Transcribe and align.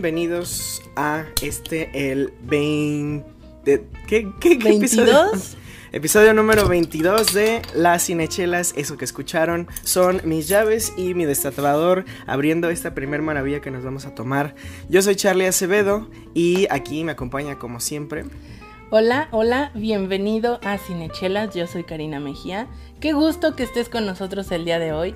Bienvenidos 0.00 0.80
a 0.96 1.26
este, 1.42 2.10
el 2.10 2.32
20... 2.44 3.22
¿Qué, 4.08 4.32
qué, 4.40 4.58
qué 4.58 4.70
episodio? 4.70 5.12
¿22? 5.12 5.56
Episodio 5.92 6.32
número 6.32 6.66
22 6.66 7.34
de 7.34 7.60
Las 7.74 8.06
Cinechelas, 8.06 8.72
eso 8.78 8.96
que 8.96 9.04
escucharon 9.04 9.68
son 9.84 10.22
mis 10.24 10.48
llaves 10.48 10.94
y 10.96 11.12
mi 11.12 11.26
destapador 11.26 12.06
abriendo 12.26 12.70
esta 12.70 12.94
primer 12.94 13.20
maravilla 13.20 13.60
que 13.60 13.70
nos 13.70 13.84
vamos 13.84 14.06
a 14.06 14.14
tomar. 14.14 14.54
Yo 14.88 15.02
soy 15.02 15.16
Charlie 15.16 15.44
Acevedo 15.44 16.08
y 16.32 16.66
aquí 16.70 17.04
me 17.04 17.12
acompaña 17.12 17.58
como 17.58 17.78
siempre. 17.78 18.24
Hola, 18.88 19.28
hola, 19.32 19.70
bienvenido 19.74 20.60
a 20.64 20.78
Cinechelas, 20.78 21.54
yo 21.54 21.66
soy 21.66 21.84
Karina 21.84 22.20
Mejía. 22.20 22.68
Qué 23.00 23.12
gusto 23.12 23.54
que 23.54 23.64
estés 23.64 23.90
con 23.90 24.06
nosotros 24.06 24.50
el 24.50 24.64
día 24.64 24.78
de 24.78 24.92
hoy. 24.94 25.14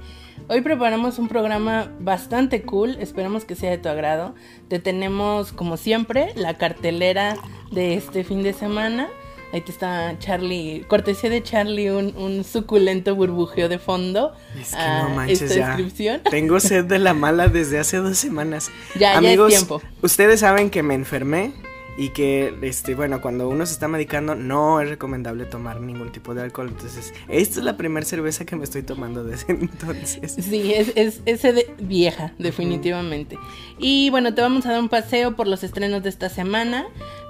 Hoy 0.49 0.61
preparamos 0.61 1.19
un 1.19 1.29
programa 1.29 1.91
bastante 2.01 2.63
cool, 2.63 2.97
esperamos 3.01 3.45
que 3.45 3.55
sea 3.55 3.71
de 3.71 3.79
tu 3.79 3.89
agrado. 3.89 4.35
Te 4.69 4.79
tenemos, 4.79 5.53
como 5.53 5.77
siempre, 5.77 6.33
la 6.37 6.59
cartelera 6.59 7.37
de 7.71 7.95
este 7.95 8.25
fin 8.25 8.43
de 8.43 8.53
semana. 8.53 9.09
Ahí 9.53 9.61
te 9.61 9.71
está 9.71 10.17
Charlie, 10.19 10.85
cortesía 10.89 11.31
de 11.31 11.43
Charlie, 11.43 11.89
un, 11.91 12.17
un 12.17 12.43
suculento 12.45 13.15
burbujeo 13.15 13.69
de 13.69 13.79
fondo. 13.79 14.33
Es 14.61 14.73
que 14.75 14.83
a 14.83 15.05
no 15.05 15.11
manches 15.11 15.43
esta 15.43 15.55
ya. 15.55 15.67
descripción. 15.69 16.21
Tengo 16.31 16.59
sed 16.59 16.85
de 16.87 16.99
la 16.99 17.15
mala 17.15 17.47
desde 17.49 17.79
hace 17.79 17.99
dos 17.99 18.19
semanas. 18.19 18.71
Ya, 18.95 19.01
ya 19.01 19.11
es 19.13 19.19
Amigos, 19.19 19.49
tiempo. 19.51 19.81
ustedes 20.03 20.41
saben 20.41 20.71
que 20.71 20.83
me 20.83 20.95
enfermé 20.95 21.53
y 21.97 22.11
que, 22.11 22.55
este, 22.63 22.95
bueno, 22.95 23.21
cuando 23.21 23.49
uno 23.49 23.65
se 23.67 23.75
está 23.75 23.89
medicando 23.89 24.35
no 24.35 24.81
es 24.81 24.89
recomendable 24.89 25.45
tomar 25.45 25.81
ningún 25.81 26.11
tipo 26.11 26.35
de 26.35 26.43
alcohol. 26.43 26.69
Entonces, 26.69 27.15
esta 27.29 27.61
es 27.61 27.65
la 27.65 27.77
primera 27.77 28.05
cerveza 28.05 28.45
que 28.45 28.57
me 28.57 28.65
estoy 28.65 28.83
tomando 28.83 29.25
desde 29.25 29.53
entonces. 29.53 30.35
Sí, 30.39 30.73
es, 30.75 30.93
es, 30.97 31.21
es 31.25 31.43
de 31.43 31.75
vieja, 31.79 32.33
definitivamente. 32.39 33.39
Y 33.79 34.11
bueno, 34.11 34.35
te 34.35 34.43
vamos 34.43 34.67
a 34.67 34.73
dar 34.73 34.81
un 34.81 34.89
paseo 34.89 35.37
por 35.37 35.47
los 35.47 35.63
estrenos 35.63 36.03
de 36.03 36.09
esta 36.09 36.29
semana. 36.29 36.87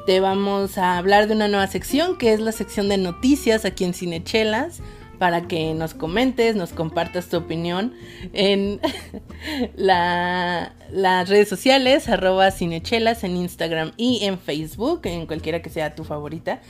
Te 0.06 0.20
vamos 0.20 0.78
a 0.78 0.98
hablar 0.98 1.28
de 1.28 1.34
una 1.34 1.48
nueva 1.48 1.66
sección 1.66 2.16
que 2.16 2.32
es 2.32 2.40
la 2.40 2.52
sección 2.52 2.88
de 2.88 2.98
noticias 2.98 3.64
aquí 3.64 3.84
en 3.84 3.94
Cinechelas 3.94 4.82
para 5.24 5.48
que 5.48 5.72
nos 5.72 5.94
comentes, 5.94 6.54
nos 6.54 6.74
compartas 6.74 7.30
tu 7.30 7.38
opinión 7.38 7.94
en 8.34 8.78
la- 9.74 10.74
las 10.92 11.30
redes 11.30 11.48
sociales, 11.48 12.10
arroba 12.10 12.50
cinechelas 12.50 13.24
en 13.24 13.34
Instagram 13.38 13.92
y 13.96 14.18
en 14.24 14.38
Facebook, 14.38 15.00
en 15.04 15.24
cualquiera 15.26 15.62
que 15.62 15.70
sea 15.70 15.94
tu 15.94 16.04
favorita. 16.04 16.60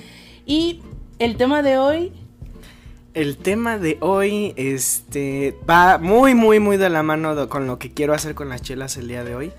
Y 0.47 0.83
el 1.19 1.37
tema 1.37 1.63
de 1.63 1.79
hoy, 1.79 2.13
El 3.13 3.39
tema 3.39 3.77
de 3.77 3.97
hoy, 3.99 4.53
este, 4.57 5.57
va 5.69 5.99
muy, 5.99 6.37
muy, 6.37 6.61
muy 6.61 6.77
de 6.77 6.91
la 6.91 7.03
mano 7.03 7.49
con 7.49 7.67
lo 7.67 7.81
que 7.81 7.93
quiero 7.93 8.15
hacer 8.15 8.37
con 8.37 8.49
las 8.51 8.63
chelas 8.63 8.97
el 8.97 9.09
día 9.09 9.25
de 9.25 9.35
hoy. 9.35 9.51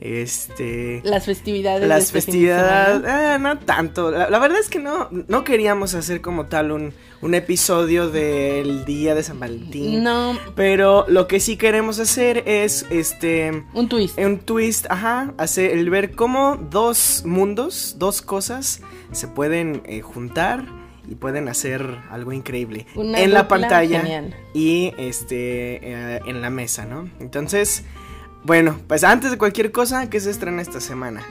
Este, 0.00 1.00
las 1.04 1.26
festividades. 1.26 1.80
de 1.80 1.86
las 1.88 2.04
este 2.04 2.12
festividades, 2.20 3.04
ah, 3.04 3.36
no 3.38 3.58
tanto. 3.58 4.10
La, 4.12 4.30
la 4.30 4.38
verdad 4.38 4.58
es 4.60 4.68
que 4.68 4.78
no, 4.78 5.08
no 5.10 5.42
queríamos 5.42 5.94
hacer 5.94 6.20
como 6.20 6.46
tal 6.46 6.70
un, 6.70 6.92
un 7.20 7.34
episodio 7.34 8.08
del 8.08 8.84
día 8.84 9.14
de 9.16 9.22
San 9.24 9.40
Valentín. 9.40 10.04
No, 10.04 10.38
Pero 10.54 11.04
lo 11.08 11.26
que 11.26 11.40
sí 11.40 11.56
queremos 11.56 11.98
hacer 11.98 12.44
es, 12.46 12.86
este, 12.90 13.64
un 13.74 13.88
twist. 13.88 14.16
un 14.18 14.38
twist, 14.38 14.86
ajá, 14.88 15.34
hacer 15.36 15.72
el 15.72 15.90
ver 15.90 16.12
cómo 16.12 16.56
dos 16.70 17.22
mundos, 17.26 17.96
dos 17.98 18.22
cosas 18.22 18.80
se 19.10 19.26
pueden 19.26 19.82
eh, 19.84 20.00
juntar 20.00 20.64
y 21.10 21.14
pueden 21.14 21.48
hacer 21.48 21.82
algo 22.10 22.32
increíble 22.34 22.86
Una 22.94 23.18
en 23.20 23.32
la 23.32 23.48
pantalla 23.48 24.00
genial. 24.02 24.36
y 24.52 24.92
este 24.98 25.80
eh, 25.82 26.20
en 26.26 26.42
la 26.42 26.50
mesa, 26.50 26.84
¿no? 26.84 27.08
Entonces, 27.18 27.82
bueno, 28.44 28.78
pues 28.86 29.04
antes 29.04 29.30
de 29.30 29.38
cualquier 29.38 29.72
cosa, 29.72 30.08
¿qué 30.10 30.20
se 30.20 30.30
estrena 30.30 30.62
esta 30.62 30.80
semana? 30.80 31.22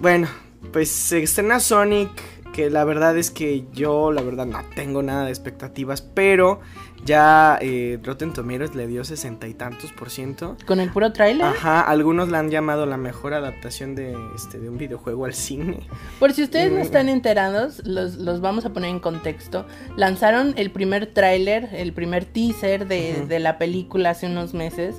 Bueno, 0.00 0.28
pues 0.72 0.90
se 0.90 1.22
estrena 1.22 1.60
Sonic, 1.60 2.10
que 2.52 2.70
la 2.70 2.84
verdad 2.84 3.16
es 3.16 3.30
que 3.30 3.64
yo, 3.72 4.12
la 4.12 4.22
verdad, 4.22 4.46
no 4.46 4.60
tengo 4.74 5.02
nada 5.02 5.24
de 5.24 5.30
expectativas, 5.30 6.02
pero 6.02 6.60
ya 7.04 7.58
eh, 7.60 7.98
Rotten 8.02 8.32
Tomatoes 8.32 8.74
le 8.74 8.86
dio 8.88 9.04
sesenta 9.04 9.46
y 9.46 9.54
tantos 9.54 9.92
por 9.92 10.10
ciento. 10.10 10.56
Con 10.66 10.80
el 10.80 10.90
puro 10.90 11.12
tráiler. 11.12 11.46
Ajá, 11.46 11.80
algunos 11.80 12.28
la 12.28 12.40
han 12.40 12.50
llamado 12.50 12.86
la 12.86 12.96
mejor 12.96 13.34
adaptación 13.34 13.94
de, 13.94 14.16
este, 14.34 14.58
de 14.58 14.68
un 14.68 14.78
videojuego 14.78 15.24
al 15.24 15.34
cine. 15.34 15.80
Por 16.18 16.32
si 16.32 16.42
ustedes 16.42 16.72
no 16.72 16.78
Mm. 16.78 16.82
están 16.82 17.08
enterados, 17.08 17.82
los, 17.84 18.16
los 18.16 18.40
vamos 18.40 18.64
a 18.66 18.70
poner 18.72 18.90
en 18.90 18.98
contexto. 19.00 19.64
Lanzaron 19.96 20.54
el 20.56 20.70
primer 20.72 21.06
tráiler, 21.12 21.68
el 21.72 21.92
primer 21.92 22.24
teaser 22.24 22.88
de, 22.88 23.24
de 23.26 23.38
la 23.38 23.58
película 23.58 24.10
hace 24.10 24.26
unos 24.26 24.52
meses 24.54 24.96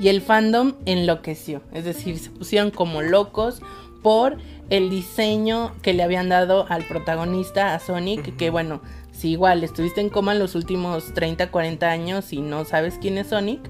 y 0.00 0.08
el 0.08 0.22
fandom 0.22 0.74
enloqueció. 0.86 1.62
Es 1.72 1.84
decir, 1.84 2.18
se 2.18 2.30
pusieron 2.30 2.70
como 2.70 3.02
locos 3.02 3.60
por 4.02 4.38
el 4.70 4.88
diseño 4.88 5.72
que 5.82 5.92
le 5.92 6.02
habían 6.02 6.28
dado 6.28 6.66
al 6.68 6.84
protagonista, 6.84 7.74
a 7.74 7.80
Sonic, 7.80 8.36
que 8.36 8.50
bueno, 8.50 8.80
si 9.12 9.32
igual 9.32 9.62
estuviste 9.62 10.00
en 10.00 10.08
coma 10.08 10.34
los 10.34 10.54
últimos 10.54 11.12
30, 11.12 11.50
40 11.50 11.90
años 11.90 12.32
y 12.32 12.40
no 12.40 12.64
sabes 12.64 12.98
quién 13.00 13.18
es 13.18 13.28
Sonic, 13.28 13.60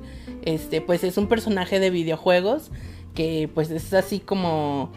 este 0.43 0.81
pues 0.81 1.03
es 1.03 1.17
un 1.17 1.27
personaje 1.27 1.81
de 1.81 1.91
videojuegos 1.91 2.71
que 3.15 3.51
pues 3.53 3.71
es 3.71 3.93
así 3.93 4.21
como... 4.21 4.93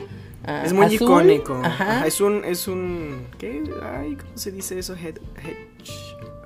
ah, 0.45 0.63
es 0.63 0.73
muy 0.73 0.85
azul. 0.85 0.95
icónico. 0.95 1.59
Ajá. 1.63 1.97
Ajá, 1.97 2.07
es 2.07 2.21
un, 2.21 2.45
es 2.45 2.67
un, 2.67 3.25
¿qué? 3.39 3.63
Ay, 3.81 4.15
¿cómo 4.15 4.37
se 4.37 4.51
dice 4.51 4.77
eso? 4.77 4.95
Head. 4.95 5.15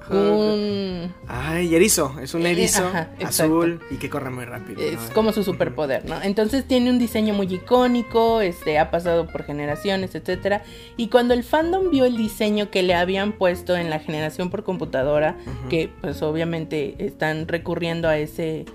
Un... 0.09 1.13
Ay, 1.27 1.75
erizo, 1.75 2.15
es 2.21 2.33
un 2.33 2.45
Eh, 2.45 2.51
erizo 2.51 2.87
ajá, 2.87 3.09
exacto. 3.19 3.27
azul 3.27 3.81
y 3.91 3.95
que 3.95 4.09
corre 4.09 4.29
muy 4.29 4.45
rápido. 4.45 4.81
Es 4.81 4.95
¿no? 5.09 5.13
como 5.13 5.33
su 5.33 5.43
superpoder, 5.43 6.05
¿no? 6.05 6.21
Entonces 6.21 6.65
tiene 6.65 6.89
un 6.89 6.99
diseño 6.99 7.33
muy 7.33 7.53
icónico, 7.53 8.41
este, 8.41 8.79
ha 8.79 8.89
pasado 8.91 9.27
por 9.27 9.43
generaciones, 9.43 10.15
etcétera. 10.15 10.63
Y 10.95 11.07
cuando 11.09 11.33
el 11.33 11.43
fandom 11.43 11.89
vio 11.89 12.05
el 12.05 12.15
diseño 12.17 12.69
que 12.69 12.83
le 12.83 12.93
habían 12.93 13.33
puesto 13.33 13.75
en 13.75 13.89
la 13.89 13.99
generación 13.99 14.49
por 14.49 14.63
computadora, 14.63 15.35
que 15.69 15.89
pues 16.01 16.21
obviamente 16.21 16.95
están 16.99 17.47
recurriendo 17.47 18.07
a 18.07 18.17
ese, 18.17 18.65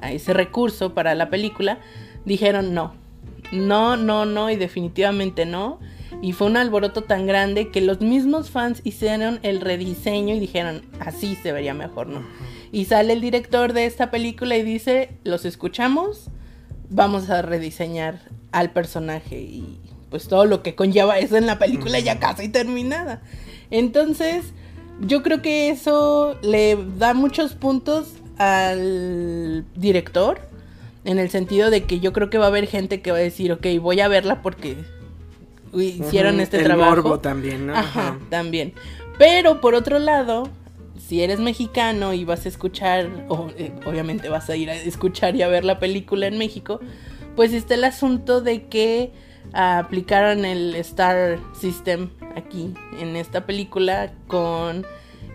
a 0.00 0.12
ese 0.12 0.32
recurso 0.32 0.94
para 0.94 1.14
la 1.14 1.30
película, 1.30 1.78
dijeron 2.24 2.74
no, 2.74 2.94
no, 3.52 3.96
no, 3.96 4.24
no 4.24 4.50
y 4.50 4.56
definitivamente 4.56 5.46
no. 5.46 5.80
Y 6.22 6.32
fue 6.32 6.46
un 6.46 6.56
alboroto 6.56 7.02
tan 7.02 7.26
grande 7.26 7.70
que 7.70 7.80
los 7.80 8.00
mismos 8.00 8.50
fans 8.50 8.80
hicieron 8.84 9.38
el 9.42 9.60
rediseño 9.60 10.34
y 10.34 10.40
dijeron, 10.40 10.82
así 11.00 11.36
se 11.36 11.52
vería 11.52 11.74
mejor, 11.74 12.08
¿no? 12.08 12.22
Y 12.72 12.86
sale 12.86 13.12
el 13.12 13.20
director 13.20 13.72
de 13.72 13.86
esta 13.86 14.10
película 14.10 14.56
y 14.56 14.62
dice, 14.62 15.10
los 15.24 15.44
escuchamos, 15.44 16.30
vamos 16.90 17.30
a 17.30 17.42
rediseñar 17.42 18.20
al 18.52 18.70
personaje 18.70 19.40
y 19.40 19.78
pues 20.10 20.28
todo 20.28 20.44
lo 20.46 20.62
que 20.62 20.74
conlleva 20.74 21.18
eso 21.18 21.36
en 21.36 21.46
la 21.46 21.58
película 21.58 21.98
ya 21.98 22.18
casi 22.18 22.48
terminada. 22.48 23.20
Entonces, 23.70 24.52
yo 25.00 25.22
creo 25.22 25.42
que 25.42 25.70
eso 25.70 26.36
le 26.42 26.78
da 26.96 27.14
muchos 27.14 27.54
puntos 27.54 28.14
al 28.38 29.64
director, 29.76 30.40
en 31.04 31.18
el 31.18 31.30
sentido 31.30 31.70
de 31.70 31.84
que 31.84 32.00
yo 32.00 32.12
creo 32.12 32.30
que 32.30 32.38
va 32.38 32.46
a 32.46 32.48
haber 32.48 32.66
gente 32.66 33.00
que 33.00 33.12
va 33.12 33.18
a 33.18 33.20
decir, 33.20 33.52
ok, 33.52 33.66
voy 33.80 34.00
a 34.00 34.08
verla 34.08 34.42
porque 34.42 34.76
hicieron 35.74 36.34
Ujú, 36.34 36.42
este 36.42 36.58
el 36.58 36.64
trabajo. 36.64 36.90
morbo 36.90 37.20
también, 37.20 37.66
¿no? 37.66 37.74
Ajá, 37.74 38.08
Ajá. 38.08 38.18
también. 38.30 38.72
Pero 39.18 39.60
por 39.60 39.74
otro 39.74 39.98
lado, 39.98 40.48
si 41.06 41.22
eres 41.22 41.40
mexicano 41.40 42.12
y 42.14 42.24
vas 42.24 42.46
a 42.46 42.48
escuchar, 42.48 43.08
o 43.28 43.48
eh, 43.56 43.72
obviamente 43.86 44.28
vas 44.28 44.48
a 44.50 44.56
ir 44.56 44.70
a 44.70 44.74
escuchar 44.74 45.34
y 45.36 45.42
a 45.42 45.48
ver 45.48 45.64
la 45.64 45.78
película 45.78 46.26
en 46.26 46.38
México, 46.38 46.80
pues 47.36 47.52
está 47.52 47.74
el 47.74 47.84
asunto 47.84 48.40
de 48.40 48.66
que 48.66 49.12
aplicaron 49.52 50.44
el 50.44 50.74
Star 50.76 51.38
System 51.58 52.10
aquí 52.36 52.74
en 53.00 53.16
esta 53.16 53.46
película 53.46 54.12
con 54.26 54.84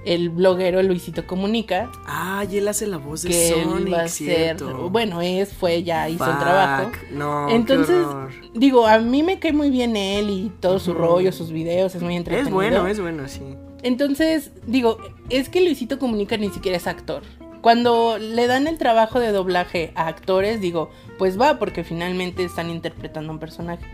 el 0.06 0.30
bloguero 0.30 0.82
Luisito 0.84 1.26
Comunica. 1.26 1.90
Ah, 2.06 2.46
y 2.50 2.58
él 2.58 2.68
hace 2.68 2.88
la 2.88 2.98
voz 2.98 3.24
de 3.24 3.30
que 3.30 3.50
él 3.50 3.64
Sonic, 3.64 3.94
va 3.94 4.02
a 4.04 4.08
ser, 4.08 4.64
bueno, 4.64 5.22
es, 5.22 5.54
fue, 5.54 5.84
ya 5.84 6.10
hizo 6.10 6.26
el 6.26 6.32
Fuck, 6.32 6.40
trabajo. 6.40 6.92
No, 7.12 7.50
Entonces, 7.50 8.06
digo, 8.54 8.88
a 8.88 9.00
mí 9.00 9.24
me 9.24 9.40
cae 9.40 9.54
muy 9.54 9.70
bien 9.70 9.96
él 9.96 10.30
y 10.30 10.52
todo 10.60 10.80
su 10.80 10.94
rollo, 10.94 11.32
sus 11.32 11.52
videos, 11.52 11.96
es 11.96 12.02
muy 12.02 12.16
entretenido. 12.16 12.50
Es 12.50 12.54
bueno, 12.54 12.88
es 12.88 13.00
bueno, 13.00 13.28
sí. 13.28 13.42
Entonces, 13.82 14.52
digo, 14.66 14.98
es 15.30 15.50
que 15.50 15.62
Luisito 15.62 16.00
Comunica 16.00 16.38
ni 16.38 16.50
siquiera 16.50 16.78
es 16.78 16.88
actor. 16.88 17.24
Cuando 17.62 18.18
le 18.18 18.48
dan 18.48 18.68
el 18.68 18.78
trabajo 18.78 19.20
de 19.22 19.32
doblaje 19.32 19.94
a 19.96 20.08
actores, 20.08 20.60
digo, 20.60 20.92
pues 21.18 21.40
va, 21.40 21.60
porque 21.60 21.86
finalmente 21.86 22.44
están 22.44 22.70
interpretando 22.70 23.32
un 23.32 23.40
personaje. 23.40 23.86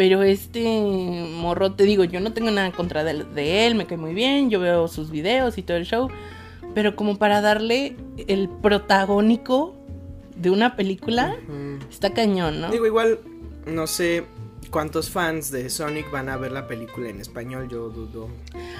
Pero 0.00 0.22
este 0.22 1.28
morro, 1.30 1.74
te 1.74 1.84
digo, 1.84 2.04
yo 2.04 2.20
no 2.20 2.32
tengo 2.32 2.50
nada 2.50 2.72
contra 2.72 3.04
de, 3.04 3.22
de 3.22 3.66
él, 3.66 3.74
me 3.74 3.86
cae 3.86 3.98
muy 3.98 4.14
bien, 4.14 4.48
yo 4.48 4.58
veo 4.58 4.88
sus 4.88 5.10
videos 5.10 5.58
y 5.58 5.62
todo 5.62 5.76
el 5.76 5.84
show. 5.84 6.08
Pero 6.74 6.96
como 6.96 7.18
para 7.18 7.42
darle 7.42 7.98
el 8.26 8.48
protagónico 8.48 9.76
de 10.36 10.48
una 10.48 10.74
película, 10.74 11.36
está 11.90 12.14
cañón, 12.14 12.62
¿no? 12.62 12.70
Digo, 12.70 12.86
igual, 12.86 13.18
no 13.66 13.86
sé 13.86 14.24
cuántos 14.70 15.10
fans 15.10 15.50
de 15.50 15.68
Sonic 15.68 16.10
van 16.10 16.30
a 16.30 16.38
ver 16.38 16.52
la 16.52 16.66
película 16.66 17.10
en 17.10 17.20
español, 17.20 17.68
yo 17.68 17.90
dudo, 17.90 18.30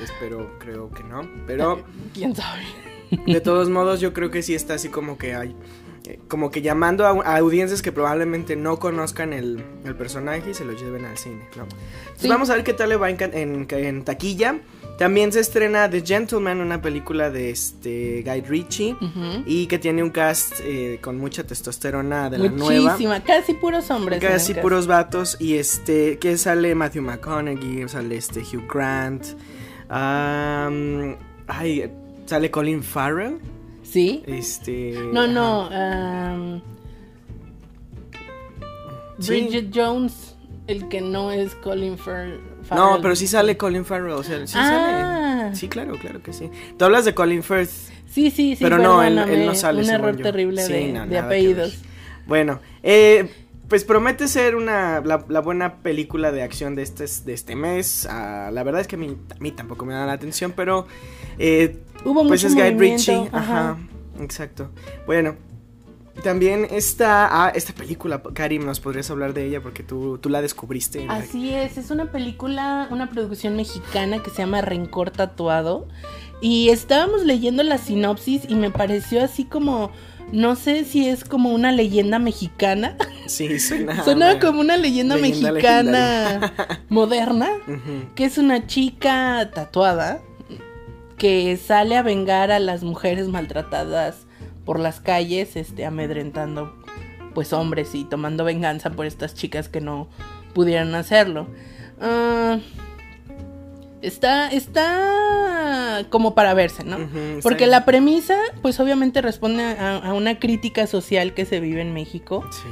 espero, 0.03 0.59
creo 0.59 0.91
que 0.91 1.05
no, 1.05 1.29
pero 1.47 1.85
¿Quién 2.15 2.35
sabe? 2.35 2.63
de 3.27 3.41
todos 3.43 3.69
modos 3.69 4.01
yo 4.01 4.15
creo 4.15 4.31
que 4.31 4.41
sí 4.41 4.55
está 4.55 4.73
así 4.73 4.89
como 4.89 5.19
que 5.19 5.35
hay, 5.35 5.55
como 6.29 6.51
que 6.51 6.63
llamando 6.63 7.07
a, 7.07 7.11
a 7.11 7.37
audiencias 7.39 7.83
que 7.83 7.93
probablemente 7.93 8.57
no 8.57 8.79
conozcan 8.79 9.33
el, 9.33 9.63
el 9.85 9.95
personaje 9.95 10.51
y 10.51 10.55
se 10.55 10.65
lo 10.65 10.73
lleven 10.73 11.05
al 11.05 11.17
cine, 11.19 11.43
¿no? 11.57 11.63
Entonces 11.65 11.77
Sí. 12.17 12.29
vamos 12.29 12.51
a 12.51 12.55
ver 12.55 12.65
qué 12.65 12.73
tal 12.73 12.89
le 12.91 12.97
va 12.97 13.11
en, 13.11 13.17
en, 13.35 13.67
en 13.71 14.05
taquilla. 14.05 14.59
También 14.99 15.33
se 15.33 15.41
estrena 15.41 15.89
The 15.89 16.03
Gentleman, 16.03 16.61
una 16.61 16.83
película 16.83 17.31
de 17.31 17.49
este 17.51 18.23
Guy 18.23 18.43
Ritchie. 18.43 18.93
Ujú. 19.01 19.45
Y 19.47 19.67
que 19.67 19.79
tiene 19.79 20.03
un 20.03 20.11
cast 20.11 20.61
eh, 20.63 20.99
con 21.01 21.17
mucha 21.17 21.43
testosterona 21.45 22.29
de 22.29 22.37
la 22.37 22.51
nueva. 22.51 22.93
Muchísima, 22.93 23.23
casi 23.25 23.55
puros 23.55 23.91
hombres. 23.91 24.21
Casi 24.21 24.53
puros 24.53 24.87
vatos. 24.87 25.39
Y 25.41 25.55
este, 25.55 26.19
que 26.19 26.37
sale 26.37 26.75
Matthew 26.75 27.03
McConaughey, 27.03 27.89
sale 27.89 28.17
este 28.17 28.41
Hugh 28.41 28.67
Grant. 28.71 29.25
am, 29.89 31.17
ay, 31.47 31.91
sale 32.27 32.51
Colin 32.51 32.83
Farrell. 32.83 33.39
Sí. 33.91 34.23
Este. 34.27 34.93
No, 35.13 35.27
no. 35.27 36.61
Sí. 39.19 39.29
Bridget 39.33 39.71
Jones, 39.75 40.35
el 40.67 40.89
que 40.89 41.01
no 41.01 41.31
es 41.33 41.55
Colin 41.57 41.99
Far- 41.99 42.39
Farrell. 42.63 42.85
No, 42.97 42.99
pero 43.03 43.15
sí 43.17 43.27
sale 43.27 43.57
Colin 43.57 43.85
Farrell. 43.85 44.13
O 44.13 44.23
sea, 44.23 44.47
sí 44.47 44.55
Ah. 44.57 45.41
sale. 45.43 45.57
Sí, 45.57 45.69
claro, 45.69 45.95
claro 46.01 46.23
que 46.23 46.33
sí. 46.33 46.51
Tú 46.79 46.85
hablas 46.85 47.05
de 47.05 47.15
Colin 47.15 47.43
Firth. 47.43 47.69
Sí, 48.09 48.31
sí, 48.31 48.57
sí. 48.57 48.59
pero 48.61 48.79
no, 48.79 49.03
él, 49.03 49.17
no 49.47 49.55
sale. 49.55 49.83
Un 49.83 49.91
error 49.91 50.17
yo. 50.17 50.23
terrible 50.23 50.63
Sí, 50.63 50.73
de, 50.73 50.93
no, 50.93 51.07
de 51.07 51.19
apellidos. 51.19 51.79
Bueno, 52.27 52.61
eh, 52.83 53.29
pues 53.69 53.85
promete 53.85 54.27
ser 54.29 54.57
una 54.57 55.01
la, 55.01 55.25
la 55.29 55.41
buena 55.41 55.77
película 55.77 56.33
de 56.33 56.43
acción 56.43 56.75
de 56.75 56.83
este, 56.83 57.05
de 57.25 57.33
este 57.33 57.57
mes. 57.57 58.07
Ah, 58.11 58.51
la 58.53 58.63
verdad 58.63 58.81
es 58.81 58.87
que 58.89 58.97
a 58.97 58.99
mí, 58.99 59.17
a 59.37 59.39
mí 59.41 59.53
tampoco 59.53 59.85
me 59.85 59.95
da 59.95 60.07
la 60.07 60.13
atención, 60.13 60.53
pero 60.57 60.87
eh, 61.39 61.79
Hubo 62.05 62.27
pues 62.27 62.43
mucho 62.43 62.47
es 62.49 62.55
Guy 62.55 62.79
Ritchie. 62.79 63.29
ajá. 63.33 63.71
Ajá. 63.71 63.79
exacto. 64.21 64.71
Bueno, 65.07 65.37
también 66.23 66.67
está 66.71 67.29
ah, 67.31 67.53
esta 67.55 67.73
película, 67.73 68.23
Karim, 68.35 68.67
nos 68.67 68.81
podrías 68.81 69.11
hablar 69.11 69.33
de 69.33 69.47
ella 69.47 69.61
porque 69.61 69.83
tú, 69.83 70.19
tú 70.19 70.29
la 70.29 70.43
descubriste. 70.43 71.07
Así 71.09 71.55
es, 71.55 71.79
es 71.79 71.91
una 71.91 72.11
película, 72.13 72.89
una 72.91 73.11
producción 73.11 73.57
mexicana 73.57 74.23
que 74.23 74.31
se 74.31 74.39
llama 74.39 74.61
Rencor 74.61 75.11
Tatuado. 75.11 75.89
Y 76.43 76.71
estábamos 76.71 77.25
leyendo 77.25 77.63
la 77.63 77.79
sinopsis 77.79 78.43
y 78.49 78.55
me 78.55 78.71
pareció 78.71 79.23
así 79.23 79.45
como, 79.45 79.91
no 80.33 80.57
sé 80.57 80.85
si 80.85 81.09
es 81.09 81.25
como 81.25 81.51
una 81.51 81.73
leyenda 81.73 82.19
mexicana. 82.19 82.97
Sí, 83.27 83.59
suena. 83.61 84.03
Suena 84.05 84.33
una- 84.33 84.41
como 84.41 84.61
una 84.61 84.77
leyenda, 84.77 85.17
leyenda 85.17 85.53
mexicana 85.53 86.53
moderna. 86.89 87.49
Que 88.15 88.25
es 88.25 88.39
una 88.39 88.67
chica 88.67 89.51
tatuada 89.55 90.21
que 91.21 91.59
sale 91.59 91.99
a 91.99 92.03
vengar 92.03 92.51
a 92.51 92.59
las 92.59 92.83
mujeres 92.83 93.29
maltratadas 93.29 94.27
por 94.65 94.81
las 94.81 95.01
calles, 95.01 95.55
este, 95.55 95.85
amedrentando 95.85 96.75
pues 97.35 97.53
hombres 97.53 97.95
y 97.95 98.05
tomando 98.05 98.43
venganza 98.43 98.89
por 98.89 99.05
estas 99.05 99.35
chicas 99.35 99.69
que 99.69 99.83
no 99.83 100.09
pudieron 100.55 100.95
hacerlo. 100.95 101.47
Ah, 102.01 102.59
está, 104.01 104.49
está 104.49 106.07
como 106.09 106.35
para 106.35 106.55
verse, 106.55 106.85
¿no? 106.85 106.97
Porque 107.43 107.67
la 107.67 107.85
premisa, 107.85 108.39
pues 108.63 108.81
obviamente 108.81 109.21
responde 109.21 109.63
a, 109.63 109.99
a 109.99 110.15
una 110.15 110.39
crítica 110.39 110.87
social 110.87 111.35
que 111.35 111.45
se 111.45 111.61
vive 111.61 111.83
en 111.83 111.93
México. 111.93 112.49
Sí. 112.51 112.69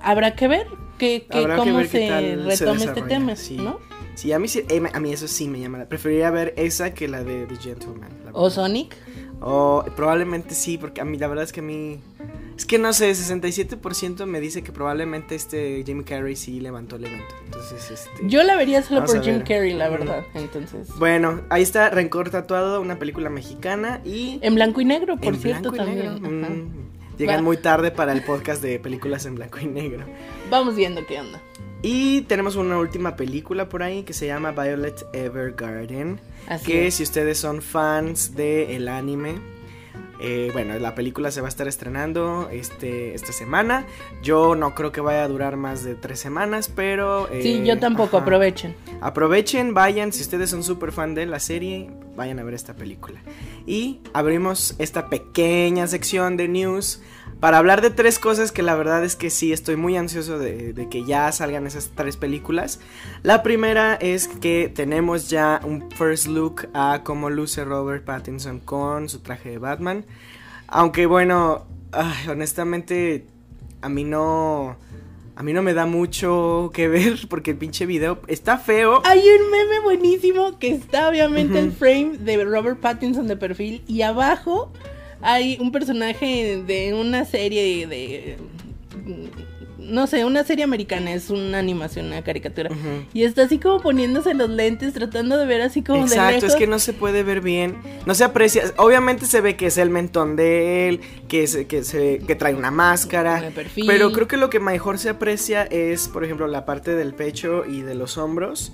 Habrá 0.00 0.34
que 0.34 0.48
ver 0.48 0.66
que, 0.98 1.24
que 1.30 1.38
Habrá 1.38 1.54
que 1.54 1.60
cómo 1.60 1.76
ver 1.76 1.86
se 1.86 2.08
se 2.08 2.36
retoma 2.36 2.84
este 2.84 3.02
tema, 3.02 3.36
sí. 3.36 3.58
¿no? 3.58 3.78
Sí, 4.14 4.32
a 4.32 4.38
mí, 4.38 4.48
sí- 4.48 4.64
eh, 4.68 4.82
a 4.92 5.00
mí 5.00 5.12
eso 5.12 5.26
sí 5.28 5.48
me 5.48 5.60
llama. 5.60 5.78
la- 5.78 5.88
Preferiría 5.88 6.30
ver 6.30 6.52
esa 6.56 6.92
que 6.92 7.08
la 7.08 7.24
de 7.24 7.46
The 7.46 7.56
Gentleman. 7.56 8.10
O. 8.32 8.50
Sonic. 8.50 8.94
O 9.40 9.84
probablemente 9.96 10.54
sí, 10.54 10.76
porque 10.76 11.00
a 11.00 11.04
mí 11.04 11.16
la 11.18 11.26
verdad 11.28 11.44
es 11.44 11.52
que 11.52 11.60
a 11.60 11.62
mí... 11.62 12.00
Es 12.56 12.66
que 12.66 12.78
no 12.78 12.92
sé, 12.92 13.10
67% 13.12 14.26
me 14.26 14.38
dice 14.38 14.62
que 14.62 14.70
probablemente 14.70 15.34
este 15.34 15.82
Jimmy 15.86 16.04
Carrey 16.04 16.36
sí 16.36 16.60
levantó 16.60 16.96
el 16.96 17.06
evento. 17.06 17.34
Entonces, 17.46 17.90
este... 17.90 18.10
Yo 18.28 18.42
la 18.42 18.54
vería 18.56 18.82
solo 18.82 19.06
por 19.06 19.22
Jim. 19.22 19.40
Carrey, 19.40 19.72
la 19.72 19.88
verdad. 19.88 20.24
Entonces. 20.34 20.88
Bueno, 20.98 21.40
ahí 21.48 21.62
está 21.62 21.88
Rencor 21.88 22.28
Tatuado, 22.28 22.82
una 22.82 22.98
película 22.98 23.30
mexicana 23.30 24.02
y... 24.04 24.38
En 24.42 24.56
blanco 24.56 24.82
y 24.82 24.84
negro, 24.84 25.16
por 25.16 25.32
en 25.34 25.40
cierto, 25.40 25.70
blanco 25.70 25.90
y 25.90 25.96
también. 25.96 26.22
negro. 26.22 26.50
Mm, 26.50 27.16
Llegan 27.16 27.38
Va. 27.38 27.42
muy 27.42 27.56
tarde 27.56 27.90
para 27.92 28.12
el 28.12 28.22
podcast 28.24 28.62
de 28.62 28.78
películas 28.78 29.24
en 29.24 29.36
blanco 29.36 29.58
y 29.60 29.66
negro. 29.66 30.04
Vamos 30.50 30.76
viendo 30.76 31.06
qué 31.06 31.18
onda. 31.18 31.40
Y 31.82 32.22
tenemos 32.22 32.56
una 32.56 32.78
última 32.78 33.16
película 33.16 33.68
por 33.68 33.82
ahí 33.82 34.02
que 34.02 34.12
se 34.12 34.26
llama 34.26 34.50
Violet 34.52 35.06
Evergarden. 35.14 36.20
Así 36.46 36.66
que 36.66 36.86
es. 36.88 36.94
si 36.94 37.02
ustedes 37.04 37.38
son 37.38 37.62
fans 37.62 38.34
del 38.34 38.88
anime, 38.88 39.36
eh, 40.20 40.50
bueno, 40.52 40.78
la 40.78 40.94
película 40.94 41.30
se 41.30 41.40
va 41.40 41.46
a 41.46 41.48
estar 41.48 41.66
estrenando 41.66 42.50
este, 42.52 43.14
esta 43.14 43.32
semana. 43.32 43.86
Yo 44.22 44.54
no 44.54 44.74
creo 44.74 44.92
que 44.92 45.00
vaya 45.00 45.24
a 45.24 45.28
durar 45.28 45.56
más 45.56 45.82
de 45.82 45.94
tres 45.94 46.20
semanas, 46.20 46.70
pero... 46.74 47.30
eh, 47.32 47.40
Sí, 47.42 47.62
yo 47.64 47.78
tampoco, 47.78 48.18
ajá. 48.18 48.24
aprovechen. 48.24 48.74
Aprovechen, 49.00 49.72
vayan, 49.72 50.12
si 50.12 50.20
ustedes 50.20 50.50
son 50.50 50.62
súper 50.62 50.92
fan 50.92 51.14
de 51.14 51.24
la 51.24 51.40
serie, 51.40 51.90
vayan 52.14 52.38
a 52.38 52.42
ver 52.44 52.52
esta 52.52 52.74
película. 52.74 53.20
Y 53.66 54.00
abrimos 54.12 54.74
esta 54.78 55.08
pequeña 55.08 55.86
sección 55.86 56.36
de 56.36 56.48
news 56.48 57.00
para 57.40 57.56
hablar 57.58 57.80
de 57.80 57.90
tres 57.90 58.18
cosas 58.18 58.52
que 58.52 58.62
la 58.62 58.74
verdad 58.74 59.02
es 59.02 59.16
que 59.16 59.30
sí, 59.30 59.52
estoy 59.52 59.76
muy 59.76 59.96
ansioso 59.96 60.38
de, 60.38 60.72
de 60.74 60.88
que 60.88 61.04
ya 61.04 61.32
salgan 61.32 61.66
esas 61.66 61.90
tres 61.94 62.16
películas. 62.16 62.80
La 63.22 63.42
primera 63.42 63.94
es 63.94 64.28
que 64.28 64.70
tenemos 64.72 65.30
ya 65.30 65.60
un 65.64 65.90
first 65.90 66.26
look 66.26 66.68
a 66.74 67.00
cómo 67.02 67.30
luce 67.30 67.64
Robert 67.64 68.04
Pattinson 68.04 68.60
con 68.60 69.08
su 69.08 69.20
traje 69.20 69.50
de 69.50 69.58
Batman. 69.58 70.04
Aunque 70.68 71.06
bueno, 71.06 71.66
ay, 71.92 72.28
honestamente 72.28 73.26
a 73.80 73.88
mí 73.88 74.04
no... 74.04 74.76
A 75.36 75.42
mí 75.42 75.54
no 75.54 75.62
me 75.62 75.72
da 75.72 75.86
mucho 75.86 76.70
que 76.74 76.86
ver 76.88 77.16
porque 77.30 77.52
el 77.52 77.56
pinche 77.56 77.86
video 77.86 78.18
está 78.26 78.58
feo. 78.58 79.00
Hay 79.06 79.20
un 79.20 79.50
meme 79.50 79.80
buenísimo 79.80 80.58
que 80.58 80.68
está 80.68 81.08
obviamente 81.08 81.58
el 81.58 81.72
frame 81.72 82.18
de 82.18 82.44
Robert 82.44 82.78
Pattinson 82.78 83.26
de 83.26 83.38
perfil 83.38 83.82
y 83.86 84.02
abajo 84.02 84.70
hay 85.22 85.58
un 85.60 85.72
personaje 85.72 86.62
de 86.66 86.94
una 86.94 87.24
serie 87.24 87.86
de... 87.86 88.38
No 89.78 90.06
sé, 90.06 90.24
una 90.24 90.44
serie 90.44 90.62
americana, 90.62 91.12
es 91.12 91.30
una 91.30 91.58
animación, 91.58 92.06
una 92.06 92.22
caricatura. 92.22 92.70
Y 93.12 93.24
está 93.24 93.42
así 93.42 93.58
como 93.58 93.80
poniéndose 93.80 94.34
los 94.34 94.48
lentes, 94.48 94.92
tratando 94.92 95.36
de 95.36 95.46
ver 95.46 95.62
así 95.62 95.82
como 95.82 96.00
de 96.00 96.04
Exacto, 96.04 96.34
lejos. 96.34 96.50
es 96.50 96.56
que 96.56 96.66
no 96.68 96.78
se 96.78 96.92
puede 96.92 97.24
ver 97.24 97.40
bien, 97.40 97.76
no 98.06 98.14
se 98.14 98.22
aprecia, 98.22 98.72
obviamente 98.76 99.26
se 99.26 99.40
ve 99.40 99.56
que 99.56 99.66
es 99.66 99.78
el 99.78 99.90
mentón 99.90 100.36
de 100.36 100.88
él, 100.88 101.00
que, 101.26 101.42
es, 101.42 101.56
que, 101.66 101.82
se, 101.82 102.20
que 102.24 102.36
trae 102.36 102.54
una 102.54 102.70
máscara, 102.70 103.50
pero 103.84 104.12
creo 104.12 104.28
que 104.28 104.36
lo 104.36 104.48
que 104.48 104.60
mejor 104.60 104.98
se 104.98 105.08
aprecia 105.08 105.64
es, 105.64 106.06
por 106.06 106.24
ejemplo, 106.24 106.46
la 106.46 106.64
parte 106.64 106.94
del 106.94 107.12
pecho 107.12 107.64
y 107.66 107.82
de 107.82 107.96
los 107.96 108.16
hombros, 108.16 108.72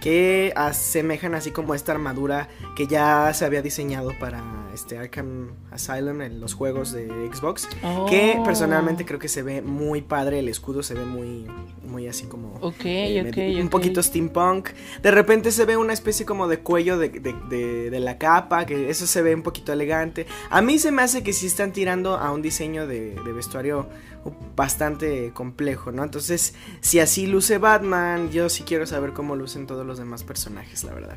que 0.00 0.52
asemejan 0.56 1.34
así 1.34 1.50
como 1.50 1.74
esta 1.74 1.92
armadura 1.92 2.48
que 2.76 2.86
ya 2.86 3.32
se 3.34 3.44
había 3.44 3.62
diseñado 3.62 4.12
para 4.20 4.42
este 4.74 4.96
Arkham 4.98 5.50
Asylum 5.72 6.20
en 6.22 6.40
los 6.40 6.54
juegos 6.54 6.92
de 6.92 7.08
Xbox, 7.32 7.66
que 8.08 8.36
Oh. 8.38 8.44
personalmente 8.44 9.04
creo 9.04 9.18
que 9.18 9.28
se 9.28 9.42
ve 9.42 9.60
muy 9.62 10.02
padre, 10.02 10.38
el 10.38 10.48
escudo 10.48 10.82
se 10.82 10.94
ve 10.94 11.04
muy, 11.04 11.46
muy 11.82 12.06
así 12.06 12.26
como... 12.26 12.54
Ok, 12.60 12.84
eh, 12.84 13.58
un 13.60 13.68
poquito 13.70 14.02
steampunk. 14.02 14.68
De 15.02 15.10
repente 15.10 15.50
se 15.50 15.64
ve 15.64 15.76
una 15.76 15.92
especie 15.92 16.24
como 16.26 16.46
de 16.46 16.60
cuello 16.60 16.96
de, 16.98 17.08
de- 17.08 17.34
de- 17.48 17.90
de 17.90 18.00
la 18.00 18.18
capa, 18.18 18.66
que 18.66 18.90
eso 18.90 19.06
se 19.06 19.22
ve 19.22 19.34
un 19.34 19.42
poquito 19.42 19.72
elegante. 19.72 20.26
A 20.50 20.62
mí 20.62 20.78
se 20.78 20.92
me 20.92 21.02
hace 21.02 21.22
que 21.24 21.32
sí 21.32 21.46
están 21.46 21.72
tirando 21.72 22.16
a 22.16 22.30
un 22.30 22.42
diseño 22.42 22.86
de 22.86 23.16
vestuario 23.34 23.88
bastante 24.56 25.32
complejo, 25.34 25.92
¿no? 25.92 26.04
Entonces, 26.04 26.54
si 26.80 27.00
así 27.00 27.26
luce 27.26 27.58
Batman, 27.58 28.30
yo 28.30 28.48
sí 28.48 28.62
quiero 28.64 28.86
saber 28.86 29.12
cómo 29.12 29.36
lucen 29.36 29.66
todos 29.66 29.86
los 29.86 29.98
demás 29.98 30.24
personajes, 30.24 30.84
la 30.84 30.94
verdad. 30.94 31.16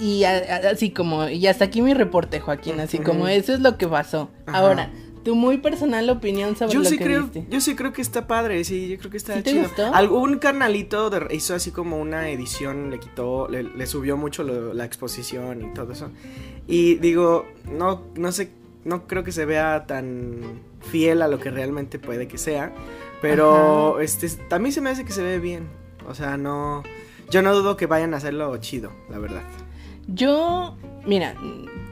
Y 0.00 0.24
así 0.24 0.90
como, 0.90 1.28
y 1.28 1.46
hasta 1.46 1.64
aquí 1.66 1.82
mi 1.82 1.94
reporte, 1.94 2.40
Joaquín, 2.40 2.80
así 2.80 2.98
como 2.98 3.28
eso 3.28 3.52
es 3.52 3.60
lo 3.60 3.76
que 3.76 3.86
pasó. 3.86 4.30
Ahora, 4.46 4.90
tu 5.24 5.34
muy 5.34 5.58
personal 5.58 6.08
opinión 6.08 6.56
sobre 6.56 6.72
yo 6.72 6.80
lo 6.80 6.88
sí 6.88 6.96
que 6.96 7.04
creo, 7.04 7.22
viste. 7.24 7.46
Yo 7.50 7.60
sí 7.60 7.74
creo 7.74 7.92
que 7.92 8.00
está 8.00 8.26
padre, 8.26 8.64
sí, 8.64 8.88
yo 8.88 8.96
creo 8.96 9.10
que 9.10 9.18
está 9.18 9.34
¿Sí 9.36 9.42
te 9.42 9.50
chido. 9.50 9.64
gustó? 9.64 9.94
Algún 9.94 10.38
carnalito 10.38 11.10
de- 11.10 11.26
hizo 11.34 11.54
así 11.54 11.70
como 11.70 11.98
una 11.98 12.30
edición, 12.30 12.90
le 12.90 12.98
quitó, 12.98 13.46
le, 13.48 13.62
le 13.64 13.86
subió 13.86 14.16
mucho 14.16 14.42
lo- 14.42 14.72
la 14.72 14.86
exposición 14.86 15.60
y 15.70 15.74
todo 15.74 15.92
eso. 15.92 16.10
Y 16.66 16.94
digo, 16.94 17.46
no, 17.70 18.04
no 18.14 18.32
sé, 18.32 18.52
no 18.84 19.06
creo 19.06 19.24
que 19.24 19.32
se 19.32 19.44
vea 19.44 19.86
tan 19.86 20.60
fiel 20.80 21.22
a 21.22 21.28
lo 21.28 21.38
que 21.38 21.50
realmente 21.50 21.98
puede 21.98 22.28
que 22.28 22.38
sea. 22.38 22.72
Pero 23.20 23.94
Ajá. 23.94 24.02
este 24.02 24.28
también 24.48 24.72
se 24.72 24.80
me 24.80 24.90
hace 24.90 25.04
que 25.04 25.12
se 25.12 25.22
ve 25.22 25.38
bien. 25.38 25.68
O 26.08 26.14
sea, 26.14 26.36
no. 26.36 26.82
Yo 27.30 27.42
no 27.42 27.54
dudo 27.54 27.76
que 27.76 27.86
vayan 27.86 28.14
a 28.14 28.16
hacerlo 28.16 28.56
chido, 28.56 28.90
la 29.10 29.18
verdad. 29.18 29.42
Yo, 30.08 30.76
mira, 31.06 31.34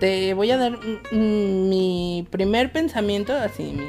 te 0.00 0.35
voy 0.35 0.50
a 0.50 0.57
dar 0.57 0.78
mi 1.12 2.26
primer 2.30 2.73
pensamiento, 2.73 3.33
así, 3.35 3.62
mi, 3.64 3.85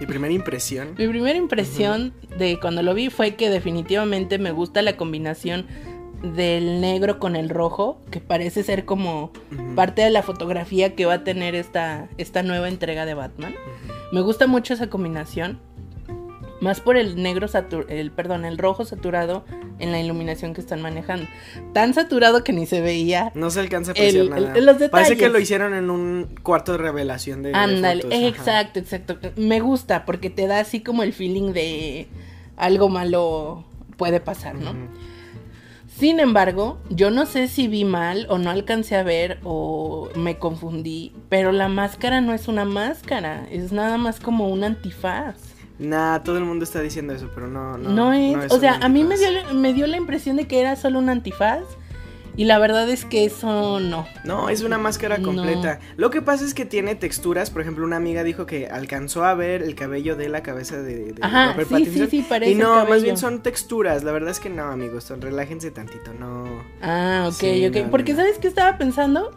Mi 0.00 0.06
primera 0.06 0.34
impresión. 0.34 0.88
mi 0.98 1.08
primera 1.08 1.38
impresión 1.38 2.12
de 2.36 2.58
cuando 2.60 2.82
lo 2.82 2.92
vi 2.92 3.08
fue 3.08 3.36
que 3.36 3.48
definitivamente 3.48 4.38
me 4.38 4.50
gusta 4.50 4.82
la 4.82 4.96
combinación 4.98 5.66
del 6.22 6.80
negro 6.80 7.18
con 7.18 7.34
el 7.36 7.48
rojo, 7.48 8.00
que 8.10 8.20
parece 8.20 8.62
ser 8.62 8.84
como 8.84 9.32
parte 9.74 10.02
de 10.02 10.10
la 10.10 10.22
fotografía 10.22 10.94
que 10.94 11.04
va 11.06 11.14
a 11.14 11.24
tener 11.24 11.54
esta, 11.54 12.08
esta 12.18 12.42
nueva 12.42 12.68
entrega 12.68 13.04
de 13.06 13.14
Batman. 13.14 13.54
Me 14.12 14.20
gusta 14.20 14.46
mucho 14.46 14.74
esa 14.74 14.88
combinación. 14.88 15.58
Más 16.60 16.80
por 16.80 16.96
el 16.96 17.20
negro 17.20 17.48
el 17.88 18.12
perdón, 18.12 18.44
el 18.44 18.56
rojo 18.56 18.84
saturado 18.84 19.44
en 19.80 19.90
la 19.90 19.98
iluminación 20.00 20.54
que 20.54 20.60
están 20.60 20.80
manejando. 20.80 21.26
Tan 21.72 21.92
saturado 21.92 22.44
que 22.44 22.52
ni 22.52 22.66
se 22.66 22.80
veía. 22.80 23.32
No 23.34 23.50
se 23.50 23.58
alcanza 23.58 23.90
a 23.90 23.94
apreciar 23.94 24.22
El- 24.24 24.30
nada. 24.30 24.54
el- 24.56 24.66
los 24.66 24.76
Parece 24.76 25.10
que 25.10 25.16
detalles. 25.16 25.32
lo 25.32 25.40
hicieron 25.40 25.74
en 25.74 25.90
un 25.90 26.36
cuarto 26.44 26.70
de 26.70 26.78
revelación 26.78 27.42
de. 27.42 27.52
Ándale, 27.52 28.02
fotos, 28.02 28.16
ajá. 28.16 28.28
exacto, 28.28 28.78
exacto. 28.78 29.18
Me 29.34 29.58
gusta 29.58 30.04
porque 30.04 30.30
te 30.30 30.46
da 30.46 30.60
así 30.60 30.78
como 30.82 31.02
el 31.02 31.12
feeling 31.12 31.52
de 31.52 32.06
algo 32.56 32.88
malo 32.88 33.64
puede 33.96 34.20
pasar, 34.20 34.54
¿no? 34.54 34.72
Sin 36.02 36.18
embargo, 36.18 36.80
yo 36.90 37.12
no 37.12 37.26
sé 37.26 37.46
si 37.46 37.68
vi 37.68 37.84
mal 37.84 38.26
o 38.28 38.36
no 38.36 38.50
alcancé 38.50 38.96
a 38.96 39.04
ver 39.04 39.38
o 39.44 40.08
me 40.16 40.36
confundí, 40.36 41.14
pero 41.28 41.52
la 41.52 41.68
máscara 41.68 42.20
no 42.20 42.34
es 42.34 42.48
una 42.48 42.64
máscara, 42.64 43.46
es 43.52 43.70
nada 43.70 43.98
más 43.98 44.18
como 44.18 44.48
un 44.48 44.64
antifaz. 44.64 45.36
Nah, 45.78 46.18
todo 46.24 46.38
el 46.38 46.44
mundo 46.44 46.64
está 46.64 46.80
diciendo 46.80 47.12
eso, 47.12 47.30
pero 47.32 47.46
no. 47.46 47.78
No, 47.78 47.88
No, 47.88 48.12
es, 48.12 48.36
no 48.36 48.56
o 48.56 48.58
sea, 48.58 48.80
a 48.82 48.88
mí 48.88 49.04
me 49.04 49.16
dio, 49.16 49.28
me 49.54 49.74
dio 49.74 49.86
la 49.86 49.96
impresión 49.96 50.34
de 50.34 50.48
que 50.48 50.58
era 50.58 50.74
solo 50.74 50.98
un 50.98 51.08
antifaz 51.08 51.62
y 52.36 52.44
la 52.46 52.58
verdad 52.58 52.88
es 52.88 53.04
que 53.04 53.24
eso 53.24 53.78
no. 53.80 54.06
No, 54.24 54.48
es 54.48 54.62
una 54.62 54.78
máscara 54.78 55.18
No. 55.18 55.24
completa. 55.26 55.80
Lo 55.96 56.10
que 56.10 56.22
pasa 56.22 56.44
es 56.44 56.54
que 56.54 56.64
tiene 56.64 56.94
texturas. 56.94 57.50
Por 57.50 57.60
ejemplo, 57.62 57.84
una 57.84 57.96
amiga 57.96 58.22
dijo 58.24 58.46
que 58.46 58.68
alcanzó 58.68 59.24
a 59.24 59.34
ver 59.34 59.62
el 59.62 59.74
cabello 59.74 60.16
de 60.16 60.28
la 60.28 60.42
cabeza 60.42 60.80
de, 60.80 61.12
de 61.12 61.22
Ajá, 61.22 61.52
Robert 61.52 61.68
sí, 61.68 61.74
Pattinson. 61.74 62.10
sí, 62.10 62.22
sí, 62.22 62.26
parece 62.28 62.52
Y 62.52 62.54
no, 62.54 62.86
más 62.86 63.02
bien 63.02 63.16
son 63.18 63.42
texturas. 63.42 64.02
La 64.04 64.12
verdad 64.12 64.30
es 64.30 64.40
que 64.40 64.48
no, 64.50 64.64
amigos. 64.64 65.04
son- 65.04 65.20
Relájense 65.20 65.70
tantito, 65.70 66.12
no. 66.14 66.46
Ah, 66.80 67.24
ok, 67.28 67.34
Sí, 67.34 67.66
ok. 67.66 67.76
no, 67.84 67.90
Porque 67.90 68.12
no. 68.12 68.18
¿sabes 68.20 68.38
qué 68.38 68.48
estaba 68.48 68.78
pensando? 68.78 69.30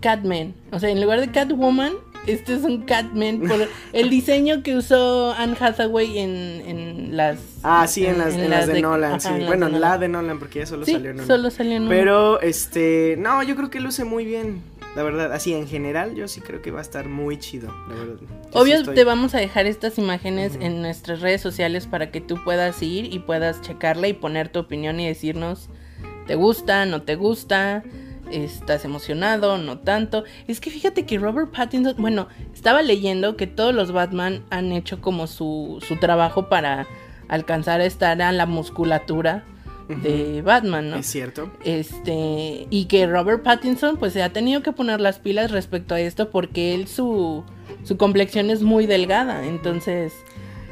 Catman. 0.00 0.54
O 0.70 0.78
sea, 0.80 0.88
en 0.90 1.00
lugar 1.00 1.20
de 1.20 1.30
Catwoman, 1.30 1.92
este 2.26 2.54
es 2.54 2.62
un 2.62 2.82
Catman 2.82 3.40
por 3.40 3.68
el 3.92 4.10
diseño 4.10 4.62
que 4.62 4.76
usó 4.76 5.32
Anne 5.32 5.56
Hathaway 5.58 6.18
en, 6.18 6.30
en 6.66 7.16
las... 7.16 7.38
Ah, 7.62 7.86
sí, 7.86 8.06
en 8.06 8.18
las, 8.18 8.34
en 8.34 8.50
las 8.50 8.66
de, 8.66 8.80
Nolan, 8.80 9.12
ajá, 9.14 9.20
sí. 9.20 9.28
en 9.40 9.46
Bueno, 9.46 9.66
en 9.66 9.72
la 9.72 9.78
Nolan. 9.80 10.00
de 10.00 10.08
Nolan, 10.08 10.38
porque 10.38 10.60
ya 10.60 10.66
solo 10.66 10.84
Sí, 10.86 10.92
salió 10.92 11.10
en 11.10 11.16
una. 11.18 11.26
solo 11.26 11.50
salió 11.50 11.72
en 11.76 11.82
una. 11.82 11.90
Pero, 11.90 12.40
este, 12.40 13.16
no, 13.18 13.42
yo 13.42 13.56
creo 13.56 13.70
que 13.70 13.80
luce 13.80 14.04
muy 14.04 14.24
bien, 14.24 14.62
la 14.96 15.02
verdad. 15.02 15.32
Así, 15.32 15.52
en 15.54 15.66
general, 15.68 16.14
yo 16.14 16.28
sí 16.28 16.40
creo 16.40 16.60
que 16.62 16.70
va 16.70 16.78
a 16.80 16.82
estar 16.82 17.08
muy 17.08 17.38
chido, 17.38 17.74
la 17.88 17.94
verdad. 17.94 18.16
Yo 18.20 18.26
sí 18.52 18.58
Obvio, 18.58 18.74
estoy- 18.76 18.94
te 18.94 19.04
vamos 19.04 19.34
a 19.34 19.38
dejar 19.38 19.66
estas 19.66 19.98
imágenes 19.98 20.56
en 20.60 20.82
nuestras 20.82 21.20
redes 21.20 21.40
sociales 21.40 21.86
para 21.86 22.10
que 22.10 22.20
tú 22.20 22.36
puedas 22.44 22.82
ir 22.82 23.12
y 23.12 23.18
puedas 23.20 23.60
checarla 23.62 24.08
y 24.08 24.12
poner 24.12 24.48
tu 24.48 24.58
opinión 24.60 24.98
y 25.00 25.06
decirnos, 25.08 25.68
¿te 26.26 26.34
gusta? 26.34 26.84
¿No 26.86 27.02
te 27.02 27.16
gusta? 27.16 27.82
¿Estás 28.32 28.84
emocionado? 28.84 29.58
¿No 29.58 29.78
tanto? 29.78 30.24
Es 30.48 30.60
que 30.60 30.70
fíjate 30.70 31.04
que 31.04 31.18
Robert 31.18 31.50
Pattinson, 31.50 31.94
bueno, 31.98 32.28
estaba 32.54 32.82
leyendo 32.82 33.36
que 33.36 33.46
todos 33.46 33.74
los 33.74 33.92
Batman 33.92 34.44
han 34.50 34.72
hecho 34.72 35.00
como 35.00 35.26
su, 35.26 35.82
su 35.86 35.96
trabajo 35.98 36.48
para 36.48 36.86
alcanzar 37.28 37.80
a 37.80 37.84
estar 37.84 38.20
a 38.22 38.32
la 38.32 38.46
musculatura 38.46 39.44
de 39.88 40.42
Batman, 40.42 40.90
¿no? 40.90 40.96
Es 40.96 41.06
cierto. 41.06 41.50
Este, 41.64 42.66
y 42.70 42.86
que 42.86 43.06
Robert 43.06 43.42
Pattinson 43.42 43.96
pues 43.96 44.12
se 44.12 44.22
ha 44.22 44.32
tenido 44.32 44.62
que 44.62 44.72
poner 44.72 45.00
las 45.00 45.18
pilas 45.18 45.50
respecto 45.50 45.94
a 45.94 46.00
esto 46.00 46.30
porque 46.30 46.74
él 46.74 46.88
su, 46.88 47.44
su 47.84 47.96
complexión 47.96 48.50
es 48.50 48.62
muy 48.62 48.86
delgada, 48.86 49.44
entonces... 49.46 50.12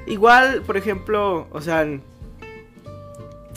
Igual, 0.06 0.62
por 0.62 0.76
ejemplo, 0.76 1.46
o 1.52 1.60
sea, 1.60 1.86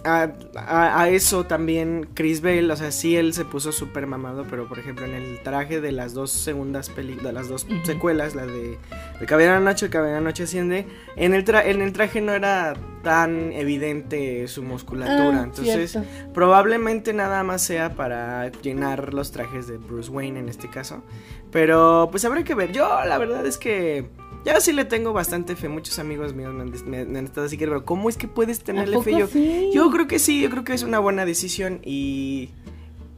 a, 0.06 0.32
a- 0.56 1.02
a 1.02 1.10
eso 1.10 1.46
también 1.46 2.08
Chris 2.14 2.42
Bale, 2.42 2.72
o 2.72 2.76
sea, 2.76 2.92
sí 2.92 3.16
él 3.16 3.34
se 3.34 3.46
puso 3.46 3.72
súper 3.72 4.08
mamado, 4.08 4.46
pero 4.50 4.68
por 4.68 4.80
ejemplo 4.80 5.06
en 5.06 5.14
el 5.14 5.40
traje 5.42 5.82
de 5.82 5.92
las 5.92 6.14
dos 6.14 6.32
segundas 6.32 6.90
películas, 6.90 7.34
las 7.34 7.48
dos 7.50 7.66
secuelas, 7.84 8.36
la 8.36 8.46
de 8.46 8.78
El 9.20 9.28
Caballero 9.28 9.54
de 9.54 9.60
la 9.60 9.66
Noche, 9.66 9.86
El 9.86 9.92
Caballero 9.92 10.16
de 10.16 10.22
la 10.22 10.30
Noche 10.30 10.44
Asciende, 10.44 10.88
en 11.16 11.34
el, 11.34 11.46
tra- 11.46 11.66
en 11.66 11.82
el 11.82 11.94
traje 11.94 12.22
no 12.22 12.34
era 12.34 12.74
tan 13.04 13.52
evidente 13.54 14.48
su 14.48 14.64
musculatura, 14.64 15.40
Ah, 15.42 15.44
entonces 15.44 15.92
cierto. 15.92 16.10
probablemente 16.34 17.14
nada 17.14 17.44
más 17.44 17.62
sea 17.62 17.96
para 17.96 18.50
llenar 18.62 19.14
los 19.14 19.32
trajes 19.32 19.68
de 19.68 19.78
Bruce 19.78 20.10
Wayne 20.10 20.40
en 20.40 20.50
este 20.50 20.70
caso, 20.70 21.04
pero 21.52 22.08
pues 22.12 22.24
habrá 22.26 22.44
que 22.44 22.56
ver, 22.56 22.72
yo 22.72 22.88
la 23.06 23.18
verdad 23.18 23.46
es 23.46 23.58
que... 23.58 24.10
Yo 24.46 24.60
sí 24.60 24.74
le 24.74 24.86
tengo 24.86 25.14
bastante 25.14 25.56
fe. 25.56 25.70
Muchos 25.70 26.00
amigos 26.00 26.34
míos 26.34 26.54
me 26.54 26.64
han, 26.64 26.72
me- 26.90 27.06
me 27.06 27.20
han 27.20 27.26
estado 27.26 27.48
así 27.48 27.58
que, 27.58 27.66
pero 27.66 27.86
¿cómo 27.86 28.10
es 28.10 28.18
que 28.18 28.28
puedes 28.28 28.60
¿A 28.60 28.64
tenerle 28.64 29.02
fe? 29.02 29.12
Yo, 29.18 29.28
sí? 29.28 29.70
yo 29.74 29.90
creo 29.90 30.08
que 30.08 30.20
sí, 30.20 30.42
yo 30.42 30.50
creo 30.50 30.64
que 30.64 30.74
es 30.74 30.84
una 30.84 31.00
buena 31.00 31.26
decisión 31.26 31.80
y... 31.84 32.50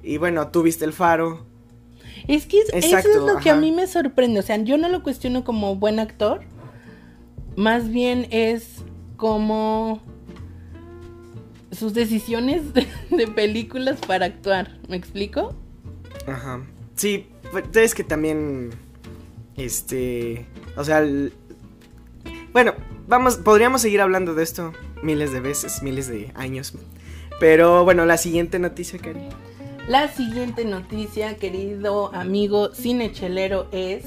Y 0.03 0.17
bueno, 0.17 0.49
tú 0.49 0.61
viste 0.61 0.85
el 0.85 0.93
faro. 0.93 1.45
Es 2.27 2.45
que 2.45 2.59
es- 2.59 2.69
eso 2.73 2.97
es 2.97 3.05
lo 3.15 3.39
que 3.39 3.49
a 3.49 3.55
mí 3.55 3.71
me 3.71 3.87
sorprende, 3.87 4.39
o 4.39 4.43
sea, 4.43 4.57
yo 4.63 4.77
no 4.77 4.87
lo 4.87 5.01
cuestiono 5.01 5.43
como 5.43 5.75
buen 5.75 5.99
actor, 5.99 6.41
más 7.55 7.89
bien 7.89 8.27
es 8.29 8.83
como 9.17 10.01
sus 11.71 11.93
decisiones 11.93 12.73
de, 12.73 12.87
de 13.09 13.27
películas 13.27 13.99
para 14.05 14.27
actuar, 14.27 14.77
¿me 14.89 14.95
explico? 14.95 15.53
Ajá. 16.27 16.61
Sí, 16.95 17.27
pues, 17.51 17.65
es 17.73 17.95
que 17.95 18.03
también... 18.03 18.69
Este... 19.57 20.45
O 20.75 20.83
sea... 20.83 21.03
bueno, 22.53 22.73
vamos, 23.07 23.37
podríamos 23.37 23.81
seguir 23.81 24.01
hablando 24.01 24.33
de 24.33 24.43
esto 24.43 24.73
miles 25.01 25.31
de 25.31 25.39
veces, 25.39 25.81
miles 25.83 26.07
de 26.07 26.31
años. 26.35 26.73
Pero 27.39 27.83
bueno, 27.83 28.05
la 28.05 28.17
siguiente 28.17 28.59
noticia, 28.59 28.99
Cari. 28.99 29.21
La 29.87 30.07
siguiente 30.07 30.65
noticia, 30.65 31.35
querido 31.37 32.13
amigo 32.13 32.73
cinechelero, 32.73 33.67
es 33.71 34.05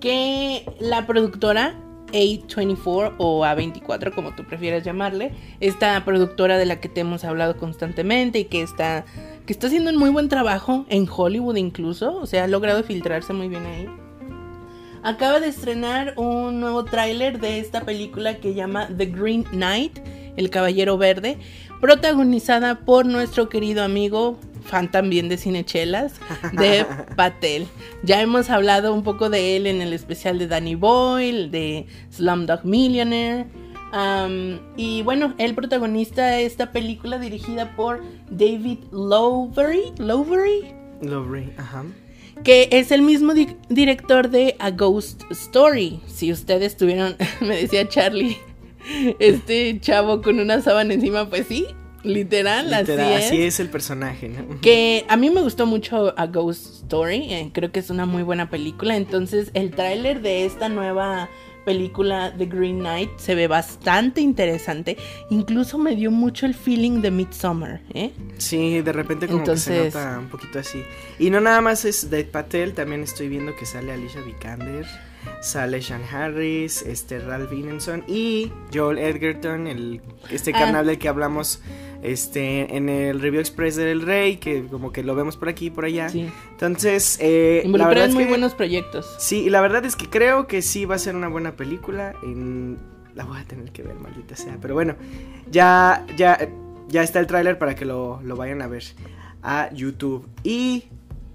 que 0.00 0.66
la 0.80 1.06
productora 1.06 1.74
A24 2.12 3.14
o 3.16 3.42
A24, 3.42 4.14
como 4.14 4.34
tú 4.34 4.44
prefieras 4.44 4.84
llamarle, 4.84 5.32
esta 5.60 6.04
productora 6.04 6.58
de 6.58 6.66
la 6.66 6.78
que 6.78 6.90
te 6.90 7.00
hemos 7.00 7.24
hablado 7.24 7.56
constantemente 7.56 8.40
y 8.40 8.44
que 8.44 8.60
está, 8.60 9.06
que 9.46 9.52
está 9.54 9.68
haciendo 9.68 9.90
un 9.90 9.96
muy 9.96 10.10
buen 10.10 10.28
trabajo 10.28 10.84
en 10.90 11.08
Hollywood 11.08 11.56
incluso, 11.56 12.16
o 12.16 12.26
sea, 12.26 12.44
ha 12.44 12.48
logrado 12.48 12.82
filtrarse 12.82 13.32
muy 13.32 13.48
bien 13.48 13.64
ahí. 13.64 13.88
Acaba 15.04 15.38
de 15.38 15.48
estrenar 15.48 16.14
un 16.16 16.60
nuevo 16.60 16.86
tráiler 16.86 17.38
de 17.38 17.58
esta 17.58 17.82
película 17.82 18.38
que 18.38 18.54
llama 18.54 18.88
The 18.96 19.04
Green 19.04 19.44
Knight, 19.44 19.98
El 20.38 20.48
Caballero 20.48 20.96
Verde, 20.96 21.36
protagonizada 21.78 22.80
por 22.86 23.04
nuestro 23.04 23.50
querido 23.50 23.84
amigo, 23.84 24.38
fan 24.64 24.90
también 24.90 25.28
de 25.28 25.36
Cinechelas, 25.36 26.14
de 26.54 26.86
Patel. 27.16 27.66
Ya 28.02 28.22
hemos 28.22 28.48
hablado 28.48 28.94
un 28.94 29.02
poco 29.02 29.28
de 29.28 29.56
él 29.56 29.66
en 29.66 29.82
el 29.82 29.92
especial 29.92 30.38
de 30.38 30.46
Danny 30.46 30.74
Boyle, 30.74 31.50
de 31.50 31.84
Slumdog 32.10 32.64
Millionaire. 32.64 33.44
y 34.78 35.02
bueno, 35.02 35.34
él 35.36 35.54
protagonista 35.54 36.40
esta 36.40 36.72
película 36.72 37.18
dirigida 37.18 37.76
por 37.76 38.02
David 38.30 38.78
Lowery, 38.90 39.92
Lowery 39.98 40.74
Lovely, 41.02 41.52
ajá. 41.58 41.84
Que 42.44 42.68
es 42.70 42.90
el 42.92 43.02
mismo 43.02 43.34
di- 43.34 43.56
director 43.68 44.28
de 44.30 44.54
A 44.58 44.70
Ghost 44.70 45.22
Story. 45.30 46.00
Si 46.06 46.30
ustedes 46.30 46.76
tuvieron, 46.76 47.16
me 47.40 47.56
decía 47.56 47.88
Charlie, 47.88 48.36
este 49.18 49.78
chavo 49.80 50.22
con 50.22 50.38
una 50.40 50.60
sábana 50.60 50.94
encima, 50.94 51.28
pues 51.28 51.46
sí, 51.46 51.66
literal, 52.02 52.70
Literal, 52.70 53.12
así, 53.14 53.22
es. 53.22 53.26
así 53.26 53.42
es 53.42 53.60
el 53.60 53.68
personaje, 53.70 54.28
¿no? 54.28 54.60
Que 54.60 55.04
a 55.08 55.16
mí 55.16 55.30
me 55.30 55.40
gustó 55.40 55.66
mucho 55.66 56.12
A 56.18 56.26
Ghost 56.26 56.82
Story, 56.82 57.32
eh, 57.32 57.50
creo 57.52 57.72
que 57.72 57.80
es 57.80 57.88
una 57.90 58.04
muy 58.06 58.22
buena 58.22 58.50
película. 58.50 58.96
Entonces, 58.96 59.50
el 59.54 59.70
tráiler 59.70 60.20
de 60.20 60.44
esta 60.44 60.68
nueva 60.68 61.30
película 61.64 62.32
The 62.36 62.46
Green 62.46 62.80
Knight 62.80 63.10
se 63.16 63.34
ve 63.34 63.48
bastante 63.48 64.20
interesante. 64.20 64.96
Incluso 65.30 65.78
me 65.78 65.96
dio 65.96 66.10
mucho 66.10 66.46
el 66.46 66.54
feeling 66.54 67.00
de 67.00 67.10
Midsommar, 67.10 67.80
¿eh? 67.92 68.12
Sí, 68.38 68.80
de 68.82 68.92
repente 68.92 69.26
como 69.26 69.44
que 69.44 69.56
se 69.56 69.86
nota 69.86 70.18
un 70.18 70.28
poquito 70.28 70.58
así. 70.58 70.82
Y 71.18 71.30
no 71.30 71.40
nada 71.40 71.60
más 71.60 71.84
es 71.84 72.10
de 72.10 72.24
Patel, 72.24 72.74
también 72.74 73.02
estoy 73.02 73.28
viendo 73.28 73.54
que 73.56 73.66
sale 73.66 73.92
Alicia 73.92 74.20
Vikander, 74.20 74.86
sale 75.40 75.82
Sean 75.82 76.02
Harris, 76.04 76.82
este 76.82 77.18
Ralph 77.18 77.52
Ineson 77.52 78.04
y 78.06 78.52
Joel 78.72 78.98
Edgerton, 78.98 79.66
el 79.66 80.00
este 80.30 80.52
ah. 80.54 80.58
canal 80.58 80.86
del 80.86 80.98
que 80.98 81.08
hablamos 81.08 81.60
este 82.04 82.76
en 82.76 82.88
el 82.88 83.20
Review 83.20 83.40
Express 83.40 83.76
del 83.76 84.02
Rey, 84.02 84.36
que 84.36 84.64
como 84.66 84.92
que 84.92 85.02
lo 85.02 85.14
vemos 85.14 85.36
por 85.36 85.48
aquí 85.48 85.66
y 85.66 85.70
por 85.70 85.84
allá. 85.84 86.08
Sí. 86.08 86.28
Entonces, 86.50 87.18
eh, 87.20 87.64
la 87.66 87.88
verdad 87.88 88.06
es 88.06 88.14
muy 88.14 88.26
buenos 88.26 88.54
proyectos. 88.54 89.16
Sí, 89.18 89.44
y 89.44 89.50
la 89.50 89.60
verdad 89.60 89.84
es 89.84 89.96
que 89.96 90.08
creo 90.08 90.46
que 90.46 90.62
sí 90.62 90.84
va 90.84 90.94
a 90.94 90.98
ser 90.98 91.16
una 91.16 91.28
buena 91.28 91.52
película. 91.52 92.14
En... 92.22 92.78
La 93.14 93.24
voy 93.24 93.38
a 93.38 93.44
tener 93.44 93.70
que 93.70 93.82
ver, 93.82 93.94
maldita 93.94 94.34
sea. 94.34 94.58
Pero 94.60 94.74
bueno, 94.74 94.96
ya, 95.48 96.04
ya, 96.16 96.48
ya 96.88 97.02
está 97.02 97.20
el 97.20 97.28
tráiler 97.28 97.58
para 97.58 97.76
que 97.76 97.84
lo, 97.84 98.20
lo 98.22 98.34
vayan 98.34 98.60
a 98.60 98.66
ver 98.66 98.84
a 99.40 99.72
YouTube. 99.72 100.26
Y 100.42 100.84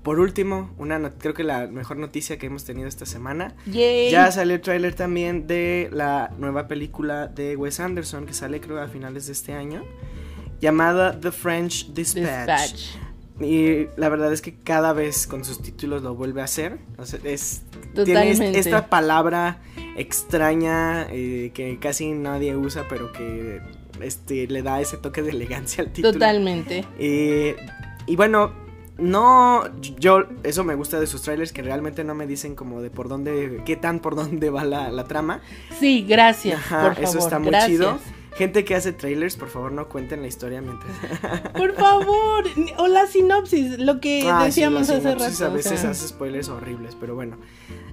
por 0.03 0.19
último, 0.19 0.71
una 0.77 1.11
creo 1.11 1.33
que 1.33 1.43
la 1.43 1.67
mejor 1.67 1.97
noticia 1.97 2.37
que 2.37 2.47
hemos 2.47 2.63
tenido 2.63 2.87
esta 2.87 3.05
semana. 3.05 3.53
Ya 3.65 4.31
salió 4.31 4.55
el 4.55 4.61
tráiler 4.61 4.95
también 4.95 5.45
de 5.45 5.89
la 5.91 6.31
nueva 6.37 6.67
película 6.67 7.27
de 7.27 7.55
Wes 7.55 7.79
Anderson 7.79 8.25
que 8.25 8.33
sale 8.33 8.61
creo 8.61 8.81
a 8.81 8.87
finales 8.87 9.27
de 9.27 9.33
este 9.33 9.53
año, 9.53 9.83
llamada 10.61 11.19
The 11.19 11.31
French 11.31 11.93
Dispatch. 11.93 12.97
Y 13.41 13.87
la 13.95 14.09
verdad 14.09 14.33
es 14.33 14.41
que 14.41 14.53
cada 14.53 14.91
vez 14.91 15.25
con 15.25 15.45
sus 15.45 15.61
títulos 15.61 16.03
lo 16.03 16.13
vuelve 16.13 16.41
a 16.41 16.43
hacer. 16.43 16.77
es, 17.23 17.63
tiene 17.93 18.57
esta 18.57 18.87
palabra 18.87 19.61
extraña 19.95 21.07
eh, 21.09 21.51
que 21.53 21.79
casi 21.79 22.11
nadie 22.11 22.57
usa, 22.57 22.85
pero 22.89 23.13
que 23.13 23.61
este, 24.01 24.47
le 24.47 24.61
da 24.61 24.81
ese 24.81 24.97
toque 24.97 25.21
de 25.21 25.29
elegancia 25.29 25.83
al 25.83 25.91
título. 25.91 26.13
Totalmente. 26.13 26.85
Eh, 26.97 27.55
y 28.07 28.15
bueno, 28.17 28.51
no, 28.97 29.63
yo, 29.81 30.25
eso 30.43 30.65
me 30.65 30.75
gusta 30.75 30.99
de 30.99 31.07
sus 31.07 31.21
trailers, 31.21 31.53
que 31.53 31.61
realmente 31.61 32.03
no 32.03 32.15
me 32.15 32.27
dicen 32.27 32.55
como 32.55 32.81
de 32.81 32.89
por 32.89 33.07
dónde, 33.07 33.61
qué 33.65 33.77
tan 33.77 33.99
por 33.99 34.15
dónde 34.15 34.49
va 34.49 34.65
la, 34.65 35.03
trama. 35.05 35.41
Sí, 35.79 36.05
gracias. 36.07 36.59
eso 36.99 37.19
está 37.19 37.39
muy 37.39 37.53
chido. 37.65 37.99
Gente 38.35 38.63
que 38.63 38.75
hace 38.75 38.93
trailers, 38.93 39.35
por 39.35 39.49
favor, 39.49 39.71
no 39.71 39.89
cuenten 39.89 40.21
la 40.21 40.27
historia 40.27 40.61
mientras. 40.61 40.91
Por 41.53 41.73
favor, 41.73 42.45
o 42.77 42.87
la 42.87 43.05
sinopsis, 43.07 43.79
lo 43.79 43.99
que 43.99 44.29
ah, 44.29 44.45
decíamos 44.45 44.89
hace 44.89 45.15
rato. 45.15 45.45
A 45.45 45.49
veces 45.49 45.83
hace 45.83 46.07
spoilers 46.07 46.47
horribles, 46.47 46.95
pero 46.99 47.15
bueno. 47.15 47.37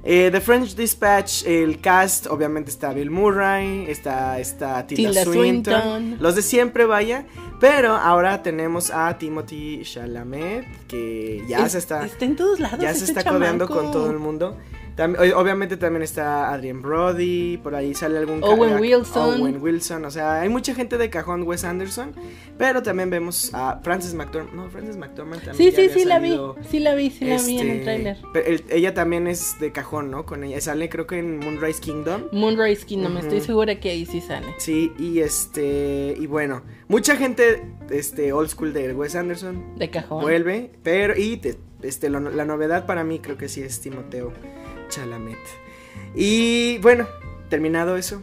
Eh, 0.04 0.28
The 0.30 0.40
French 0.40 0.76
Dispatch, 0.76 1.44
el 1.46 1.80
cast, 1.80 2.26
obviamente 2.28 2.70
está 2.70 2.92
Bill 2.92 3.10
Murray, 3.10 3.86
está, 3.88 4.38
está 4.38 4.86
Tilda, 4.86 5.24
Swinton, 5.24 6.18
los 6.20 6.36
de 6.36 6.42
siempre, 6.42 6.84
vaya. 6.84 7.26
Pero 7.58 7.94
ahora 7.94 8.42
tenemos 8.42 8.90
a 8.90 9.16
Timothy 9.18 9.82
Chalamet, 9.82 10.86
que 10.86 11.42
ya 11.48 11.68
se 11.68 11.78
está. 11.78 12.04
Está 12.04 12.24
en 12.24 12.36
todos 12.36 12.60
lados. 12.60 12.78
Ya 12.78 12.92
se 12.92 13.06
este 13.06 13.18
está 13.18 13.30
codeando 13.30 13.66
con 13.66 13.90
todo 13.90 14.10
el 14.10 14.18
mundo 14.18 14.56
obviamente 14.98 15.76
también 15.76 16.02
está 16.02 16.52
Adrian 16.52 16.80
Brody, 16.80 17.58
por 17.58 17.74
ahí 17.74 17.94
sale 17.94 18.18
algún... 18.18 18.42
Owen 18.42 18.80
Wilson. 18.80 19.40
Owen 19.42 19.62
Wilson, 19.62 20.04
o 20.04 20.10
sea, 20.10 20.40
hay 20.40 20.48
mucha 20.48 20.74
gente 20.74 20.96
de 20.96 21.10
cajón 21.10 21.42
Wes 21.42 21.64
Anderson, 21.64 22.14
pero 22.56 22.82
también 22.82 23.10
vemos 23.10 23.50
a 23.52 23.80
Frances 23.82 24.14
McDormand, 24.14 24.54
no, 24.54 24.70
Frances 24.70 24.96
McDormand 24.96 25.42
también. 25.44 25.74
Sí, 25.74 25.76
sí, 25.76 25.90
sí 25.92 26.04
la 26.04 26.18
vi, 26.18 26.38
sí 26.70 26.80
la 26.80 26.94
vi, 26.94 27.10
sí 27.10 27.26
la 27.26 27.42
vi 27.42 27.58
en 27.58 27.68
el 27.68 27.76
este, 27.78 27.84
tráiler. 27.84 28.64
ella 28.70 28.94
también 28.94 29.26
es 29.26 29.60
de 29.60 29.70
cajón, 29.70 30.10
¿no? 30.10 30.24
Con 30.24 30.44
ella 30.44 30.60
sale 30.60 30.88
creo 30.88 31.06
que 31.06 31.18
en 31.18 31.40
Moonrise 31.40 31.80
Kingdom. 31.80 32.24
Moonrise 32.32 32.86
Kingdom, 32.86 33.18
estoy 33.18 33.40
segura 33.40 33.78
que 33.78 33.90
ahí 33.90 34.06
sí 34.06 34.22
sale. 34.22 34.46
Sí, 34.58 34.92
y 34.98 35.20
este, 35.20 36.14
y 36.18 36.26
bueno, 36.26 36.62
mucha 36.88 37.16
gente, 37.16 37.62
este, 37.90 38.32
old 38.32 38.48
school 38.48 38.72
de 38.72 38.94
Wes 38.94 39.14
Anderson. 39.14 39.76
De 39.76 39.90
cajón. 39.90 40.22
Vuelve, 40.22 40.72
pero, 40.82 41.14
y 41.16 41.40
este, 41.82 42.08
la 42.08 42.44
novedad 42.44 42.86
para 42.86 43.04
mí 43.04 43.18
creo 43.18 43.36
que 43.36 43.48
sí 43.48 43.62
es 43.62 43.80
Timoteo 43.80 44.32
Chalamet. 44.88 45.38
Y 46.14 46.78
bueno, 46.78 47.06
terminado 47.48 47.96
eso, 47.96 48.20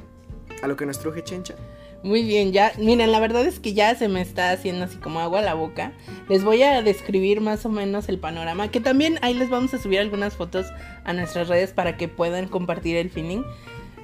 a 0.61 0.67
lo 0.67 0.75
que 0.75 0.85
nos 0.85 0.99
truje 0.99 1.23
Chencha. 1.23 1.55
Muy 2.03 2.23
bien, 2.23 2.51
ya, 2.51 2.73
miren, 2.77 3.13
la 3.13 3.21
verdad 3.21 3.45
es 3.45 3.61
que 3.61 3.73
ya 3.73 3.95
se 3.95 4.09
me 4.09 4.21
está 4.21 4.51
haciendo 4.51 4.83
así 4.83 4.97
como 4.97 5.21
agua 5.21 5.39
a 5.39 5.41
la 5.41 5.53
boca. 5.53 5.93
Les 6.27 6.43
voy 6.43 6.61
a 6.61 6.81
describir 6.81 7.39
más 7.39 7.65
o 7.65 7.69
menos 7.69 8.09
el 8.09 8.19
panorama, 8.19 8.69
que 8.69 8.81
también 8.81 9.19
ahí 9.21 9.33
les 9.33 9.49
vamos 9.49 9.73
a 9.73 9.77
subir 9.77 9.99
algunas 9.99 10.35
fotos 10.35 10.65
a 11.05 11.13
nuestras 11.13 11.47
redes 11.47 11.71
para 11.71 11.95
que 11.95 12.09
puedan 12.09 12.49
compartir 12.49 12.97
el 12.97 13.09
feeling. 13.09 13.43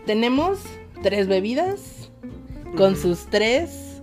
Tenemos 0.05 0.59
tres 1.03 1.27
bebidas 1.27 2.09
con 2.77 2.95
sus 2.95 3.25
tres 3.25 4.01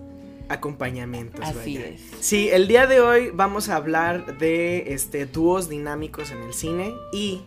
acompañamientos. 0.49 1.43
Así 1.43 1.77
es. 1.77 2.01
Sí, 2.19 2.49
el 2.49 2.67
día 2.67 2.85
de 2.85 3.01
hoy 3.01 3.31
vamos 3.33 3.67
a 3.69 3.77
hablar 3.77 4.37
de 4.37 4.93
este 4.93 5.25
dúos 5.25 5.69
dinámicos 5.69 6.31
en 6.31 6.43
el 6.43 6.53
cine 6.53 6.93
y 7.11 7.41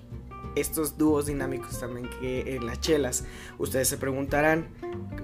estos 0.56 0.98
dúos 0.98 1.26
dinámicos 1.26 1.78
también 1.80 2.08
que 2.20 2.56
en 2.56 2.66
las 2.66 2.80
chelas. 2.80 3.24
Ustedes 3.58 3.88
se 3.88 3.96
preguntarán, 3.96 4.68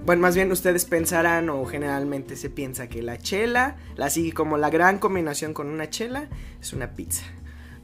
bueno, 0.05 0.21
más 0.21 0.35
bien 0.35 0.51
ustedes 0.51 0.85
pensarán 0.85 1.49
o 1.49 1.65
generalmente 1.65 2.35
se 2.35 2.49
piensa 2.49 2.87
que 2.87 3.01
la 3.01 3.17
chela, 3.17 3.77
así 3.99 4.31
como 4.31 4.57
la 4.57 4.69
gran 4.69 4.99
combinación 4.99 5.53
con 5.53 5.67
una 5.67 5.89
chela, 5.89 6.29
es 6.61 6.73
una 6.73 6.91
pizza. 6.91 7.23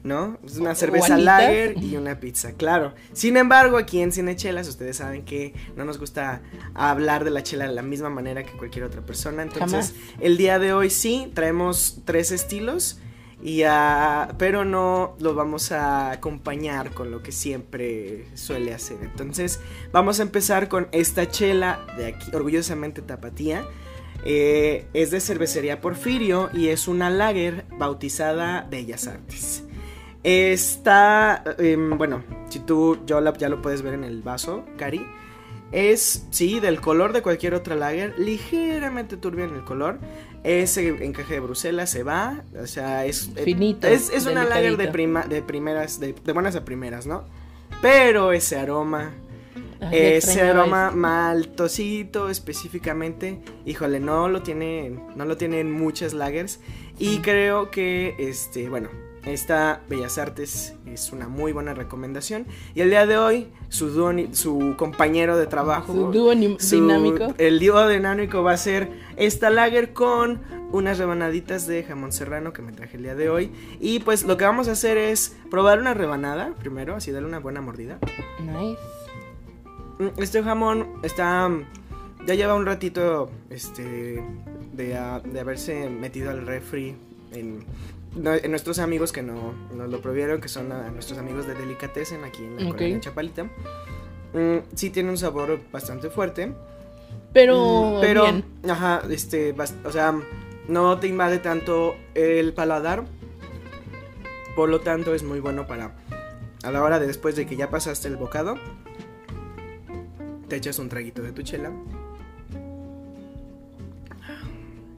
¿No? 0.02 0.38
Es 0.44 0.58
una 0.58 0.74
cerveza 0.74 1.16
lager 1.16 1.82
y 1.82 1.96
una 1.96 2.20
pizza, 2.20 2.52
claro. 2.52 2.94
Sin 3.14 3.38
embargo, 3.38 3.78
aquí 3.78 4.02
en 4.02 4.12
Cinechelas 4.12 4.68
ustedes 4.68 4.98
saben 4.98 5.24
que 5.24 5.54
no 5.76 5.86
nos 5.86 5.98
gusta 5.98 6.42
hablar 6.74 7.24
de 7.24 7.30
la 7.30 7.42
chela 7.42 7.66
de 7.66 7.72
la 7.72 7.80
misma 7.80 8.10
manera 8.10 8.44
que 8.44 8.52
cualquier 8.52 8.84
otra 8.84 9.00
persona. 9.00 9.42
Entonces, 9.42 9.94
el 10.20 10.36
día 10.36 10.58
de 10.58 10.74
hoy 10.74 10.90
sí 10.90 11.32
traemos 11.32 12.02
tres 12.04 12.32
estilos 12.32 12.98
y 13.46 13.62
pero 14.38 14.64
no 14.64 15.16
lo 15.20 15.34
vamos 15.34 15.70
a 15.70 16.10
acompañar 16.10 16.92
con 16.92 17.10
lo 17.10 17.22
que 17.22 17.30
siempre 17.30 18.24
suele 18.32 18.72
hacer. 18.72 18.96
Entonces 19.02 19.60
vamos 19.92 20.18
a 20.18 20.22
empezar 20.22 20.68
con 20.68 20.88
esta 20.92 21.28
chela 21.28 21.84
de 21.98 22.06
aquí, 22.06 22.34
orgullosamente 22.34 23.02
tapatía. 23.02 23.66
Eh, 24.24 24.86
es 24.94 25.10
de 25.10 25.20
cervecería 25.20 25.82
Porfirio 25.82 26.48
y 26.54 26.68
es 26.68 26.88
una 26.88 27.10
lager 27.10 27.66
bautizada 27.78 28.66
Bellas 28.70 29.06
Artes. 29.06 29.62
Está, 30.22 31.44
em, 31.58 31.98
bueno, 31.98 32.24
si 32.48 32.60
tú 32.60 32.98
yo 33.04 33.22
ya 33.36 33.50
lo 33.50 33.60
puedes 33.60 33.82
ver 33.82 33.92
en 33.92 34.04
el 34.04 34.22
vaso, 34.22 34.64
Cari. 34.78 35.06
Es, 35.70 36.26
sí, 36.30 36.60
del 36.60 36.80
color 36.80 37.12
de 37.12 37.20
cualquier 37.20 37.52
otra 37.52 37.74
lager, 37.74 38.18
ligeramente 38.18 39.18
turbia 39.18 39.44
en 39.44 39.54
el 39.54 39.64
color. 39.64 39.98
Ese 40.44 40.88
encaje 41.02 41.34
de 41.34 41.40
Bruselas 41.40 41.88
se 41.88 42.02
va, 42.02 42.44
o 42.60 42.66
sea, 42.66 43.06
es... 43.06 43.30
Eh, 43.34 43.44
Finito. 43.44 43.88
Es, 43.88 44.10
es 44.10 44.26
una 44.26 44.44
lager 44.44 44.76
de, 44.76 44.88
prima, 44.88 45.22
de 45.22 45.40
primeras, 45.40 45.98
de, 45.98 46.14
buenas 46.34 46.54
a 46.54 46.66
primeras, 46.66 47.06
¿no? 47.06 47.24
Pero 47.80 48.30
ese 48.32 48.56
aroma, 48.56 49.14
ese 49.90 50.42
aroma 50.42 50.90
maltosito 50.90 52.28
específicamente, 52.28 53.40
híjole, 53.64 54.00
no 54.00 54.28
lo 54.28 54.42
tiene, 54.42 54.90
no 55.16 55.24
lo 55.24 55.38
tienen 55.38 55.72
muchas 55.72 56.12
lagers. 56.12 56.60
Y 56.98 57.18
creo 57.18 57.70
que, 57.70 58.14
este, 58.18 58.68
bueno, 58.68 58.90
esta 59.26 59.80
Bellas 59.88 60.18
Artes 60.18 60.74
es 60.86 61.12
una 61.12 61.28
muy 61.28 61.52
buena 61.52 61.74
recomendación. 61.74 62.46
Y 62.74 62.80
el 62.80 62.90
día 62.90 63.06
de 63.06 63.16
hoy, 63.16 63.48
su, 63.68 63.90
su 64.32 64.74
compañero 64.76 65.36
de 65.36 65.46
trabajo. 65.46 65.92
Su 65.92 66.12
dúo 66.12 66.34
dinámico. 66.34 67.34
El 67.38 67.60
dúo 67.60 67.88
dinámico 67.88 68.42
va 68.42 68.52
a 68.52 68.56
ser 68.56 68.90
esta 69.16 69.50
lager 69.50 69.92
con 69.92 70.40
unas 70.72 70.98
rebanaditas 70.98 71.66
de 71.66 71.84
jamón 71.84 72.12
serrano 72.12 72.52
que 72.52 72.62
me 72.62 72.72
traje 72.72 72.96
el 72.96 73.04
día 73.04 73.14
de 73.14 73.30
hoy. 73.30 73.50
Y 73.80 74.00
pues 74.00 74.24
lo 74.24 74.36
que 74.36 74.44
vamos 74.44 74.68
a 74.68 74.72
hacer 74.72 74.96
es 74.96 75.36
probar 75.50 75.78
una 75.78 75.94
rebanada 75.94 76.52
primero, 76.58 76.96
así 76.96 77.10
darle 77.10 77.28
una 77.28 77.38
buena 77.38 77.60
mordida. 77.60 77.98
Nice. 78.40 78.78
Mm, 79.98 80.20
este 80.20 80.42
jamón 80.42 80.88
está. 81.02 81.50
Ya 82.26 82.34
lleva 82.34 82.54
un 82.54 82.64
ratito 82.64 83.30
este, 83.50 84.24
de, 84.72 85.20
de 85.24 85.40
haberse 85.40 85.90
metido 85.90 86.30
al 86.30 86.46
refri 86.46 86.96
en 87.32 87.64
nuestros 88.14 88.78
amigos 88.78 89.12
que 89.12 89.22
no 89.22 89.54
nos 89.74 89.90
lo 89.90 90.00
provieron, 90.00 90.40
que 90.40 90.48
son 90.48 90.68
nuestros 90.92 91.18
amigos 91.18 91.46
de 91.46 91.54
Delicatessen 91.54 92.24
aquí 92.24 92.44
en 92.44 92.56
la 92.56 92.70
colonia 92.70 93.00
Chapalita. 93.00 93.44
Mm, 93.44 94.58
sí 94.74 94.90
tiene 94.90 95.10
un 95.10 95.18
sabor 95.18 95.60
bastante 95.72 96.10
fuerte. 96.10 96.52
Pero, 97.32 97.96
mm, 97.96 98.00
pero, 98.00 98.26
ajá, 98.68 99.02
este, 99.10 99.54
o 99.84 99.90
sea, 99.90 100.14
no 100.68 100.98
te 100.98 101.08
invade 101.08 101.38
tanto 101.38 101.94
el 102.14 102.52
paladar. 102.52 103.04
Por 104.54 104.68
lo 104.68 104.80
tanto, 104.80 105.14
es 105.14 105.24
muy 105.24 105.40
bueno 105.40 105.66
para 105.66 105.92
a 106.62 106.70
la 106.70 106.82
hora 106.82 106.98
de 106.98 107.06
después 107.06 107.36
de 107.36 107.46
que 107.46 107.56
ya 107.56 107.68
pasaste 107.68 108.08
el 108.08 108.16
bocado, 108.16 108.56
te 110.48 110.56
echas 110.56 110.78
un 110.78 110.88
traguito 110.88 111.22
de 111.22 111.32
tu 111.32 111.42
chela. 111.42 111.72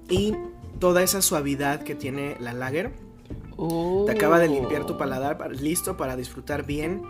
Y 0.09 0.37
toda 0.79 1.03
esa 1.03 1.23
suavidad 1.23 1.83
que 1.83 1.95
tiene 1.95 2.37
la 2.39 2.53
lager 2.53 2.93
te 4.07 4.13
acaba 4.13 4.39
de 4.39 4.49
limpiar 4.49 4.87
tu 4.87 4.97
paladar, 4.97 5.39
listo 5.51 5.97
para 5.97 6.17
disfrutar 6.17 6.67
bien 6.67 7.03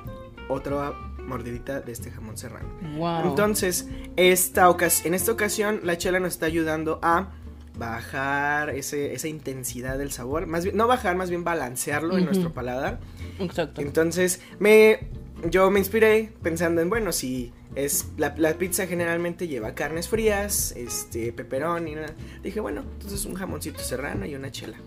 otra 0.48 0.92
mordidita 1.26 1.80
de 1.80 1.92
este 1.92 2.10
jamón 2.10 2.36
serrano. 2.36 2.68
Wow. 2.96 3.28
Entonces, 3.30 3.88
esta 4.16 4.68
en 5.04 5.14
esta 5.14 5.32
ocasión, 5.32 5.80
la 5.82 5.98
chela 5.98 6.20
nos 6.20 6.34
está 6.34 6.46
ayudando 6.46 6.98
a 7.02 7.32
bajar 7.78 8.70
ese, 8.70 9.12
esa 9.12 9.28
intensidad 9.28 9.98
del 9.98 10.10
sabor. 10.10 10.46
Más 10.46 10.64
bien, 10.64 10.76
no 10.76 10.86
bajar, 10.86 11.16
más 11.16 11.30
bien 11.30 11.44
balancearlo 11.44 12.16
en 12.16 12.24
nuestro 12.24 12.52
paladar. 12.52 13.00
Exacto. 13.38 13.80
Entonces, 13.80 14.40
me, 14.58 15.08
yo 15.50 15.70
me 15.70 15.78
inspiré 15.78 16.32
pensando 16.42 16.80
en, 16.80 16.88
bueno, 16.88 17.12
si 17.12 17.52
es 17.74 18.06
la, 18.16 18.34
la 18.38 18.54
pizza 18.54 18.86
generalmente 18.86 19.48
lleva 19.48 19.74
carnes 19.74 20.08
frías, 20.08 20.72
este, 20.76 21.32
pepperoni, 21.32 21.96
nada. 21.96 22.14
Dije, 22.42 22.60
bueno, 22.60 22.82
entonces 22.92 23.24
un 23.26 23.34
jamoncito 23.34 23.80
serrano 23.80 24.24
y 24.24 24.34
una 24.34 24.50
chela. 24.50 24.78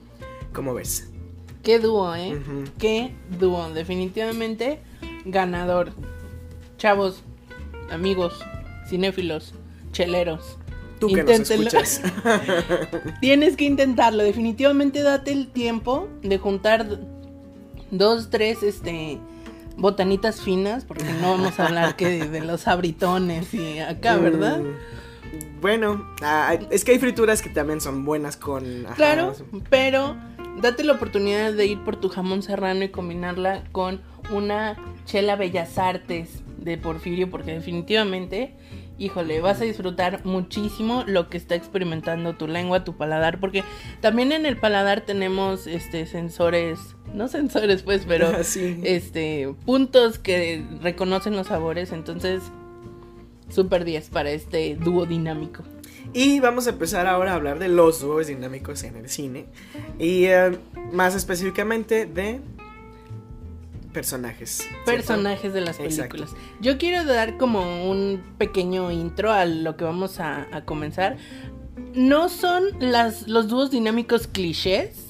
¿Cómo 0.52 0.74
ves? 0.74 1.10
Qué 1.64 1.80
dúo, 1.80 2.16
¿eh? 2.16 2.36
Ujú. 2.36 2.64
Qué 2.78 3.14
dúo. 3.40 3.70
Definitivamente 3.72 4.80
ganador. 5.26 5.92
Chavos, 6.78 7.24
amigos, 7.92 8.34
cinéfilos, 8.88 9.54
cheleros. 9.92 10.58
Tú 11.00 11.08
que 11.08 11.22
Inténtenlo. 11.22 11.66
nos 11.66 11.74
escuchas. 11.74 12.02
Tienes 13.22 13.56
que 13.56 13.66
intentarlo. 13.66 14.24
Definitivamente 14.24 15.02
date 15.02 15.32
el 15.32 15.48
tiempo 15.48 16.08
de 16.22 16.38
juntar 16.38 17.00
dos, 17.92 18.30
tres, 18.30 18.64
este, 18.64 19.18
botanitas 19.78 20.42
finas, 20.42 20.84
porque 20.86 21.06
no 21.22 21.32
vamos 21.32 21.60
a 21.60 21.68
hablar 21.68 21.96
que 21.96 22.08
de, 22.10 22.30
de 22.30 22.42
los 22.42 22.68
abritones 22.68 23.54
y 23.54 23.80
acá, 23.80 24.18
¿verdad? 24.18 24.60
Mm, 24.60 25.62
Bueno, 25.62 26.06
ah, 26.22 26.58
es 26.70 26.84
que 26.84 26.92
hay 26.92 27.00
frituras 27.00 27.42
que 27.42 27.50
también 27.50 27.80
son 27.82 28.04
buenas 28.04 28.36
con... 28.36 28.86
ajá, 28.86 28.96
Claro, 28.96 29.34
pero 29.70 30.18
date 30.62 30.84
la 30.84 30.94
oportunidad 30.94 31.54
de 31.54 31.66
ir 31.66 31.80
por 31.84 31.96
tu 31.96 32.10
jamón 32.10 32.42
serrano 32.44 32.84
y 32.84 32.90
combinarla 32.90 33.64
con 33.72 34.02
una 34.32 34.78
chela 35.06 35.36
Bellas 35.36 35.78
Artes 35.78 36.44
de 36.58 36.78
Porfirio, 36.78 37.30
porque 37.30 37.54
definitivamente, 37.54 38.54
híjole, 38.98 39.40
vas 39.42 39.62
a 39.62 39.64
disfrutar 39.64 40.26
muchísimo 40.26 41.04
lo 41.08 41.30
que 41.30 41.38
está 41.38 41.56
experimentando 41.56 42.36
tu 42.36 42.48
lengua, 42.48 42.84
tu 42.84 42.96
paladar, 42.98 43.40
porque 43.40 43.64
también 44.02 44.32
en 44.32 44.46
el 44.46 44.58
paladar 44.58 45.02
tenemos 45.02 45.68
este 45.68 46.06
sensores, 46.06 46.80
no 47.14 47.28
sensores 47.28 47.82
pues, 47.84 48.04
pero 48.08 48.30
Sí. 48.44 48.80
este 48.84 49.54
puntos 49.66 50.20
que 50.20 50.64
reconocen 50.82 51.36
los 51.36 51.48
sabores, 51.48 51.92
entonces 51.92 52.44
super 53.50 53.84
10 53.86 54.10
para 54.10 54.30
este 54.32 54.76
dúo 54.76 55.06
dinámico. 55.06 55.64
Y 56.14 56.40
vamos 56.40 56.68
a 56.68 56.72
empezar 56.72 57.08
ahora 57.08 57.34
a 57.34 57.36
hablar 57.36 57.60
de 57.60 57.68
los 57.68 58.02
dúos 58.02 58.28
dinámicos 58.28 58.84
en 58.84 58.96
el 58.96 59.10
cine. 59.10 59.46
Y 60.00 60.26
eh, 60.26 60.58
más 60.92 61.16
específicamente 61.16 62.06
de 62.06 62.42
personajes. 63.94 64.58
¿cierto? 64.58 64.86
personajes 64.86 65.54
de 65.54 65.62
las 65.62 65.80
Exacto. 65.80 66.18
películas. 66.18 66.42
Yo 66.62 66.78
quiero 66.78 67.06
dar 67.06 67.38
como 67.38 67.90
un 67.90 68.22
pequeño 68.38 68.92
intro 68.92 69.32
a 69.32 69.46
lo 69.46 69.78
que 69.78 69.84
vamos 69.84 70.20
a, 70.20 70.48
a 70.56 70.66
comenzar. 70.66 71.18
No 71.94 72.30
son 72.30 72.64
las, 72.80 73.28
los 73.28 73.48
dúos 73.48 73.72
dinámicos 73.72 74.28
clichés. 74.28 75.09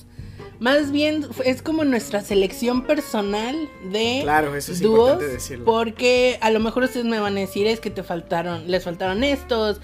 Más 0.60 0.92
bien 0.92 1.26
es 1.46 1.62
como 1.62 1.86
nuestra 1.86 2.22
selección 2.22 2.86
personal 2.86 3.56
de 3.92 4.20
Claro, 4.24 4.56
eso 4.56 4.74
es 4.74 4.82
dúos. 4.82 5.12
importante 5.12 5.34
decirlo. 5.34 5.66
Porque 5.66 6.38
a 6.42 6.52
lo 6.52 6.60
mejor 6.60 6.84
ustedes 6.84 7.06
me 7.06 7.20
van 7.20 7.38
a 7.38 7.40
decir 7.40 7.66
es 7.68 7.80
que 7.80 7.90
te 7.90 8.04
faltaron, 8.04 8.70
les 8.70 8.84
faltaron 8.84 9.24
estos, 9.24 9.80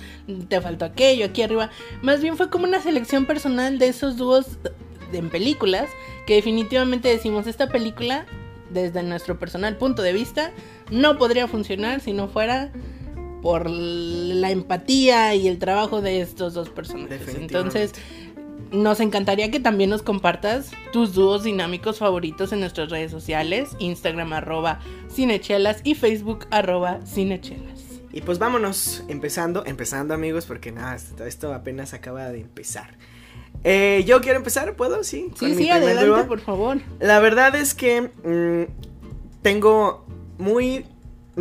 te 0.49 0.59
faltó 0.59 0.85
aquello, 0.85 1.25
aquí 1.25 1.41
arriba. 1.41 1.69
Más 2.01 2.21
bien 2.21 2.35
fue 2.35 2.49
como 2.49 2.65
una 2.65 2.81
selección 2.81 3.25
personal 3.25 3.79
de 3.79 3.87
esos 3.87 4.17
dúos 4.17 4.47
en 5.13 5.29
películas 5.29 5.87
que 6.25 6.35
definitivamente 6.35 7.07
decimos 7.07 7.47
esta 7.47 7.69
película 7.69 8.25
desde 8.69 9.03
nuestro 9.03 9.39
personal 9.39 9.77
punto 9.77 10.01
de 10.01 10.11
vista 10.11 10.51
no 10.91 11.17
podría 11.17 11.47
funcionar 11.47 12.01
si 12.01 12.11
no 12.11 12.27
fuera 12.27 12.71
por 13.41 13.69
la 13.69 14.49
empatía 14.49 15.35
y 15.35 15.47
el 15.47 15.59
trabajo 15.59 16.01
de 16.01 16.19
estos 16.19 16.55
dos 16.55 16.69
personajes. 16.69 17.35
Entonces, 17.35 17.93
nos 18.71 18.99
encantaría 18.99 19.51
que 19.51 19.59
también 19.59 19.89
nos 19.89 20.01
compartas 20.01 20.71
tus 20.91 21.13
dúos 21.13 21.43
dinámicos 21.43 21.99
favoritos 21.99 22.51
en 22.51 22.59
nuestras 22.61 22.89
redes 22.89 23.11
sociales, 23.11 23.69
Instagram 23.79 24.33
arroba 24.33 24.79
cinechelas 25.11 25.81
y 25.83 25.95
Facebook 25.95 26.47
arroba 26.51 26.99
cinechelas. 27.05 27.81
Y 28.11 28.21
pues 28.21 28.39
vámonos, 28.39 29.03
empezando, 29.09 29.65
empezando 29.65 30.13
amigos, 30.13 30.45
porque 30.45 30.71
nada, 30.71 30.95
esto, 31.25 31.53
apenas 31.53 31.93
acaba 31.93 32.29
de 32.29 32.41
empezar. 32.41 32.97
Eh, 33.63 34.03
yo 34.07 34.21
quiero 34.21 34.37
empezar, 34.37 34.75
¿puedo? 34.75 35.03
Sí. 35.03 35.31
Sí, 35.39 35.55
sí, 35.55 35.69
adelante, 35.69 36.05
dúo. 36.05 36.27
por 36.27 36.39
favor. 36.39 36.77
La 36.99 37.19
verdad 37.19 37.55
es 37.55 37.73
que 37.73 38.01
mm, 38.23 39.41
tengo 39.41 40.05
muy. 40.37 40.85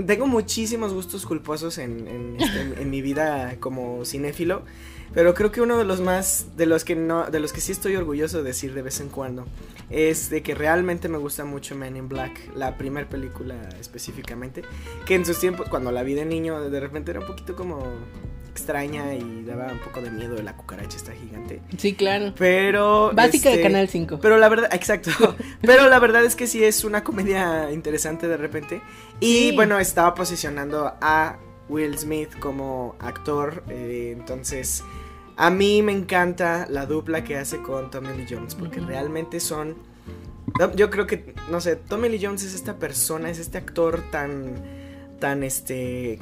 Tengo 0.06 0.26
muchísimos 0.26 0.92
gustos 0.92 1.24
culposos 1.24 1.78
en, 1.78 2.08
en, 2.08 2.37
este, 2.40 2.60
en- 2.62 2.74
en 2.78 2.90
mi 2.90 3.00
vida 3.00 3.56
como 3.60 4.04
cinéfilo. 4.04 4.62
Pero 5.14 5.33
creo 5.35 5.53
que 5.53 5.61
uno 5.61 5.79
de 5.79 5.85
los 5.85 6.00
más. 6.00 6.46
De 6.57 6.66
los 6.66 6.85
que 6.85 6.96
no. 6.96 7.27
De 7.31 7.40
los 7.40 7.53
que 7.53 7.61
sí 7.61 7.72
estoy 7.72 7.94
orgulloso 7.96 8.38
de 8.38 8.44
decir 8.44 8.74
de 8.74 8.83
vez 8.83 9.00
en 9.00 9.09
cuando. 9.09 9.46
Es 9.90 10.31
de 10.31 10.42
que 10.42 10.55
realmente 10.55 11.09
me 11.09 11.18
gusta 11.18 11.44
mucho 11.44 11.74
Men 11.77 11.96
in 11.96 12.09
Black. 12.09 12.50
La 12.57 12.77
primera 12.77 13.09
película 13.09 13.55
específicamente. 13.81 14.62
Que 15.07 15.14
en 15.14 15.24
sus 15.24 15.38
tiempos, 15.38 15.68
cuando 15.68 15.92
la 15.92 16.03
vi 16.03 16.14
de 16.14 16.24
niño, 16.24 16.61
de 16.68 16.81
repente 16.81 17.11
era 17.12 17.20
un 17.20 17.27
poquito 17.27 17.55
como 17.55 17.83
extraña 18.50 19.12
y 19.14 19.42
daba 19.44 19.66
un 19.72 19.81
poco 19.81 20.00
de 20.00 20.12
miedo 20.12 20.40
la 20.40 20.57
cucaracha 20.57 20.96
esta 20.96 21.12
gigante. 21.12 21.61
Sí, 21.77 21.94
claro. 21.94 22.33
Pero. 22.38 23.11
Básica 23.12 23.48
de 23.48 23.57
este, 23.57 23.66
Canal 23.68 23.88
5. 23.88 24.18
pero 24.22 24.38
la 24.38 24.48
verdad, 24.48 24.72
exacto. 24.72 25.11
Pero 25.61 25.88
la 25.88 25.98
verdad 25.98 26.24
es 26.24 26.37
que 26.37 26.46
sí 26.46 26.62
es 26.62 26.85
una 26.85 27.03
comedia 27.05 27.70
interesante 27.72 28.29
de 28.29 28.37
repente. 28.37 28.81
Y 29.20 29.50
Sí. 29.50 29.53
bueno, 29.57 29.79
estaba 29.81 30.14
posicionando 30.14 30.92
a 31.00 31.37
Will 31.68 31.98
Smith 31.98 32.31
como 32.38 32.94
actor. 33.00 33.64
eh, 33.68 34.14
entonces, 34.16 34.85
a 35.37 35.51
mí 35.51 35.83
me 35.83 35.92
encanta 35.92 36.66
la 36.70 36.87
dupla 36.87 37.25
que 37.25 37.37
hace 37.37 37.61
con 37.62 37.90
Tommy 37.90 38.16
Lee 38.16 38.27
Jones. 38.29 38.55
Porque 38.55 38.81
realmente 38.81 39.40
son. 39.40 39.77
Yo 40.77 40.90
creo 40.90 41.07
que, 41.07 41.35
no 41.51 41.61
sé, 41.61 41.77
Tommy 41.77 42.09
Lee 42.09 42.20
Jones 42.23 42.44
es 42.44 42.55
esta 42.55 42.79
persona, 42.79 43.31
es 43.31 43.38
este 43.38 43.59
actor 43.59 44.03
tan. 44.11 44.55
tan 45.20 45.42
este. 45.42 46.18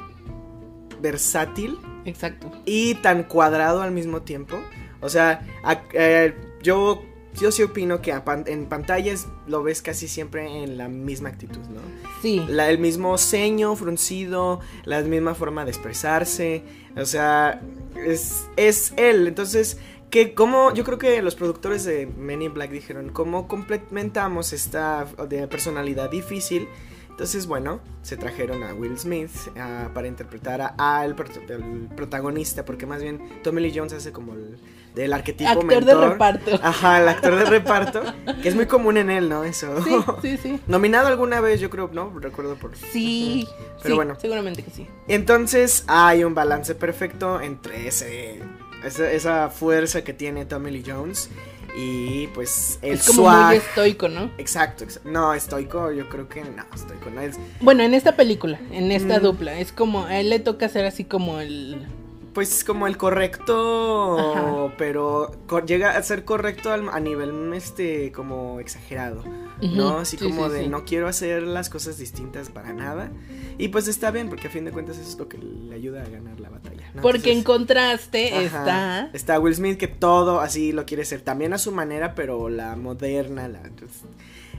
versátil 1.01 1.77
Exacto. 2.05 2.51
y 2.65 2.95
tan 2.95 3.23
cuadrado 3.23 3.81
al 3.81 3.91
mismo 3.91 4.21
tiempo. 4.21 4.57
O 5.01 5.09
sea, 5.09 5.45
a- 5.63 5.81
eh, 5.93 6.33
yo, 6.61 7.03
yo 7.39 7.51
sí 7.51 7.63
opino 7.63 8.01
que 8.01 8.13
pan- 8.21 8.45
en 8.47 8.65
pantallas 8.67 9.27
lo 9.47 9.63
ves 9.63 9.81
casi 9.81 10.07
siempre 10.07 10.63
en 10.63 10.77
la 10.77 10.87
misma 10.87 11.29
actitud, 11.29 11.61
¿no? 11.73 11.81
Sí. 12.21 12.43
La- 12.47 12.69
el 12.69 12.77
mismo 12.79 13.17
ceño 13.17 13.75
fruncido, 13.75 14.59
la 14.85 15.01
misma 15.01 15.35
forma 15.35 15.65
de 15.65 15.71
expresarse, 15.71 16.63
o 16.95 17.05
sea, 17.05 17.61
es, 17.95 18.45
es 18.55 18.93
él. 18.97 19.27
Entonces, 19.27 19.77
que 20.09 20.33
como 20.35 20.73
yo 20.73 20.83
creo 20.83 20.99
que 20.99 21.21
los 21.21 21.35
productores 21.35 21.83
de 21.85 22.05
Men 22.05 22.41
in 22.43 22.53
Black 22.53 22.69
dijeron, 22.71 23.09
¿cómo 23.09 23.47
complementamos 23.47 24.53
esta 24.53 25.05
de 25.27 25.47
personalidad 25.47 26.09
difícil? 26.09 26.67
Entonces, 27.09 27.45
bueno, 27.45 27.79
se 28.01 28.17
trajeron 28.17 28.63
a 28.63 28.73
Will 28.73 28.97
Smith 28.97 29.29
ah, 29.57 29.89
para 29.93 30.07
interpretar 30.07 30.61
a, 30.61 30.75
a 30.79 31.05
el, 31.05 31.15
prot- 31.15 31.47
el 31.49 31.87
protagonista, 31.95 32.65
porque 32.65 32.85
más 32.87 33.01
bien 33.03 33.21
Tommy 33.43 33.61
Lee 33.61 33.71
Jones 33.75 33.93
hace 33.93 34.11
como 34.11 34.33
el 34.33 34.57
del 34.95 35.11
arquetipo 35.13 35.49
Actor 35.49 35.85
de 35.85 35.95
reparto. 35.95 36.59
Ajá, 36.61 37.01
el 37.01 37.09
actor 37.09 37.35
de 37.35 37.45
reparto, 37.45 38.03
que 38.41 38.49
es 38.49 38.55
muy 38.55 38.67
común 38.67 38.97
en 38.97 39.09
él, 39.09 39.27
¿no? 39.29 39.43
Eso. 39.43 39.83
Sí, 39.83 39.91
sí, 40.21 40.37
sí. 40.37 40.59
Nominado 40.67 41.07
alguna 41.07 41.41
vez, 41.41 41.59
yo 41.59 41.69
creo, 41.69 41.89
¿no? 41.91 42.11
Recuerdo 42.19 42.55
por... 42.55 42.75
Sí. 42.77 43.47
Pero 43.81 43.89
sí, 43.89 43.93
bueno. 43.93 44.15
Seguramente 44.19 44.63
que 44.63 44.71
sí. 44.71 44.87
Entonces 45.07 45.83
hay 45.87 46.23
un 46.23 46.35
balance 46.35 46.75
perfecto 46.75 47.41
entre 47.41 47.87
ese, 47.87 48.39
esa, 48.85 49.11
esa 49.11 49.49
fuerza 49.49 50.03
que 50.03 50.13
tiene 50.13 50.45
Tommy 50.45 50.69
Lee 50.71 50.83
Jones 50.85 51.29
y 51.75 52.27
pues 52.27 52.77
el 52.83 52.93
es 52.93 53.07
como 53.07 53.23
swag. 53.23 53.47
muy 53.47 53.55
estoico, 53.55 54.07
¿no? 54.09 54.29
Exacto, 54.37 54.83
exacto. 54.83 55.09
No, 55.09 55.33
estoico, 55.33 55.91
yo 55.91 56.07
creo 56.07 56.29
que 56.29 56.41
no, 56.43 56.63
estoico 56.75 57.09
no 57.09 57.19
es. 57.21 57.39
Bueno, 57.61 57.81
en 57.81 57.95
esta 57.95 58.15
película, 58.15 58.59
en 58.71 58.91
esta 58.91 59.17
Mm. 59.19 59.23
dupla, 59.23 59.59
es 59.59 59.71
como 59.71 60.05
a 60.05 60.19
él 60.19 60.29
le 60.29 60.37
toca 60.39 60.67
hacer 60.67 60.85
así 60.85 61.03
como 61.03 61.39
el 61.39 61.87
Pues 62.33 62.63
como 62.63 62.87
el 62.87 62.97
correcto, 62.97 64.17
Ajá. 64.19 64.73
pero 64.77 65.31
co- 65.45 65.63
llega 65.63 65.95
a 65.95 66.01
ser 66.01 66.25
correcto 66.25 66.71
al- 66.71 66.89
a 66.89 66.99
nivel 66.99 67.53
este 67.53 68.11
como 68.11 68.59
exagerado, 68.59 69.23
¿no? 69.61 69.99
Así 69.99 70.17
sí, 70.17 70.23
como 70.29 70.47
sí, 70.47 70.53
de 70.53 70.63
sí. 70.63 70.67
no 70.67 70.83
quiero 70.83 71.07
hacer 71.07 71.43
las 71.43 71.69
cosas 71.69 71.97
distintas 71.99 72.49
para 72.49 72.73
nada. 72.73 73.11
Y 73.59 73.67
pues 73.67 73.87
está 73.87 74.09
bien, 74.09 74.29
porque 74.29 74.47
a 74.47 74.49
fin 74.49 74.65
de 74.65 74.71
cuentas 74.71 74.97
eso 74.97 75.07
es 75.09 75.17
lo 75.19 75.27
que 75.29 75.37
le 75.37 75.75
ayuda 75.75 76.01
a 76.01 76.09
ganar 76.09 76.39
la 76.39 76.49
batalla. 76.49 76.89
¿no? 76.95 77.03
Porque 77.03 77.31
en 77.31 77.43
contraste 77.43 78.33
Ajá. 78.35 78.45
está 78.45 79.09
Está 79.13 79.39
Will 79.39 79.53
Smith 79.55 79.77
que 79.77 79.87
todo 79.87 80.39
así 80.41 80.71
lo 80.71 80.85
quiere 80.87 81.05
ser, 81.05 81.21
también 81.21 81.53
a 81.53 81.59
su 81.59 81.71
manera, 81.71 82.15
pero 82.15 82.49
la 82.49 82.75
moderna, 82.75 83.47
la 83.47 83.61
entonces, 83.61 84.01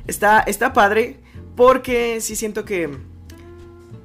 está 0.07 0.41
está 0.41 0.73
padre 0.73 1.19
porque 1.57 2.21
sí 2.21 2.37
siento 2.37 2.65
que 2.65 2.89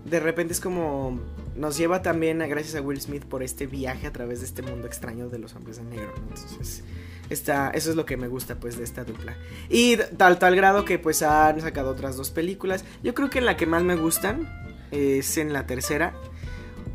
de 0.05 0.19
repente 0.19 0.53
es 0.53 0.59
como 0.59 1.19
nos 1.55 1.77
lleva 1.77 2.01
también 2.01 2.41
a- 2.41 2.47
gracias 2.47 2.75
a 2.75 2.81
Will 2.81 3.01
Smith 3.01 3.25
por 3.25 3.43
este 3.43 3.67
viaje 3.67 4.07
a 4.07 4.13
través 4.13 4.39
de 4.39 4.45
este 4.45 4.61
mundo 4.61 4.87
extraño 4.87 5.29
de 5.29 5.39
los 5.39 5.55
hombres 5.55 5.77
de 5.77 5.83
negro, 5.83 6.13
¿no? 6.15 6.35
Entonces, 6.35 6.83
está 7.29 7.69
eso 7.71 7.89
es 7.91 7.95
lo 7.95 8.05
que 8.05 8.15
me 8.17 8.27
gusta 8.27 8.55
pues 8.55 8.77
de 8.77 8.83
esta 8.83 9.03
dupla. 9.03 9.35
Y 9.69 9.97
tal 10.17 10.39
tal 10.39 10.55
grado 10.55 10.85
que 10.85 10.99
pues 10.99 11.21
han 11.21 11.59
sacado 11.61 11.91
otras 11.91 12.15
dos 12.17 12.29
películas. 12.31 12.85
Yo 13.03 13.13
creo 13.13 13.29
que 13.29 13.41
la 13.41 13.57
que 13.57 13.65
más 13.65 13.83
me 13.83 13.95
gustan 13.95 14.47
es 14.91 15.37
en 15.37 15.51
la 15.53 15.65
tercera. 15.67 16.13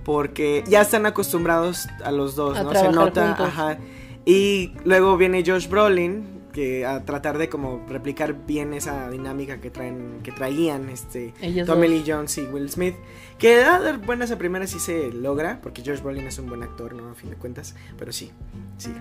Porque 0.04 0.62
ya 0.66 0.82
están 0.82 1.06
acostumbrados 1.06 1.86
a 2.04 2.10
los 2.10 2.34
dos, 2.36 2.58
A 2.58 2.62
¿no? 2.62 2.74
Se 2.74 2.90
nota, 2.90 3.26
juntos. 3.28 3.46
ajá. 3.48 3.78
Y 4.26 4.74
luego 4.84 5.16
viene 5.16 5.42
Josh 5.46 5.66
Brolin, 5.68 6.33
que 6.54 6.86
a 6.86 7.04
tratar 7.04 7.36
de 7.36 7.48
como 7.48 7.84
replicar 7.88 8.46
bien 8.46 8.72
esa 8.72 9.10
dinámica 9.10 9.60
que 9.60 9.70
traen, 9.70 10.20
que 10.22 10.32
traían 10.32 10.88
este 10.88 11.34
Ellos 11.42 11.66
Tommy. 11.66 11.88
Lee 11.88 12.04
Jones 12.06 12.38
y 12.38 12.42
Will 12.42 12.70
Smith. 12.70 12.94
Que 13.38 13.62
a 13.62 13.80
dar 13.80 13.98
buenas 13.98 14.30
a 14.30 14.38
primeras 14.38 14.70
sí 14.70 14.78
se 14.78 15.12
logra, 15.12 15.60
porque 15.60 15.82
Josh 15.84 16.00
Brolin 16.00 16.26
es 16.26 16.38
un 16.38 16.46
buen 16.46 16.62
actor, 16.62 16.94
¿no? 16.94 17.10
A 17.10 17.14
fin 17.14 17.28
de 17.28 17.36
cuentas. 17.36 17.74
Pero 17.98 18.12
sí, 18.12 18.30
sí. 18.78 18.92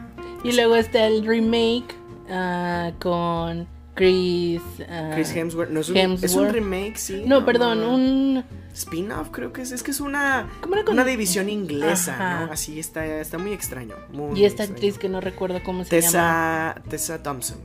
Y 0.44 0.54
luego 0.54 0.76
está 0.76 1.06
el 1.06 1.26
remake 1.26 1.96
ah, 2.30 2.92
con 3.00 3.68
Chris. 3.94 4.62
ah, 4.90 5.12
Chris 5.14 5.36
Hemsworth, 5.36 5.70
no 5.70 5.82
es 5.82 5.90
un, 5.90 5.98
es 5.98 6.04
un 6.04 6.12
Hemsworth. 6.12 6.52
remake, 6.52 6.98
sí. 6.98 7.24
No, 7.28 7.46
perdón, 7.46 7.84
un. 7.84 8.44
Spin-off, 8.74 9.30
creo 9.32 9.54
que 9.54 9.62
es. 9.62 9.72
Es 9.72 9.84
que 9.84 9.92
es 9.92 10.00
una, 10.00 10.50
¿Cómo 10.62 10.76
era 10.76 10.84
con- 10.84 10.94
una 10.96 11.04
división 11.06 11.50
inglesa, 11.50 12.14
Ajá. 12.14 12.46
¿no? 12.48 12.52
Así 12.54 12.80
está, 12.80 13.06
está 13.06 13.38
muy 13.38 13.54
extraño. 13.54 13.96
Muy 14.12 14.40
Y 14.40 14.46
esta 14.46 14.64
extraño. 14.64 14.72
actriz 14.74 14.98
que 14.98 15.10
no 15.10 15.22
recuerdo 15.22 15.62
cómo 15.64 15.84
se 15.84 16.02
llama. 16.02 16.74
Tessa, 16.76 16.82
Tessa 16.90 17.24
Thompson. 17.24 17.58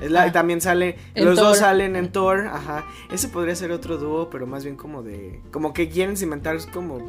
Es 0.00 0.10
la, 0.12 0.22
Ah. 0.24 0.32
También 0.32 0.60
sale, 0.60 0.96
los 1.16 1.36
dos 1.36 1.58
salen 1.58 1.96
en 1.96 2.12
Thor, 2.12 2.46
ajá. 2.46 2.84
Ese 3.10 3.28
podría 3.28 3.56
ser 3.56 3.72
otro 3.72 3.96
dúo, 3.98 4.30
pero 4.30 4.46
más 4.46 4.62
bien 4.62 4.76
como 4.76 5.02
de, 5.02 5.40
como 5.50 5.72
que 5.72 5.88
quieren 5.88 6.16
cimentar 6.16 6.56
como 6.72 7.00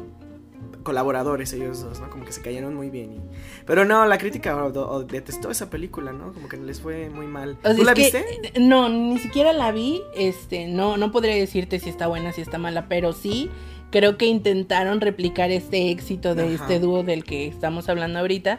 colaboradores 0.82 1.52
ellos 1.52 1.82
dos, 1.82 2.00
¿no? 2.00 2.10
Como 2.10 2.24
que 2.24 2.32
se 2.32 2.42
cayeron 2.42 2.74
muy 2.74 2.90
bien. 2.90 3.12
y- 3.12 3.20
Pero 3.66 3.84
no, 3.84 4.06
la 4.06 4.18
crítica 4.18 4.56
o- 4.64 4.68
o 4.72 5.02
detestó 5.04 5.50
esa 5.50 5.70
película, 5.70 6.12
¿no? 6.12 6.32
Como 6.32 6.48
que 6.48 6.56
les 6.56 6.80
fue 6.80 7.08
muy 7.10 7.26
mal. 7.26 7.58
O 7.62 7.66
sea, 7.68 7.76
¿Tú 7.76 7.84
la 7.84 7.94
que- 7.94 8.02
viste? 8.02 8.24
No, 8.60 8.88
ni 8.88 9.18
siquiera 9.18 9.52
la 9.52 9.72
vi. 9.72 10.02
Este, 10.14 10.66
no, 10.68 10.96
no 10.96 11.12
podría 11.12 11.34
decirte 11.34 11.78
si 11.78 11.88
está 11.90 12.06
buena, 12.06 12.32
si 12.32 12.40
está 12.40 12.58
mala, 12.58 12.86
pero 12.88 13.12
sí 13.12 13.50
creo 13.90 14.16
que 14.16 14.26
intentaron 14.26 15.00
replicar 15.00 15.50
este 15.50 15.90
éxito 15.90 16.34
de 16.34 16.42
Ajá. 16.44 16.52
este 16.54 16.78
dúo 16.80 17.02
del 17.02 17.24
que 17.24 17.46
estamos 17.48 17.88
hablando 17.88 18.18
ahorita. 18.20 18.58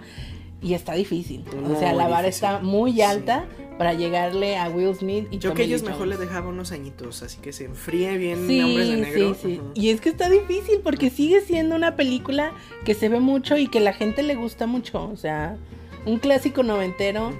Y 0.63 0.75
está 0.75 0.93
difícil. 0.93 1.43
o 1.73 1.79
sea, 1.79 1.91
la 1.93 2.07
vara 2.07 2.27
difícil. 2.27 2.45
está 2.47 2.59
muy 2.59 2.91
Sí. 2.93 3.01
Para 3.81 3.95
llegarle 3.95 4.57
a 4.57 4.69
Will 4.69 4.93
Smith 4.93 5.27
y 5.31 5.39
Yo 5.39 5.55
que 5.55 5.63
ellos 5.63 5.81
mejor 5.81 6.05
les 6.05 6.19
dejaba 6.19 6.49
unos 6.49 6.71
añitos, 6.71 7.23
así 7.23 7.39
que 7.41 7.51
se 7.51 7.65
enfríe 7.65 8.15
bien 8.19 8.45
Sí, 8.47 8.61
Hombres 8.61 8.89
de 8.89 8.97
Negro. 8.97 9.33
sí, 9.33 9.39
sí. 9.41 9.57
Ujú. 9.59 9.71
Y 9.73 9.89
es 9.89 9.99
que 10.01 10.09
está 10.09 10.29
difícil 10.29 10.81
porque 10.83 11.09
sigue 11.09 11.41
siendo 11.41 11.75
una 11.75 11.95
película 11.95 12.51
que 12.85 12.93
se 12.93 13.09
ve 13.09 13.19
mucho 13.19 13.57
y 13.57 13.65
que 13.65 13.79
la 13.79 13.93
gente 13.93 14.21
le 14.21 14.35
gusta 14.35 14.67
mucho. 14.67 15.09
O 15.09 15.17
sea, 15.17 15.57
un 16.05 16.19
clásico 16.19 16.61
noventero 16.61 17.33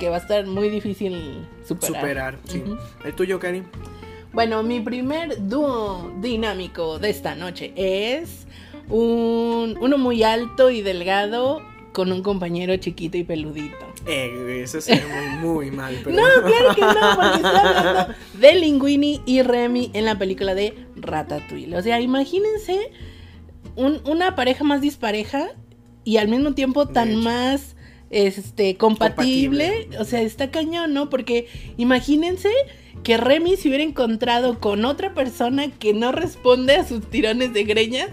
que 0.00 0.08
va 0.08 0.16
a 0.16 0.20
estar 0.20 0.46
muy 0.46 0.70
difícil 0.70 1.46
superar. 1.68 2.00
Superar, 2.00 2.38
sí. 2.44 2.64
¿El 3.04 3.12
tuyo, 3.14 3.38
Cari? 3.38 3.62
Bueno, 4.32 4.62
mi 4.62 4.80
primer 4.80 5.46
dúo 5.46 6.10
dinámico 6.22 6.98
de 6.98 7.10
esta 7.10 7.34
noche 7.34 7.74
es 7.76 8.46
un, 8.88 9.76
uno 9.78 9.98
muy 9.98 10.22
alto 10.22 10.70
y 10.70 10.80
delgado 10.80 11.60
con 11.92 12.12
un 12.12 12.22
compañero 12.22 12.74
chiquito 12.78 13.18
y 13.18 13.24
peludito. 13.24 13.76
Eh, 14.06 14.60
eso 14.62 14.80
sería 14.80 15.04
muy, 15.42 15.66
muy 15.66 15.70
mal, 15.76 15.98
pero... 16.04 16.16
No, 16.16 16.22
claro 16.46 16.74
que 16.74 16.80
no, 16.80 17.16
porque 17.16 17.36
estoy 17.36 17.50
hablando 17.76 18.14
de 18.40 18.54
Linguini 18.54 19.20
y 19.26 19.42
Remy 19.42 19.90
en 19.94 20.04
la 20.04 20.16
película 20.18 20.54
de 20.54 20.74
Ratatouille. 20.96 21.76
O 21.76 21.82
sea, 21.82 22.00
imagínense 22.00 22.90
un- 23.74 24.00
una 24.06 24.34
pareja 24.36 24.64
más 24.64 24.80
dispareja 24.80 25.48
y 26.04 26.18
al 26.18 26.28
mismo 26.28 26.54
tiempo 26.54 26.86
tan 26.86 27.16
más 27.16 27.74
este 28.10 28.76
compatible. 28.76 29.66
Compatible. 29.66 29.98
O 29.98 30.04
sea, 30.04 30.20
está 30.22 30.50
cañón, 30.52 30.94
¿no? 30.94 31.10
Porque 31.10 31.48
imagínense 31.76 32.50
que 33.02 33.16
Remy 33.16 33.56
se 33.56 33.68
hubiera 33.68 33.82
encontrado 33.84 34.60
con 34.60 34.84
otra 34.84 35.14
persona 35.14 35.70
que 35.72 35.92
no 35.92 36.12
responde 36.12 36.76
a 36.76 36.86
sus 36.86 37.02
tirones 37.10 37.52
de 37.52 37.64
greñas. 37.64 38.10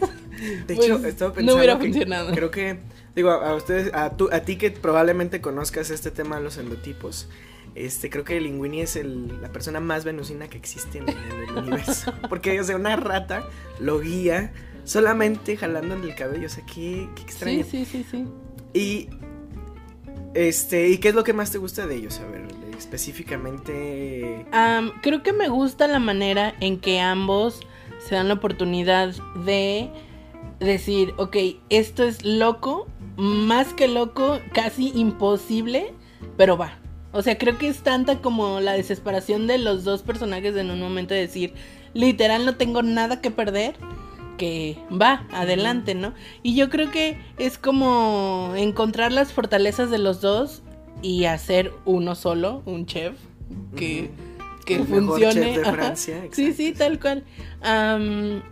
De 0.68 0.76
Pues, 0.76 0.88
hecho, 0.88 1.06
estaba 1.06 1.30
no 1.30 1.36
pensando 1.36 1.56
hubiera 1.56 1.78
que 1.78 1.86
funcionado. 1.86 2.32
Creo 2.34 2.50
que, 2.52 2.80
digo, 3.16 3.30
a, 3.32 3.50
a 3.52 3.56
ustedes, 3.56 3.94
a, 3.94 4.12
tú- 4.18 4.30
a 4.32 4.42
ti 4.42 4.58
que 4.58 4.72
probablemente 4.72 5.42
conozcas 5.42 5.90
este 5.90 6.12
tema 6.12 6.38
de 6.38 6.44
los 6.44 6.58
endotipos, 6.58 7.28
este, 7.76 8.10
creo 8.10 8.24
que 8.24 8.40
Linguini 8.40 8.82
es 8.82 8.96
el- 8.96 9.42
la 9.42 9.52
persona 9.52 9.80
más 9.80 10.04
venusina 10.06 10.48
que 10.48 10.58
existe 10.58 11.00
en, 11.00 11.10
en 11.10 11.18
el 11.50 11.58
universo. 11.58 12.14
Porque, 12.30 12.60
o 12.60 12.64
sea, 12.64 12.76
una 12.76 12.96
rata 12.96 13.44
lo 13.80 14.00
guía 14.00 14.54
solamente 14.84 15.58
jalando 15.58 15.96
en 15.96 16.04
el 16.04 16.14
cabello, 16.16 16.48
o 16.48 16.50
sea, 16.50 16.66
qué, 16.66 17.08
qué 17.16 17.22
extraño. 17.24 17.64
Sí, 17.64 17.86
sí, 17.86 18.04
sí, 18.04 18.06
sí. 18.12 18.26
Y, 18.74 19.10
este, 20.36 20.90
¿y 20.90 20.98
qué 20.98 21.10
es 21.10 21.16
lo 21.16 21.24
que 21.24 21.34
más 21.34 21.52
te 21.52 21.58
gusta 21.58 21.88
de 21.88 21.96
ellos? 21.96 22.20
A 22.20 22.26
ver, 22.30 22.44
específicamente... 22.78 24.46
Am, 24.52 24.92
creo 25.02 25.24
que 25.24 25.34
me 25.34 25.48
gusta 25.50 25.88
la 25.88 26.00
manera 26.00 26.56
en 26.60 26.80
que 26.80 27.00
ambos 27.00 27.62
se 28.08 28.16
dan 28.16 28.28
la 28.28 28.34
oportunidad 28.36 29.14
de 29.46 29.90
decir, 30.60 31.14
ok, 31.18 31.38
esto 31.70 32.04
es 32.04 32.24
loco, 32.26 32.88
más 33.18 33.74
que 33.74 33.88
loco, 33.88 34.40
casi 34.54 34.92
imposible, 34.96 35.94
pero 36.38 36.58
va. 36.58 36.78
O 37.12 37.22
sea, 37.22 37.38
creo 37.38 37.58
que 37.58 37.68
es 37.68 37.84
tanta 37.84 38.20
como 38.20 38.60
la 38.60 38.74
desesperación 38.74 39.46
de 39.46 39.60
los 39.60 39.84
dos 39.84 40.02
personajes 40.02 40.56
en 40.56 40.72
un 40.72 40.80
momento 40.80 41.14
de 41.14 41.22
decir, 41.22 41.54
literal 41.94 42.46
no 42.46 42.56
tengo 42.56 42.82
nada 42.82 43.22
que 43.22 43.30
perder, 43.30 43.76
que 44.38 44.78
va, 44.92 45.28
adelante, 45.32 45.94
¿no? 45.94 46.14
Y 46.42 46.56
yo 46.56 46.70
creo 46.70 46.90
que 46.90 47.20
es 47.38 47.60
como 47.60 48.54
encontrar 48.56 49.12
las 49.12 49.32
fortalezas 49.32 49.92
de 49.92 50.00
los 50.00 50.22
dos 50.22 50.64
y 51.04 51.26
hacer 51.26 51.72
uno 51.86 52.16
solo, 52.16 52.64
un 52.66 52.86
chef, 52.86 53.14
que. 53.76 54.10
Que 54.66 54.76
El 54.76 54.88
mejor 54.88 55.20
funcione. 55.20 55.34
chef 55.34 55.56
de 55.56 55.62
Ajá. 55.62 55.72
Francia, 55.74 56.24
Sí, 56.32 56.54
sí, 56.54 56.72
tal 56.74 57.00
cual. 57.00 57.24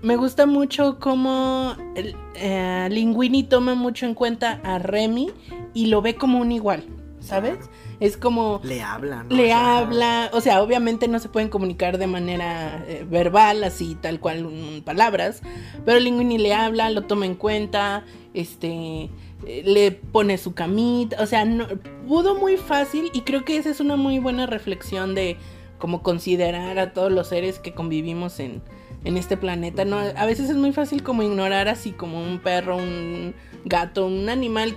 Me 0.02 0.16
gusta 0.16 0.46
mucho 0.46 1.00
cómo 1.00 1.76
el, 1.96 2.16
eh, 2.36 2.88
Linguini 2.92 3.44
toma 3.44 3.76
mucho 3.76 4.06
en 4.06 4.14
cuenta 4.14 4.60
a 4.64 4.80
Remy 4.80 5.32
y 5.74 5.88
lo 5.88 6.02
ve 6.02 6.16
como 6.16 6.40
un 6.40 6.52
igual, 6.52 6.86
¿sabes? 7.20 7.58
Claro. 7.58 7.72
Es 8.00 8.18
como 8.18 8.62
Le 8.64 8.82
habla, 8.82 9.24
¿no? 9.24 9.30
O 9.36 9.38
le 9.38 9.46
sea, 9.48 9.78
habla, 9.78 10.30
o 10.34 10.42
sea, 10.42 10.64
obviamente 10.64 11.08
no 11.08 11.20
se 11.20 11.30
pueden 11.30 11.50
comunicar 11.50 12.00
de 12.00 12.08
manera 12.08 12.84
eh, 12.88 13.06
verbal, 13.08 13.64
así 13.64 13.96
tal 14.02 14.20
cual, 14.20 14.46
mm, 14.46 14.82
palabras, 14.82 15.42
pero 15.86 16.00
Linguini 16.00 16.40
le 16.40 16.54
habla, 16.56 16.90
lo 16.90 17.04
toma 17.04 17.28
en 17.28 17.36
cuenta, 17.36 18.04
este, 18.34 19.12
eh, 19.46 19.62
le 19.66 19.92
pone 19.92 20.40
su 20.40 20.56
camita, 20.56 21.22
o 21.22 21.28
sea, 21.28 21.46
no, 21.46 21.68
pudo 22.08 22.34
muy 22.34 22.58
fácil 22.58 23.12
y 23.14 23.22
creo 23.22 23.46
que 23.46 23.58
esa 23.58 23.70
es 23.70 23.80
una 23.80 23.96
muy 23.98 24.18
buena 24.18 24.48
reflexión 24.48 25.14
de 25.14 25.38
como 25.82 26.02
considerar 26.04 26.80
a 26.80 26.94
todos 26.94 27.12
los 27.12 27.28
seres 27.28 27.60
que 27.60 27.74
convivimos 27.74 28.40
en, 28.40 28.62
en 29.04 29.18
este 29.18 29.36
planeta, 29.36 29.84
¿no? 29.84 29.98
A 29.98 30.26
veces 30.26 30.50
es 30.50 30.56
muy 30.56 30.72
fácil 30.72 31.04
como 31.04 31.24
ignorar 31.24 31.68
así 31.68 31.92
como 31.92 32.24
un 32.24 32.40
perro, 32.40 32.78
un 32.78 33.34
gato, 33.66 34.06
un 34.06 34.30
animal 34.30 34.76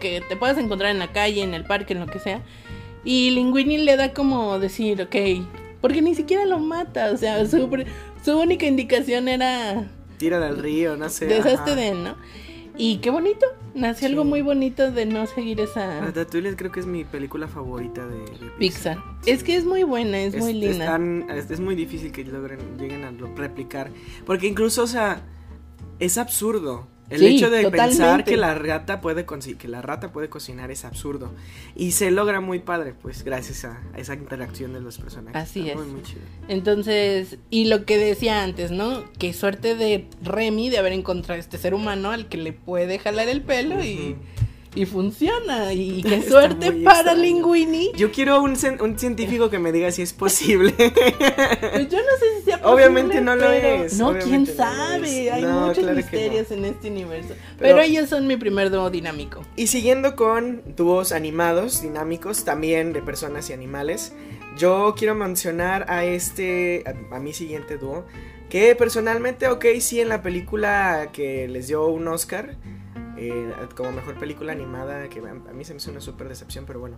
que 0.00 0.22
te 0.28 0.36
puedas 0.36 0.58
encontrar 0.58 0.90
en 0.90 0.98
la 0.98 1.12
calle, 1.12 1.42
en 1.42 1.54
el 1.54 1.64
parque, 1.64 1.94
en 1.94 2.00
lo 2.00 2.06
que 2.06 2.18
sea. 2.18 2.42
Y 3.04 3.30
Linguini 3.30 3.78
le 3.78 3.96
da 3.96 4.12
como 4.12 4.58
decir, 4.58 5.00
ok, 5.00 5.16
porque 5.80 6.02
ni 6.02 6.14
siquiera 6.14 6.44
lo 6.44 6.58
mata, 6.58 7.12
o 7.12 7.16
sea, 7.16 7.46
su, 7.46 7.68
su 8.24 8.38
única 8.38 8.66
indicación 8.66 9.28
era 9.28 9.88
Tírala 10.18 10.48
al 10.48 10.58
río, 10.58 10.96
no 10.96 11.08
sé. 11.08 11.26
deshazte 11.26 11.70
ajá. 11.70 11.74
de 11.76 11.88
él, 11.88 12.04
¿no? 12.04 12.16
Y 12.82 12.96
qué 12.98 13.10
bonito, 13.10 13.44
nació 13.74 14.08
algo 14.08 14.24
muy 14.24 14.40
bonito 14.40 14.90
de 14.90 15.04
no 15.04 15.26
seguir 15.26 15.60
esa 15.60 16.00
Ratatouille 16.00 16.56
creo 16.56 16.72
que 16.72 16.80
es 16.80 16.86
mi 16.86 17.04
película 17.04 17.46
favorita 17.46 18.06
de, 18.06 18.20
de 18.20 18.50
Pixar. 18.58 18.96
Es 19.26 19.44
que 19.44 19.54
es 19.54 19.66
muy 19.66 19.82
buena, 19.82 20.18
es, 20.18 20.34
muy 20.36 20.54
linda. 20.54 20.86
tan- 20.86 21.28
es, 21.28 21.50
es 21.50 21.60
muy 21.60 21.74
difícil 21.74 22.10
que 22.10 22.24
logren, 22.24 22.58
lleguen 22.78 23.04
a 23.04 23.10
replicar. 23.36 23.90
Porque 24.24 24.46
incluso, 24.46 24.82
o 24.84 24.86
sea, 24.86 25.20
es 25.98 26.16
absurdo. 26.16 26.88
El 27.10 27.18
Sí, 27.18 27.26
hecho 27.26 27.50
de 27.50 27.68
pensar 27.70 28.24
que 28.24 28.36
la 28.36 28.54
rata 28.54 29.00
puede 29.00 29.26
que 29.58 29.68
la 29.68 29.82
rata 29.82 30.12
puede 30.12 30.28
cocinar 30.28 30.70
es 30.70 30.84
absurdo. 30.84 31.32
Y 31.74 31.90
se 31.90 32.10
logra 32.12 32.40
muy 32.40 32.60
padre, 32.60 32.94
pues, 32.94 33.24
gracias 33.24 33.64
a, 33.64 33.80
a 33.92 33.98
esa 33.98 34.14
interacción 34.14 34.72
de 34.72 34.80
los 34.80 34.98
personajes. 34.98 35.34
Así 35.36 35.60
Está 35.68 35.72
es. 35.72 35.78
Muy, 35.78 35.86
muy 35.86 36.02
chido. 36.02 36.20
Entonces, 36.48 37.38
y 37.50 37.66
lo 37.66 37.84
que 37.84 37.98
decía 37.98 38.44
antes, 38.44 38.70
¿no? 38.70 39.04
Qué 39.18 39.32
suerte 39.32 39.74
de 39.74 40.06
Remy 40.22 40.70
de 40.70 40.78
haber 40.78 40.92
encontrado 40.92 41.40
este 41.40 41.58
ser 41.58 41.74
humano 41.74 42.12
al 42.12 42.28
que 42.28 42.36
le 42.38 42.52
puede 42.52 42.98
jalar 43.00 43.28
el 43.28 43.42
pelo 43.42 43.84
y, 43.84 44.16
y 44.74 44.86
funciona. 44.86 45.72
Y 45.72 46.02
qué 46.08 46.22
suerte 46.22 46.72
para 46.72 46.98
extraño. 47.12 47.22
Linguini. 47.22 47.90
Yo 47.96 48.10
quiero 48.12 48.40
un, 48.42 48.56
un 48.80 48.98
científico 48.98 49.50
que 49.50 49.58
me 49.58 49.72
diga 49.72 49.90
si 49.90 50.02
es 50.02 50.12
posible. 50.12 50.72
Pues 50.76 51.88
yo 51.88 51.98
no 51.98 52.16
sé 52.18 52.38
si 52.38 52.44
sea 52.44 52.58
posible, 52.58 52.72
Obviamente 52.72 53.20
no 53.20 53.36
lo 53.36 53.50
es, 53.50 53.98
No, 53.98 54.16
quién 54.18 54.44
no 54.44 54.52
sabe. 54.54 55.30
Hay 55.30 55.42
No, 55.42 55.66
muchos 55.66 55.78
claro 55.78 55.96
misterios 55.96 56.50
en 56.50 56.64
este 56.64 56.90
universo. 56.90 57.34
Pero- 57.58 57.76
Pero, 57.76 57.80
ellos 57.80 58.08
son 58.08 58.26
mi 58.26 58.36
primer 58.36 58.70
dúo 58.70 58.90
dinámico. 58.90 59.42
Y 59.56 59.66
siguiendo 59.68 60.16
con 60.16 60.62
dúos 60.76 61.12
animados, 61.12 61.82
dinámicos, 61.82 62.44
también 62.44 62.92
de 62.92 63.02
personas 63.02 63.50
y 63.50 63.52
animales, 63.52 64.12
yo 64.56 64.94
quiero 64.96 65.14
mencionar 65.14 65.86
a 65.90 66.04
este, 66.04 66.84
a, 67.10 67.16
a 67.16 67.20
mi 67.20 67.32
siguiente 67.32 67.76
dúo, 67.76 68.04
que 68.48 68.74
personalmente, 68.74 69.46
ok, 69.48 69.64
sí, 69.80 70.00
en 70.00 70.08
la 70.08 70.22
película 70.22 71.10
que 71.12 71.46
les 71.48 71.68
dio 71.68 71.86
un 71.86 72.08
Oscar, 72.08 72.56
eh, 73.20 73.52
como 73.76 73.92
mejor 73.92 74.14
película 74.14 74.52
animada, 74.52 75.08
que 75.08 75.20
a, 75.20 75.52
mí 75.52 75.64
se 75.64 75.74
me 75.74 75.78
hizo 75.78 75.90
una 75.90 76.00
súper 76.00 76.28
decepción, 76.28 76.64
pero 76.66 76.80
bueno, 76.80 76.96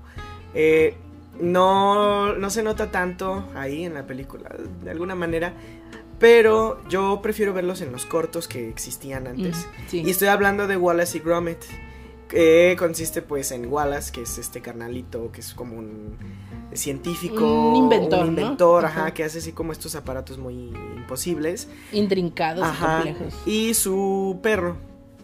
eh, 0.54 0.94
no, 1.40 2.34
no 2.36 2.50
se 2.50 2.62
nota 2.62 2.90
tanto 2.90 3.44
ahí 3.54 3.84
en 3.84 3.94
la 3.94 4.06
película, 4.06 4.50
de 4.82 4.90
alguna 4.90 5.14
manera. 5.14 5.52
pero 6.18 6.78
yo 6.88 7.20
prefiero 7.20 7.52
verlos 7.52 7.80
en 7.80 7.90
los 7.90 8.06
cortos 8.06 8.46
que 8.46 8.68
existían 8.68 9.26
antes. 9.26 9.56
Mm, 9.56 9.88
sí. 9.88 10.02
Y 10.06 10.10
estoy 10.10 10.28
hablando 10.28 10.68
de 10.68 10.76
Wallace 10.76 11.18
y 11.18 11.20
Gromit, 11.20 11.58
que 12.28 12.76
consiste 12.78 13.20
pues 13.22 13.50
en 13.50 13.66
Wallace, 13.66 14.12
que 14.12 14.22
es 14.22 14.38
este 14.38 14.60
carnalito, 14.62 15.32
que 15.32 15.40
es 15.40 15.52
como 15.52 15.76
un 15.76 16.16
científico, 16.72 17.44
Un 17.70 17.76
inventor, 17.76 18.20
un 18.20 18.34
¿no? 18.36 18.40
inventor, 18.40 18.84
ajá, 18.86 19.00
Ajá. 19.06 19.14
que 19.14 19.24
hace 19.24 19.38
así 19.38 19.52
como 19.52 19.72
estos 19.72 19.94
aparatos 19.96 20.38
muy 20.38 20.68
imposibles. 20.96 21.68
Intrincados 21.90 22.64
y 22.64 22.70
Ajá. 22.70 23.02
complejos. 23.02 23.34
Y 23.44 23.74
su 23.74 24.38
perro, 24.42 24.76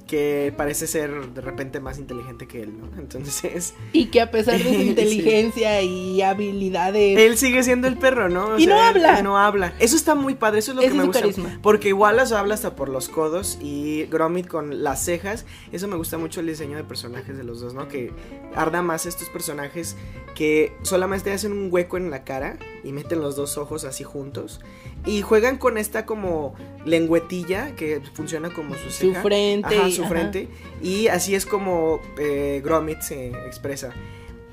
que 0.08 0.52
parece 0.56 0.88
ser 0.88 1.28
de 1.34 1.40
repente 1.40 1.78
más 1.78 1.98
inteligente 1.98 2.48
que 2.48 2.62
él, 2.62 2.72
¿no? 2.80 2.88
Entonces, 2.98 3.74
Y 3.92 4.06
que 4.06 4.20
a 4.20 4.30
pesar 4.32 4.58
de 4.58 4.64
su 4.64 4.68
Sí. 4.80 4.88
inteligencia 4.88 5.80
y 5.82 6.20
habilidades. 6.22 7.18
él 7.18 7.36
sigue 7.38 7.62
siendo 7.62 7.86
el 7.86 7.96
perro, 7.98 8.28
¿no? 8.28 8.46
O 8.46 8.58
Y 8.58 8.66
no 8.66 8.74
él- 8.74 8.80
habla. 8.80 9.22
no 9.22 9.38
habla. 9.38 9.74
Eso 9.78 9.94
está 9.94 10.14
muy 10.16 10.34
padre, 10.34 10.58
eso 10.60 10.72
es 10.72 10.76
lo 10.76 10.82
Ese 10.82 10.90
que 10.92 10.96
me 10.98 11.04
gusta. 11.04 11.20
carisma. 11.20 11.58
Porque 11.62 11.92
Wallace 11.92 12.34
habla 12.34 12.54
hasta 12.54 12.74
por 12.74 12.88
los 12.88 13.08
codos 13.08 13.58
y 13.60 14.06
Gromit 14.06 14.48
con 14.48 14.82
las 14.82 15.04
cejas. 15.04 15.44
Eso 15.72 15.86
me 15.86 15.96
gusta 15.96 16.18
mucho 16.18 16.40
el 16.40 16.46
diseño 16.46 16.76
de 16.76 16.84
personajes 16.84 17.36
de 17.36 17.44
los 17.44 17.60
dos, 17.60 17.74
¿no? 17.74 17.86
Que 17.86 18.10
arda 18.56 18.82
más 18.82 19.06
estos 19.06 19.28
personajes 19.28 19.94
que 20.34 20.72
solamente 20.82 21.30
hacen 21.32 21.52
un 21.52 21.68
hueco 21.70 21.96
en 21.98 22.10
la 22.10 22.24
cara 22.24 22.56
y 22.82 22.92
meten 22.92 23.20
los 23.20 23.36
dos 23.36 23.58
ojos 23.58 23.84
así 23.84 24.04
juntos. 24.04 24.60
Y 25.06 25.22
juegan 25.22 25.56
con 25.58 25.78
esta 25.78 26.04
como 26.04 26.54
lengüetilla 26.84 27.74
que 27.76 28.00
funciona 28.12 28.50
como 28.50 28.74
su 28.74 29.12
frente. 29.14 29.76
Ajá, 29.76 29.90
su 29.90 30.02
ajá. 30.02 30.10
frente. 30.10 30.48
Y 30.82 31.08
así 31.08 31.34
es 31.34 31.46
como 31.46 32.00
eh, 32.18 32.60
Gromit 32.64 33.00
se 33.00 33.28
expresa. 33.46 33.92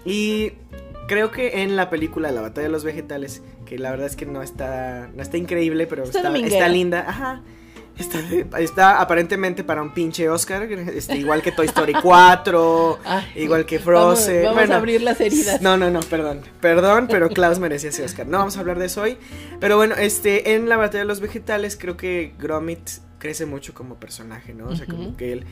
Y 0.06 0.54
creo 1.08 1.32
que 1.32 1.64
en 1.64 1.76
la 1.76 1.90
película 1.90 2.32
La 2.32 2.42
batalla 2.42 2.68
de 2.68 2.72
los 2.72 2.84
vegetales, 2.84 3.42
que 3.66 3.78
la 3.78 3.92
verdad 3.92 4.08
es 4.08 4.16
que 4.16 4.26
no 4.26 4.42
está, 4.42 5.10
no 5.16 5.22
está 5.22 5.38
increíble, 5.38 5.88
pero 5.88 6.04
Está 6.04 6.36
está 6.38 6.70
linda. 6.70 7.06
Ajá. 7.08 7.42
Está, 7.98 8.20
está 8.60 9.02
aparentemente 9.02 9.64
para 9.64 9.82
un 9.82 9.94
pinche 9.94 10.28
Oscar, 10.30 10.64
este, 10.64 11.18
igual 11.18 11.42
que 11.42 11.52
Toy 11.54 11.66
Story 11.68 11.94
4, 11.94 13.00
Ay, 13.06 13.26
igual 13.36 13.66
que 13.66 13.80
Frozen. 13.80 14.44
Vamos, 14.44 14.56
Bueno, 14.56 14.74
a 14.74 14.78
abrir 14.78 15.02
las 15.02 15.22
heridas. 15.22 15.62
no, 15.62 15.78
no, 15.78 15.90
no, 15.90 16.02
perdón. 16.02 16.42
Perdón, 16.60 17.08
pero 17.10 17.30
Klaus 17.30 17.60
merecía 17.60 17.90
ese 17.90 18.04
Oscar. 18.04 18.28
No 18.28 18.40
vamos 18.40 18.58
a 18.58 18.60
hablar 18.60 18.80
de 18.80 18.88
eso 18.88 19.02
hoy. 19.02 19.18
Pero 19.60 19.78
bueno, 19.78 19.96
este, 19.96 20.56
en 20.56 20.68
la 20.68 20.76
batalla 20.78 21.00
de 21.00 21.06
los 21.06 21.22
vegetales, 21.22 21.78
creo 21.80 21.96
que 21.96 22.34
Gromit 22.38 22.90
crece 23.18 23.46
mucho 23.46 23.74
como 23.74 23.96
personaje, 23.96 24.54
¿no? 24.54 24.68
O 24.68 24.76
sea, 24.76 24.86
como 24.86 25.16
que 25.16 25.32
él. 25.32 25.46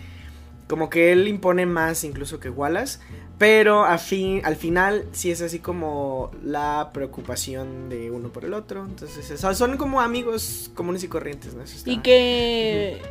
Como 0.67 0.89
que 0.89 1.11
él 1.11 1.27
impone 1.27 1.65
más 1.65 2.03
incluso 2.03 2.39
que 2.39 2.49
Wallace. 2.49 2.99
Pero 3.37 3.83
a 3.83 3.97
fin, 3.97 4.41
al 4.45 4.55
final 4.55 5.05
sí 5.11 5.31
es 5.31 5.41
así 5.41 5.59
como 5.59 6.31
la 6.43 6.91
preocupación 6.93 7.89
de 7.89 8.11
uno 8.11 8.29
por 8.29 8.45
el 8.45 8.53
otro. 8.53 8.85
Entonces, 8.85 9.39
son 9.39 9.77
como 9.77 9.99
amigos 10.01 10.71
comunes 10.75 11.03
y 11.03 11.07
corrientes, 11.07 11.53
¿no? 11.53 11.63
Está- 11.63 11.89
¿Y 11.91 11.97
qué, 11.97 13.01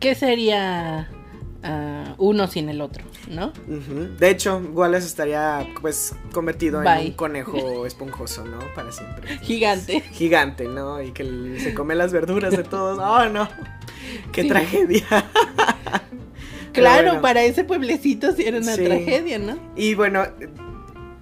qué 0.00 0.14
sería 0.14 1.08
ah, 1.62 2.14
uno 2.18 2.48
sin 2.48 2.68
el 2.68 2.80
otro, 2.82 3.04
no? 3.30 3.52
De 4.18 4.28
hecho, 4.30 4.58
Wallace 4.74 5.06
estaría 5.06 5.66
pues 5.80 6.14
convertido 6.32 6.82
en 6.82 7.06
un 7.06 7.12
conejo 7.12 7.86
esponjoso, 7.86 8.44
¿no? 8.44 8.58
Para 8.74 8.92
siempre. 8.92 9.38
Gigante. 9.38 10.00
gigante, 10.12 10.64
¿no? 10.68 11.00
Y 11.00 11.12
que 11.12 11.56
se 11.60 11.72
come 11.72 11.94
las 11.94 12.12
verduras 12.12 12.54
de 12.54 12.64
todos. 12.64 12.98
¡Oh, 13.00 13.28
no! 13.30 13.48
¡Qué 14.32 14.42
Sí. 14.42 14.48
tragedia! 14.48 15.04
Claro, 16.72 17.06
bueno. 17.08 17.22
para 17.22 17.42
ese 17.44 17.64
pueblecito 17.64 18.32
sí 18.32 18.44
era 18.46 18.58
una 18.58 18.74
Sí. 18.74 18.84
tragedia, 18.84 19.38
¿no? 19.38 19.58
Y 19.76 19.94
bueno. 19.94 20.24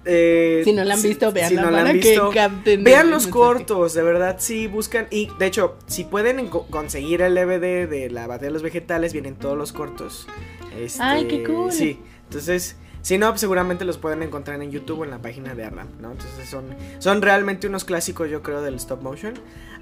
eh, 0.09 0.61
Si 0.63 0.71
no 0.71 0.83
la 0.85 0.93
han 0.93 0.99
si- 1.01 1.09
visto, 1.09 1.27
si 1.29 1.33
veanla 1.33 1.61
no 1.63 1.71
la 1.71 1.81
han 1.81 1.87
que 1.99 2.09
visto, 2.11 2.29
capten 2.33 2.83
Vean 2.83 3.11
los 3.11 3.27
cortos, 3.27 3.93
de 3.93 4.03
verdad, 4.03 4.37
sí, 4.39 4.67
buscan. 4.67 5.07
Y 5.11 5.29
de 5.37 5.45
hecho, 5.47 5.75
si 5.87 6.05
pueden 6.05 6.47
conseguir 6.47 7.21
el 7.21 7.35
DVD 7.35 7.87
de 7.87 8.09
la 8.09 8.25
batalla 8.25 8.47
de 8.47 8.53
los 8.53 8.63
vegetales, 8.63 9.11
vienen 9.11 9.35
todos 9.35 9.57
los 9.57 9.73
cortos. 9.73 10.27
Este, 10.79 11.03
Ay, 11.03 11.25
qué 11.27 11.43
cool. 11.43 11.71
Sí, 11.73 11.99
entonces, 12.23 12.77
si 13.01 13.17
no, 13.17 13.29
pues 13.29 13.41
seguramente 13.41 13.85
los 13.85 13.97
pueden 13.97 14.23
encontrar 14.23 14.61
en 14.61 14.71
YouTube 14.71 14.99
o 15.01 15.03
en 15.05 15.11
la 15.11 15.19
página 15.21 15.55
de 15.55 15.63
Ardam, 15.65 15.87
¿no? 16.01 16.11
Entonces 16.11 16.49
son, 16.49 16.65
son 16.99 17.21
realmente 17.21 17.67
unos 17.67 17.85
clásicos, 17.85 18.29
yo 18.29 18.41
creo, 18.41 18.61
del 18.61 18.75
stop 18.75 19.01
motion. 19.01 19.33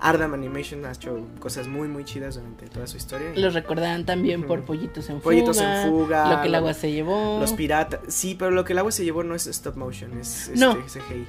Ardam 0.01 0.33
Animation 0.33 0.85
ha 0.85 0.91
hecho 0.91 1.25
cosas 1.39 1.67
muy, 1.67 1.87
muy 1.87 2.03
chidas 2.03 2.35
durante 2.35 2.67
toda 2.67 2.85
su 2.85 2.97
historia. 2.97 3.29
Los 3.35 3.53
recordarán 3.53 4.05
también 4.05 4.43
por. 4.43 4.63
Pollitos 4.65 5.09
en 5.09 5.21
Pollitos 5.21 5.57
Fuga. 5.57 5.83
en 5.83 5.89
Fuga, 5.89 6.35
Lo 6.35 6.41
que 6.41 6.47
el 6.49 6.55
agua 6.55 6.73
se 6.73 6.91
llevó. 6.91 7.39
Los 7.39 7.53
piratas. 7.53 8.01
Sí, 8.09 8.35
pero 8.37 8.51
lo 8.51 8.65
que 8.65 8.73
el 8.73 8.79
agua 8.79 8.91
se 8.91 9.05
llevó 9.05 9.23
no 9.23 9.35
es 9.35 9.47
stop 9.47 9.77
motion, 9.77 10.19
es 10.19 10.49
este, 10.49 10.59
No. 10.59 10.75
CGI. 10.75 11.25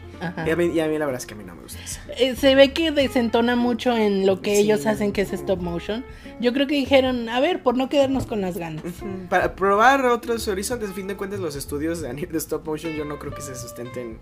Y 0.47 0.51
a, 0.51 0.57
mí, 0.57 0.67
y 0.67 0.81
a 0.81 0.89
mí 0.89 0.99
la 0.99 1.07
verdad 1.07 1.21
es 1.21 1.27
que 1.27 1.35
a 1.35 1.37
mí 1.37 1.45
no 1.45 1.55
me 1.55 1.63
gusta 1.63 1.79
eso. 1.83 2.01
Eh, 2.19 2.35
se 2.35 2.57
ve 2.57 2.73
que 2.73 2.91
desentona 2.91 3.55
mucho 3.55 3.97
en 3.97 4.27
lo 4.27 4.41
que 4.41 4.57
Sí. 4.57 4.63
ellos 4.63 4.85
hacen 4.87 5.13
que 5.13 5.21
es 5.23 5.33
stop 5.33 5.61
motion. 5.61 6.05
Yo 6.41 6.53
creo 6.53 6.67
que 6.67 6.75
dijeron, 6.75 7.29
a 7.29 7.39
ver, 7.41 7.63
por 7.63 7.77
no 7.77 7.89
quedarnos 7.89 8.27
con 8.27 8.41
las 8.41 8.59
ganas. 8.59 8.85
Para 9.31 9.55
probar 9.55 10.05
otros 10.07 10.49
horizontes, 10.49 10.91
a 10.91 10.93
fin 10.93 11.07
de 11.07 11.17
cuentas 11.17 11.39
los 11.41 11.55
estudios 11.57 11.86
de, 11.95 12.09
ani- 12.11 12.27
de 12.27 12.39
stop 12.39 12.67
motion 12.67 12.93
yo 12.95 13.05
no 13.05 13.19
creo 13.19 13.33
que 13.35 13.41
se 13.43 13.55
sustenten 13.55 14.19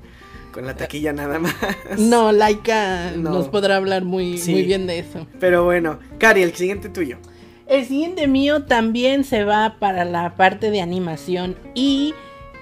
con 0.53 0.66
la 0.66 0.77
taquilla 0.77 1.12
nada 1.12 1.38
más. 1.38 1.55
No, 1.98 2.31
Laika 2.33 3.12
No. 3.16 3.31
nos 3.31 3.48
podrá 3.48 3.77
hablar 3.77 4.05
muy, 4.05 4.38
Sí. 4.38 4.53
muy 4.53 4.62
bien 4.62 4.87
de 4.87 4.98
eso. 5.00 5.27
Pero 5.40 5.64
bueno, 5.64 5.98
Cari, 6.18 6.42
el 6.42 6.55
siguiente 6.55 6.88
tuyo. 6.88 7.18
El 7.66 7.85
siguiente 7.87 8.27
mío 8.29 8.64
también 8.64 9.24
se 9.24 9.44
va 9.44 9.77
para 9.81 10.05
la 10.05 10.35
parte 10.37 10.70
de 10.70 10.81
animación 10.83 11.57
y 11.74 12.14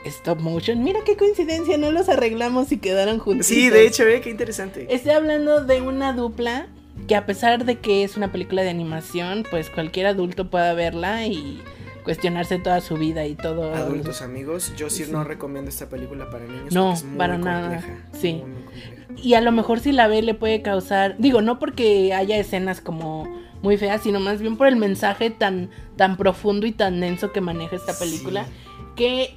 stop 0.04 0.40
motion. 0.40 0.82
Mira 0.84 1.00
qué 1.04 1.16
coincidencia, 1.16 1.76
no 1.76 1.90
los 1.90 2.08
arreglamos 2.08 2.70
y 2.72 2.78
quedaron 2.78 3.18
juntos. 3.18 3.46
Sí, 3.46 3.68
de 3.68 3.86
hecho, 3.86 4.04
eh, 4.06 4.20
qué 4.20 4.30
interesante. 4.30 4.86
Estoy 4.90 5.12
hablando 5.12 5.64
de 5.64 5.80
una 5.82 6.12
dupla 6.12 6.66
que 7.08 7.16
a 7.16 7.26
pesar 7.26 7.64
de 7.64 7.78
que 7.78 8.04
es 8.04 8.16
una 8.16 8.30
película 8.30 8.62
de 8.62 8.70
animación, 8.70 9.44
pues 9.50 9.70
cualquier 9.70 10.06
adulto 10.06 10.48
pueda 10.50 10.72
verla 10.72 11.26
y 11.26 11.60
cuestionarse 12.04 12.58
toda 12.58 12.80
su 12.80 12.96
vida 12.96 13.26
y 13.26 13.34
todo. 13.34 13.74
Adultos 13.74 14.22
amigos, 14.22 14.72
yo 14.76 14.90
sí, 14.90 15.04
Sí. 15.04 15.12
no 15.12 15.24
recomiendo 15.24 15.68
esta 15.70 15.88
película 15.88 16.28
para 16.30 16.44
niños. 16.46 16.72
No, 16.74 16.84
porque 16.86 16.98
es 16.98 17.04
muy 17.04 17.18
para 17.18 17.38
nada. 17.38 17.82
Sí. 18.12 18.32
muy, 18.34 18.50
muy 18.50 18.62
compleja. 18.62 18.92
Y 19.22 19.34
a 19.34 19.40
lo 19.40 19.52
mejor 19.52 19.80
si 19.80 19.92
la 19.92 20.06
ve 20.08 20.22
le 20.22 20.34
puede 20.34 20.62
causar, 20.62 21.16
digo, 21.18 21.42
no 21.42 21.58
porque 21.58 22.14
haya 22.14 22.36
escenas 22.38 22.80
como 22.80 23.28
muy 23.62 23.76
feas, 23.76 24.02
sino 24.02 24.18
más 24.20 24.40
bien 24.40 24.56
por 24.56 24.66
el 24.66 24.76
mensaje 24.76 25.30
tan, 25.30 25.70
tan 25.96 26.16
profundo 26.16 26.66
y 26.66 26.72
tan 26.72 27.00
denso 27.00 27.30
que 27.32 27.40
maneja 27.40 27.76
esta 27.76 27.96
película, 27.96 28.44
Sí. 28.46 28.50
que 28.96 29.34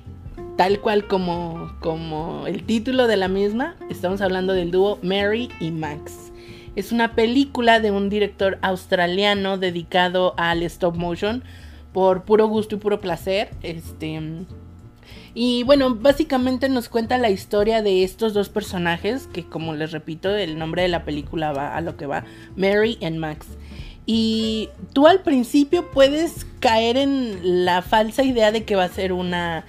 tal 0.58 0.80
cual 0.80 1.06
como, 1.08 1.76
como 1.82 2.48
el 2.48 2.64
título 2.64 3.08
de 3.08 3.18
la 3.18 3.28
misma, 3.28 3.76
estamos 3.90 4.22
hablando 4.22 4.54
del 4.54 4.72
dúo 4.72 4.98
Mary 5.04 5.50
y 5.60 5.70
Max. 5.72 6.32
Es 6.76 6.92
una 6.92 7.14
película 7.14 7.80
de 7.80 7.92
un 7.92 8.10
director 8.10 8.58
australiano 8.62 9.58
dedicado 9.58 10.34
al 10.38 10.64
stop 10.64 10.96
motion 10.96 11.44
por 11.96 12.24
puro 12.24 12.50
gusto 12.50 12.76
y 12.76 12.78
puro 12.78 13.00
placer. 13.00 13.52
Este. 13.64 14.22
Y 15.34 15.64
bueno, 15.64 15.96
básicamente 15.96 16.68
nos 16.68 16.90
cuenta 16.90 17.18
la 17.18 17.30
historia 17.30 17.82
de 17.82 18.04
estos 18.04 18.34
dos 18.34 18.50
personajes, 18.50 19.28
que 19.28 19.46
como 19.46 19.74
les 19.74 19.94
repito, 19.94 20.36
el 20.36 20.60
nombre 20.60 20.82
de 20.82 20.90
la 20.90 21.06
película 21.06 21.54
va 21.54 21.74
a 21.74 21.80
lo 21.80 21.96
que 21.96 22.06
va, 22.06 22.26
Mary 22.58 22.98
y 23.00 23.10
Max. 23.12 23.48
Y 24.06 24.68
tú 24.92 25.08
al 25.08 25.22
principio 25.22 25.90
puedes 25.92 26.46
caer 26.60 26.98
en 26.98 27.64
la 27.64 27.82
falsa 27.82 28.24
idea 28.24 28.52
de 28.52 28.66
que 28.66 28.76
va 28.76 28.84
a 28.84 28.90
ser 28.90 29.14
una 29.14 29.64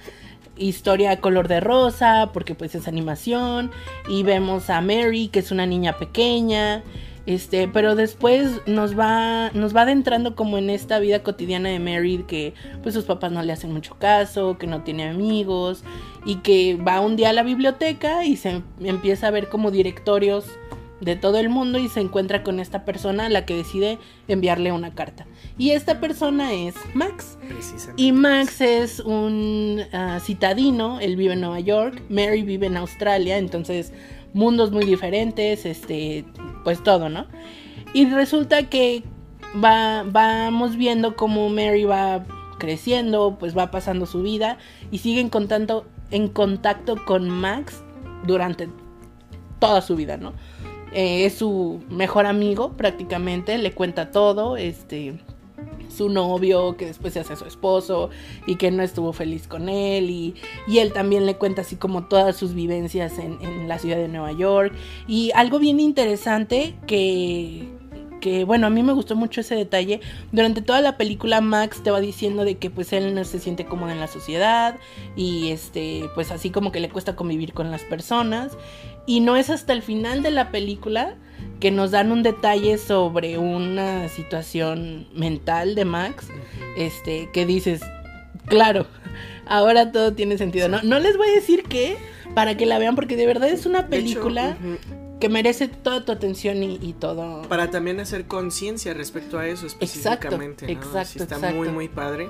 historia 0.57 1.21
color 1.21 1.47
de 1.47 1.61
rosa, 1.61 2.31
porque 2.33 2.55
pues 2.55 2.75
es 2.75 2.89
animación, 2.89 3.71
y 4.09 4.23
vemos 4.23 4.69
a 4.69 4.81
Mary, 4.81 5.29
que 5.29 5.39
es 5.39 5.51
una 5.51 5.65
niña 5.65 5.97
pequeña, 5.97 6.83
este, 7.27 7.67
pero 7.67 7.95
después 7.95 8.61
nos 8.65 8.97
va, 8.97 9.51
nos 9.51 9.75
va 9.75 9.81
adentrando 9.81 10.33
como 10.33 10.57
en 10.57 10.69
esta 10.69 10.97
vida 10.97 11.23
cotidiana 11.23 11.67
de 11.67 11.79
Mary, 11.79 12.23
que 12.25 12.53
pues 12.81 12.95
sus 12.95 13.03
papás 13.03 13.33
no 13.33 13.43
le 13.43 13.51
hacen 13.51 13.73
mucho 13.73 13.95
caso, 13.99 14.57
que 14.57 14.65
no 14.65 14.83
tiene 14.83 15.09
amigos, 15.09 15.83
y 16.25 16.37
que 16.37 16.75
va 16.75 17.01
un 17.01 17.17
día 17.17 17.31
a 17.31 17.33
la 17.33 17.43
biblioteca 17.43 18.23
y 18.23 18.37
se 18.37 18.63
empieza 18.79 19.27
a 19.27 19.31
ver 19.31 19.49
como 19.49 19.71
directorios 19.71 20.45
de 21.01 21.15
todo 21.15 21.37
el 21.37 21.49
mundo 21.49 21.77
y 21.79 21.89
se 21.89 21.99
encuentra 21.99 22.43
con 22.43 22.59
esta 22.59 22.85
persona 22.85 23.25
a 23.25 23.29
la 23.29 23.45
que 23.45 23.55
decide 23.55 23.99
enviarle 24.27 24.71
una 24.71 24.95
carta. 24.95 25.27
Y 25.57 25.71
esta 25.71 25.99
persona 25.99 26.53
es 26.53 26.75
Max. 26.93 27.37
Y 27.97 28.13
Max 28.13 28.61
es 28.61 28.99
un 28.99 29.81
ah, 29.93 30.19
citadino, 30.21 30.99
él 30.99 31.15
vive 31.15 31.33
en 31.33 31.41
Nueva 31.41 31.59
York, 31.59 32.01
Mary 32.09 32.41
vive 32.41 32.67
en 32.67 32.77
Australia, 32.77 33.37
entonces 33.37 33.93
mundos 34.37 34.71
muy 34.71 34.85
diferentes, 34.85 35.65
este, 35.65 36.23
pues 36.63 36.83
todo, 36.83 37.09
¿no? 37.09 37.25
Y 37.93 38.05
resulta 38.05 38.69
que 38.69 39.03
va, 39.63 40.03
vamos 40.03 40.77
viendo 40.77 41.15
cómo 41.15 41.49
Mary 41.49 41.83
va 41.83 42.23
creciendo, 42.59 43.37
pues 43.39 43.57
va 43.57 43.71
pasando 43.71 44.05
su 44.05 44.21
vida 44.21 44.57
y 44.91 44.99
sigue 44.99 45.21
en 45.21 45.29
contacto, 45.29 45.85
en 46.11 46.27
contacto 46.27 47.03
con 47.05 47.29
Max 47.29 47.83
durante 48.25 48.69
toda 49.59 49.81
su 49.81 49.95
vida, 49.95 50.17
¿no? 50.17 50.33
Eh, 50.93 51.25
es 51.25 51.35
su 51.35 51.83
mejor 51.89 52.25
amigo 52.25 52.73
prácticamente, 52.73 53.57
le 53.57 53.73
cuenta 53.73 54.11
todo, 54.11 54.55
este, 54.55 55.19
su 55.97 56.09
novio, 56.09 56.77
que 56.77 56.85
después 56.85 57.13
se 57.13 57.19
hace 57.19 57.35
su 57.35 57.45
esposo 57.45 58.09
y 58.45 58.55
que 58.55 58.71
no 58.71 58.83
estuvo 58.83 59.13
feliz 59.13 59.47
con 59.47 59.69
él 59.69 60.09
y, 60.09 60.35
él 60.77 60.93
también 60.93 61.25
le 61.25 61.35
cuenta 61.35 61.61
así 61.61 61.75
como 61.75 62.05
todas 62.05 62.35
sus 62.35 62.53
vivencias 62.53 63.17
en, 63.17 63.39
en 63.41 63.67
la 63.67 63.79
ciudad 63.79 63.97
de 63.97 64.07
Nueva 64.07 64.31
York 64.31 64.73
y 65.07 65.31
algo 65.33 65.57
bien 65.57 65.79
interesante 65.79 66.75
que 66.85 67.67
que, 68.19 68.43
bueno, 68.43 68.67
a 68.67 68.69
mí 68.69 68.83
me 68.83 68.93
gustó 68.93 69.15
mucho 69.15 69.41
ese 69.41 69.55
detalle. 69.55 70.01
Durante 70.31 70.61
toda 70.61 70.81
la 70.81 70.97
película 70.97 71.41
Max 71.41 71.81
te 71.83 71.91
va 71.91 71.99
diciendo 71.99 72.43
de 72.43 72.57
que 72.57 72.69
pues 72.69 72.93
él 72.93 73.13
no 73.13 73.23
se 73.23 73.39
siente 73.39 73.65
cómodo 73.65 73.91
en 73.91 73.99
la 73.99 74.07
sociedad 74.07 74.75
y 75.15 75.51
este, 75.51 76.09
pues 76.15 76.31
así 76.31 76.49
como 76.49 76.71
que 76.71 76.79
le 76.79 76.89
cuesta 76.89 77.15
convivir 77.15 77.53
con 77.53 77.71
las 77.71 77.83
personas. 77.83 78.57
Y 79.05 79.21
no 79.21 79.35
es 79.35 79.49
hasta 79.49 79.73
el 79.73 79.81
final 79.81 80.23
de 80.23 80.31
la 80.31 80.51
película 80.51 81.15
que 81.59 81.71
nos 81.71 81.91
dan 81.91 82.11
un 82.11 82.23
detalle 82.23 82.77
sobre 82.77 83.37
una 83.37 84.09
situación 84.09 85.07
mental 85.13 85.75
de 85.75 85.85
Max, 85.85 86.27
este, 86.77 87.29
que 87.33 87.45
dices, 87.45 87.81
claro, 88.45 88.85
ahora 89.45 89.91
todo 89.91 90.13
tiene 90.13 90.37
sentido. 90.37 90.69
No, 90.69 90.81
no 90.83 90.99
les 90.99 91.17
voy 91.17 91.29
a 91.29 91.31
decir 91.31 91.63
qué, 91.63 91.97
para 92.35 92.55
que 92.57 92.65
la 92.65 92.77
vean, 92.77 92.95
porque 92.95 93.15
de 93.15 93.25
verdad 93.25 93.49
es 93.49 93.65
una 93.65 93.87
película 93.87 94.57
que 95.19 95.29
merece 95.29 95.67
toda 95.67 96.05
tu 96.05 96.11
atención 96.11 96.61
y, 96.61 96.93
todo. 96.93 97.41
Para 97.43 97.71
también 97.71 97.99
hacer 97.99 98.25
conciencia 98.25 98.93
respecto 98.93 99.39
a 99.39 99.47
eso 99.47 99.65
específicamente. 99.65 100.71
Exacto, 100.71 101.23
está 101.23 101.51
muy, 101.51 101.69
muy 101.69 101.87
padre. 101.87 102.29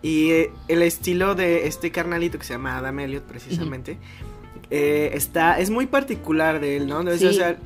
Y 0.00 0.30
eh, 0.30 0.52
el 0.66 0.82
estilo 0.82 1.34
de 1.34 1.68
este 1.68 1.92
carnalito 1.92 2.38
que 2.38 2.44
se 2.44 2.54
llama 2.54 2.76
Adam 2.76 2.98
Elliot, 2.98 3.22
precisamente, 3.24 3.98
eh, 4.70 5.10
está, 5.14 5.60
es 5.60 5.70
muy 5.70 5.86
particular 5.86 6.60
de 6.60 6.76
él, 6.76 6.88
¿no? 6.88 7.00
O 7.00 7.16
sea, 7.16 7.56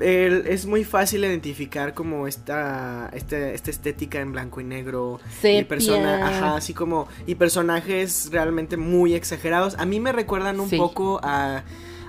es 0.00 0.66
muy 0.66 0.84
fácil 0.84 1.24
identificar 1.24 1.94
como 1.94 2.26
esta, 2.26 3.10
esta, 3.14 3.50
esta 3.50 3.70
estética 3.70 4.20
en 4.20 4.32
blanco 4.32 4.60
y 4.60 4.64
negro 4.64 5.20
y 5.42 5.64
persona, 5.64 6.26
ajá, 6.26 6.56
así 6.56 6.74
como 6.74 7.08
y 7.26 7.34
personajes 7.36 8.28
realmente 8.30 8.76
muy 8.76 9.14
exagerados. 9.14 9.74
A 9.78 9.86
mí 9.86 10.00
me 10.00 10.12
recuerdan 10.12 10.60
un 10.60 10.70
poco 10.70 11.20
a 11.22 11.64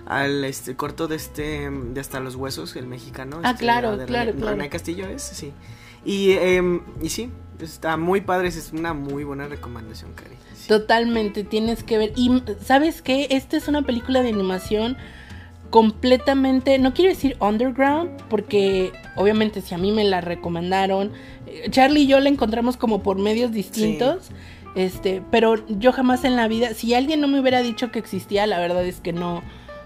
al 0.06 0.46
este 0.46 0.76
corto 0.76 1.10
de 1.10 1.18
este 1.18 1.70
de 1.70 2.00
hasta 2.00 2.22
los 2.22 2.36
huesos 2.36 2.74
el 2.78 2.88
mexicano 2.88 3.42
ah 3.44 3.52
este, 3.52 3.66
claro 3.66 3.98
claro 4.06 4.32
René, 4.38 4.70
Castillo 4.70 5.06
es 5.06 5.22
sí. 5.22 5.52
Y 6.06 6.32
em, 6.32 6.80
y 7.02 7.10
sí 7.10 7.30
está 7.60 7.98
muy 7.98 8.22
padre 8.22 8.48
es 8.48 8.72
una 8.72 8.94
muy 8.94 9.26
buena 9.26 9.48
recomendación 9.48 10.14
Cari 10.14 10.38
totalmente 10.70 11.44
tienes 11.44 11.84
que 11.84 11.98
ver 11.98 12.14
y 12.16 12.42
sabes 12.64 13.02
qué 13.02 13.28
esta 13.32 13.58
es 13.58 13.68
una 13.68 13.82
película 13.82 14.24
de 14.24 14.30
animación 14.30 14.96
completamente, 15.70 16.78
no 16.80 16.94
quiero 16.94 17.10
decir 17.10 17.38
underground, 17.40 18.12
porque 18.30 18.92
obviamente 19.16 19.62
si 19.62 19.76
a 19.76 19.78
mí 19.78 19.92
me 19.92 20.04
la 20.04 20.22
recomendaron, 20.22 21.12
eh, 21.46 21.68
Charlie 21.70 22.02
y 22.02 22.08
yo 22.08 22.20
la 22.20 22.30
encontramos 22.30 22.78
como 22.78 23.04
por 23.04 23.18
medios 23.18 23.52
distintos, 23.52 24.30
este, 24.76 25.22
pero 25.32 25.66
yo 25.68 25.92
jamás 25.92 26.24
en 26.24 26.36
la 26.36 26.48
vida, 26.48 26.74
si 26.74 26.94
alguien 26.94 27.20
no 27.20 27.28
me 27.28 27.40
hubiera 27.40 27.62
dicho 27.62 27.92
que 27.92 28.00
existía, 28.00 28.48
la 28.48 28.60
verdad 28.60 28.86
es 28.86 29.02
que 29.02 29.14
no, 29.14 29.42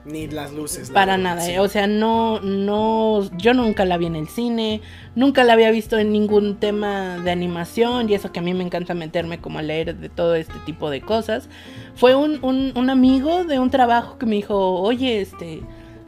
ni 0.06 0.28
las 0.28 0.54
luces. 0.54 0.90
Para 0.90 1.18
nada, 1.18 1.48
eh, 1.50 1.60
o 1.60 1.68
sea, 1.68 1.88
no, 1.88 2.40
no, 2.42 3.30
yo 3.38 3.54
nunca 3.54 3.86
la 3.86 3.98
vi 3.98 4.08
en 4.08 4.16
el 4.16 4.28
cine, 4.28 4.82
nunca 5.16 5.44
la 5.44 5.54
había 5.54 5.72
visto 5.72 5.98
en 5.98 6.12
ningún 6.12 6.58
tema 6.58 7.18
de 7.18 7.32
animación 7.32 8.10
y 8.10 8.16
eso 8.16 8.32
que 8.32 8.40
a 8.40 8.44
mí 8.44 8.54
me 8.54 8.64
encanta 8.64 8.94
meterme 8.94 9.40
como 9.40 9.60
a 9.60 9.62
leer 9.62 9.96
de 9.96 10.10
todo 10.10 10.36
este 10.36 10.58
tipo 10.66 10.90
de 10.90 11.02
cosas. 11.02 11.50
Fue 11.96 12.16
un, 12.16 12.44
un, 12.44 12.74
un 12.76 12.90
amigo 12.90 13.44
de 13.44 13.60
un 13.60 13.70
trabajo 13.70 14.18
que 14.18 14.26
me 14.26 14.36
dijo, 14.36 14.82
oye, 14.82 15.22
este, 15.22 15.62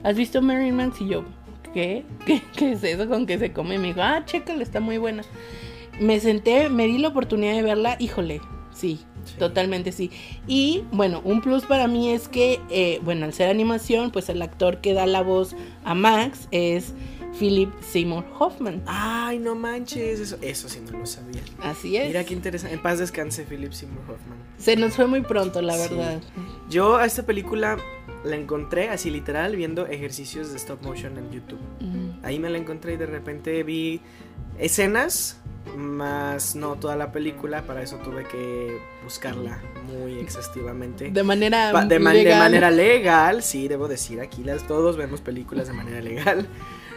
¿has 0.03 0.15
visto 0.15 0.41
Mary 0.41 0.71
Max? 0.71 1.01
Y 1.01 1.09
yo, 1.09 1.23
¿qué? 1.73 2.05
¿qué? 2.25 2.41
¿Qué 2.55 2.71
es 2.73 2.83
eso 2.83 3.07
con 3.07 3.25
que 3.25 3.37
se 3.37 3.53
come? 3.53 3.75
Y 3.75 3.79
me 3.79 3.87
dijo, 3.87 4.01
ah, 4.01 4.23
chécale, 4.25 4.63
está 4.63 4.79
muy 4.79 4.97
buena. 4.97 5.23
Me 5.99 6.19
senté, 6.19 6.69
me 6.69 6.87
di 6.87 6.97
la 6.97 7.09
oportunidad 7.09 7.53
de 7.53 7.61
verla, 7.61 7.97
híjole, 7.99 8.41
sí, 8.71 8.99
Totalmente 9.37 9.91
sí. 9.91 10.11
Y 10.47 10.83
bueno, 10.91 11.21
un 11.23 11.41
plus 11.41 11.65
para 11.65 11.87
mí 11.87 12.11
es 12.11 12.27
que, 12.27 12.59
eh, 12.69 12.99
bueno, 13.03 13.25
al 13.25 13.33
ser 13.33 13.49
animación, 13.49 14.11
pues 14.11 14.29
el 14.29 14.41
actor 14.41 14.79
que 14.81 14.93
da 14.93 15.05
la 15.05 15.21
voz 15.21 15.55
a 15.83 15.95
Max 15.95 16.47
es 16.51 16.93
Philip 17.37 17.71
Seymour 17.81 18.25
Hoffman. 18.37 18.83
Ay, 18.85 19.39
no 19.39 19.55
manches, 19.55 20.19
eso, 20.19 20.37
eso 20.41 20.69
sí 20.69 20.79
no 20.91 20.99
lo 20.99 21.05
sabía. 21.05 21.41
Así 21.61 21.97
es. 21.97 22.07
Mira 22.07 22.23
qué 22.23 22.33
interesante. 22.33 22.75
En 22.75 22.81
paz 22.81 22.99
descanse 22.99 23.43
Philip 23.43 23.71
Seymour 23.71 24.01
Hoffman. 24.01 24.37
Se 24.57 24.75
nos 24.75 24.93
fue 24.93 25.07
muy 25.07 25.21
pronto, 25.21 25.61
la 25.61 25.75
verdad. 25.75 26.21
Yo 26.69 26.97
a 26.97 27.05
esta 27.05 27.23
película 27.23 27.77
la 28.23 28.35
encontré 28.35 28.89
así 28.89 29.09
literal 29.09 29.55
viendo 29.55 29.87
ejercicios 29.87 30.51
de 30.51 30.57
stop 30.57 30.81
motion 30.83 31.17
en 31.17 31.31
YouTube. 31.31 31.59
Ahí 32.21 32.39
me 32.39 32.49
la 32.49 32.57
encontré 32.57 32.93
y 32.93 32.97
de 32.97 33.05
repente 33.05 33.63
vi 33.63 33.99
escenas 34.59 35.37
más 35.77 36.55
no 36.55 36.75
toda 36.75 36.95
la 36.95 37.11
película, 37.11 37.63
para 37.63 37.81
eso 37.81 37.97
tuve 37.97 38.23
que 38.25 38.77
buscarla 39.03 39.59
muy 39.87 40.19
exhaustivamente. 40.19 41.11
De 41.11 41.23
manera 41.23 41.67
de, 41.67 41.99
legal. 41.99 42.23
de, 42.23 42.35
manera 42.35 42.71
legal, 42.71 43.43
sí, 43.43 43.67
debo 43.67 43.87
decir, 43.87 44.21
aquí 44.21 44.43
las, 44.43 44.67
todos 44.67 44.97
vemos 44.97 45.21
películas 45.21 45.67
de 45.67 45.73
manera 45.73 46.01
legal, 46.01 46.47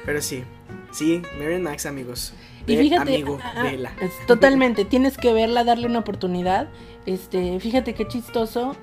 pero 0.05 0.21
sí, 0.21 0.45
sí, 0.93 1.23
Mary 1.39 1.59
Max, 1.59 1.87
amigos. 1.87 2.33
y 2.67 2.77
fíjate, 2.77 3.15
amigo, 3.15 3.39
ah, 3.43 3.65
ah, 3.85 4.09
totalmente, 4.27 4.85
tienes 4.85 5.17
que 5.17 5.33
verla, 5.33 5.65
darle 5.65 5.87
una 5.87 6.01
oportunidad. 6.01 6.69
Este, 7.07 7.61
fíjate 7.61 7.95
qué 7.95 8.07
chistoso. 8.09 8.77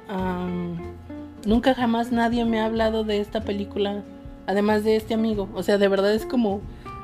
nunca 1.46 1.76
jamás 1.76 2.12
nadie 2.12 2.46
me 2.46 2.60
ha 2.60 2.66
hablado 2.66 3.04
de 3.04 3.20
esta 3.20 3.42
película, 3.42 4.04
además 4.48 4.84
de 4.84 4.96
este 4.96 5.14
amigo. 5.14 5.50
O 5.54 5.62
sea, 5.62 5.78
de 5.78 5.88
verdad 5.90 6.14
es 6.14 6.26
como 6.26 6.62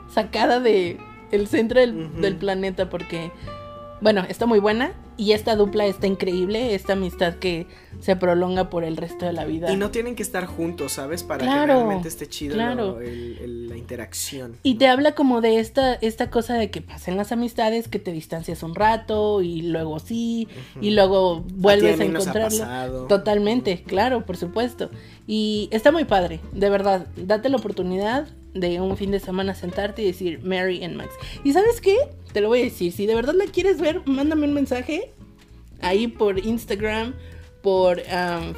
sacada 0.09 0.59
de 0.59 0.97
el 1.31 1.47
centro 1.47 1.79
del, 1.79 2.35
planeta 2.37 2.89
porque, 2.89 3.31
bueno, 4.01 4.25
está 4.27 4.45
muy 4.45 4.59
buena 4.59 4.93
y 5.19 5.33
esta 5.33 5.57
dupla 5.57 5.85
está 5.85 6.07
increíble, 6.07 6.73
esta 6.73 6.93
amistad 6.93 7.35
que 7.35 7.67
se 7.99 8.15
prolonga 8.15 8.69
por 8.69 8.85
el 8.85 8.95
resto 8.95 9.25
de 9.25 9.33
la 9.33 9.43
vida. 9.43 9.69
Y 9.69 9.75
no 9.75 9.91
tienen 9.91 10.15
que 10.15 10.23
estar 10.23 10.45
juntos, 10.45 10.93
¿sabes? 10.93 11.23
Para 11.23 11.45
que 11.45 11.65
realmente 11.65 12.07
esté 12.07 12.27
chido 12.27 12.55
la 12.55 13.77
interacción. 13.77 14.55
Y 14.63 14.75
te 14.75 14.87
habla 14.87 15.15
como 15.15 15.41
de 15.41 15.59
esta, 15.59 15.95
esta 15.95 16.29
cosa 16.29 16.53
de 16.53 16.71
que 16.71 16.81
pasen 16.81 17.17
las 17.17 17.33
amistades, 17.33 17.89
que 17.89 17.99
te 17.99 18.13
distancias 18.13 18.63
un 18.63 18.75
rato 18.75 19.41
y 19.41 19.63
luego 19.63 19.99
sí, 19.99 20.47
y 20.79 20.91
luego 20.91 21.43
vuelves 21.53 21.99
a, 21.99 22.03
a 22.03 22.05
encontrarlo. 22.05 23.07
Totalmente, 23.07 23.83
claro, 23.83 24.25
por 24.25 24.37
supuesto. 24.37 24.89
Y 25.27 25.67
está 25.71 25.91
muy 25.91 26.05
padre, 26.05 26.39
de 26.53 26.69
verdad, 26.69 27.07
date 27.17 27.49
la 27.49 27.57
oportunidad 27.57 28.27
de 28.53 28.81
un 28.81 28.97
fin 28.97 29.11
de 29.11 29.19
semana 29.19 29.53
sentarte 29.53 30.01
y 30.01 30.05
decir 30.05 30.41
Mary 30.43 30.83
and 30.83 30.95
Max. 30.95 31.13
¿Y 31.43 31.53
sabes 31.53 31.81
qué? 31.81 31.95
Te 32.33 32.41
lo 32.41 32.47
voy 32.47 32.61
a 32.61 32.63
decir, 32.63 32.91
si 32.91 33.05
de 33.05 33.15
verdad 33.15 33.33
la 33.33 33.45
quieres 33.45 33.79
ver, 33.79 34.01
mándame 34.05 34.47
un 34.47 34.53
mensaje 34.53 35.11
ahí 35.81 36.07
por 36.07 36.39
Instagram, 36.39 37.13
por 37.61 38.01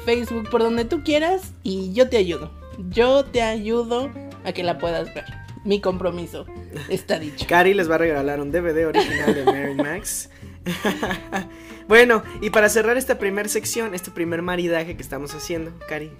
Facebook, 0.04 0.48
por 0.50 0.62
donde 0.62 0.84
tú 0.84 1.02
quieras 1.02 1.52
y 1.62 1.92
yo 1.92 2.08
te 2.08 2.16
ayudo. 2.16 2.50
Yo 2.90 3.24
te 3.24 3.42
ayudo 3.42 4.10
a 4.44 4.52
que 4.52 4.62
la 4.62 4.78
puedas 4.78 5.12
ver. 5.14 5.24
Mi 5.64 5.80
compromiso 5.80 6.46
está 6.88 7.18
dicho. 7.18 7.46
Cari 7.48 7.74
les 7.74 7.90
va 7.90 7.96
a 7.96 7.98
regalar 7.98 8.40
un 8.40 8.50
DVD 8.50 8.86
original 8.86 9.34
de 9.34 9.44
Mary 9.44 9.74
Max. 9.74 10.28
bueno, 11.88 12.22
y 12.40 12.50
para 12.50 12.68
cerrar 12.68 12.96
esta 12.96 13.18
primera 13.18 13.48
sección, 13.48 13.94
este 13.94 14.10
primer 14.10 14.42
maridaje 14.42 14.96
que 14.96 15.02
estamos 15.02 15.34
haciendo, 15.34 15.72
Cari, 15.88 16.10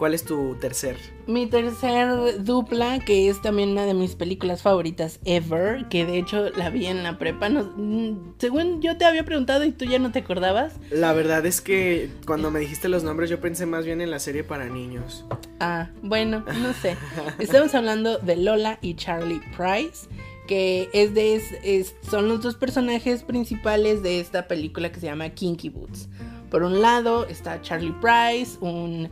¿Cuál 0.00 0.14
es 0.14 0.24
tu 0.24 0.54
tercer? 0.54 0.96
Mi 1.26 1.46
tercer 1.46 2.42
dupla, 2.42 3.00
que 3.00 3.28
es 3.28 3.42
también 3.42 3.72
una 3.72 3.84
de 3.84 3.92
mis 3.92 4.14
películas 4.14 4.62
favoritas 4.62 5.20
ever, 5.26 5.90
que 5.90 6.06
de 6.06 6.18
hecho 6.18 6.48
la 6.56 6.70
vi 6.70 6.86
en 6.86 7.02
la 7.02 7.18
prepa. 7.18 7.50
Mm, 7.50 8.32
según 8.38 8.80
yo 8.80 8.96
te 8.96 9.04
había 9.04 9.26
preguntado 9.26 9.62
y 9.62 9.72
tú 9.72 9.84
ya 9.84 9.98
no 9.98 10.10
te 10.10 10.20
acordabas. 10.20 10.72
La 10.90 11.12
verdad 11.12 11.44
es 11.44 11.60
que 11.60 12.08
cuando 12.24 12.50
me 12.50 12.60
dijiste 12.60 12.88
los 12.88 13.04
nombres 13.04 13.28
yo 13.28 13.42
pensé 13.42 13.66
más 13.66 13.84
bien 13.84 14.00
en 14.00 14.10
la 14.10 14.20
serie 14.20 14.42
para 14.42 14.64
niños. 14.70 15.26
Ah, 15.60 15.90
bueno, 16.00 16.46
no 16.62 16.72
sé. 16.72 16.96
Estamos 17.38 17.74
hablando 17.74 18.16
de 18.16 18.36
Lola 18.36 18.78
y 18.80 18.94
Charlie 18.94 19.42
Price 19.54 20.08
que 20.46 20.88
es 20.94 21.12
de 21.12 21.86
son 22.10 22.26
los 22.26 22.40
dos 22.40 22.54
personajes 22.54 23.22
principales 23.22 24.02
de 24.02 24.18
esta 24.18 24.48
película 24.48 24.90
que 24.90 24.98
se 24.98 25.08
llama 25.08 25.28
Kinky 25.28 25.68
Boots. 25.68 26.08
Por 26.50 26.62
un 26.62 26.80
lado 26.80 27.26
está 27.26 27.60
Charlie 27.60 27.94
Price, 28.00 28.56
un 28.62 29.10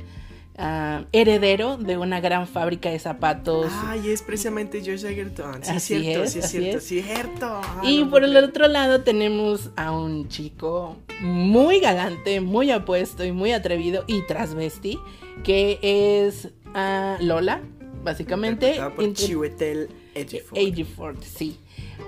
Ah, 0.60 1.04
heredero 1.12 1.76
de 1.76 1.96
una 1.96 2.20
gran 2.20 2.48
fábrica 2.48 2.90
de 2.90 2.98
zapatos. 2.98 3.70
Ay, 3.84 4.10
es 4.10 4.22
precisamente 4.22 4.82
George 4.82 5.08
Egerton. 5.08 5.62
Sí, 5.62 5.70
así 5.70 6.02
cierto, 6.02 6.24
es, 6.24 6.32
sí, 6.32 6.38
es 6.40 6.50
cierto, 6.50 6.80
sí, 6.80 7.00
cierto. 7.00 7.46
Ah, 7.46 7.82
y 7.84 8.04
por 8.06 8.24
el 8.24 8.36
otro 8.36 8.66
lado 8.66 9.02
tenemos 9.02 9.70
a 9.76 9.92
un 9.92 10.28
chico 10.28 10.96
muy 11.20 11.78
galante, 11.78 12.40
muy 12.40 12.72
apuesto 12.72 13.24
y 13.24 13.30
muy 13.30 13.52
atrevido 13.52 14.02
y 14.08 14.26
transvesti, 14.26 14.98
que 15.44 15.78
es 15.80 16.48
uh, 16.74 17.22
Lola, 17.22 17.60
básicamente. 18.02 18.80
Por 18.96 19.12
Chiwetel 19.12 19.88
Ejiofor. 20.16 21.14
sí. 21.22 21.56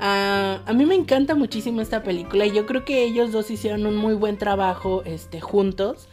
a 0.00 0.72
mí 0.74 0.86
me 0.86 0.96
encanta 0.96 1.36
muchísimo 1.36 1.82
esta 1.82 2.02
película 2.02 2.46
y 2.46 2.52
yo 2.52 2.66
creo 2.66 2.84
que 2.84 3.04
ellos 3.04 3.30
dos 3.30 3.48
hicieron 3.48 3.86
un 3.86 3.94
muy 3.94 4.14
buen 4.14 4.38
trabajo 4.38 5.04
este, 5.04 5.40
juntos. 5.40 6.08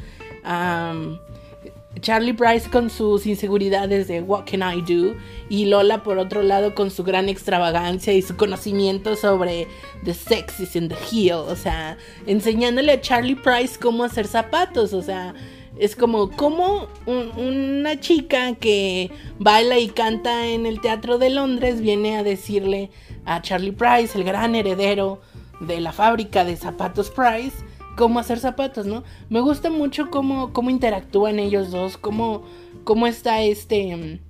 Charlie 1.99 2.33
Price 2.33 2.69
con 2.69 2.89
sus 2.89 3.25
inseguridades 3.25 4.07
de 4.07 4.21
What 4.21 4.45
Can 4.49 4.61
I 4.61 4.81
Do 4.81 5.15
y 5.49 5.65
Lola 5.65 6.03
por 6.03 6.17
otro 6.17 6.41
lado 6.41 6.75
con 6.75 6.91
su 6.91 7.03
gran 7.03 7.29
extravagancia 7.29 8.13
y 8.13 8.21
su 8.21 8.35
conocimiento 8.35 9.15
sobre 9.15 9.67
the 10.03 10.13
sexes 10.13 10.75
in 10.75 10.89
the 10.89 10.95
heel, 11.11 11.33
o 11.33 11.55
sea, 11.55 11.97
enseñándole 12.25 12.91
a 12.91 13.01
Charlie 13.01 13.35
Price 13.35 13.79
cómo 13.79 14.03
hacer 14.03 14.27
zapatos, 14.27 14.93
o 14.93 15.01
sea, 15.01 15.33
Es 15.79 15.95
como, 15.95 16.31
como 16.31 16.87
una 17.05 17.99
chica 17.99 18.55
que 18.55 19.11
baila 19.37 19.77
y 19.77 19.89
canta 19.89 20.47
en 20.47 20.65
el 20.65 20.81
Teatro 20.81 21.19
de 21.19 21.29
Londres 21.29 21.81
viene 21.81 22.17
a 22.17 22.23
decirle 22.23 22.89
a 23.25 23.41
Charlie 23.43 23.73
Price, 23.73 24.17
el 24.17 24.23
gran 24.23 24.55
heredero 24.55 25.21
de 25.59 25.79
la 25.79 25.91
fábrica 25.91 26.43
de 26.45 26.55
zapatos 26.55 27.11
Price, 27.11 27.57
cómo 27.97 28.19
hacer 28.19 28.39
zapatos, 28.39 28.85
¿no? 28.85 29.03
Me 29.29 29.41
gusta 29.41 29.69
mucho 29.69 30.09
cómo, 30.09 30.53
cómo 30.53 30.69
interactúan 30.69 31.39
ellos 31.39 31.71
dos, 31.71 31.97
cómo, 31.97 32.43
cómo 32.85 33.07
está 33.07 33.41
este 33.41 34.21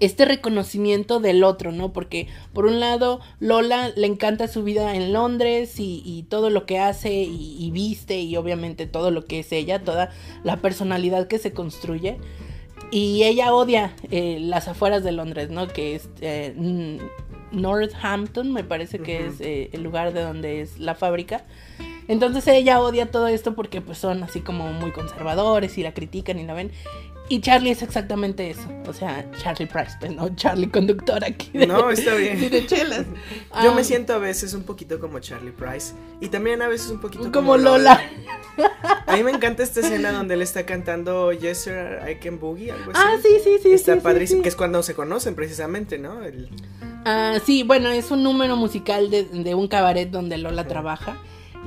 este 0.00 0.24
reconocimiento 0.24 1.18
del 1.18 1.42
otro, 1.42 1.72
¿no? 1.72 1.92
Porque 1.92 2.28
por 2.52 2.66
un 2.66 2.78
lado 2.78 3.20
Lola 3.40 3.90
le 3.96 4.06
encanta 4.06 4.46
su 4.46 4.62
vida 4.62 4.94
en 4.94 5.12
Londres 5.12 5.74
y, 5.78 6.24
todo 6.28 6.50
lo 6.50 6.66
que 6.66 6.78
hace 6.78 7.12
y, 7.12 7.70
viste 7.72 8.20
y 8.20 8.36
obviamente 8.36 8.86
todo 8.86 9.10
lo 9.10 9.24
que 9.24 9.40
es 9.40 9.50
ella, 9.52 9.82
toda 9.82 10.10
la 10.44 10.58
personalidad 10.58 11.26
que 11.26 11.38
se 11.38 11.52
construye. 11.52 12.18
Y 12.90 13.24
ella 13.24 13.52
odia 13.52 13.92
eh, 14.10 14.38
las 14.40 14.68
afueras 14.68 15.02
de 15.02 15.12
Londres, 15.12 15.50
¿no? 15.50 15.66
Que 15.68 15.96
es 15.96 16.08
eh, 16.20 16.54
Northampton, 17.50 18.52
me 18.52 18.64
parece 18.64 19.00
que 19.00 19.26
es 19.26 19.40
eh, 19.40 19.70
el 19.72 19.82
lugar 19.82 20.12
de 20.12 20.22
donde 20.22 20.60
es 20.60 20.78
la 20.78 20.94
fábrica. 20.94 21.44
Entonces 22.08 22.46
ella 22.48 22.80
odia 22.80 23.10
todo 23.10 23.28
esto 23.28 23.54
porque 23.54 23.80
pues 23.80 23.98
son 23.98 24.22
así 24.22 24.40
como 24.40 24.72
muy 24.72 24.92
conservadores 24.92 25.76
y 25.76 25.82
la 25.82 25.92
critican 25.92 26.38
y 26.38 26.44
la 26.44 26.54
ven. 26.54 26.72
Y 27.30 27.40
Charlie 27.42 27.70
es 27.70 27.82
exactamente 27.82 28.48
eso. 28.48 28.66
O 28.86 28.92
sea, 28.94 29.30
Charlie 29.42 29.66
Price, 29.66 29.92
pues 30.00 30.14
no, 30.14 30.34
Charlie 30.34 30.70
conductor 30.70 31.22
aquí. 31.22 31.50
no, 31.66 31.90
está 31.90 32.14
bien. 32.14 32.40
de 32.50 32.66
chelas. 32.66 33.04
Yo 33.62 33.74
me 33.74 33.82
ah. 33.82 33.84
siento 33.84 34.14
a 34.14 34.18
veces 34.18 34.54
un 34.54 34.62
poquito 34.62 34.98
como 34.98 35.18
Charlie 35.18 35.52
Price. 35.52 35.92
Y 36.22 36.28
también 36.28 36.62
a 36.62 36.68
veces 36.68 36.90
un 36.90 37.00
poquito 37.00 37.24
como, 37.24 37.34
como 37.34 37.56
Lola. 37.58 38.00
A 39.06 39.14
mí 39.14 39.22
me 39.22 39.30
encanta 39.30 39.62
esta 39.62 39.80
escena 39.80 40.10
donde 40.10 40.34
él 40.34 40.42
está 40.42 40.64
cantando 40.64 41.32
Yes 41.32 41.58
Sir, 41.58 42.00
I 42.10 42.14
Can 42.16 42.40
Boogie, 42.40 42.72
algo 42.72 42.92
así. 42.92 43.02
Ah, 43.04 43.16
sí, 43.22 43.28
sí, 43.44 43.58
sí. 43.62 43.72
Está 43.72 44.00
padrísimo, 44.00 44.42
que 44.42 44.48
es 44.48 44.56
cuando 44.56 44.82
se 44.82 44.94
conocen 44.94 45.34
precisamente, 45.34 45.98
¿no? 45.98 46.20
Ah, 47.04 47.38
sí, 47.44 47.62
bueno, 47.62 47.90
es 47.90 48.10
un 48.10 48.22
número 48.22 48.56
musical 48.56 49.10
de, 49.10 49.24
de 49.24 49.54
un 49.54 49.68
cabaret 49.68 50.10
donde 50.10 50.38
Lola 50.38 50.66
trabaja. 50.66 51.18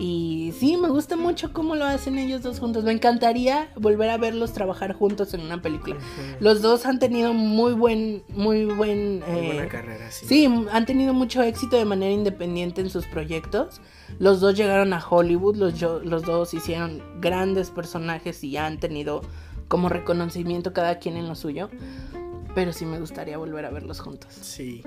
Y 0.04 0.52
sí, 0.58 0.78
me 0.78 0.90
gusta 0.90 1.16
mucho 1.16 1.54
cómo 1.54 1.76
lo 1.76 1.86
hacen 1.86 2.18
ellos 2.18 2.42
dos 2.42 2.60
juntos. 2.60 2.84
Me 2.84 2.92
encantaría 2.92 3.70
volver 3.76 4.10
a 4.10 4.18
verlos 4.18 4.52
trabajar 4.52 4.94
juntos 4.94 5.36
en 5.36 5.42
una 5.42 5.62
película. 5.62 5.96
Los 6.40 6.64
dos 6.64 6.88
han 6.88 6.98
tenido 6.98 7.34
muy 7.34 7.74
buen, 7.74 8.24
muy 8.30 8.66
buen... 8.66 9.20
Muy 9.20 9.46
buena 9.46 9.66
eh, 9.66 9.68
carrera, 9.68 10.10
sí. 10.10 10.26
Sí, 10.26 10.66
han 10.72 10.88
tenido 10.88 11.14
mucho 11.14 11.44
éxito 11.44 11.78
de 11.78 11.86
manera 11.86 12.12
independiente 12.12 12.82
en 12.82 12.90
sus 12.90 13.06
proyectos. 13.06 13.80
Los 14.18 14.40
dos 14.40 14.58
llegaron 14.58 14.92
a 14.94 15.08
Hollywood, 15.08 15.58
los, 15.58 15.80
los 15.80 16.24
dos 16.24 16.56
hicieron 16.56 17.04
grandes 17.22 17.70
personajes 17.70 18.44
y 18.44 18.58
han 18.58 18.80
tenido 18.80 19.22
como 19.68 19.88
reconocimiento 19.88 20.74
cada 20.74 20.98
quien 20.98 21.16
en 21.16 21.28
lo 21.28 21.36
suyo 21.36 21.70
pero 22.54 22.74
sí 22.74 22.86
me 22.86 23.00
gustaría 23.00 23.38
volver 23.38 23.66
a 23.66 23.70
verlos 23.70 24.00
juntos. 24.00 24.34
Sí. 24.42 24.84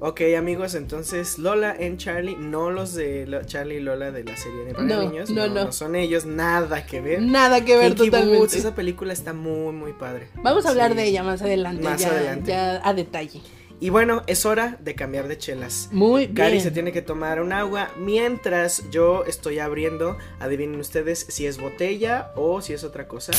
Ok, 0.00 0.20
amigos, 0.36 0.74
entonces 0.74 1.38
Lola 1.38 1.74
en 1.76 1.96
Charlie, 1.96 2.36
no 2.36 2.70
los 2.70 2.94
de 2.94 3.40
Charlie 3.46 3.76
y 3.76 3.80
Lola 3.80 4.10
de 4.10 4.24
la 4.24 4.36
serie 4.36 4.64
de 4.64 4.74
para 4.74 4.84
niños. 4.84 5.30
No, 5.30 5.48
no, 5.48 5.66
no, 5.66 5.72
son 5.72 5.96
ellos, 5.96 6.26
nada 6.26 6.86
que 6.86 7.00
ver. 7.00 7.22
Nada 7.22 7.64
que 7.64 7.76
ver 7.76 7.94
totalmente. 7.94 8.58
esa 8.58 8.74
película 8.74 9.12
está 9.12 9.32
muy, 9.32 9.72
muy 9.72 9.92
padre. 9.92 10.28
Vamos 10.42 10.66
a 10.66 10.70
hablar 10.70 10.94
de 10.94 11.04
ella 11.04 11.22
más 11.22 11.42
adelante. 11.42 11.82
Más 11.82 12.04
adelante. 12.04 12.50
Ya 12.50 12.80
a 12.86 12.94
detalle. 12.94 13.40
Y 13.80 13.90
bueno, 13.90 14.24
es 14.26 14.44
hora 14.44 14.76
de 14.80 14.94
cambiar 14.96 15.28
de 15.28 15.38
chelas. 15.38 15.88
Muy 15.92 16.26
bien. 16.26 16.34
Cari 16.34 16.60
se 16.60 16.72
tiene 16.72 16.90
que 16.90 17.00
tomar 17.00 17.40
un 17.40 17.52
agua 17.52 17.90
mientras 17.96 18.90
yo 18.90 19.24
estoy 19.24 19.60
abriendo. 19.60 20.16
Adivinen 20.40 20.80
ustedes 20.80 21.26
si 21.28 21.46
es 21.46 21.60
botella 21.60 22.32
o 22.34 22.60
si 22.60 22.72
es 22.72 22.82
otra 22.82 23.06
cosa. 23.06 23.32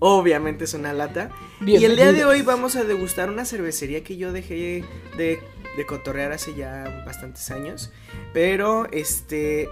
Obviamente 0.00 0.64
es 0.64 0.74
una 0.74 0.92
lata. 0.92 1.30
Y 1.66 1.84
el 1.84 1.96
día 1.96 2.12
de 2.12 2.24
hoy 2.24 2.42
vamos 2.42 2.76
a 2.76 2.84
degustar 2.84 3.30
una 3.30 3.44
cervecería 3.44 4.04
que 4.04 4.16
yo 4.16 4.32
dejé 4.32 4.84
de, 5.16 5.40
de 5.76 5.86
cotorrear 5.86 6.32
hace 6.32 6.54
ya 6.54 7.02
bastantes 7.04 7.50
años. 7.50 7.92
Pero 8.32 8.86
este. 8.92 9.68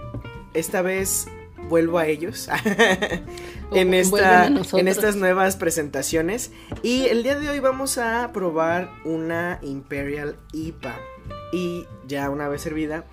Esta 0.53 0.81
vez 0.81 1.27
vuelvo 1.69 1.99
a 1.99 2.07
ellos 2.07 2.49
en, 3.73 3.93
esta, 3.93 4.47
en 4.47 4.87
estas 4.87 5.15
nuevas 5.15 5.55
presentaciones. 5.55 6.51
Y 6.83 7.05
el 7.05 7.23
día 7.23 7.37
de 7.37 7.49
hoy 7.49 7.59
vamos 7.59 7.97
a 7.97 8.31
probar 8.31 8.89
una 9.05 9.59
Imperial 9.61 10.37
IPA. 10.53 10.95
Y 11.53 11.85
ya 12.07 12.29
una 12.29 12.47
vez 12.47 12.61
servida, 12.61 13.05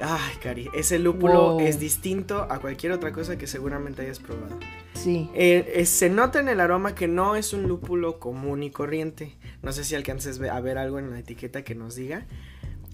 Ay, 0.00 0.36
Cari, 0.42 0.68
ese 0.74 0.98
lúpulo 0.98 1.60
es 1.60 1.80
distinto 1.80 2.46
a 2.50 2.58
cualquier 2.58 2.92
otra 2.92 3.12
cosa 3.12 3.38
que 3.38 3.46
seguramente 3.46 4.02
hayas 4.02 4.18
probado. 4.18 4.58
Sí. 4.94 5.30
Eh, 5.34 5.72
eh, 5.74 5.86
se 5.86 6.10
nota 6.10 6.40
en 6.40 6.48
el 6.48 6.60
aroma 6.60 6.94
que 6.94 7.08
no 7.08 7.36
es 7.36 7.52
un 7.52 7.68
lúpulo 7.68 8.18
común 8.18 8.62
y 8.62 8.70
corriente. 8.70 9.36
No 9.62 9.72
sé 9.72 9.84
si 9.84 9.94
alcances 9.94 10.40
a 10.40 10.60
ver 10.60 10.78
algo 10.78 10.98
en 10.98 11.10
la 11.10 11.18
etiqueta 11.18 11.62
que 11.62 11.74
nos 11.74 11.94
diga. 11.96 12.26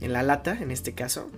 En 0.01 0.13
la 0.13 0.23
lata, 0.23 0.59
en 0.61 0.71
este 0.71 0.95
caso. 0.95 1.31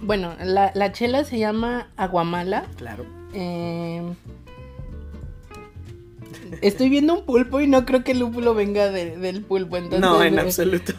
Bueno, 0.00 0.34
la, 0.42 0.72
la 0.74 0.92
chela 0.92 1.24
se 1.24 1.38
llama 1.38 1.90
aguamala. 1.96 2.66
Claro. 2.76 3.06
Eh, 3.32 4.02
Estoy 6.62 6.88
viendo 6.88 7.14
un 7.14 7.24
pulpo 7.26 7.60
y 7.60 7.66
no 7.66 7.84
creo 7.84 8.04
que 8.04 8.12
el 8.12 8.20
lúpulo 8.20 8.54
venga 8.54 8.90
del 8.90 9.42
pulpo. 9.42 9.76
Entonces, 9.76 10.00
no, 10.00 10.22
en 10.22 10.38
absoluto. 10.38 10.92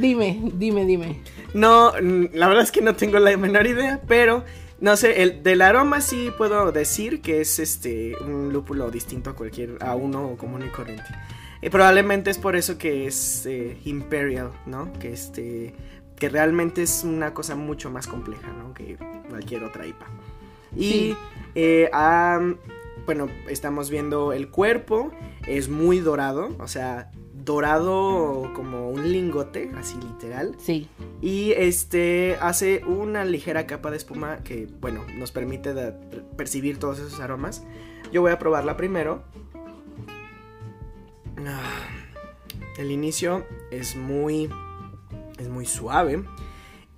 Dime, 0.00 0.40
dime, 0.54 0.84
dime. 0.84 1.22
No, 1.54 1.92
la 2.00 2.48
verdad 2.48 2.64
es 2.64 2.72
que 2.72 2.80
no 2.80 2.94
tengo 2.94 3.18
la 3.18 3.36
menor 3.36 3.66
idea, 3.66 4.00
pero 4.06 4.44
no 4.80 4.96
sé, 4.96 5.22
el 5.22 5.42
del 5.42 5.62
aroma 5.62 6.00
sí 6.00 6.30
puedo 6.36 6.70
decir 6.70 7.20
que 7.20 7.40
es 7.40 7.58
este 7.58 8.14
un 8.20 8.52
lúpulo 8.52 8.90
distinto 8.90 9.30
a 9.30 9.34
cualquier 9.34 9.76
a 9.80 9.94
uno 9.94 10.36
común 10.36 10.64
y 10.66 10.70
corriente. 10.70 11.08
Y 11.60 11.70
probablemente 11.70 12.30
es 12.30 12.38
por 12.38 12.54
eso 12.54 12.78
que 12.78 13.06
es 13.06 13.44
eh, 13.46 13.76
imperial, 13.84 14.52
¿no? 14.66 14.92
Que 14.94 15.12
este 15.12 15.74
que 16.16 16.28
realmente 16.28 16.82
es 16.82 17.04
una 17.04 17.32
cosa 17.32 17.54
mucho 17.54 17.90
más 17.90 18.06
compleja, 18.06 18.52
¿no? 18.52 18.74
Que 18.74 18.96
cualquier 19.28 19.64
otra 19.64 19.86
IPA. 19.86 20.06
Y 20.76 21.16
eh, 21.54 21.88
bueno, 23.08 23.28
estamos 23.48 23.88
viendo 23.88 24.34
el 24.34 24.50
cuerpo, 24.50 25.10
es 25.46 25.70
muy 25.70 25.98
dorado, 25.98 26.54
o 26.58 26.68
sea, 26.68 27.10
dorado 27.32 28.52
como 28.54 28.90
un 28.90 29.10
lingote, 29.10 29.70
así 29.78 29.96
literal. 29.96 30.54
Sí. 30.58 30.90
Y 31.22 31.52
este 31.52 32.36
hace 32.42 32.84
una 32.84 33.24
ligera 33.24 33.66
capa 33.66 33.90
de 33.90 33.96
espuma 33.96 34.44
que, 34.44 34.68
bueno, 34.82 35.06
nos 35.16 35.32
permite 35.32 35.72
percibir 36.36 36.78
todos 36.78 36.98
esos 36.98 37.18
aromas. 37.18 37.64
Yo 38.12 38.20
voy 38.20 38.30
a 38.30 38.38
probarla 38.38 38.76
primero. 38.76 39.22
Ah, 41.46 41.80
el 42.76 42.90
inicio 42.90 43.46
es 43.70 43.96
muy 43.96 44.50
es 45.38 45.48
muy 45.48 45.64
suave. 45.64 46.24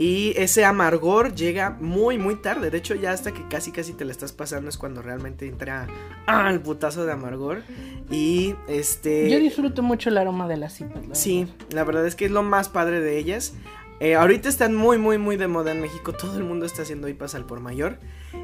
Y 0.01 0.33
ese 0.39 0.65
amargor 0.65 1.35
llega 1.35 1.77
muy, 1.79 2.17
muy 2.17 2.35
tarde. 2.37 2.71
De 2.71 2.79
hecho, 2.79 2.95
ya 2.95 3.13
hasta 3.13 3.33
que 3.33 3.47
casi, 3.49 3.71
casi 3.71 3.93
te 3.93 4.07
la 4.07 4.13
estás 4.13 4.33
pasando 4.33 4.71
es 4.71 4.79
cuando 4.79 5.03
realmente 5.03 5.47
entra 5.47 5.87
al 6.25 6.55
el 6.55 6.61
putazo 6.61 7.05
de 7.05 7.13
amargor. 7.13 7.63
Y 8.11 8.55
este. 8.67 9.29
Yo 9.29 9.39
disfruto 9.39 9.83
mucho 9.83 10.09
el 10.09 10.17
aroma 10.17 10.49
de 10.49 10.57
las 10.57 10.73
cipas. 10.73 11.03
sí, 11.13 11.47
la 11.71 11.85
verdad 11.85 12.07
es 12.07 12.15
que 12.15 12.25
es 12.25 12.31
lo 12.31 12.43
más 12.43 12.71
padre 12.71 13.03
de 13.03 13.19
ellas. 13.19 13.53
Eh, 14.01 14.15
ahorita 14.15 14.49
están 14.49 14.75
muy, 14.75 14.97
muy, 14.97 15.19
muy 15.19 15.37
de 15.37 15.47
moda 15.47 15.73
en 15.73 15.83
México. 15.83 16.15
Todo 16.15 16.39
el 16.39 16.45
mundo 16.45 16.65
está 16.65 16.83
haciendo 16.83 17.07
IPAs 17.07 17.35
al 17.35 17.45
por 17.45 17.61
mayor. 17.61 17.99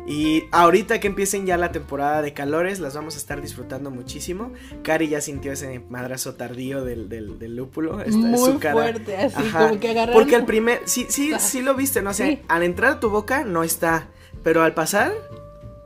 Y 0.06 0.44
ahorita 0.52 1.00
que 1.00 1.06
empiecen 1.06 1.46
ya 1.46 1.56
la 1.56 1.72
temporada 1.72 2.20
de 2.20 2.34
calores, 2.34 2.78
las 2.78 2.94
vamos 2.94 3.14
a 3.14 3.18
estar 3.18 3.40
disfrutando 3.40 3.90
muchísimo. 3.90 4.52
Cari 4.82 5.08
ya 5.08 5.22
sintió 5.22 5.52
ese 5.52 5.80
madrazo 5.88 6.34
tardío 6.34 6.84
del, 6.84 7.08
del, 7.08 7.56
lúpulo. 7.56 7.98
muy 8.06 8.58
fuerte, 8.58 9.16
así 9.16 9.42
como 9.50 9.80
que 9.80 9.88
agarraron. 9.88 10.20
Porque 10.20 10.36
al 10.36 10.44
primer, 10.44 10.82
sí, 10.84 11.06
sí, 11.08 11.32
sí 11.38 11.62
lo 11.62 11.74
viste, 11.74 12.02
¿no? 12.02 12.12
sé 12.12 12.42
al 12.48 12.62
entrar 12.62 12.92
a 12.92 13.00
tu 13.00 13.08
boca 13.08 13.44
no 13.44 13.64
está. 13.64 14.08
Pero 14.42 14.62
al 14.62 14.74
pasar, 14.74 15.12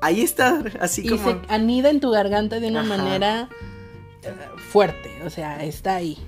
ahí 0.01 0.21
está, 0.21 0.65
así 0.81 1.07
como. 1.09 1.31
Y 1.31 1.33
se 1.33 1.41
anida 1.49 1.91
en 1.91 2.01
tu 2.01 2.11
garganta 2.11 2.59
de 2.59 2.69
una 2.69 2.83
manera 2.83 3.49
eh, 4.25 4.35
fuerte. 4.57 5.11
O 5.25 5.31
sea, 5.31 5.63
está 5.65 5.95
ahí. 5.95 6.19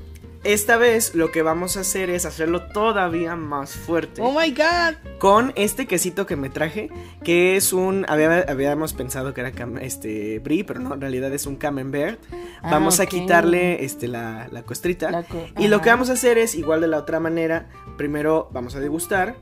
Esta 0.45 0.76
vez 0.76 1.14
lo 1.14 1.30
que 1.30 1.43
vamos 1.43 1.76
a 1.76 1.80
hacer 1.80 2.11
es 2.11 2.24
hacerlo 2.24 2.62
todavía 2.62 3.36
más 3.36 3.74
fuerte. 3.74 4.20
Oh 4.20 4.32
my 4.32 4.51
god. 4.51 4.97
Con 5.18 5.53
este 5.55 5.86
quesito 5.86 6.26
que 6.26 6.34
me 6.34 6.51
traje, 6.51 6.90
que 7.22 7.55
es 7.55 7.72
un 7.72 8.05
habíamos 8.09 8.93
pensado 8.93 9.34
que 9.34 9.43
era 9.43 9.53
este 9.80 10.40
brie, 10.40 10.64
pero 10.64 10.80
no, 10.80 10.95
en 10.95 11.01
realidad 11.01 11.32
es 11.32 11.47
un 11.47 11.55
camembert. 11.55 12.20
Ah, 12.61 12.72
vamos 12.72 12.99
a 12.99 13.07
quitarle 13.07 13.84
este 13.84 14.09
la, 14.09 14.49
la 14.51 14.64
costrita. 14.64 15.24
y 15.59 15.68
lo 15.68 15.80
que 15.80 15.90
vamos 15.90 16.11
a 16.11 16.14
hacer 16.14 16.38
es 16.38 16.57
igual 16.57 16.80
de 16.80 16.88
la 16.88 16.99
otra 16.99 17.20
manera, 17.20 17.68
primero 17.97 18.49
vamos 18.53 18.74
a 18.74 18.80
degustar 18.80 19.36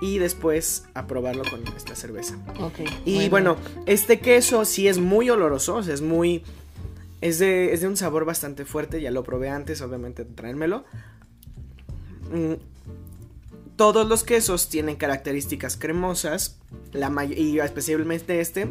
y 0.00 0.18
después 0.18 0.86
a 0.94 1.06
probarlo 1.06 1.44
con 1.48 1.62
esta 1.76 1.94
cerveza. 1.94 2.36
Ok. 2.60 2.80
Y 3.04 3.28
bueno, 3.28 3.56
este 3.86 4.18
queso 4.18 4.64
sí 4.64 4.88
es 4.88 4.98
muy 4.98 5.30
oloroso, 5.30 5.78
es 5.78 6.00
muy 6.00 6.42
es 7.24 7.38
de, 7.38 7.88
un 7.88 7.96
sabor 7.96 8.26
bastante 8.26 8.66
fuerte, 8.66 9.00
ya 9.00 9.10
lo 9.10 9.24
probé 9.24 9.48
antes, 9.48 9.80
obviamente, 9.80 10.24
de 10.24 10.34
traérmelo. 10.34 10.84
Mm, 12.30 12.54
todos 13.76 14.06
los 14.06 14.24
quesos 14.24 14.68
tienen 14.68 14.96
características 14.96 15.78
cremosas, 15.78 16.58
la 16.92 17.24
y 17.24 17.58
especialmente 17.60 18.40
este. 18.40 18.66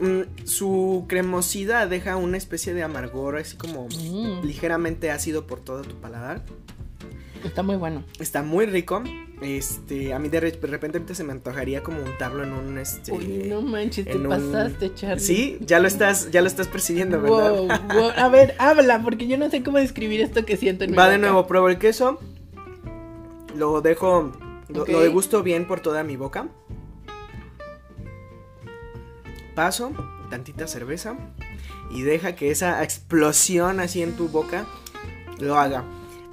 mm, 0.00 0.46
su 0.46 1.06
cremosidad 1.08 1.88
deja 1.88 2.16
una 2.16 2.36
especie 2.36 2.74
de 2.74 2.82
amargor 2.82 3.36
así 3.36 3.56
como 3.56 3.86
Mm. 3.86 4.44
ligeramente 4.44 5.12
ácido 5.12 5.46
por 5.46 5.60
todo 5.60 5.82
tu 5.82 5.94
paladar. 6.00 6.44
Está 7.44 7.62
muy 7.62 7.76
bueno. 7.76 8.04
Está 8.18 8.42
muy 8.42 8.66
rico. 8.66 9.02
Este, 9.40 10.12
a 10.12 10.18
mí 10.18 10.28
de, 10.28 10.40
re- 10.40 10.50
de 10.50 10.66
repente 10.66 11.14
se 11.14 11.22
me 11.22 11.32
antojaría 11.32 11.82
como 11.82 12.02
untarlo 12.02 12.42
en 12.42 12.52
un 12.52 12.76
este 12.78 13.12
Uy, 13.12 13.44
no 13.48 13.62
manches, 13.62 14.04
te 14.06 14.16
un- 14.16 14.28
pasaste, 14.28 14.92
Charlie. 14.94 15.20
Sí, 15.24 15.58
ya 15.60 15.78
lo 15.78 15.86
estás 15.86 16.30
ya 16.32 16.40
lo 16.40 16.48
estás 16.48 16.66
percibiendo, 16.66 17.20
¿verdad? 17.20 17.52
Wow, 17.52 17.68
wow. 17.68 18.10
A 18.16 18.28
ver, 18.28 18.54
habla, 18.58 19.00
porque 19.02 19.28
yo 19.28 19.38
no 19.38 19.48
sé 19.50 19.62
cómo 19.62 19.78
describir 19.78 20.20
esto 20.20 20.44
que 20.44 20.56
siento 20.56 20.84
en 20.84 20.90
mi 20.90 20.96
Va 20.96 21.08
de 21.08 21.16
boca. 21.18 21.28
nuevo, 21.28 21.46
pruebo 21.46 21.68
el 21.68 21.78
queso. 21.78 22.18
Lo 23.54 23.80
dejo 23.80 24.32
lo, 24.68 24.84
lo 24.86 25.00
degusto 25.00 25.42
bien 25.44 25.66
por 25.66 25.80
toda 25.80 26.02
mi 26.02 26.16
boca. 26.16 26.48
Paso 29.54 29.92
tantita 30.30 30.66
cerveza 30.66 31.16
y 31.90 32.02
deja 32.02 32.34
que 32.36 32.50
esa 32.50 32.82
explosión 32.84 33.80
así 33.80 34.02
en 34.02 34.14
tu 34.16 34.28
boca 34.28 34.66
lo 35.40 35.56
haga. 35.58 35.84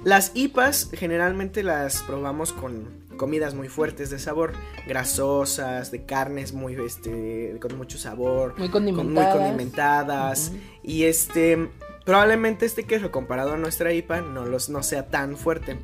Las 0.06 0.30
IPAs 0.34 0.88
generalmente 0.92 1.64
las 1.64 2.02
probamos 2.04 2.52
con 2.52 3.04
comidas 3.16 3.54
muy 3.54 3.66
fuertes 3.68 4.08
de 4.10 4.20
sabor, 4.20 4.52
grasosas, 4.86 5.90
de 5.90 6.04
carnes 6.06 6.52
muy 6.52 6.74
este 6.74 7.58
con 7.60 7.76
mucho 7.76 7.98
sabor, 7.98 8.54
Muy 8.56 8.68
con- 8.68 8.84
muy 8.84 8.94
condimentadas. 8.94 10.52
y 10.84 11.04
este 11.04 11.68
probablemente 12.04 12.66
este 12.66 12.84
queso 12.84 13.10
comparado 13.10 13.54
a 13.54 13.56
nuestra 13.56 13.92
IPA 13.92 14.20
no 14.20 14.44
los 14.46 14.68
no 14.68 14.84
sea 14.84 15.08
tan 15.08 15.36
fuerte. 15.36 15.78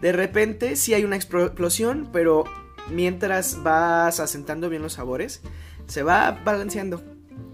De 0.00 0.12
repente 0.12 0.74
sí 0.76 0.94
hay 0.94 1.04
una 1.04 1.16
explo- 1.18 1.46
explosión, 1.48 2.08
pero 2.10 2.44
mientras 2.90 3.62
vas 3.62 4.18
asentando 4.18 4.70
bien 4.70 4.80
los 4.80 4.94
sabores, 4.94 5.42
se 5.86 6.02
va 6.02 6.40
balanceando 6.42 7.02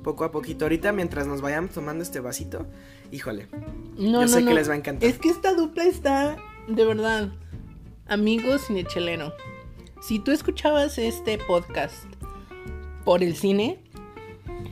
poco 0.05 0.23
a 0.23 0.31
poquito. 0.31 0.67
Ahorita 0.67 0.93
mientras 0.93 1.27
nos 1.27 1.41
vayamos 1.41 1.73
tomando 1.73 2.05
este 2.05 2.21
vasito, 2.21 2.69
híjole, 3.12 3.48
No, 3.96 4.20
yo 4.20 4.20
no, 4.22 4.28
sé 4.28 4.40
no. 4.42 4.48
que 4.48 4.55
les 4.55 4.68
va 4.68 4.74
a 4.74 4.76
encantar. 4.76 5.09
Es 5.09 5.18
que 5.18 5.28
esta 5.28 5.55
dupla 5.55 5.84
está, 5.84 6.36
de 6.68 6.84
verdad, 6.84 7.28
amigos 8.07 8.66
cinecheleno. 8.66 9.32
Si 10.02 10.18
tú 10.18 10.32
escuchabas 10.32 10.98
este 10.98 11.38
podcast 11.38 12.05
por 13.05 13.22
el 13.22 13.36
cine, 13.36 13.78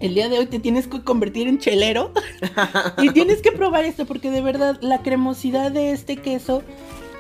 el 0.00 0.14
día 0.14 0.28
de 0.28 0.38
hoy 0.38 0.46
te 0.46 0.58
tienes 0.58 0.86
que 0.88 1.02
convertir 1.02 1.48
en 1.48 1.58
chelero 1.58 2.12
y 2.98 3.10
tienes 3.10 3.40
que 3.40 3.52
probar 3.52 3.84
esto 3.84 4.04
porque 4.04 4.30
de 4.30 4.42
verdad 4.42 4.78
la 4.82 5.02
cremosidad 5.02 5.70
de 5.70 5.92
este 5.92 6.16
queso 6.16 6.62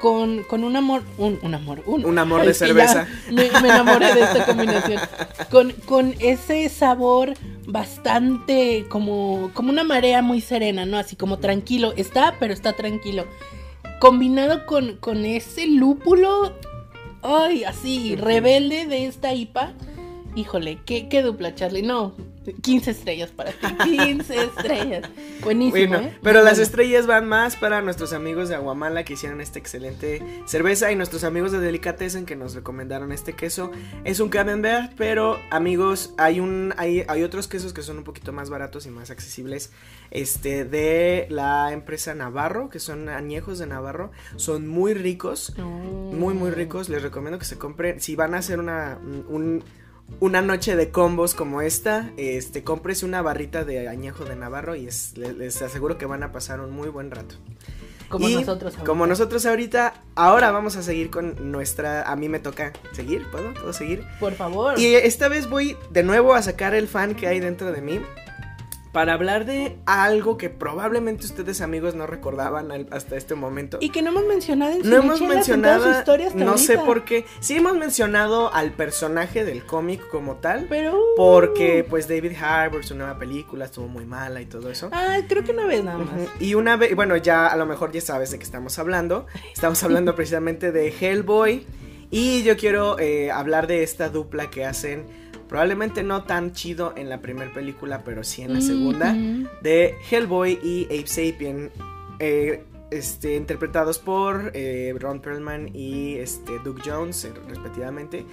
con, 0.02 0.42
con 0.42 0.64
un 0.64 0.74
amor, 0.74 1.04
un, 1.16 1.38
un 1.42 1.54
amor, 1.54 1.84
un, 1.86 2.04
Un 2.04 2.18
amor 2.18 2.44
de 2.44 2.52
cerveza. 2.54 3.06
me 3.30 3.46
enamoré 3.46 4.12
de 4.12 4.22
esta 4.22 4.44
combinación. 4.44 5.00
Con, 5.48 5.70
con 5.86 6.14
ese 6.18 6.68
sabor 6.68 7.34
bastante 7.66 8.84
como, 8.88 9.52
como 9.54 9.70
una 9.70 9.84
marea 9.84 10.20
muy 10.20 10.40
serena, 10.40 10.84
¿no? 10.86 10.98
Así 10.98 11.14
como 11.14 11.38
tranquilo. 11.38 11.94
Está, 11.96 12.34
pero 12.40 12.52
está 12.52 12.72
tranquilo. 12.72 13.26
Combinado 14.00 14.66
con, 14.66 14.96
con 14.96 15.24
ese 15.24 15.68
lúpulo, 15.68 16.52
ay, 17.22 17.62
así, 17.62 18.16
rebelde 18.16 18.86
de 18.86 19.06
esta 19.06 19.32
IPA. 19.32 19.72
Híjole, 20.34 20.78
qué, 20.86 21.08
qué 21.10 21.22
dupla, 21.22 21.54
Charlie. 21.54 21.82
No, 21.82 22.14
15 22.62 22.90
estrellas 22.92 23.30
para 23.30 23.52
ti. 23.52 23.66
15 23.84 24.44
estrellas. 24.44 25.10
Buenísimo, 25.42 25.72
Bueno, 25.92 26.08
¿eh? 26.08 26.18
pero 26.22 26.38
Muy 26.38 26.44
las 26.46 26.54
bueno. 26.54 26.62
estrellas 26.62 27.06
van 27.06 27.28
más 27.28 27.56
para 27.56 27.82
nuestros 27.82 28.14
amigos 28.14 28.48
de 28.48 28.54
Aguamala 28.54 29.04
que 29.04 29.12
hicieron 29.12 29.42
esta 29.42 29.58
excelente 29.58 30.22
cerveza 30.46 30.90
y 30.90 30.96
nuestros 30.96 31.24
amigos 31.24 31.52
de 31.52 31.60
Delicatessen 31.60 32.24
que 32.24 32.34
nos 32.34 32.54
recomendaron 32.54 33.12
este 33.12 33.34
queso. 33.34 33.70
Es 34.04 34.20
un 34.20 34.30
camembert, 34.30 34.92
pero 34.96 35.38
amigos, 35.50 36.14
hay 36.16 36.40
un 36.40 36.72
hay, 36.78 37.04
hay 37.08 37.22
otros 37.24 37.46
quesos 37.46 37.74
que 37.74 37.82
son 37.82 37.98
un 37.98 38.04
poquito 38.04 38.32
más 38.32 38.48
baratos 38.48 38.86
y 38.86 38.90
más 38.90 39.10
accesibles 39.10 39.70
este 40.10 40.64
de 40.64 41.26
la 41.28 41.72
empresa 41.72 42.14
Navarro, 42.14 42.70
que 42.70 42.78
son 42.78 43.10
añejos 43.10 43.58
de 43.58 43.66
Navarro, 43.66 44.12
son 44.36 44.66
muy 44.66 44.94
ricos. 44.94 45.54
Muy, 45.58 46.32
muy 46.34 46.50
ricos. 46.50 46.88
Les 46.88 47.02
recomiendo 47.02 47.38
que 47.38 47.44
se 47.44 47.58
compren. 47.58 48.00
Si 48.00 48.16
van 48.16 48.34
a 48.34 48.38
hacer 48.38 48.58
una, 48.60 48.98
un- 49.28 49.62
una 50.20 50.42
noche 50.42 50.76
de 50.76 50.90
combos 50.90 51.34
como 51.34 51.62
esta, 51.62 52.10
este, 52.16 52.62
cómprese 52.62 53.04
una 53.06 53.22
barrita 53.22 53.64
de 53.64 53.88
añejo 53.88 54.24
de 54.24 54.36
Navarro 54.36 54.76
y 54.76 54.86
es- 54.86 55.16
les, 55.16 55.36
les 55.36 55.62
aseguro 55.62 55.98
que 55.98 56.06
van 56.06 56.22
a 56.22 56.32
pasar 56.32 56.60
un 56.60 56.70
muy 56.70 56.88
buen 56.88 57.10
rato. 57.10 57.34
Como 58.08 58.28
Y 58.28 58.34
nosotros. 58.34 58.74
ahorita. 58.74 58.84
Como 58.86 59.06
nosotros 59.06 59.46
ahorita, 59.46 59.94
ahora 60.16 60.50
vamos 60.50 60.76
a 60.76 60.82
seguir 60.82 61.08
con 61.08 61.50
nuestra. 61.50 62.02
A 62.02 62.14
mí 62.14 62.28
me 62.28 62.40
toca 62.40 62.72
seguir, 62.92 63.26
¿puedo? 63.30 63.54
¿Puedo 63.54 63.72
seguir? 63.72 64.04
Por 64.20 64.34
favor. 64.34 64.78
Y 64.78 64.94
esta 64.94 65.28
vez 65.28 65.48
voy 65.48 65.78
de 65.90 66.02
nuevo 66.02 66.34
a 66.34 66.42
sacar 66.42 66.74
el 66.74 66.88
fan 66.88 67.14
que 67.14 67.26
hay 67.26 67.40
dentro 67.40 67.72
de 67.72 67.80
mí. 67.80 68.00
Para 68.92 69.14
hablar 69.14 69.46
de 69.46 69.78
algo 69.86 70.36
que 70.36 70.50
probablemente 70.50 71.24
ustedes 71.24 71.62
amigos 71.62 71.94
no 71.94 72.06
recordaban 72.06 72.70
al- 72.70 72.88
hasta 72.90 73.16
este 73.16 73.34
momento. 73.34 73.78
Y 73.80 73.88
que 73.88 74.02
no 74.02 74.10
hemos 74.10 74.26
mencionado 74.26 74.72
en 74.72 74.88
No 74.88 74.96
hemos 74.96 75.20
en 75.22 75.28
mencionado, 75.28 75.86
no 76.34 76.58
sé 76.58 76.76
por 76.76 77.04
qué. 77.04 77.24
Sí 77.40 77.56
hemos 77.56 77.74
mencionado 77.74 78.52
al 78.52 78.72
personaje 78.72 79.44
del 79.46 79.64
cómic 79.64 80.06
como 80.10 80.36
tal, 80.36 80.66
Pero. 80.68 80.98
porque 81.16 81.86
pues 81.88 82.06
David 82.06 82.32
Harbour, 82.38 82.84
su 82.84 82.94
nueva 82.94 83.18
película 83.18 83.64
estuvo 83.64 83.88
muy 83.88 84.04
mala 84.04 84.42
y 84.42 84.46
todo 84.46 84.70
eso. 84.70 84.90
Ah, 84.92 85.18
creo 85.26 85.42
que 85.42 85.52
una 85.52 85.64
vez 85.66 85.82
nada 85.82 85.98
más. 85.98 86.08
Y 86.38 86.54
una 86.54 86.76
vez, 86.76 86.94
bueno, 86.94 87.16
ya 87.16 87.46
a 87.46 87.56
lo 87.56 87.64
mejor 87.64 87.92
ya 87.92 88.00
sabes 88.02 88.30
de 88.30 88.38
qué 88.38 88.44
estamos 88.44 88.78
hablando. 88.78 89.26
Estamos 89.54 89.82
hablando 89.84 90.14
precisamente 90.14 90.70
de 90.70 90.88
Hellboy. 91.00 91.64
Y 92.10 92.42
yo 92.42 92.58
quiero 92.58 92.98
eh, 92.98 93.30
hablar 93.30 93.66
de 93.66 93.82
esta 93.82 94.10
dupla 94.10 94.50
que 94.50 94.66
hacen, 94.66 95.06
probablemente 95.52 96.02
no 96.02 96.24
tan 96.24 96.52
chido 96.52 96.94
en 96.96 97.10
la 97.10 97.20
primera 97.20 97.52
película, 97.52 98.00
pero 98.06 98.24
sí 98.24 98.40
en 98.40 98.54
la 98.54 98.62
segunda, 98.62 99.12
Ujú. 99.12 99.46
de 99.60 99.94
Hellboy 100.10 100.58
y 100.62 100.86
Ape 100.86 101.06
Sapien. 101.06 101.70
eh, 102.20 102.64
este, 102.90 103.36
interpretados 103.36 103.98
por 103.98 104.50
eh, 104.54 104.94
Ron 104.98 105.20
Perlman 105.20 105.68
y 105.74 106.14
este, 106.16 106.58
Doug 106.64 106.78
Jones, 106.82 107.26
eh, 107.26 107.32
respectivamente. 107.48 108.24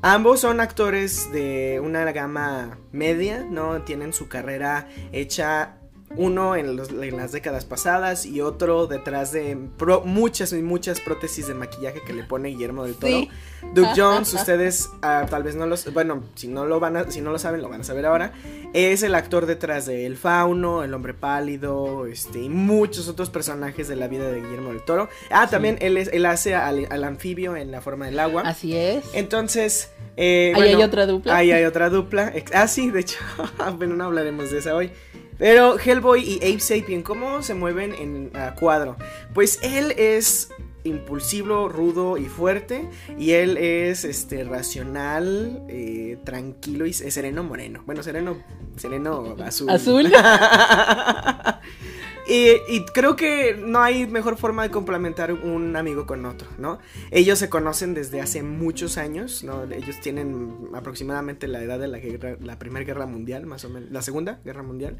Ambos 0.00 0.38
son 0.40 0.60
actores 0.60 1.32
de 1.32 1.80
una 1.82 2.04
gama 2.12 2.78
media, 2.92 3.44
¿no? 3.50 3.82
Tienen 3.82 4.12
su 4.12 4.28
carrera 4.28 4.88
hecha 5.12 5.76
uno 6.16 6.54
en, 6.56 6.76
los- 6.76 6.90
en 6.90 7.16
las 7.16 7.32
décadas 7.32 7.64
pasadas 7.64 8.24
y 8.26 8.40
otro 8.40 8.86
detrás 8.86 9.32
de 9.32 9.56
pro- 9.76 10.02
muchas 10.04 10.52
y 10.52 10.62
muchas 10.62 11.00
prótesis 11.00 11.46
de 11.48 11.54
maquillaje 11.54 12.00
que 12.06 12.12
le 12.12 12.22
pone 12.24 12.50
Guillermo 12.50 12.84
del 12.84 12.94
Toro. 12.94 13.12
Sí. 13.12 13.30
Doug 13.74 13.88
Jones, 13.96 14.32
ustedes 14.34 14.90
ah, 15.02 15.26
tal 15.28 15.42
vez 15.42 15.56
no 15.56 15.66
los, 15.66 15.90
bueno, 15.94 16.22
si 16.34 16.48
no 16.48 16.66
lo 16.66 16.78
van 16.80 16.96
a, 16.98 17.10
si 17.10 17.20
no 17.22 17.30
lo 17.32 17.38
saben, 17.38 17.62
lo 17.62 17.68
van 17.68 17.80
a 17.80 17.84
saber 17.84 18.04
ahora. 18.06 18.32
Es 18.74 19.02
el 19.02 19.14
actor 19.14 19.46
detrás 19.46 19.86
de 19.86 20.04
El 20.06 20.16
Fauno, 20.16 20.82
El 20.84 20.92
Hombre 20.94 21.14
Pálido, 21.14 22.06
este 22.06 22.40
y 22.42 22.48
muchos 22.48 23.08
otros 23.08 23.30
personajes 23.30 23.88
de 23.88 23.96
la 23.96 24.06
vida 24.08 24.30
de 24.30 24.40
Guillermo 24.40 24.68
del 24.70 24.82
Toro. 24.84 25.08
Ah, 25.30 25.48
también 25.48 25.78
él 25.80 25.96
es, 25.96 26.08
él 26.12 26.26
hace 26.26 26.54
al, 26.54 26.86
al 26.90 27.04
anfibio 27.04 27.56
en 27.56 27.70
la 27.70 27.80
forma 27.80 28.04
del 28.06 28.18
agua. 28.20 28.42
Así 28.44 28.76
es. 28.76 29.04
Entonces, 29.14 29.90
eh, 30.16 30.52
Ahí 30.54 30.60
bueno, 30.62 30.78
hay 30.78 30.84
otra 30.84 31.06
dupla. 31.06 31.36
Ahí 31.36 31.50
hay 31.52 31.64
otra 31.64 31.88
dupla. 31.90 32.32
Ah, 32.52 32.68
sí, 32.68 32.90
de 32.90 33.00
hecho, 33.00 33.18
bueno, 33.78 33.94
no 33.96 34.04
hablaremos 34.04 34.50
de 34.50 34.58
esa 34.58 34.74
hoy. 34.74 34.90
Pero 35.38 35.78
Hellboy 35.78 36.22
y 36.22 36.36
Ape 36.36 36.60
Sapien, 36.60 37.02
¿cómo 37.02 37.42
se 37.42 37.54
mueven 37.54 37.94
en 37.94 38.30
cuadro? 38.58 38.96
Pues 39.32 39.58
él 39.62 39.92
es 39.96 40.50
impulsivo, 40.84 41.68
rudo 41.68 42.16
y 42.16 42.26
fuerte. 42.26 42.88
Y 43.18 43.32
él 43.32 43.56
es 43.56 44.04
este 44.04 44.44
racional, 44.44 45.64
eh, 45.68 46.18
tranquilo 46.24 46.86
y 46.86 46.92
sereno 46.92 47.42
moreno. 47.42 47.82
Bueno, 47.86 48.02
sereno, 48.02 48.36
sereno 48.76 49.36
azul. 49.44 49.70
Azul. 49.70 50.12
Y, 52.26 52.52
y 52.68 52.84
creo 52.86 53.16
que 53.16 53.54
no 53.54 53.80
hay 53.80 54.06
mejor 54.06 54.36
forma 54.36 54.62
de 54.62 54.70
complementar 54.70 55.32
un 55.32 55.76
amigo 55.76 56.06
con 56.06 56.24
otro, 56.24 56.48
¿no? 56.58 56.78
Ellos 57.10 57.38
se 57.38 57.50
conocen 57.50 57.94
desde 57.94 58.20
hace 58.20 58.42
muchos 58.42 58.96
años, 58.98 59.44
¿no? 59.44 59.64
Ellos 59.64 60.00
tienen 60.00 60.68
aproximadamente 60.74 61.48
la 61.48 61.62
edad 61.62 61.78
de 61.78 61.88
la, 61.88 61.98
guerra, 61.98 62.36
la 62.40 62.58
Primera 62.58 62.84
Guerra 62.84 63.06
Mundial, 63.06 63.46
más 63.46 63.64
o 63.64 63.68
menos, 63.68 63.90
la 63.90 64.02
Segunda 64.02 64.40
Guerra 64.44 64.62
Mundial. 64.62 64.98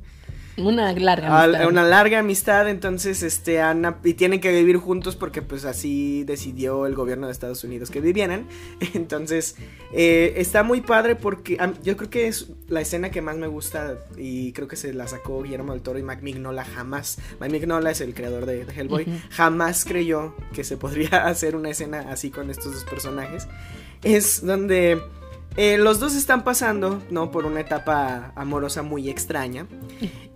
Una 0.56 0.92
larga 0.92 1.42
amistad. 1.44 1.68
una 1.68 1.82
larga 1.84 2.18
amistad, 2.20 2.68
entonces, 2.68 3.22
este, 3.22 3.60
han 3.60 3.84
ap- 3.84 4.06
y 4.06 4.14
tienen 4.14 4.40
que 4.40 4.52
vivir 4.52 4.76
juntos 4.76 5.16
porque, 5.16 5.42
pues, 5.42 5.64
así 5.64 6.22
decidió 6.24 6.86
el 6.86 6.94
gobierno 6.94 7.26
de 7.26 7.32
Estados 7.32 7.64
Unidos 7.64 7.90
que 7.90 8.00
vivieran. 8.00 8.46
Entonces, 8.94 9.56
eh, 9.92 10.34
está 10.36 10.62
muy 10.62 10.80
padre 10.80 11.16
porque 11.16 11.58
yo 11.82 11.96
creo 11.96 12.10
que 12.10 12.28
es 12.28 12.48
la 12.68 12.80
escena 12.80 13.10
que 13.10 13.20
más 13.20 13.36
me 13.36 13.46
gusta 13.46 13.96
y 14.16 14.52
creo 14.52 14.68
que 14.68 14.76
se 14.76 14.92
la 14.94 15.06
sacó 15.08 15.42
Guillermo 15.42 15.72
del 15.72 15.82
Toro 15.82 15.98
y 15.98 16.02
Mac 16.02 16.22
Mignola 16.22 16.64
jamás. 16.64 17.18
Mac 17.40 17.50
Mignola 17.50 17.90
es 17.90 18.00
el 18.00 18.14
creador 18.14 18.46
de, 18.46 18.64
de 18.64 18.72
Hellboy. 18.72 19.06
Jamás 19.30 19.84
creyó 19.84 20.34
que 20.52 20.62
se 20.64 20.76
podría 20.76 21.08
hacer 21.26 21.56
una 21.56 21.70
escena 21.70 22.06
así 22.10 22.30
con 22.30 22.50
estos 22.50 22.72
dos 22.74 22.84
personajes. 22.84 23.48
Es 24.02 24.44
donde 24.44 25.00
eh, 25.56 25.78
los 25.78 26.00
dos 26.00 26.14
están 26.16 26.42
pasando, 26.42 27.02
¿no? 27.10 27.30
Por 27.30 27.46
una 27.46 27.60
etapa 27.60 28.32
amorosa 28.34 28.82
muy 28.82 29.08
extraña. 29.08 29.66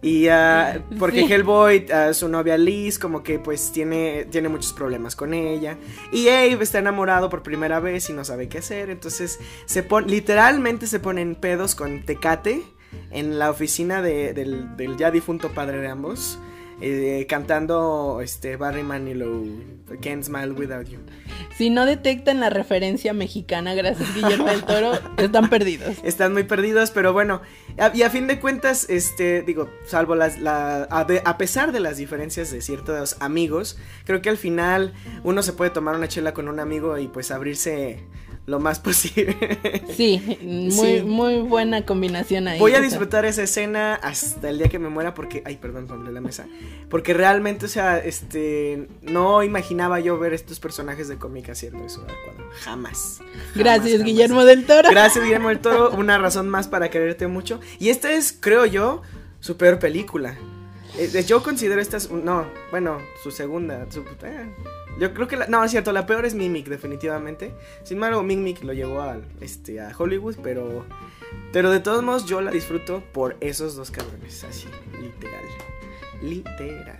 Y 0.00 0.28
ah, 0.28 0.82
porque 0.98 1.26
Sí. 1.26 1.32
Hellboy, 1.32 1.86
ah, 1.92 2.12
su 2.14 2.28
novia 2.28 2.56
Liz, 2.56 2.98
como 2.98 3.22
que 3.22 3.38
pues 3.38 3.72
tiene, 3.72 4.26
tiene 4.30 4.48
muchos 4.48 4.72
problemas 4.72 5.16
con 5.16 5.34
ella. 5.34 5.76
Y 6.12 6.28
Abe 6.28 6.62
está 6.62 6.78
enamorado 6.78 7.30
por 7.30 7.42
primera 7.42 7.80
vez 7.80 8.08
y 8.10 8.12
no 8.12 8.24
sabe 8.24 8.48
qué 8.48 8.58
hacer. 8.58 8.90
Entonces 8.90 9.38
se 9.66 9.82
pon, 9.82 10.06
literalmente 10.06 10.86
se 10.86 11.00
ponen 11.00 11.34
pedos 11.34 11.74
con 11.74 12.04
tecate. 12.04 12.62
en 13.10 13.38
la 13.38 13.50
oficina 13.50 14.00
de, 14.00 14.32
del, 14.32 14.76
del 14.76 14.96
ya 14.96 15.10
difunto 15.10 15.50
padre 15.50 15.78
de 15.80 15.88
ambos. 15.88 16.38
Eh, 16.80 17.26
cantando 17.28 18.20
este 18.22 18.56
Barry 18.56 18.82
Manilow, 18.82 19.44
Can't 20.00 20.22
Smile 20.24 20.52
Without 20.52 20.86
You. 20.88 20.98
Si 21.56 21.70
no 21.70 21.86
detectan 21.86 22.38
la 22.40 22.50
referencia 22.50 23.12
mexicana, 23.12 23.74
gracias 23.74 24.14
Guillermo 24.14 24.46
del 24.46 24.62
Toro, 24.64 24.92
están 25.16 25.50
perdidos. 25.50 25.96
Están 26.04 26.32
muy 26.32 26.44
perdidos, 26.44 26.90
pero 26.92 27.12
bueno, 27.12 27.40
a- 27.78 27.90
y 27.94 28.02
a 28.02 28.10
fin 28.10 28.26
de 28.28 28.38
cuentas, 28.38 28.86
este, 28.88 29.42
digo, 29.42 29.68
salvo 29.86 30.14
las, 30.14 30.38
la, 30.40 30.86
a, 30.90 31.04
de- 31.04 31.22
a 31.24 31.36
pesar 31.36 31.72
de 31.72 31.80
las 31.80 31.96
diferencias 31.96 32.50
de 32.52 32.60
ciertos 32.60 33.16
amigos, 33.20 33.78
creo 34.04 34.22
que 34.22 34.28
al 34.30 34.36
final 34.36 34.94
uno 35.24 35.42
se 35.42 35.52
puede 35.52 35.70
tomar 35.70 35.96
una 35.96 36.06
chela 36.08 36.32
con 36.32 36.48
un 36.48 36.60
amigo 36.60 36.96
y 36.98 37.08
pues 37.08 37.30
abrirse 37.32 38.04
lo 38.48 38.58
más 38.60 38.80
posible. 38.88 39.36
Sí, 39.94 40.38
muy, 40.42 40.70
Sí. 40.72 41.02
muy 41.04 41.40
buena 41.40 41.84
combinación 41.84 42.48
ahí. 42.48 42.58
Voy 42.58 42.74
a 42.74 42.80
disfrutar 42.80 43.24
esa 43.26 43.42
escena 43.42 43.94
hasta 43.94 44.48
el 44.48 44.58
día 44.58 44.68
que 44.68 44.78
me 44.78 44.88
muera 44.88 45.12
porque, 45.14 45.42
ay, 45.44 45.56
perdón, 45.56 45.86
rompe 45.86 46.10
la 46.10 46.20
mesa, 46.20 46.46
porque 46.88 47.12
realmente, 47.14 47.66
o 47.66 47.68
sea, 47.68 47.98
este, 47.98 48.88
no 49.02 49.42
imaginaba 49.42 50.00
yo 50.00 50.18
ver 50.18 50.32
estos 50.32 50.60
personajes 50.60 51.08
de 51.08 51.16
cómic 51.16 51.50
haciendo 51.50 51.84
eso 51.84 52.00
adecuado, 52.02 52.50
jamás. 52.60 53.18
Jamás, 53.18 53.20
Gracias, 53.54 53.92
jamás. 53.92 54.04
Guillermo 54.06 54.44
del 54.44 54.64
Toro. 54.66 54.88
Gracias, 54.90 55.22
Guillermo 55.24 55.48
del 55.50 55.58
Toro. 55.60 55.90
Una 55.90 56.16
razón 56.18 56.48
más 56.48 56.68
para 56.68 56.88
quererte 56.90 57.26
mucho. 57.26 57.60
Y 57.78 57.90
esta 57.90 58.12
es, 58.12 58.32
creo 58.38 58.64
yo, 58.66 59.02
su 59.40 59.56
peor 59.56 59.78
película. 59.78 60.36
Eh, 60.96 61.22
yo 61.26 61.42
considero 61.42 61.80
esta, 61.80 61.98
no, 62.10 62.46
bueno, 62.70 62.98
su 63.22 63.30
segunda. 63.30 63.86
su- 63.90 64.00
eh, 64.22 64.46
yo 64.98 65.14
creo 65.14 65.28
que 65.28 65.36
la, 65.36 65.46
no, 65.46 65.62
es 65.62 65.70
cierto, 65.70 65.92
la 65.92 66.06
peor 66.06 66.26
es 66.26 66.34
Mimic, 66.34 66.66
definitivamente. 66.66 67.54
Sin 67.84 67.98
embargo, 67.98 68.22
Mimic 68.22 68.62
lo 68.64 68.72
llevó 68.72 69.00
a, 69.00 69.18
este, 69.40 69.80
a 69.80 69.92
Hollywood, 69.96 70.36
pero, 70.42 70.84
pero 71.52 71.70
de 71.70 71.80
todos 71.80 72.02
modos 72.02 72.26
yo 72.26 72.40
la 72.40 72.50
disfruto 72.50 73.02
por 73.12 73.36
esos 73.40 73.76
dos 73.76 73.90
cabrones, 73.90 74.44
así, 74.44 74.66
literal, 75.00 75.44
literal. 76.20 76.98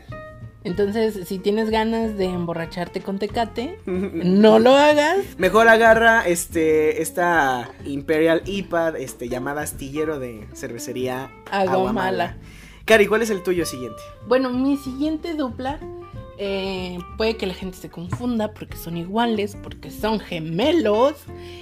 Entonces, 0.65 1.27
si 1.27 1.39
tienes 1.39 1.71
ganas 1.71 2.17
de 2.17 2.27
emborracharte 2.27 3.01
con 3.01 3.19
tecate, 3.19 3.79
no 3.87 4.59
lo 4.59 4.75
hagas. 4.75 5.19
Mejor 5.39 5.69
agarra 5.69 6.27
este 6.27 7.01
esta 7.01 7.71
Imperial 7.85 8.43
IPA 8.45 8.91
este 8.99 9.29
llamada 9.29 9.63
astillero 9.63 10.19
de 10.19 10.47
cervecería 10.55 11.31
Aguamala. 11.51 12.37
Cari, 12.85 13.07
¿cuál 13.07 13.23
es 13.23 13.31
el 13.31 13.43
tuyo 13.43 13.67
siguiente? 13.67 14.01
Bueno, 14.27 14.51
mi 14.51 14.77
siguiente 14.79 15.35
dupla 15.35 15.79
eh, 16.41 16.99
puede 17.17 17.37
que 17.37 17.47
la 17.47 17.55
gente 17.55 17.77
se 17.77 17.91
confunda 17.91 18.55
porque 18.55 18.77
son 18.77 18.97
iguales, 18.97 19.57
porque 19.61 19.91
son 19.91 20.21
gemelos. 20.21 21.15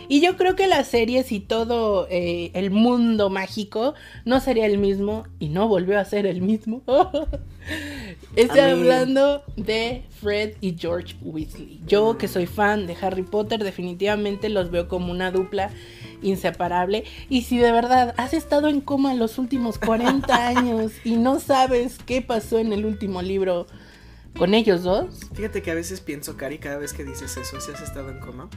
Y 0.08 0.20
yo 0.20 0.36
creo 0.36 0.54
que 0.54 0.66
las 0.66 0.88
series 0.88 1.32
y 1.32 1.40
todo 1.40 2.06
eh, 2.10 2.50
el 2.52 2.70
mundo 2.70 3.30
mágico 3.30 3.94
no 4.26 4.38
sería 4.40 4.66
el 4.66 4.76
mismo 4.76 5.24
y 5.38 5.48
no 5.48 5.66
volvió 5.66 5.98
a 5.98 6.04
ser 6.04 6.26
el 6.26 6.42
mismo. 6.42 6.82
Estoy 8.36 8.60
Amén. 8.60 8.74
hablando 8.74 9.42
de 9.56 10.04
Fred 10.20 10.56
y 10.60 10.76
George 10.78 11.16
Weasley. 11.22 11.80
Yo 11.86 12.18
que 12.18 12.28
soy 12.28 12.46
fan 12.46 12.86
de 12.86 12.96
Harry 13.00 13.22
Potter 13.22 13.64
definitivamente 13.64 14.50
los 14.50 14.70
veo 14.70 14.88
como 14.88 15.10
una 15.10 15.30
dupla 15.30 15.70
inseparable. 16.22 17.04
Y 17.30 17.42
si 17.42 17.56
de 17.56 17.72
verdad 17.72 18.14
has 18.18 18.34
estado 18.34 18.68
en 18.68 18.82
coma 18.82 19.14
los 19.14 19.38
últimos 19.38 19.78
40 19.78 20.46
años 20.48 20.92
y 21.02 21.16
no 21.16 21.40
sabes 21.40 21.98
qué 22.04 22.20
pasó 22.20 22.58
en 22.58 22.74
el 22.74 22.84
último 22.84 23.22
libro 23.22 23.66
con 24.36 24.54
ellos 24.54 24.82
dos, 24.82 25.06
Fíjate 25.34 25.62
que 25.62 25.70
a 25.70 25.74
veces 25.74 26.00
pienso, 26.00 26.36
Cari, 26.36 26.58
cada 26.58 26.78
vez 26.78 26.92
que 26.92 27.04
dices 27.04 27.36
eso, 27.36 27.60
si 27.60 27.72
has 27.72 27.80
estado 27.80 28.10
en 28.10 28.20
coma, 28.20 28.48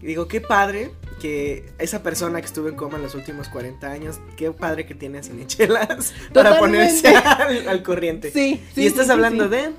y 0.00 0.06
digo, 0.06 0.28
qué 0.28 0.40
padre 0.40 0.92
que 1.20 1.72
esa 1.78 2.02
persona 2.02 2.40
que 2.40 2.46
estuvo 2.46 2.68
en 2.68 2.76
coma 2.76 2.96
en 2.96 3.02
los 3.02 3.14
últimos 3.14 3.48
40 3.48 3.90
años, 3.90 4.20
qué 4.36 4.50
padre 4.52 4.86
que 4.86 4.94
tiene 4.94 5.18
a 5.18 5.22
cinechelas 5.22 6.12
para 6.32 6.58
ponerse 6.58 7.08
al, 7.08 7.68
al 7.68 7.82
corriente. 7.82 8.30
Sí, 8.30 8.60
sí, 8.74 8.82
y 8.82 8.86
estás 8.86 9.06
sí, 9.06 9.12
hablando 9.12 9.44
sí. 9.44 9.50
de... 9.50 9.70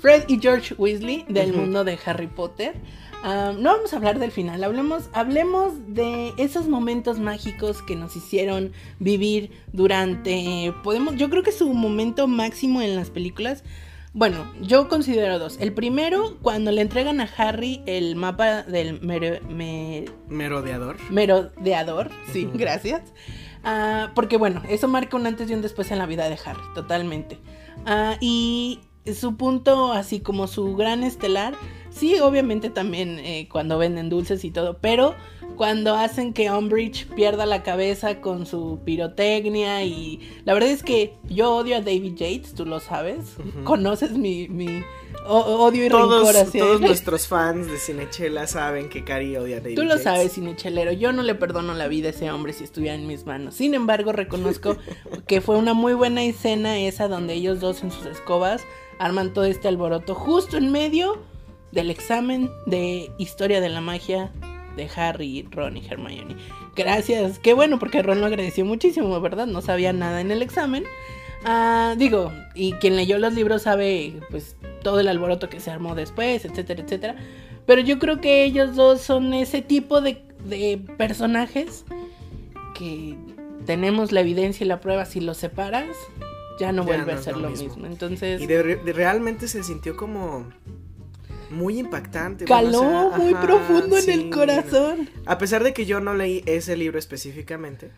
Fred 0.00 0.24
y 0.28 0.40
George 0.40 0.74
Weasley 0.78 1.26
del 1.28 1.52
mundo 1.52 1.84
de 1.84 1.98
Harry 2.06 2.26
Potter. 2.26 2.72
Ah, 3.22 3.52
no 3.56 3.72
vamos 3.76 3.92
a 3.92 3.96
hablar 3.96 4.18
del 4.18 4.32
final, 4.32 4.64
hablemos, 4.64 5.10
hablemos 5.12 5.74
de 5.88 6.32
esos 6.38 6.68
momentos 6.68 7.18
mágicos 7.18 7.82
que 7.82 7.94
nos 7.94 8.16
hicieron 8.16 8.72
vivir 8.98 9.50
durante, 9.74 10.72
podemos, 10.82 11.16
yo 11.16 11.28
creo 11.28 11.42
que 11.42 11.52
su 11.52 11.70
momento 11.74 12.26
máximo 12.26 12.80
en 12.80 12.96
las 12.96 13.10
películas, 13.10 13.62
bueno, 14.12 14.50
yo 14.60 14.88
considero 14.88 15.38
dos. 15.38 15.56
El 15.60 15.72
primero, 15.72 16.36
cuando 16.42 16.70
le 16.72 16.80
entregan 16.82 17.20
a 17.20 17.28
Harry 17.36 17.82
el 17.86 18.16
mapa 18.16 18.62
del 18.62 19.00
mero- 19.00 19.38
me- 19.48 20.04
Merodeador. 20.28 20.96
merodeador, 21.10 22.10
sí, 22.32 22.48
gracias. 22.54 23.02
Ah, 23.62 24.10
porque 24.14 24.36
bueno, 24.36 24.62
eso 24.68 24.88
marca 24.88 25.16
un 25.16 25.26
antes 25.26 25.50
y 25.50 25.54
un 25.54 25.62
después 25.62 25.90
en 25.90 25.98
la 25.98 26.06
vida 26.06 26.28
de 26.28 26.38
Harry, 26.44 26.62
totalmente. 26.74 27.38
Ah, 27.86 28.16
y 28.20 28.80
su 29.14 29.36
punto, 29.36 29.92
así 29.92 30.20
como 30.20 30.46
su 30.46 30.74
gran 30.76 31.02
estelar, 31.04 31.54
sí, 31.90 32.18
obviamente 32.20 32.70
también 32.70 33.18
eh, 33.18 33.48
cuando 33.50 33.78
venden 33.78 34.08
dulces 34.08 34.44
y 34.44 34.50
todo, 34.50 34.78
pero 34.80 35.14
cuando 35.56 35.94
hacen 35.94 36.32
que 36.32 36.50
Umbridge 36.50 37.06
pierda 37.08 37.44
la 37.44 37.62
cabeza 37.62 38.20
con 38.20 38.46
su 38.46 38.78
pirotecnia 38.84 39.84
y 39.84 40.20
la 40.44 40.54
verdad 40.54 40.70
es 40.70 40.82
que 40.82 41.14
yo 41.28 41.54
odio 41.54 41.76
a 41.76 41.80
David 41.80 42.14
Yates, 42.14 42.54
tú 42.54 42.64
lo 42.64 42.80
sabes, 42.80 43.36
conoces 43.64 44.12
mi, 44.12 44.48
mi 44.48 44.82
odio 45.26 45.84
y 45.84 45.88
Todos, 45.90 46.26
rencor 46.28 46.36
hacia 46.42 46.60
todos 46.62 46.80
él. 46.80 46.86
nuestros 46.86 47.26
fans 47.26 47.66
de 47.70 47.76
Cinechela 47.78 48.46
saben 48.46 48.88
que 48.88 49.04
Cari 49.04 49.36
odia 49.36 49.58
a 49.58 49.60
David 49.60 49.74
Tú 49.76 49.82
lo 49.82 49.88
Yates. 49.90 50.02
sabes, 50.04 50.32
Cinechelero. 50.32 50.92
Yo 50.92 51.12
no 51.12 51.22
le 51.22 51.34
perdono 51.34 51.74
la 51.74 51.88
vida 51.88 52.06
a 52.08 52.10
ese 52.12 52.30
hombre 52.30 52.54
si 52.54 52.64
estuviera 52.64 52.94
en 52.94 53.06
mis 53.06 53.26
manos. 53.26 53.54
Sin 53.54 53.74
embargo, 53.74 54.12
reconozco 54.12 54.76
que 55.26 55.40
fue 55.42 55.56
una 55.58 55.74
muy 55.74 55.92
buena 55.92 56.22
escena 56.24 56.78
esa 56.78 57.06
donde 57.08 57.34
ellos 57.34 57.60
dos 57.60 57.82
en 57.82 57.90
sus 57.90 58.06
escobas 58.06 58.62
arman 58.98 59.32
todo 59.34 59.44
este 59.44 59.68
alboroto 59.68 60.14
justo 60.14 60.56
en 60.56 60.72
medio 60.72 61.18
del 61.72 61.90
examen 61.90 62.50
de 62.66 63.10
historia 63.18 63.60
de 63.60 63.68
la 63.68 63.80
magia 63.80 64.30
de 64.76 64.88
Harry, 64.96 65.46
Ron 65.50 65.76
y 65.76 65.86
Hermione. 65.86 66.36
Gracias. 66.76 67.38
Qué 67.38 67.52
bueno, 67.54 67.78
porque 67.78 68.02
Ron 68.02 68.20
lo 68.20 68.26
agradeció 68.26 68.64
muchísimo, 68.64 69.20
¿verdad? 69.20 69.46
No 69.46 69.60
sabía 69.62 69.92
nada 69.92 70.20
en 70.20 70.30
el 70.30 70.42
examen. 70.42 70.84
Ah, 71.44 71.94
digo, 71.98 72.32
y 72.54 72.72
quien 72.74 72.96
leyó 72.96 73.18
los 73.18 73.34
libros 73.34 73.62
sabe, 73.62 74.20
pues, 74.30 74.56
todo 74.82 75.00
el 75.00 75.08
alboroto 75.08 75.48
que 75.48 75.58
se 75.60 75.70
armó 75.70 75.94
después, 75.94 76.44
etcétera, 76.44 76.82
etcétera. 76.82 77.16
Pero 77.66 77.80
yo 77.82 77.98
creo 77.98 78.20
que 78.20 78.44
ellos 78.44 78.74
dos 78.76 79.00
son 79.00 79.32
ese 79.34 79.62
tipo 79.62 80.00
de, 80.00 80.22
de 80.44 80.80
personajes 80.98 81.84
que 82.74 83.16
tenemos 83.66 84.12
la 84.12 84.20
evidencia 84.20 84.64
y 84.64 84.68
la 84.68 84.80
prueba. 84.80 85.04
Si 85.04 85.20
los 85.20 85.36
separas, 85.36 85.88
ya 86.58 86.72
no 86.72 86.82
Ya 86.82 86.86
vuelve 86.88 87.12
no 87.14 87.18
a 87.18 87.22
ser 87.22 87.34
lo 87.36 87.42
lo 87.42 87.50
mismo. 87.50 87.68
mismo. 87.68 87.86
Entonces, 87.86 88.40
Y 88.40 88.46
de, 88.46 88.76
de- 88.76 88.92
realmente 88.92 89.48
se 89.48 89.62
sintió 89.62 89.96
como 89.96 90.46
muy 91.50 91.78
impactante. 91.78 92.46
bueno, 92.46 92.70
caló 92.70 92.78
o 92.78 93.10
sea, 93.10 93.18
muy 93.18 93.34
ajá, 93.34 93.42
profundo 93.42 93.98
en 93.98 94.10
el 94.10 94.30
corazón. 94.30 95.10
A 95.26 95.38
pesar 95.38 95.64
de 95.64 95.72
que 95.72 95.86
yo 95.86 96.00
no 96.00 96.14
leí 96.14 96.42
ese 96.46 96.76
libro 96.76 96.98
específicamente, 96.98 97.90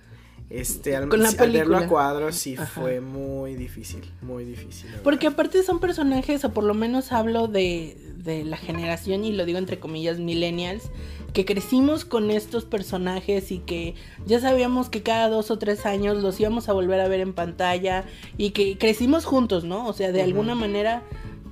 este, 0.51 0.97
al, 0.97 1.09
Con 1.09 1.23
la 1.23 1.31
al 1.31 1.51
verlo 1.51 1.77
a 1.79 1.87
cuadros 1.87 2.37
sí 2.37 2.57
Ajá. 2.57 2.67
fue 2.67 3.01
muy 3.01 3.55
difícil, 3.55 4.03
muy 4.21 4.45
difícil. 4.45 4.91
Porque 5.03 5.27
verdad. 5.27 5.41
aparte 5.41 5.63
son 5.63 5.81
personajes, 5.81 6.45
o 6.45 6.53
por 6.53 6.65
lo 6.65 6.75
menos 6.75 7.13
hablo 7.13 7.49
de, 7.49 7.97
de 8.17 8.45
la 8.45 8.57
generación, 8.57 9.25
y 9.25 9.33
lo 9.33 9.47
digo 9.47 9.59
entre 9.59 9.79
comillas, 9.79 10.19
millennials, 10.19 10.91
que 11.33 11.47
crecimos 11.47 12.05
con 12.05 12.31
estos 12.31 12.65
personajes 12.67 13.51
y 13.51 13.61
que 13.61 13.95
ya 14.27 14.41
sabíamos 14.41 14.91
que 14.91 15.03
cada 15.03 15.29
dos 15.29 15.51
o 15.51 15.59
tres 15.59 15.87
años 15.87 16.23
los 16.23 16.39
íbamos 16.39 16.69
a 16.69 16.75
volver 16.75 17.01
a 17.01 17.09
ver 17.09 17.21
en 17.21 17.33
pantalla 17.33 18.05
y 18.37 18.51
que 18.51 18.77
crecimos 18.77 19.25
juntos, 19.25 19.65
¿no? 19.65 19.87
O 19.87 19.93
sea, 19.95 20.13
de 20.13 20.23
alguna 20.23 20.55
manera 20.55 21.03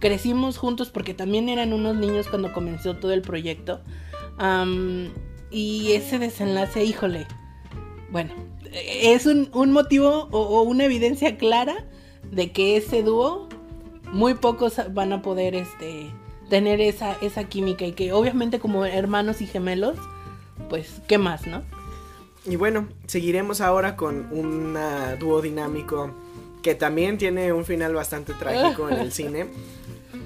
crecimos 0.01 0.59
juntos 0.59 0.91
porque 0.91 1.15
también 1.15 1.49
eran 1.49 1.73
unos 1.73 1.97
niños 1.97 2.27
cuando 2.29 2.53
comenzó 2.53 2.97
todo 2.97 3.13
el 3.13 3.23
proyecto. 3.23 3.81
Y 5.51 5.93
ese 5.93 6.19
desenlace, 6.19 6.85
híjole, 6.85 7.27
bueno, 8.11 8.33
es 8.73 9.27
un, 9.27 9.51
un 9.53 9.73
motivo 9.73 10.29
o, 10.31 10.41
o 10.41 10.63
una 10.63 10.85
evidencia 10.85 11.37
clara 11.37 11.87
de 12.31 12.53
que 12.53 12.77
ese 12.77 13.03
dúo 13.03 13.49
muy 14.13 14.35
pocos 14.35 14.81
van 14.93 15.13
a 15.13 15.23
poder 15.23 15.55
este 15.55 16.11
tener 16.51 16.81
esa, 16.81 17.17
esa 17.23 17.45
química 17.45 17.87
y 17.87 17.93
que 17.93 18.13
obviamente 18.13 18.59
como 18.59 18.85
hermanos 18.85 19.41
y 19.41 19.47
gemelos, 19.47 19.97
pues, 20.69 21.01
¿qué 21.07 21.17
más, 21.17 21.47
no? 21.47 21.63
Y 22.45 22.57
bueno, 22.57 22.89
seguiremos 23.07 23.61
ahora 23.61 23.97
con 23.97 24.29
un 24.33 24.77
dúo 25.19 25.41
dinámico 25.41 26.11
que 26.63 26.75
también 26.75 27.17
tiene 27.17 27.53
un 27.53 27.65
final 27.65 27.95
bastante 27.95 28.35
trágico 28.35 28.89
en 28.89 28.99
el 28.99 29.13
cine. 29.13 29.47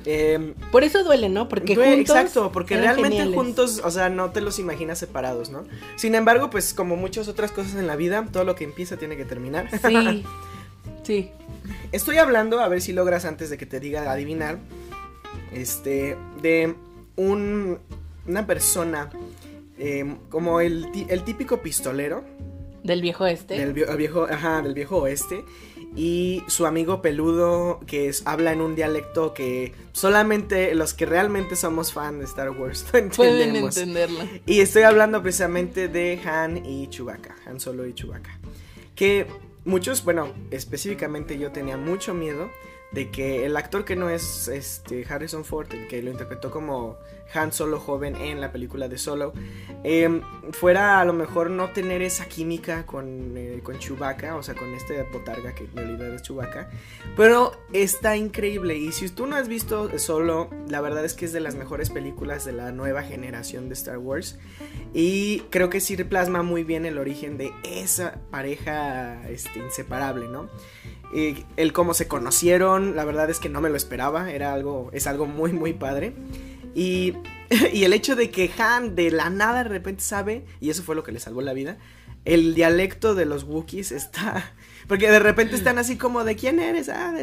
Em, 0.06 0.54
Por 0.70 0.84
eso 0.84 1.02
duele, 1.02 1.28
¿no? 1.28 1.48
Porque 1.48 1.74
juntos 1.74 1.94
exacto, 1.98 2.52
porque 2.52 2.76
realmente 2.76 3.16
geniales. 3.16 3.34
juntos, 3.34 3.80
o 3.82 3.90
sea, 3.90 4.10
no 4.10 4.30
te 4.30 4.40
los 4.40 4.58
imaginas 4.58 4.98
separados, 4.98 5.50
¿no? 5.50 5.64
Sin 5.96 6.14
embargo, 6.14 6.50
pues 6.50 6.74
como 6.74 6.96
muchas 6.96 7.28
otras 7.28 7.52
cosas 7.52 7.76
en 7.76 7.86
la 7.86 7.96
vida, 7.96 8.26
todo 8.30 8.44
lo 8.44 8.54
que 8.54 8.64
empieza 8.64 8.96
tiene 8.96 9.16
que 9.16 9.24
terminar. 9.24 9.68
Sí. 9.70 10.24
Sí. 11.02 11.30
Estoy 11.92 12.16
hablando, 12.16 12.60
a 12.60 12.68
ver 12.68 12.80
si 12.80 12.94
logras 12.94 13.26
antes 13.26 13.50
de 13.50 13.58
que 13.58 13.66
te 13.66 13.78
diga 13.78 14.10
adivinar, 14.10 14.58
este, 15.52 16.16
de 16.40 16.74
un, 17.16 17.78
una 18.26 18.46
persona 18.46 19.10
eh, 19.78 20.16
como 20.30 20.60
el, 20.60 20.86
el 21.08 21.22
típico 21.24 21.60
pistolero, 21.60 22.24
Del 22.84 23.00
viejo 23.00 23.26
este. 23.26 23.58
Del 23.58 23.72
viejo, 23.72 24.26
ajá, 24.30 24.60
del 24.60 24.74
viejo 24.74 24.98
oeste. 24.98 25.44
Y 25.96 26.42
su 26.48 26.66
amigo 26.66 27.00
peludo 27.00 27.80
que 27.86 28.08
es, 28.08 28.26
habla 28.26 28.52
en 28.52 28.60
un 28.60 28.76
dialecto 28.76 29.32
que 29.32 29.72
solamente 29.92 30.74
los 30.74 30.92
que 30.92 31.06
realmente 31.06 31.56
somos 31.56 31.94
fan 31.94 32.18
de 32.18 32.26
Star 32.26 32.50
Wars 32.50 32.82
entendemos. 32.92 33.16
Pueden 33.16 33.56
entenderlo. 33.56 34.20
Y 34.44 34.60
estoy 34.60 34.82
hablando 34.82 35.22
precisamente 35.22 35.88
de 35.88 36.20
Han 36.26 36.66
y 36.66 36.88
Chewbacca, 36.88 37.34
Han 37.46 37.58
Solo 37.58 37.86
y 37.86 37.94
Chewbacca. 37.94 38.38
Que 38.94 39.26
muchos, 39.64 40.04
bueno, 40.04 40.34
específicamente 40.50 41.38
yo 41.38 41.52
tenía 41.52 41.78
mucho 41.78 42.12
miedo 42.12 42.50
de 42.94 43.10
que 43.10 43.44
el 43.44 43.56
actor 43.56 43.84
que 43.84 43.96
no 43.96 44.08
es 44.08 44.46
este 44.46 45.04
Harrison 45.08 45.44
Ford, 45.44 45.66
el 45.72 45.88
que 45.88 46.00
lo 46.00 46.12
interpretó 46.12 46.50
como 46.52 46.96
Han 47.34 47.52
Solo 47.52 47.80
joven 47.80 48.14
en 48.14 48.40
la 48.40 48.52
película 48.52 48.86
de 48.86 48.98
Solo, 48.98 49.32
em, 49.82 50.22
fuera 50.52 51.00
a 51.00 51.04
lo 51.04 51.12
mejor 51.12 51.50
no 51.50 51.70
tener 51.70 52.02
esa 52.02 52.26
química 52.26 52.86
con, 52.86 53.36
eh, 53.36 53.60
con 53.64 53.80
Chewbacca, 53.80 54.36
o 54.36 54.42
sea, 54.44 54.54
con 54.54 54.72
este 54.74 55.02
botarga 55.02 55.54
que 55.54 55.64
en 55.64 55.76
realidad 55.76 56.14
es 56.14 56.22
Chewbacca, 56.22 56.70
pero 57.16 57.52
está 57.72 58.16
increíble 58.16 58.76
y 58.76 58.92
si 58.92 59.08
tú 59.08 59.26
no 59.26 59.34
has 59.34 59.48
visto 59.48 59.98
Solo, 59.98 60.48
la 60.68 60.80
verdad 60.80 61.04
es 61.04 61.14
que 61.14 61.24
es 61.24 61.32
de 61.32 61.40
las 61.40 61.56
mejores 61.56 61.90
películas 61.90 62.44
de 62.44 62.52
la 62.52 62.70
nueva 62.70 63.02
generación 63.02 63.68
de 63.68 63.74
Star 63.74 63.98
Wars 63.98 64.38
y 64.92 65.40
creo 65.50 65.70
que 65.70 65.80
sí 65.80 65.96
plasma 66.04 66.42
muy 66.42 66.64
bien 66.64 66.86
el 66.86 66.98
origen 66.98 67.38
de 67.38 67.52
esa 67.64 68.20
pareja 68.30 69.28
este, 69.28 69.58
inseparable, 69.58 70.28
¿no? 70.28 70.48
El 71.14 71.72
cómo 71.72 71.94
se 71.94 72.08
conocieron, 72.08 72.96
la 72.96 73.04
verdad 73.04 73.30
es 73.30 73.38
que 73.38 73.48
no 73.48 73.60
me 73.60 73.70
lo 73.70 73.76
esperaba, 73.76 74.32
era 74.32 74.52
algo, 74.52 74.90
es 74.92 75.06
algo 75.06 75.26
muy, 75.26 75.52
muy 75.52 75.72
padre. 75.72 76.14
Y, 76.74 77.14
y 77.72 77.84
el 77.84 77.92
hecho 77.92 78.16
de 78.16 78.30
que 78.30 78.50
Han 78.58 78.96
de 78.96 79.10
la 79.10 79.30
nada 79.30 79.62
de 79.62 79.68
repente 79.68 80.02
sabe, 80.02 80.44
y 80.60 80.70
eso 80.70 80.82
fue 80.82 80.94
lo 80.94 81.04
que 81.04 81.12
le 81.12 81.20
salvó 81.20 81.40
la 81.40 81.52
vida, 81.52 81.78
el 82.24 82.54
dialecto 82.54 83.14
de 83.14 83.26
los 83.26 83.44
Wookiees 83.44 83.92
está... 83.92 84.52
Porque 84.88 85.10
de 85.10 85.18
repente 85.18 85.54
están 85.54 85.78
así 85.78 85.96
como 85.96 86.24
de 86.24 86.36
quién 86.36 86.60
eres, 86.60 86.90
ah, 86.90 87.14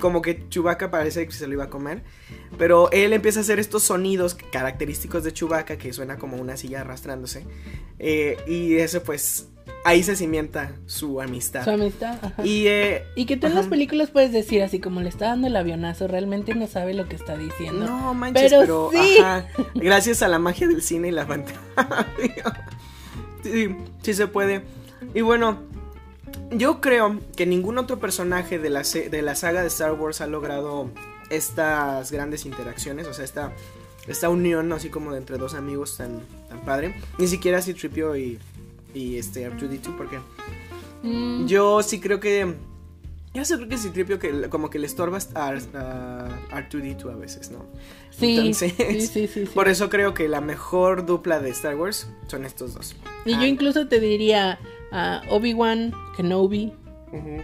como 0.00 0.22
que 0.22 0.48
Chewbacca 0.48 0.90
parece 0.90 1.26
que 1.26 1.32
se 1.32 1.46
lo 1.46 1.52
iba 1.52 1.64
a 1.64 1.68
comer. 1.68 2.02
Pero 2.56 2.90
él 2.92 3.12
empieza 3.12 3.40
a 3.40 3.42
hacer 3.42 3.58
estos 3.58 3.82
sonidos 3.82 4.34
característicos 4.34 5.22
de 5.22 5.34
Chewbacca 5.34 5.76
que 5.76 5.92
suena 5.92 6.16
como 6.16 6.38
una 6.38 6.56
silla 6.56 6.80
arrastrándose. 6.80 7.44
Eh, 7.98 8.38
y 8.46 8.76
eso 8.76 9.02
pues 9.02 9.48
ahí 9.84 10.02
se 10.02 10.16
cimienta 10.16 10.72
su 10.86 11.20
amistad. 11.20 11.62
Su 11.62 11.70
amistad, 11.70 12.18
ajá. 12.20 12.44
Y, 12.44 12.66
eh, 12.66 13.04
y 13.14 13.26
que 13.26 13.36
tú 13.36 13.46
en 13.46 13.54
las 13.54 13.66
películas 13.66 14.10
puedes 14.10 14.32
decir 14.32 14.62
así 14.62 14.80
como 14.80 15.00
le 15.00 15.08
está 15.10 15.28
dando 15.28 15.46
el 15.46 15.56
avionazo, 15.56 16.08
realmente 16.08 16.54
no 16.54 16.66
sabe 16.66 16.94
lo 16.94 17.06
que 17.06 17.16
está 17.16 17.36
diciendo. 17.36 17.86
No, 17.86 18.14
manches, 18.14 18.52
pero, 18.52 18.90
sí. 18.92 19.18
ajá, 19.20 19.46
gracias 19.74 20.22
a 20.22 20.28
la 20.28 20.38
magia 20.38 20.66
del 20.66 20.82
cine 20.82 21.08
y 21.08 21.12
la 21.12 21.26
pantalla. 21.26 21.58
sí, 23.42 23.76
sí 24.02 24.14
se 24.14 24.26
puede. 24.26 24.62
Y 25.14 25.20
bueno, 25.20 25.60
yo 26.50 26.80
creo 26.80 27.20
que 27.36 27.46
ningún 27.46 27.78
otro 27.78 27.98
personaje 27.98 28.58
de 28.58 28.70
la, 28.70 28.82
de 28.82 29.22
la 29.22 29.34
saga 29.34 29.60
de 29.60 29.68
Star 29.68 29.92
Wars 29.92 30.20
ha 30.20 30.26
logrado 30.26 30.90
estas 31.30 32.10
grandes 32.10 32.46
interacciones, 32.46 33.06
o 33.06 33.14
sea, 33.14 33.24
esta, 33.24 33.52
esta 34.06 34.28
unión 34.28 34.72
así 34.72 34.88
como 34.88 35.12
de 35.12 35.18
entre 35.18 35.36
dos 35.36 35.54
amigos 35.54 35.96
tan, 35.96 36.20
tan 36.48 36.60
padre. 36.64 36.94
Ni 37.18 37.26
siquiera 37.26 37.60
si 37.60 37.74
Tripio 37.74 38.16
y 38.16 38.38
y 38.94 39.18
este 39.18 39.50
R2D2 39.50 39.96
porque 39.96 40.18
mm. 41.02 41.46
yo 41.46 41.82
sí 41.82 42.00
creo 42.00 42.20
que 42.20 42.54
yo 43.34 43.44
sé 43.44 43.56
creo 43.56 43.68
que 43.68 43.76
Citripio 43.76 44.18
que 44.20 44.48
como 44.48 44.70
que 44.70 44.78
le 44.78 44.86
estorbas 44.86 45.30
a, 45.34 45.52
R2D2 45.52 47.12
a 47.12 47.16
veces, 47.16 47.50
¿no? 47.50 47.66
Sí, 48.10 48.54
sí, 48.54 48.70
sí, 48.70 49.26
sí, 49.26 49.44
Por 49.52 49.68
eso 49.68 49.90
creo 49.90 50.14
que 50.14 50.28
la 50.28 50.40
mejor 50.40 51.04
dupla 51.04 51.40
de 51.40 51.50
Star 51.50 51.74
Wars 51.74 52.08
son 52.28 52.44
estos 52.44 52.74
dos. 52.74 52.94
Y 53.24 53.32
yo 53.32 53.40
ah. 53.40 53.46
incluso 53.48 53.88
te 53.88 53.98
diría 53.98 54.60
a 54.92 55.22
Obi-Wan 55.28 55.92
Kenobi 56.16 56.72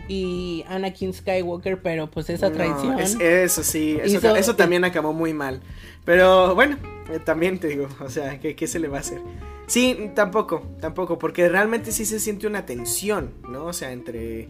y 0.08 0.64
Anakin 0.68 1.12
Skywalker, 1.12 1.82
pero 1.82 2.08
pues 2.08 2.30
esa 2.30 2.52
traición. 2.52 2.98
eso 3.00 3.62
sí, 3.64 3.98
eso, 4.00 4.54
también 4.54 4.84
acabó 4.84 5.12
muy 5.12 5.32
mal. 5.32 5.60
Pero 6.04 6.54
bueno, 6.54 6.76
eh, 7.10 7.18
también 7.18 7.58
te 7.58 7.68
digo, 7.68 7.88
o 8.00 8.08
sea, 8.08 8.38
¿qué, 8.38 8.54
¿qué, 8.54 8.66
se 8.68 8.78
le 8.78 8.86
va 8.86 8.98
a 8.98 9.00
hacer? 9.00 9.20
Sí, 9.70 10.10
tampoco, 10.16 10.66
tampoco, 10.80 11.16
porque 11.16 11.48
realmente 11.48 11.92
sí 11.92 12.04
se 12.04 12.18
siente 12.18 12.48
una 12.48 12.66
tensión, 12.66 13.34
¿no? 13.48 13.66
O 13.66 13.72
sea, 13.72 13.92
entre, 13.92 14.48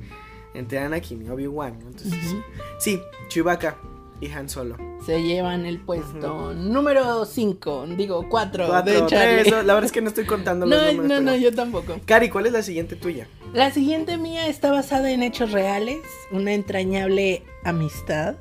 entre 0.55 0.79
Anakin 0.79 1.27
y 1.27 1.29
Obi-Wan, 1.29 1.75
Entonces, 1.83 2.37
sí, 2.79 3.03
Chewbacca 3.29 3.77
y 4.19 4.31
Han 4.31 4.49
Solo. 4.49 4.79
Se 5.05 5.23
llevan 5.23 5.67
el 5.67 5.79
puesto 5.79 6.55
número 6.55 7.27
5, 7.27 7.87
digo 7.99 8.31
4. 8.31 8.69
La 8.69 8.81
verdad 8.81 9.85
es 9.85 9.93
que 9.93 10.01
no 10.01 10.09
estoy 10.09 10.25
contando 10.25 10.65
los 10.65 10.95
no, 10.95 11.03
No, 11.03 11.21
no, 11.21 11.37
yo 11.37 11.55
tampoco. 11.55 12.01
Cari, 12.07 12.31
¿cuál 12.31 12.47
es 12.47 12.53
la 12.53 12.63
siguiente 12.63 12.97
tuya? 12.97 13.29
La 13.53 13.71
siguiente 13.71 14.17
mía 14.17 14.47
está 14.47 14.73
basada 14.73 15.11
en 15.11 15.23
hechos 15.23 15.53
reales, 15.53 16.01
una 16.33 16.55
entrañable 16.55 17.43
amistad 17.65 18.37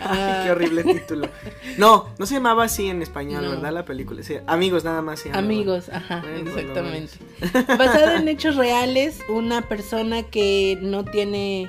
Ay, 0.00 0.44
qué 0.44 0.50
horrible 0.50 0.84
título. 0.84 1.28
No, 1.78 2.08
no 2.18 2.26
se 2.26 2.34
llamaba 2.34 2.64
así 2.64 2.88
en 2.88 3.02
español, 3.02 3.48
¿verdad? 3.48 3.72
La 3.72 3.84
película. 3.84 4.22
amigos, 4.46 4.84
nada 4.84 5.02
más. 5.02 5.24
amigos, 5.32 5.88
ajá, 5.88 6.22
exactamente. 6.36 7.14
Basada 7.78 8.16
en 8.16 8.28
hechos 8.28 8.56
reales, 8.56 9.20
una 9.28 9.62
persona 9.62 10.22
que 10.24 10.78
no 10.80 11.04
tiene. 11.04 11.68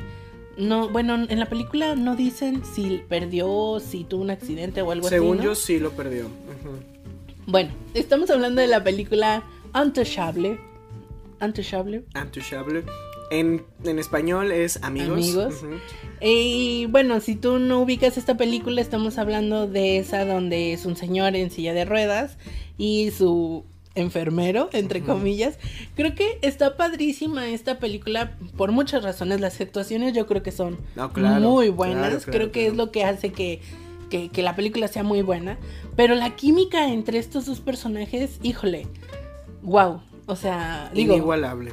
No, 0.57 0.89
bueno, 0.89 1.15
en 1.15 1.39
la 1.39 1.47
película 1.47 1.95
no 1.95 2.15
dicen 2.15 2.63
si 2.65 3.03
perdió, 3.07 3.79
si 3.79 4.03
tuvo 4.03 4.21
un 4.21 4.31
accidente 4.31 4.81
o 4.81 4.91
algo 4.91 5.07
así. 5.07 5.15
Según 5.15 5.41
yo, 5.41 5.55
sí 5.55 5.79
lo 5.79 5.91
perdió. 5.91 6.27
Bueno, 7.47 7.71
estamos 7.93 8.29
hablando 8.29 8.61
de 8.61 8.67
la 8.67 8.83
película 8.83 9.43
Untouchable. 9.73 10.59
Untouchable. 11.39 12.03
Untouchable. 12.13 12.83
En, 13.31 13.65
español 13.97 14.51
es 14.51 14.83
amigos. 14.83 15.13
Amigos. 15.13 15.63
Y 16.19 16.85
bueno, 16.87 17.21
si 17.21 17.35
tú 17.35 17.59
no 17.59 17.81
ubicas 17.81 18.17
esta 18.17 18.35
película, 18.35 18.81
estamos 18.81 19.17
hablando 19.17 19.67
de 19.67 19.97
esa 19.97 20.25
donde 20.25 20.73
es 20.73 20.85
un 20.85 20.97
señor 20.97 21.35
en 21.37 21.49
silla 21.49 21.73
de 21.73 21.85
ruedas 21.85 22.37
y 22.77 23.11
su 23.11 23.63
enfermero, 23.95 24.69
entre 24.73 25.01
comillas. 25.01 25.57
Creo 25.95 26.13
que 26.13 26.39
está 26.41 26.75
padrísima 26.75 27.47
esta 27.47 27.79
película 27.79 28.37
por 28.57 28.73
muchas 28.73 29.01
razones. 29.01 29.39
Las 29.39 29.61
actuaciones 29.61 30.13
yo 30.13 30.27
creo 30.27 30.43
que 30.43 30.51
son 30.51 30.77
muy 31.39 31.69
buenas. 31.69 32.25
creo 32.25 32.51
que 32.51 32.67
es 32.67 32.75
lo 32.75 32.91
que 32.91 33.05
hace 33.05 33.31
que, 33.31 33.61
que, 34.09 34.27
que 34.27 34.43
la 34.43 34.57
película 34.57 34.89
sea 34.89 35.03
muy 35.03 35.21
buena. 35.21 35.57
Pero 35.95 36.15
la 36.15 36.35
química 36.35 36.89
entre 36.91 37.17
estos 37.17 37.45
dos 37.45 37.61
personajes, 37.61 38.39
híjole, 38.43 38.87
wow. 39.61 40.01
O 40.25 40.35
sea, 40.35 40.91
digo... 40.93 41.13
Inigualable. 41.15 41.71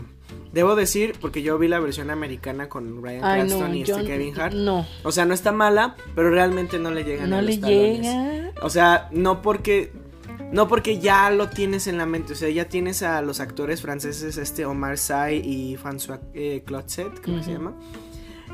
Debo 0.53 0.77
decir, 0.77 1.15
porque 1.21 1.43
yo 1.43 1.59
vi 1.59 1.69
la 1.69 1.79
versión 1.79 2.11
americana 2.11 2.69
con 2.69 3.03
Ryan 3.03 3.21
Cranston 3.21 3.75
y 3.75 3.83
este 3.83 4.05
Kevin 4.05 4.39
Hart. 4.41 4.55
No. 4.55 4.87
O 5.03 5.13
sea, 5.13 5.27
no 5.27 5.35
está 5.35 5.53
mala, 5.53 5.97
pero 6.15 6.31
realmente 6.31 6.79
no 6.79 6.91
le 6.91 7.05
llega 7.05 7.27
No 7.27 7.43
le 7.43 7.59
llega. 7.59 8.53
O 8.63 8.71
sea, 8.71 9.09
no 9.13 9.43
porque. 9.43 9.93
No 10.51 10.67
porque 10.67 10.99
ya 10.99 11.29
lo 11.29 11.51
tienes 11.51 11.89
en 11.89 11.99
la 11.99 12.07
mente, 12.07 12.33
o 12.33 12.37
sea, 12.37 12.49
ya 12.49 12.71
tienes 12.71 13.03
a 13.03 13.21
los 13.21 13.39
actores 13.39 13.83
franceses, 13.83 14.39
este 14.39 14.65
Omar 14.65 14.97
Sy 14.97 15.43
y 15.45 15.77
François 15.77 16.21
eh, 16.33 16.63
Clotzet, 16.65 17.23
¿cómo 17.23 17.43
se 17.43 17.53
llama? 17.53 17.75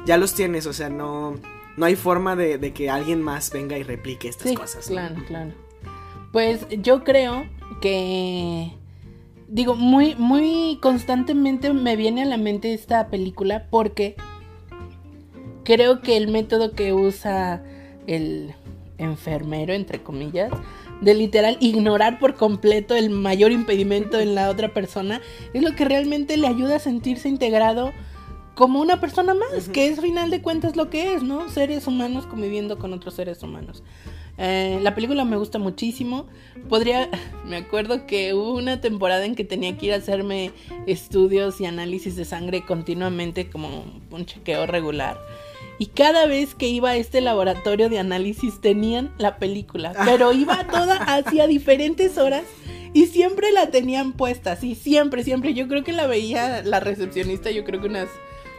Ya 0.05 0.17
los 0.17 0.35
tienes, 0.35 0.67
o 0.67 0.73
sea, 0.73 0.89
no, 0.89 1.37
no 1.77 1.87
hay 1.87 1.95
forma 1.95 2.35
de, 2.35 2.73
que 2.73 2.91
alguien 2.91 3.23
más 3.23 3.53
venga 3.53 3.79
y 3.79 3.85
replique 3.85 4.29
estas 4.29 4.53
cosas. 4.55 4.87
Claro, 4.87 5.17
claro. 5.29 5.53
Pues 6.33 6.67
yo 6.71 7.05
creo 7.05 7.47
que 7.81 8.73
digo, 9.49 9.75
muy, 9.75 10.15
muy 10.17 10.79
constantemente 10.81 11.73
me 11.73 11.97
viene 11.97 12.23
a 12.23 12.27
la 12.27 12.37
mente 12.37 12.75
esta 12.75 13.09
película 13.09 13.67
porque 13.71 14.17
creo 15.65 16.01
que 16.01 16.17
el 16.17 16.29
método 16.29 16.73
que 16.73 16.93
usa 16.93 17.63
el 18.07 18.55
enfermero, 18.99 19.73
entre 19.73 20.03
comillas, 20.03 20.53
de 21.01 21.15
literal 21.15 21.57
ignorar 21.61 22.19
por 22.19 22.35
completo 22.35 22.95
el 22.95 23.11
mayor 23.11 23.53
impedimento 23.53 24.21
en 24.21 24.35
la 24.35 24.49
otra 24.49 24.73
persona, 24.73 25.21
es 25.53 25.63
lo 25.63 25.75
que 25.75 25.85
realmente 25.85 26.37
le 26.37 26.47
ayuda 26.47 26.77
a 26.77 26.81
sentirse 26.81 27.29
integrado 27.29 27.93
como 28.55 28.81
una 28.81 29.01
persona 29.01 29.35
más, 29.35 29.69
que 29.69 29.89
es 29.89 30.01
final 30.01 30.31
de 30.31 30.41
cuentas 30.41 30.77
lo 30.77 30.89
que 30.89 31.15
es, 31.15 31.23
¿no? 31.25 31.49
Seres 31.49 31.89
humanos 31.89 32.27
conviviendo 32.27 32.79
con 32.79 32.93
otros 32.93 33.15
seres 33.15 33.43
humanos. 33.43 33.83
Eh, 34.37 34.79
la 34.83 34.95
película 34.95 35.25
me 35.25 35.37
gusta 35.37 35.59
muchísimo. 35.59 36.27
Podría, 36.69 37.09
me 37.47 37.57
acuerdo 37.57 38.07
que 38.07 38.35
hubo 38.35 38.55
una 38.55 38.81
temporada 38.81 39.25
en 39.25 39.35
que 39.35 39.45
tenía 39.45 39.77
que 39.77 39.87
ir 39.87 39.93
a 39.93 39.97
hacerme 39.97 40.53
estudios 40.87 41.61
y 41.61 41.67
análisis 41.67 42.17
de 42.17 42.25
sangre 42.25 42.65
continuamente 42.65 43.51
como 43.51 43.85
un 44.11 44.27
chequeo 44.27 44.67
regular. 44.67 45.19
Y 45.79 45.87
cada 45.87 46.27
vez 46.27 46.55
que 46.55 46.69
iba 46.69 46.91
a 46.91 46.97
este 46.97 47.21
laboratorio 47.21 47.89
de 47.89 47.99
análisis 47.99 48.61
tenían 48.61 49.13
la 49.19 49.39
película, 49.39 49.93
pero 50.05 50.33
iba 50.33 50.67
toda 50.69 50.97
hacia 50.97 51.49
diferentes 51.49 52.17
horas 52.17 52.45
y 52.93 53.07
siempre 53.07 53.51
la 53.51 53.71
tenían 53.71 54.13
puesta, 54.13 54.55
sí, 54.55 54.77
siempre, 54.77 55.25
siempre. 55.25 55.53
Yo 55.53 55.67
creo 55.67 55.83
que 55.83 55.93
la 55.93 56.07
veía 56.07 56.63
la 56.63 56.79
recepcionista, 56.79 57.51
yo 57.51 57.65
creo 57.65 57.81
que 57.81 57.89
unas 57.89 58.09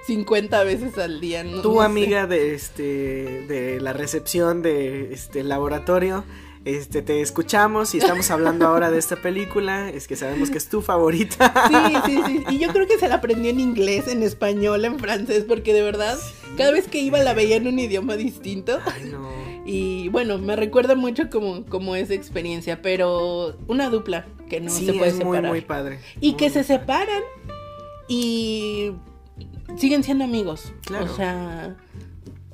50 0.08 0.64
veces 0.64 0.98
al 0.98 1.20
día. 1.20 1.44
tu 1.62 1.82
amiga 1.82 2.28
de 2.28 2.54
este 2.54 3.42
de 3.48 3.80
la 3.82 3.94
recepción 3.94 4.62
de 4.62 5.14
este 5.14 5.44
laboratorio 5.44 6.24
este, 6.64 7.04
te 7.04 7.22
escuchamos 7.22 7.94
y 7.94 8.00
estamos 8.00 8.32
hablando 8.32 8.66
ahora 8.68 8.90
de 8.90 8.98
esta 8.98 9.18
película, 9.18 9.88
es 9.92 10.08
que 10.08 10.16
sabemos 10.16 10.50
que 10.50 10.58
es 10.58 10.68
tu 10.68 10.82
favorita. 10.82 11.54
Sí, 11.68 11.94
sí, 12.08 12.20
sí, 12.26 12.44
y 12.50 12.58
yo 12.58 12.70
creo 12.74 12.88
que 12.88 12.98
se 12.98 13.08
la 13.08 13.16
aprendió 13.16 13.52
en 13.52 13.60
inglés, 13.60 14.08
en 14.08 14.24
español, 14.24 14.84
en 14.84 14.98
francés, 14.98 15.46
porque 15.48 15.74
de 15.74 15.84
verdad, 15.84 16.18
cada 16.58 16.72
vez 16.72 16.88
que 16.88 16.98
iba 16.98 17.20
la 17.20 17.36
veía 17.36 17.58
en 17.58 17.68
un 17.68 17.78
idioma 17.78 18.16
distinto. 18.16 18.80
Ay, 18.86 19.10
no. 19.12 19.30
Y 19.68 20.10
bueno, 20.10 20.38
me 20.38 20.56
recuerda 20.56 20.94
mucho 20.94 21.28
como, 21.32 21.66
como 21.66 21.96
esa 21.96 22.14
experiencia, 22.14 22.84
pero 22.84 23.56
una 23.68 23.90
dupla 23.90 24.28
que 24.48 24.62
no 24.62 24.70
sí, 24.70 24.86
se 24.88 24.94
puede 24.94 25.08
es 25.10 25.16
muy, 25.16 25.24
separar. 25.38 25.50
muy 25.52 25.62
padre. 25.62 26.00
Y 26.22 26.30
Muy 26.32 26.38
que 26.38 26.50
se 26.52 26.60
muy- 26.60 26.68
separan 26.68 27.24
y 28.08 28.92
siguen 29.78 30.04
siendo 30.04 30.24
amigos. 30.24 30.74
Claro. 30.86 31.06
O 31.06 31.16
sea, 31.16 31.76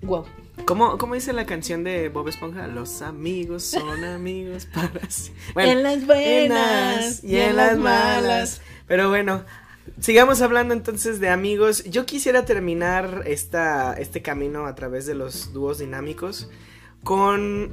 wow. 0.02 0.26
¿Cómo, 0.66 0.98
cómo 0.98 1.16
dice 1.16 1.34
la 1.34 1.46
canción 1.46 1.84
de 1.84 2.10
Bob 2.10 2.28
Esponja? 2.28 2.68
Los 2.68 3.02
amigos 3.02 3.64
son 3.64 4.04
amigos 4.04 4.68
para 4.74 5.10
sí. 5.10 5.32
en 5.56 5.84
las 5.84 6.06
buenas 6.06 7.24
y 7.24 7.38
en 7.38 7.56
las 7.56 7.78
malas. 7.78 8.62
Pero 8.88 9.10
bueno, 9.10 9.44
sigamos 10.00 10.42
hablando 10.42 10.74
entonces 10.74 11.20
de 11.20 11.30
amigos. 11.30 11.84
Yo 11.86 12.06
quisiera 12.06 12.46
terminar 12.46 13.24
esta, 13.26 13.94
este 13.94 14.22
camino 14.22 14.66
a 14.66 14.76
través 14.76 15.06
de 15.06 15.16
los 15.16 15.54
dúos 15.54 15.80
dinámicos 15.80 16.50
con 17.04 17.72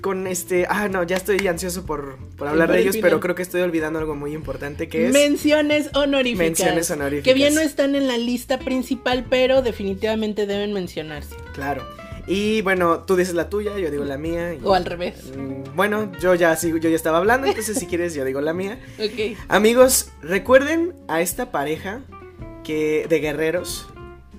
con 0.00 0.26
este, 0.26 0.66
ah 0.68 0.88
no, 0.88 1.02
ya 1.04 1.16
estoy 1.16 1.46
ansioso 1.46 1.84
por, 1.86 2.16
por 2.36 2.48
hablar 2.48 2.68
Por 2.68 2.74
de 2.74 2.80
el 2.80 2.82
ellos, 2.84 2.96
final. 2.96 3.10
pero 3.10 3.20
creo 3.20 3.34
que 3.34 3.42
estoy 3.42 3.60
olvidando 3.62 3.98
algo 3.98 4.14
muy 4.14 4.32
importante 4.34 4.88
que 4.88 5.06
es 5.06 5.12
Menciones 5.12 5.90
honoríficas. 5.94 6.38
Menciones 6.46 6.90
honoríficas. 6.90 7.24
Que 7.24 7.34
bien 7.34 7.54
no 7.54 7.60
están 7.60 7.94
en 7.94 8.08
la 8.08 8.16
lista 8.18 8.58
principal, 8.58 9.26
pero 9.28 9.62
definitivamente 9.62 10.46
deben 10.46 10.72
mencionarse. 10.72 11.34
claro. 11.54 11.84
Y 12.26 12.60
bueno, 12.62 13.00
tú 13.00 13.16
dices 13.16 13.34
la 13.34 13.48
tuya, 13.48 13.76
yo 13.78 13.90
digo 13.90 14.04
la 14.04 14.16
mía. 14.16 14.54
y- 14.54 14.60
O 14.62 14.74
al 14.74 14.84
revés. 14.84 15.32
Mm, 15.36 15.74
Bueno, 15.74 16.12
yo 16.20 16.34
ya 16.36 16.54
sigo, 16.54 16.76
yo 16.76 16.88
ya 16.88 16.94
estaba 16.94 17.18
hablando, 17.18 17.48
entonces 17.48 17.76
si 17.78 17.86
quieres 17.86 18.14
yo 18.14 18.24
digo 18.24 18.40
la 18.40 18.52
mía. 18.52 18.78
Ok. 19.00 19.36
Amigos, 19.48 20.10
recuerden 20.22 20.92
a 21.08 21.22
esta 21.22 21.50
pareja 21.50 22.02
que 22.62 23.06
de 23.08 23.18
guerreros 23.20 23.88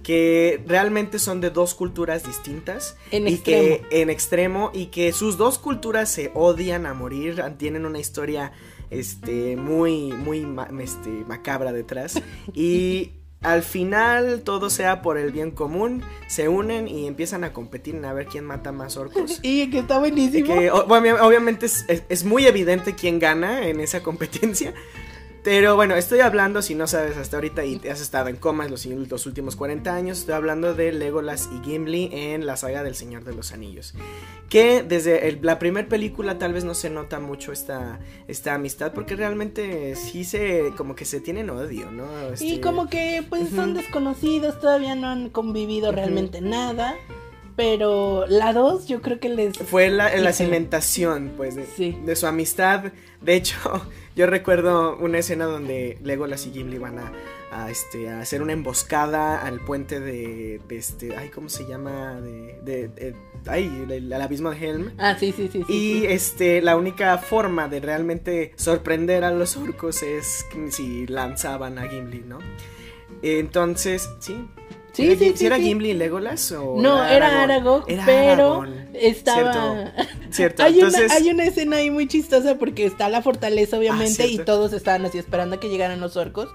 que 0.04 0.64
realmente 0.68 1.20
son 1.20 1.42
de 1.42 1.50
dos 1.50 1.74
culturas 1.76 2.24
distintas 2.26 2.96
En 3.12 3.28
y 3.28 3.34
extremo. 3.36 3.62
que 3.90 4.02
en 4.02 4.10
extremo 4.10 4.72
y 4.74 4.88
que 4.88 5.14
sus 5.14 5.38
dos 5.38 5.58
culturas 5.60 6.10
se 6.10 6.32
odian 6.34 6.86
a 6.86 6.94
morir, 6.94 7.42
tienen 7.58 7.86
una 7.86 8.00
historia 8.00 8.52
este 8.90 9.56
muy 9.56 10.12
muy 10.12 10.46
este, 10.82 11.10
macabra 11.28 11.72
detrás 11.72 12.22
y 12.54 13.12
al 13.42 13.64
final 13.64 14.42
todo 14.44 14.70
sea 14.70 15.02
por 15.02 15.18
el 15.18 15.32
bien 15.32 15.50
común, 15.50 16.04
se 16.28 16.48
unen 16.48 16.88
y 16.88 17.08
empiezan 17.08 17.44
a 17.44 17.54
competir 17.54 17.96
en 17.96 18.06
a 18.06 18.14
ver 18.14 18.28
quién 18.28 18.46
mata 18.46 18.72
más 18.72 18.98
orcos. 18.98 19.40
Y 19.44 19.68
que 19.72 19.80
está 19.80 19.98
buenísimo. 19.98 20.54
Que 20.54 20.70
o- 20.70 20.86
bueno, 20.86 21.16
obviamente 21.26 21.66
es, 21.66 21.84
es- 21.88 22.04
es 22.08 22.24
muy 22.24 22.46
evidente 22.46 22.94
quién 22.94 23.18
gana 23.18 23.66
en 23.68 23.80
esa 23.80 24.04
competencia. 24.04 24.76
Pero 25.44 25.76
bueno, 25.76 25.96
estoy 25.96 26.20
hablando, 26.20 26.62
si 26.62 26.76
no 26.76 26.86
sabes 26.86 27.18
hasta 27.18 27.38
ahorita 27.38 27.66
y 27.66 27.78
te 27.78 27.90
has 27.90 28.00
estado 28.00 28.28
en 28.30 28.36
comas 28.36 28.70
los, 28.70 28.86
los 28.86 29.26
últimos 29.26 29.56
40 29.56 29.96
años, 29.96 30.20
estoy 30.20 30.36
hablando 30.36 30.76
de 30.76 30.92
Legolas 30.92 31.50
y 31.52 31.66
Gimli 31.66 32.10
en 32.14 32.46
la 32.46 32.58
saga 32.58 32.84
del 32.84 32.94
Señor 32.94 33.24
de 33.24 33.34
los 33.34 33.52
Anillos. 33.52 33.96
Que 34.50 34.84
desde 34.84 35.30
el- 35.30 35.40
la 35.42 35.58
primera 35.58 35.88
película 35.90 36.38
tal 36.38 36.54
vez 36.54 36.64
no 36.64 36.76
se 36.76 36.92
nota 36.92 37.20
mucho 37.20 37.52
esta, 37.52 38.00
esta 38.28 38.54
amistad, 38.54 38.94
porque 38.94 39.16
realmente 39.16 39.96
sí 39.96 40.26
se, 40.26 40.74
como 40.78 40.94
que 40.96 41.06
se 41.06 41.20
tienen 41.22 41.50
odio, 41.50 41.90
¿no? 41.90 42.06
Y 42.30 42.34
Este, 42.34 42.62
como 42.62 42.88
que 42.88 43.26
pues 43.28 43.50
son 43.50 43.74
desconocidos, 43.74 44.60
todavía 44.60 44.94
no 44.94 45.08
han 45.08 45.30
convivido 45.32 45.92
realmente 45.92 46.40
nada. 46.42 46.94
Pero 47.56 48.26
la 48.28 48.54
dos 48.54 48.88
yo 48.88 49.02
creo 49.02 49.20
que 49.20 49.30
les... 49.30 49.58
Fue 49.58 49.90
la, 49.90 50.16
la 50.18 50.34
cimentación, 50.34 51.34
pues, 51.38 51.56
de, 51.56 51.66
Sí. 51.66 51.98
de 52.06 52.16
su 52.16 52.26
amistad. 52.28 52.92
De 53.22 53.36
hecho, 53.36 53.58
yo 54.16 54.26
recuerdo 54.28 54.98
una 54.98 55.20
escena 55.20 55.46
donde 55.46 55.98
Legolas 56.04 56.46
y 56.48 56.52
Gimli 56.52 56.78
van 56.78 56.98
a, 57.00 57.12
a, 57.52 57.70
este, 57.70 58.10
a 58.10 58.20
hacer 58.22 58.42
una 58.42 58.54
emboscada 58.54 59.42
al 59.42 59.60
puente 59.60 60.00
de, 60.00 60.60
de 60.68 60.78
este, 60.78 61.16
ay, 61.18 61.30
¿cómo 61.30 61.50
se 61.50 61.66
llama? 61.68 62.20
De, 62.22 62.58
de, 62.64 63.16
ay, 63.48 63.86
el, 63.90 63.92
el 64.14 64.22
abismo 64.22 64.50
de 64.52 64.58
Helm. 64.70 64.92
Ah, 64.98 65.16
sí, 65.20 65.34
sí, 65.36 65.50
sí. 65.52 65.64
sí, 65.68 65.74
Y 65.74 66.00
sí. 66.02 66.06
este, 66.08 66.62
la 66.62 66.78
única 66.78 67.18
forma 67.18 67.68
de 67.68 67.80
realmente 67.82 68.54
sorprender 68.56 69.24
a 69.24 69.32
los 69.32 69.58
orcos 69.58 70.02
es 70.04 70.46
si 70.70 71.06
lanzaban 71.08 71.78
a 71.78 71.88
Gimli, 71.90 72.24
¿no? 72.26 72.40
Entonces, 73.22 74.10
sí. 74.20 74.48
Sí, 74.94 75.06
¿Era, 75.06 75.16
sí, 75.18 75.34
sí, 75.36 75.46
era. 75.46 75.58
Gimli 75.58 75.92
y 75.92 75.94
Legolas 75.94 76.52
o 76.52 76.76
No, 76.82 77.06
era 77.06 77.44
Aragog, 77.44 77.86
Era 77.88 78.06
pero 78.06 78.66
estaba... 78.94 79.92
Cierto, 80.30 80.64
hay, 80.64 80.76
entonces... 80.76 81.06
una, 81.06 81.14
hay 81.16 81.30
una 81.30 81.44
escena 81.46 81.78
ahí 81.78 81.90
muy 81.90 82.08
chistosa 82.08 82.56
porque 82.56 82.86
está 82.86 83.08
la 83.08 83.22
fortaleza 83.22 83.78
obviamente 83.78 84.24
Ah, 84.24 84.26
y 84.26 84.30
cierto. 84.36 84.52
todos 84.54 84.74
estaban 84.74 85.06
así 85.06 85.18
esperando 85.18 85.56
a 85.56 85.60
que 85.60 85.70
llegaran 85.70 86.00
los 86.02 86.18
orcos. 86.18 86.50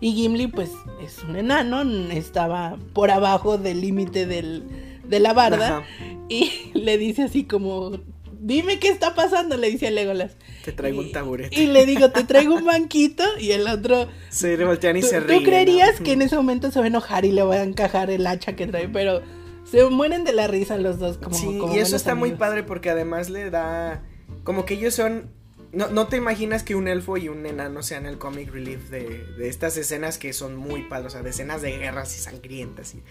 Y 0.00 0.12
Gimli 0.14 0.46
pues 0.48 0.70
es 1.04 1.22
un 1.22 1.36
enano, 1.36 1.82
estaba 2.10 2.76
por 2.92 3.10
abajo 3.10 3.58
del 3.58 3.80
límite 3.82 4.26
del, 4.26 4.64
de 5.04 5.20
la 5.20 5.32
barda. 5.32 5.78
Ajá. 5.78 5.86
Y 6.28 6.50
le 6.74 6.96
dice 6.98 7.24
así 7.24 7.44
como, 7.44 8.00
dime 8.42 8.78
qué 8.78 8.88
está 8.88 9.14
pasando, 9.14 9.56
le 9.56 9.70
dice 9.70 9.86
a 9.86 9.90
Legolas. 9.90 10.32
Te 10.64 10.72
traigo 10.72 11.02
Y- 11.02 11.06
un 11.06 11.12
taburete. 11.12 11.60
Y 11.62 11.66
le 11.66 11.86
digo, 11.86 12.10
te 12.10 12.24
traigo 12.24 12.54
un 12.54 12.64
banquito 12.64 13.24
y 13.38 13.52
el 13.52 13.66
otro... 13.68 14.08
Se 14.30 14.56
voltean 14.64 14.96
y 14.96 15.00
¿Tú, 15.00 15.06
se 15.08 15.20
tú 15.20 15.28
ríen. 15.28 15.44
creerías 15.44 15.98
¿no? 16.00 16.04
que 16.04 16.12
en 16.12 16.22
ese 16.22 16.36
momento 16.36 16.70
se 16.70 16.78
va 16.78 16.84
a 16.84 16.88
enojar 16.88 17.24
y 17.24 17.32
le 17.32 17.42
va 17.42 17.54
a 17.56 17.62
encajar 17.62 18.10
el 18.10 18.26
hacha 18.26 18.54
que 18.54 18.66
trae, 18.66 18.88
pero 18.88 19.22
se 19.70 19.84
mueren 19.86 20.24
de 20.24 20.32
la 20.32 20.46
risa 20.48 20.76
los 20.76 20.98
dos 20.98 21.18
como 21.18 21.36
Sí, 21.36 21.46
como 21.58 21.74
y 21.74 21.78
eso 21.78 21.96
está 21.96 22.14
muy 22.14 22.32
padre 22.32 22.62
porque 22.62 22.90
además 22.90 23.30
le 23.30 23.48
da. 23.50 24.02
Como 24.44 24.64
que 24.64 24.74
ellos 24.74 24.94
son. 24.94 25.30
No, 25.72 25.88
no 25.88 26.06
te 26.08 26.18
imaginas 26.18 26.62
que 26.64 26.74
un 26.74 26.86
elfo 26.86 27.16
y 27.16 27.28
un 27.28 27.46
enano 27.46 27.82
sean 27.82 28.04
el 28.04 28.18
comic 28.18 28.52
relief 28.52 28.90
de, 28.90 29.24
de 29.38 29.48
estas 29.48 29.76
escenas 29.78 30.18
que 30.18 30.34
son 30.34 30.54
muy 30.56 30.82
padres, 30.82 31.06
o 31.06 31.10
sea, 31.10 31.22
de 31.22 31.30
escenas 31.30 31.62
de 31.62 31.78
guerras 31.78 32.14
y 32.14 32.20
sangrientas. 32.20 32.94
Y, 32.94 33.02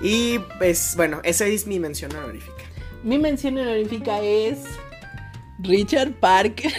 y 0.00 0.38
pues, 0.58 0.92
bueno, 0.96 1.20
esa 1.24 1.46
es 1.46 1.66
mi 1.66 1.80
mención 1.80 2.14
honorífica. 2.14 2.62
Mi 3.04 3.18
mención 3.18 3.58
honorífica 3.58 4.22
es 4.22 4.64
Richard 5.58 6.12
Parker. 6.12 6.72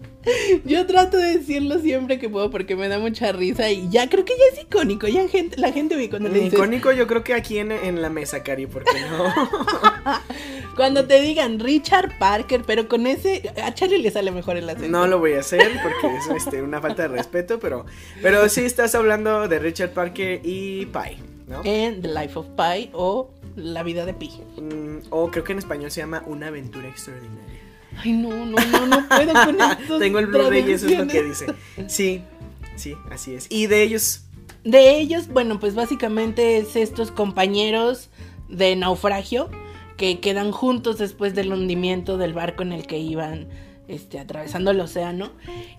Yo 0.64 0.86
trato 0.86 1.16
de 1.16 1.38
decirlo 1.38 1.80
siempre 1.80 2.20
que 2.20 2.28
puedo 2.28 2.52
porque 2.52 2.76
me 2.76 2.86
da 2.86 3.00
mucha 3.00 3.32
risa 3.32 3.68
y 3.70 3.88
ya 3.88 4.08
creo 4.08 4.24
que 4.24 4.34
ya 4.36 4.44
es 4.52 4.64
icónico. 4.64 5.08
Ya 5.08 5.26
gente, 5.28 5.56
la 5.56 5.72
gente 5.72 5.96
ve 5.96 6.08
cuando 6.08 6.28
le 6.28 6.38
dices, 6.40 6.54
Icónico, 6.54 6.92
yo 6.92 7.06
creo 7.06 7.22
que 7.22 7.34
aquí 7.34 7.58
en, 7.58 7.70
en 7.72 8.02
la 8.02 8.10
mesa, 8.10 8.42
Cari, 8.42 8.66
porque 8.66 8.90
no. 9.10 9.32
cuando 10.76 11.06
te 11.06 11.20
digan 11.20 11.58
Richard 11.58 12.16
Parker, 12.18 12.62
pero 12.64 12.88
con 12.88 13.06
ese 13.06 13.52
a 13.62 13.72
Charlie 13.74 14.02
le 14.02 14.10
sale 14.10 14.30
mejor 14.30 14.56
el 14.56 14.68
acento. 14.68 14.88
No 14.88 15.06
lo 15.06 15.18
voy 15.18 15.34
a 15.34 15.40
hacer 15.40 15.72
porque 15.82 16.16
es 16.16 16.28
este, 16.28 16.62
una 16.62 16.80
falta 16.80 17.02
de 17.02 17.08
respeto, 17.08 17.58
pero, 17.58 17.86
pero 18.22 18.48
sí 18.48 18.62
estás 18.62 18.94
hablando 18.94 19.46
de 19.46 19.58
Richard 19.58 19.90
Parker 19.90 20.40
y 20.44 20.86
Pie, 20.86 21.18
¿no? 21.46 21.62
En 21.64 22.02
The 22.02 22.08
Life 22.08 22.38
of 22.38 22.46
Pi 22.56 22.90
o 22.92 23.30
La 23.56 23.82
vida 23.82 24.04
de 24.04 24.14
Pi. 24.14 24.30
Mm, 24.56 25.06
o 25.10 25.30
creo 25.30 25.42
que 25.42 25.52
en 25.52 25.58
español 25.58 25.90
se 25.90 26.00
llama 26.00 26.22
Una 26.26 26.48
aventura 26.48 26.88
extraordinaria. 26.88 27.60
Ay, 27.96 28.12
no, 28.12 28.30
no, 28.44 28.56
no, 28.58 28.86
no 28.86 29.08
puedo 29.08 29.32
con 29.32 29.60
esto. 29.80 29.98
Tengo 29.98 30.18
el 30.18 30.26
Blu-ray 30.26 30.68
y 30.68 30.72
eso 30.72 30.86
es 30.86 30.98
lo 30.98 31.06
que 31.06 31.22
dice. 31.22 31.46
Sí, 31.88 32.22
sí, 32.76 32.94
así 33.10 33.34
es. 33.34 33.46
Y 33.50 33.66
de 33.66 33.82
ellos, 33.82 34.24
De 34.62 34.98
ellos, 34.98 35.28
bueno, 35.28 35.58
pues 35.58 35.74
básicamente 35.74 36.58
es 36.58 36.76
estos 36.76 37.10
compañeros 37.10 38.10
de 38.48 38.76
naufragio 38.76 39.48
que 39.96 40.20
quedan 40.20 40.52
juntos 40.52 40.98
después 40.98 41.34
del 41.34 41.52
hundimiento 41.52 42.18
del 42.18 42.34
barco 42.34 42.62
en 42.62 42.72
el 42.72 42.86
que 42.86 42.98
iban 42.98 43.48
este, 43.88 44.18
atravesando 44.18 44.72
el 44.72 44.80
océano 44.80 45.30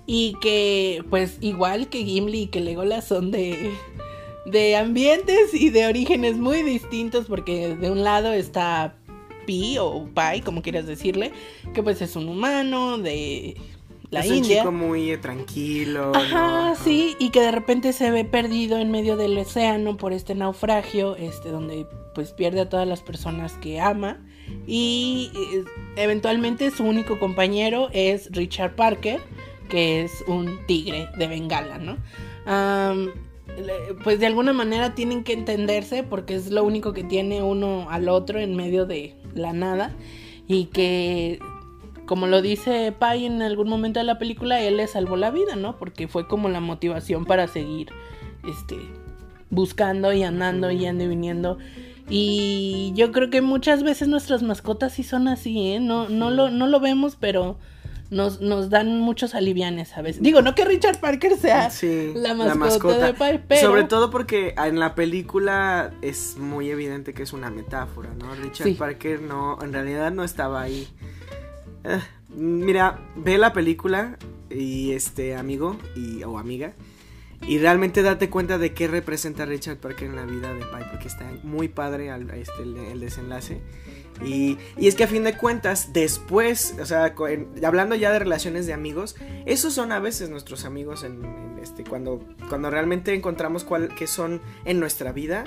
y 0.05 0.35
que 0.41 1.03
pues 1.09 1.37
igual 1.41 1.89
que 1.89 2.03
Gimli 2.03 2.43
y 2.43 2.47
que 2.47 2.61
Legolas 2.61 3.05
son 3.05 3.31
de, 3.31 3.71
de 4.47 4.75
ambientes 4.75 5.53
y 5.53 5.69
de 5.69 5.87
orígenes 5.87 6.37
muy 6.37 6.63
distintos 6.63 7.25
porque 7.25 7.75
de 7.75 7.91
un 7.91 8.03
lado 8.03 8.33
está 8.33 8.95
Pi 9.45 9.77
o 9.79 10.07
Pai, 10.13 10.41
como 10.41 10.61
quieras 10.61 10.85
decirle, 10.85 11.31
que 11.73 11.83
pues 11.83 12.01
es 12.01 12.15
un 12.15 12.29
humano 12.29 12.97
de 12.97 13.57
la 14.09 14.21
es 14.21 14.29
un 14.29 14.37
India. 14.37 14.59
chico 14.59 14.71
muy 14.71 15.11
eh, 15.11 15.17
tranquilo. 15.17 16.11
Ajá, 16.15 16.69
¿no? 16.69 16.75
sí, 16.75 17.15
y 17.19 17.29
que 17.29 17.41
de 17.41 17.51
repente 17.51 17.93
se 17.93 18.09
ve 18.09 18.23
perdido 18.23 18.77
en 18.79 18.89
medio 18.91 19.17
del 19.17 19.37
océano 19.37 19.97
por 19.97 20.13
este 20.13 20.33
naufragio, 20.33 21.15
este, 21.15 21.49
donde 21.49 21.85
pues 22.15 22.31
pierde 22.31 22.61
a 22.61 22.69
todas 22.69 22.87
las 22.87 23.01
personas 23.01 23.53
que 23.53 23.79
ama 23.79 24.19
y 24.65 25.31
eh, 25.35 25.63
eventualmente 25.97 26.71
su 26.71 26.83
único 26.83 27.19
compañero 27.19 27.89
es 27.91 28.29
Richard 28.31 28.75
Parker, 28.75 29.19
que 29.69 30.03
es 30.03 30.23
un 30.27 30.65
tigre 30.67 31.09
de 31.17 31.27
Bengala, 31.27 31.77
¿no? 31.77 31.97
Pues 34.03 34.19
de 34.19 34.27
alguna 34.27 34.53
manera 34.53 34.95
tienen 34.95 35.23
que 35.23 35.33
entenderse 35.33 36.03
porque 36.03 36.35
es 36.35 36.51
lo 36.51 36.63
único 36.63 36.93
que 36.93 37.03
tiene 37.03 37.41
uno 37.41 37.87
al 37.89 38.09
otro 38.09 38.39
en 38.39 38.55
medio 38.55 38.85
de 38.85 39.15
la 39.33 39.53
nada 39.53 39.95
y 40.47 40.65
que 40.65 41.39
como 42.05 42.25
lo 42.25 42.41
dice 42.41 42.93
Pai 42.97 43.25
en 43.25 43.41
algún 43.41 43.69
momento 43.69 43.99
de 43.99 44.05
la 44.05 44.17
película, 44.17 44.61
él 44.61 44.77
le 44.77 44.87
salvó 44.87 45.17
la 45.17 45.29
vida, 45.29 45.55
¿no? 45.55 45.77
Porque 45.77 46.07
fue 46.07 46.27
como 46.27 46.49
la 46.49 46.61
motivación 46.61 47.25
para 47.25 47.47
seguir 47.47 47.89
este 48.49 48.77
buscando 49.49 50.13
y 50.13 50.23
andando, 50.23 50.71
yendo 50.71 51.03
y 51.03 51.07
viniendo. 51.07 51.57
Y 52.09 52.93
yo 52.95 53.11
creo 53.11 53.29
que 53.29 53.41
muchas 53.41 53.83
veces 53.83 54.07
nuestras 54.07 54.41
mascotas 54.41 54.93
sí 54.93 55.03
son 55.03 55.27
así, 55.27 55.73
¿eh? 55.73 55.79
No, 55.79 56.07
no, 56.07 56.31
lo, 56.31 56.49
no 56.49 56.67
lo 56.67 56.79
vemos, 56.79 57.17
pero 57.19 57.57
nos, 58.09 58.41
nos 58.41 58.69
dan 58.69 58.99
muchos 59.01 59.35
alivianes 59.35 59.97
a 59.97 60.01
veces. 60.01 60.21
Digo, 60.21 60.41
no 60.41 60.55
que 60.55 60.65
Richard 60.65 60.99
Parker 60.99 61.37
sea 61.37 61.69
la, 62.15 62.33
mascota 62.55 63.07
de 63.07 63.13
Pai, 63.13 63.43
pero... 63.47 63.61
Sobre 63.61 63.83
todo 63.83 64.09
porque 64.09 64.55
en 64.57 64.79
la 64.79 64.95
película 64.95 65.91
es 66.01 66.37
muy 66.37 66.69
evidente 66.69 67.13
que 67.13 67.23
es 67.23 67.33
una 67.33 67.49
metáfora, 67.49 68.09
¿no? 68.17 68.33
Richard 68.35 68.75
Parker 68.75 69.21
no, 69.21 69.57
en 69.61 69.73
realidad 69.73 70.11
no 70.11 70.23
estaba 70.23 70.61
ahí. 70.61 70.87
Eh, 71.83 71.99
mira, 72.29 72.99
ve 73.15 73.37
la 73.37 73.53
película 73.53 74.17
y 74.49 74.91
este 74.91 75.35
amigo 75.35 75.77
y, 75.95 76.23
o 76.23 76.37
amiga 76.37 76.73
y 77.45 77.59
realmente 77.59 78.01
date 78.01 78.29
cuenta 78.29 78.57
de 78.57 78.73
qué 78.73 78.87
representa 78.87 79.45
Richard 79.45 79.77
Parker 79.77 80.09
en 80.09 80.15
la 80.15 80.25
vida 80.25 80.53
de 80.53 80.65
Pai, 80.65 80.83
porque 80.89 81.07
está 81.07 81.31
muy 81.43 81.67
padre 81.67 82.11
este, 82.33 82.63
el, 82.63 82.99
desenlace. 82.99 83.61
Y, 84.25 84.57
es 84.77 84.95
que 84.95 85.03
a 85.03 85.07
fin 85.07 85.23
de 85.23 85.37
cuentas, 85.37 85.93
después, 85.93 86.75
o 86.81 86.85
sea, 86.85 87.13
hablando 87.63 87.95
ya 87.95 88.11
de 88.11 88.19
relaciones 88.19 88.65
de 88.65 88.73
amigos, 88.73 89.15
esos 89.45 89.73
son 89.73 89.91
a 89.91 89.99
veces 89.99 90.29
nuestros 90.29 90.65
amigos 90.65 91.03
en, 91.03 91.57
este, 91.61 91.83
cuando, 91.83 92.23
cuando 92.49 92.69
realmente 92.69 93.13
encontramos 93.13 93.63
cuál, 93.63 93.93
qué 93.95 94.07
son 94.07 94.41
en 94.65 94.79
nuestra 94.79 95.11
vida, 95.11 95.43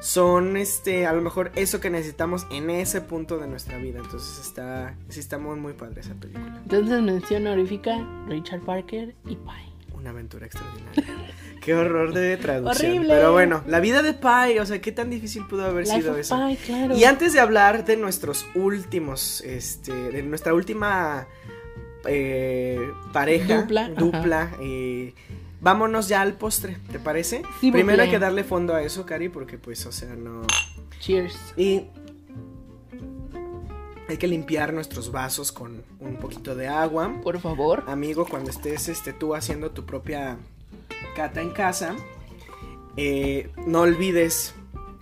son 0.00 0.56
este, 0.56 1.06
a 1.06 1.12
lo 1.12 1.22
mejor 1.22 1.50
eso 1.56 1.80
que 1.80 1.90
necesitamos 1.90 2.46
en 2.50 2.70
ese 2.70 3.00
punto 3.00 3.38
de 3.38 3.48
nuestra 3.48 3.78
vida. 3.78 4.00
Entonces 4.02 4.46
está, 4.46 4.96
sí 5.08 5.20
está 5.20 5.38
muy, 5.38 5.58
muy 5.58 5.72
padre 5.72 6.00
esa 6.00 6.14
película. 6.14 6.60
Entonces 6.62 7.02
mención 7.02 7.46
honorífica, 7.46 8.06
Richard 8.28 8.60
Parker 8.60 9.14
y 9.26 9.36
Pai 9.36 9.67
una 9.98 10.10
aventura 10.10 10.46
extraordinaria. 10.46 11.04
Qué 11.60 11.74
horror 11.74 12.14
de 12.14 12.36
traducción. 12.36 12.90
Horrible. 12.90 13.14
Pero 13.14 13.32
bueno, 13.32 13.62
la 13.66 13.80
vida 13.80 14.02
de 14.02 14.14
Pai, 14.14 14.58
o 14.58 14.64
sea, 14.64 14.80
qué 14.80 14.92
tan 14.92 15.10
difícil 15.10 15.44
pudo 15.46 15.66
haber 15.66 15.86
sido 15.86 16.16
eso. 16.16 16.38
claro. 16.64 16.96
Y 16.96 17.04
antes 17.04 17.32
de 17.32 17.40
hablar 17.40 17.84
de 17.84 17.96
nuestros 17.96 18.46
últimos, 18.54 19.42
este, 19.42 19.92
de 19.92 20.22
nuestra 20.22 20.54
última 20.54 21.26
eh, 22.06 22.80
pareja, 23.12 23.62
dupla, 23.62 23.88
dupla 23.90 24.50
eh, 24.62 25.14
vámonos 25.60 26.08
ya 26.08 26.22
al 26.22 26.34
postre, 26.34 26.78
¿te 26.90 26.98
parece? 26.98 27.42
Primero 27.60 28.02
hay 28.02 28.10
que 28.10 28.18
darle 28.18 28.44
fondo 28.44 28.74
a 28.74 28.82
eso, 28.82 29.04
Cari, 29.04 29.28
porque 29.28 29.58
pues, 29.58 29.84
o 29.86 29.92
sea, 29.92 30.14
no. 30.14 30.42
Cheers. 31.00 31.36
Y 31.56 31.84
hay 34.08 34.16
que 34.16 34.26
limpiar 34.26 34.72
nuestros 34.72 35.12
vasos 35.12 35.52
con 35.52 35.82
un 36.00 36.16
poquito 36.16 36.54
de 36.54 36.66
agua. 36.66 37.20
Por 37.22 37.38
favor. 37.40 37.84
Amigo, 37.86 38.26
cuando 38.26 38.50
estés 38.50 38.88
este, 38.88 39.12
tú 39.12 39.34
haciendo 39.34 39.70
tu 39.70 39.84
propia 39.84 40.38
cata 41.14 41.42
en 41.42 41.50
casa, 41.50 41.94
eh, 42.96 43.50
no 43.66 43.82
olvides, 43.82 44.54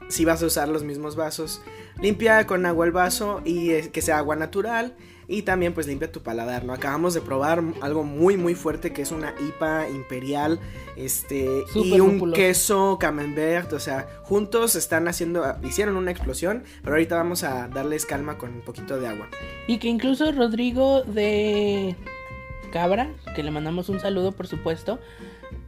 si 0.09 0.25
vas 0.25 0.43
a 0.43 0.47
usar 0.47 0.69
los 0.69 0.83
mismos 0.83 1.15
vasos, 1.15 1.63
limpia 2.01 2.47
con 2.47 2.67
agua 2.67 2.85
el 2.85 2.93
vaso 2.93 3.43
y 3.45 3.71
eh, 3.71 3.91
que 3.93 4.03
sea 4.03 4.19
agua 4.19 4.35
natural 4.35 4.97
y 5.29 5.43
también 5.43 5.75
pues 5.75 5.87
limpia 5.87 6.11
tu 6.11 6.23
paladar, 6.23 6.65
¿no? 6.65 6.73
Acabamos 6.73 7.15
de 7.15 7.21
probar 7.21 7.63
algo 7.81 8.05
muy 8.05 8.37
muy 8.37 8.55
fuerte 8.55 8.93
que 8.93 9.03
es 9.03 9.11
una 9.11 9.35
IPA 9.41 9.89
imperial, 9.89 10.61
este, 10.97 11.65
y 11.75 12.01
un 12.01 12.33
queso 12.33 12.99
camembert, 12.99 13.73
o 13.73 13.81
sea, 13.81 14.09
juntos 14.23 14.75
están 14.77 15.09
haciendo, 15.09 15.45
hicieron 15.65 15.97
una 15.97 16.11
explosión, 16.11 16.65
pero 16.83 16.95
ahorita 16.95 17.17
vamos 17.17 17.43
a 17.45 17.69
darles 17.69 18.07
calma 18.07 18.39
con 18.39 18.55
un 18.55 18.61
poquito 18.63 18.99
de 18.99 19.09
agua. 19.09 19.29
Y 19.67 19.79
que 19.79 19.89
incluso 19.89 20.31
Rodrigo 20.33 21.03
de 21.03 21.97
Cabra, 22.73 23.11
que 23.35 23.43
le 23.43 23.51
mandamos 23.51 23.89
un 23.89 24.01
saludo 24.01 24.33
por 24.33 24.47
supuesto, 24.47 24.99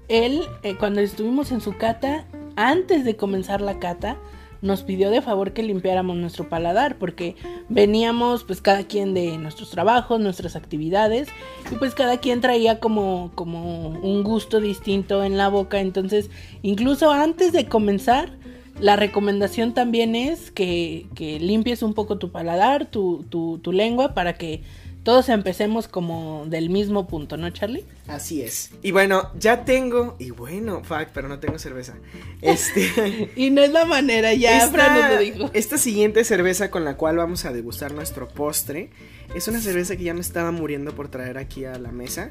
él 0.09 0.42
eh, 0.62 0.76
cuando 0.76 1.00
estuvimos 1.00 1.52
en 1.52 1.61
su 1.61 1.76
cata, 1.76 2.26
antes 2.56 3.04
de 3.04 3.16
comenzar 3.16 3.61
la 3.61 3.78
cata, 3.78 4.16
nos 4.61 4.82
pidió 4.82 5.11
de 5.11 5.22
favor 5.22 5.52
que 5.52 5.62
limpiáramos 5.62 6.16
nuestro 6.16 6.48
paladar 6.48 6.96
porque 6.98 7.36
veníamos 7.68 8.44
pues 8.44 8.61
cada 8.61 8.84
quien 8.84 9.14
de 9.14 9.38
nuestros 9.38 9.70
trabajos, 9.70 10.20
nuestras 10.20 10.56
actividades 10.56 11.28
y 11.70 11.76
pues 11.76 11.94
cada 11.94 12.18
quien 12.18 12.40
traía 12.40 12.80
como 12.80 13.30
como 13.34 13.88
un 13.88 14.22
gusto 14.22 14.61
distinto 14.61 15.22
en 15.24 15.36
la 15.36 15.48
boca, 15.48 15.80
entonces 15.80 16.30
incluso 16.62 17.11
antes 17.11 17.52
de 17.52 17.66
comenzar 17.66 18.38
la 18.80 18.96
recomendación 18.96 19.74
también 19.74 20.14
es 20.14 20.50
que, 20.50 21.06
que 21.14 21.40
limpies 21.40 21.82
un 21.82 21.94
poco 21.94 22.18
tu 22.18 22.30
paladar, 22.30 22.86
tu, 22.86 23.24
tu, 23.28 23.59
tu 23.59 23.72
lengua 23.72 24.14
para 24.14 24.34
que 24.34 24.62
todos 25.09 25.30
empecemos 25.30 25.88
como 25.88 26.44
del 26.48 26.68
mismo 26.68 27.06
punto, 27.06 27.38
¿no, 27.38 27.48
Charlie? 27.48 27.86
Así 28.09 28.42
es. 28.42 28.72
Y 28.82 28.90
bueno, 28.90 29.30
ya 29.38 29.64
tengo, 29.64 30.16
y 30.18 30.32
bueno, 30.32 30.84
fuck, 30.84 31.06
pero 31.14 31.28
no 31.28 31.38
tengo 31.38 31.59
cerveza. 31.59 31.94
Este. 32.42 33.30
y 33.34 33.48
no 33.48 33.62
es 33.62 33.72
la 33.72 33.86
manera, 33.86 34.34
ya 34.34 34.62
esta, 34.62 35.14
lo 35.14 35.18
dijo. 35.18 35.50
Esta 35.54 35.78
siguiente 35.78 36.24
cerveza 36.24 36.70
con 36.70 36.84
la 36.84 36.98
cual 36.98 37.16
vamos 37.16 37.46
a 37.46 37.54
degustar 37.54 37.94
nuestro 37.94 38.28
postre 38.28 38.90
es 39.34 39.48
una 39.48 39.62
cerveza 39.62 39.96
que 39.96 40.04
ya 40.04 40.12
me 40.12 40.20
estaba 40.20 40.50
muriendo 40.50 40.94
por 40.94 41.09
traer 41.09 41.38
aquí 41.38 41.64
a 41.64 41.78
la 41.78 41.90
mesa. 41.90 42.30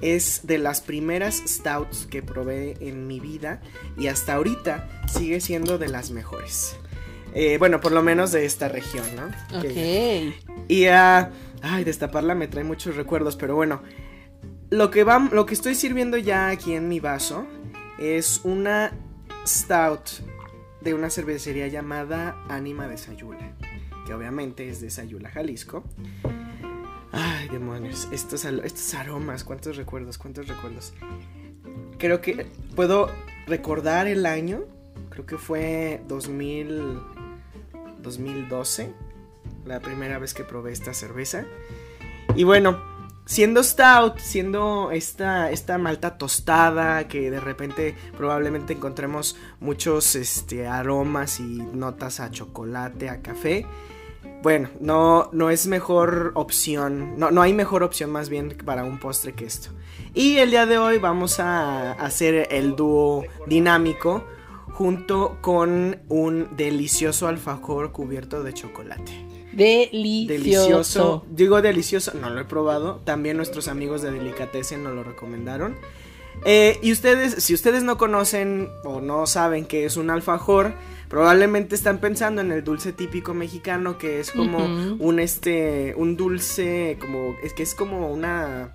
Es 0.00 0.46
de 0.46 0.56
las 0.56 0.80
primeras 0.80 1.42
stouts 1.46 2.06
que 2.06 2.22
probé 2.22 2.78
en 2.80 3.06
mi 3.06 3.20
vida 3.20 3.60
y 3.98 4.06
hasta 4.06 4.32
ahorita 4.32 4.88
sigue 5.12 5.42
siendo 5.42 5.76
de 5.76 5.88
las 5.90 6.10
mejores. 6.10 6.74
Eh, 7.34 7.58
bueno, 7.58 7.80
por 7.80 7.92
lo 7.92 8.02
menos 8.02 8.32
de 8.32 8.46
esta 8.46 8.68
región, 8.68 9.04
¿no? 9.14 9.58
Ok. 9.58 9.74
y 10.68 10.86
a 10.86 11.30
Ay, 11.66 11.82
destaparla 11.82 12.34
me 12.34 12.46
trae 12.46 12.62
muchos 12.62 12.94
recuerdos, 12.94 13.36
pero 13.36 13.54
bueno. 13.56 13.82
Lo 14.70 14.90
que, 14.90 15.02
va, 15.02 15.18
lo 15.32 15.46
que 15.46 15.54
estoy 15.54 15.74
sirviendo 15.74 16.18
ya 16.18 16.48
aquí 16.48 16.74
en 16.74 16.88
mi 16.88 17.00
vaso 17.00 17.46
es 17.98 18.42
una 18.44 18.92
stout 19.46 20.08
de 20.82 20.92
una 20.92 21.08
cervecería 21.08 21.68
llamada 21.68 22.36
Anima 22.48 22.86
de 22.86 22.98
Sayula, 22.98 23.54
que 24.06 24.12
obviamente 24.12 24.68
es 24.68 24.82
de 24.82 24.90
Sayula, 24.90 25.30
Jalisco. 25.30 25.84
Ay, 27.12 27.48
demonios, 27.48 28.08
estos, 28.12 28.44
estos 28.44 28.94
aromas, 28.94 29.42
cuántos 29.42 29.76
recuerdos, 29.76 30.18
cuántos 30.18 30.48
recuerdos. 30.48 30.92
Creo 31.98 32.20
que 32.20 32.46
puedo 32.74 33.10
recordar 33.46 34.06
el 34.06 34.26
año, 34.26 34.64
creo 35.08 35.24
que 35.24 35.38
fue 35.38 36.02
2000, 36.08 37.00
2012 38.02 38.92
la 39.66 39.80
primera 39.80 40.18
vez 40.18 40.34
que 40.34 40.44
probé 40.44 40.72
esta 40.72 40.94
cerveza. 40.94 41.44
Y 42.34 42.44
bueno, 42.44 42.80
siendo 43.26 43.62
stout, 43.62 44.18
siendo 44.18 44.90
esta, 44.90 45.50
esta 45.50 45.78
malta 45.78 46.18
tostada, 46.18 47.08
que 47.08 47.30
de 47.30 47.40
repente 47.40 47.94
probablemente 48.16 48.72
encontremos 48.72 49.36
muchos 49.60 50.14
este, 50.14 50.66
aromas 50.66 51.40
y 51.40 51.62
notas 51.72 52.20
a 52.20 52.30
chocolate, 52.30 53.08
a 53.08 53.22
café. 53.22 53.66
Bueno, 54.42 54.68
no, 54.80 55.30
no 55.32 55.48
es 55.48 55.66
mejor 55.66 56.32
opción, 56.34 57.18
no, 57.18 57.30
no 57.30 57.40
hay 57.40 57.54
mejor 57.54 57.82
opción 57.82 58.10
más 58.12 58.28
bien 58.28 58.56
para 58.64 58.84
un 58.84 58.98
postre 58.98 59.32
que 59.32 59.46
esto. 59.46 59.70
Y 60.12 60.36
el 60.36 60.50
día 60.50 60.66
de 60.66 60.76
hoy 60.76 60.98
vamos 60.98 61.40
a 61.40 61.92
hacer 61.92 62.48
el 62.50 62.76
dúo 62.76 63.24
dinámico 63.46 64.24
junto 64.74 65.38
con 65.40 66.02
un 66.08 66.48
delicioso 66.56 67.26
alfajor 67.26 67.92
cubierto 67.92 68.42
de 68.42 68.52
chocolate. 68.52 69.33
Delicioso. 70.26 71.24
Digo 71.30 71.62
delicioso, 71.62 72.12
no 72.14 72.30
lo 72.30 72.40
he 72.40 72.44
probado. 72.44 73.00
También 73.04 73.36
nuestros 73.36 73.68
amigos 73.68 74.02
de 74.02 74.10
Delicatessen 74.10 74.82
nos 74.82 74.94
lo 74.94 75.02
recomendaron. 75.04 75.76
Eh, 76.44 76.78
y 76.82 76.92
ustedes, 76.92 77.42
si 77.42 77.54
ustedes 77.54 77.84
no 77.84 77.96
conocen 77.96 78.68
o 78.84 79.00
no 79.00 79.26
saben 79.26 79.66
qué 79.66 79.84
es 79.84 79.96
un 79.96 80.10
alfajor, 80.10 80.74
probablemente 81.08 81.74
están 81.74 81.98
pensando 81.98 82.40
en 82.40 82.50
el 82.50 82.64
dulce 82.64 82.92
típico 82.92 83.34
mexicano 83.34 83.98
que 83.98 84.20
es 84.20 84.30
como 84.30 84.58
un 84.98 85.20
este, 85.20 85.94
un 85.96 86.16
dulce 86.16 86.98
como 87.00 87.36
es 87.42 87.52
que 87.54 87.62
es 87.62 87.74
como 87.74 88.10
una 88.10 88.74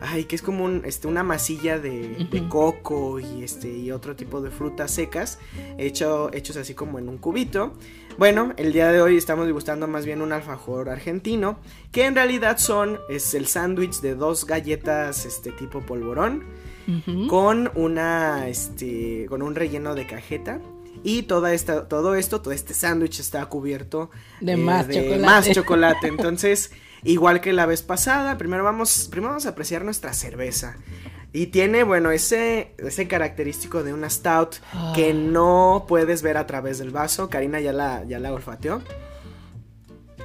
ay, 0.00 0.24
que 0.24 0.36
es 0.36 0.42
como 0.42 0.64
un, 0.64 0.82
este, 0.84 1.06
una 1.06 1.22
masilla 1.22 1.78
de, 1.78 2.26
coco 2.48 3.20
y, 3.20 3.44
este, 3.44 3.70
y 3.70 3.90
otro 3.92 4.16
tipo 4.16 4.40
de 4.40 4.50
frutas 4.50 4.90
secas, 4.90 5.38
hecho, 5.78 6.32
hechos 6.32 6.56
así 6.56 6.74
como 6.74 6.98
en 6.98 7.08
un 7.08 7.18
cubito. 7.18 7.74
Bueno, 8.18 8.52
el 8.56 8.72
día 8.72 8.90
de 8.92 9.00
hoy 9.00 9.16
estamos 9.16 9.46
degustando 9.46 9.86
más 9.86 10.04
bien 10.04 10.20
un 10.20 10.32
alfajor 10.32 10.88
argentino, 10.88 11.58
que 11.92 12.06
en 12.06 12.14
realidad 12.14 12.58
son, 12.58 12.98
es 13.08 13.34
el 13.34 13.46
sándwich 13.46 14.00
de 14.00 14.14
dos 14.14 14.46
galletas, 14.46 15.24
este, 15.26 15.52
tipo 15.52 15.80
polvorón, 15.80 16.44
con 17.28 17.70
una, 17.76 18.48
este, 18.48 19.26
con 19.28 19.42
un 19.42 19.54
relleno 19.54 19.94
de 19.94 20.06
cajeta. 20.06 20.60
Y 21.02 21.22
toda 21.22 21.54
esta, 21.54 21.88
todo 21.88 22.14
esto, 22.14 22.42
todo 22.42 22.52
este 22.52 22.74
sándwich 22.74 23.20
está 23.20 23.46
cubierto 23.46 24.10
de, 24.40 24.56
más, 24.56 24.86
chocolate. 24.88 25.18
más 25.18 25.50
chocolate. 25.50 26.08
Entonces, 26.08 26.72
Igual 27.02 27.40
que 27.40 27.52
la 27.52 27.66
vez 27.66 27.82
pasada, 27.82 28.36
primero 28.38 28.64
vamos, 28.64 29.08
primero 29.10 29.30
vamos 29.30 29.46
a 29.46 29.50
apreciar 29.50 29.84
nuestra 29.84 30.12
cerveza. 30.12 30.76
Y 31.32 31.46
tiene, 31.46 31.84
bueno, 31.84 32.10
ese, 32.10 32.74
ese 32.78 33.06
característico 33.06 33.84
de 33.84 33.92
una 33.92 34.10
stout 34.10 34.56
que 34.94 35.10
ah. 35.10 35.14
no 35.14 35.84
puedes 35.86 36.22
ver 36.22 36.36
a 36.36 36.46
través 36.46 36.78
del 36.78 36.90
vaso. 36.90 37.30
Karina 37.30 37.60
ya 37.60 37.72
la, 37.72 38.04
ya 38.04 38.18
la 38.18 38.32
olfateó. 38.32 38.82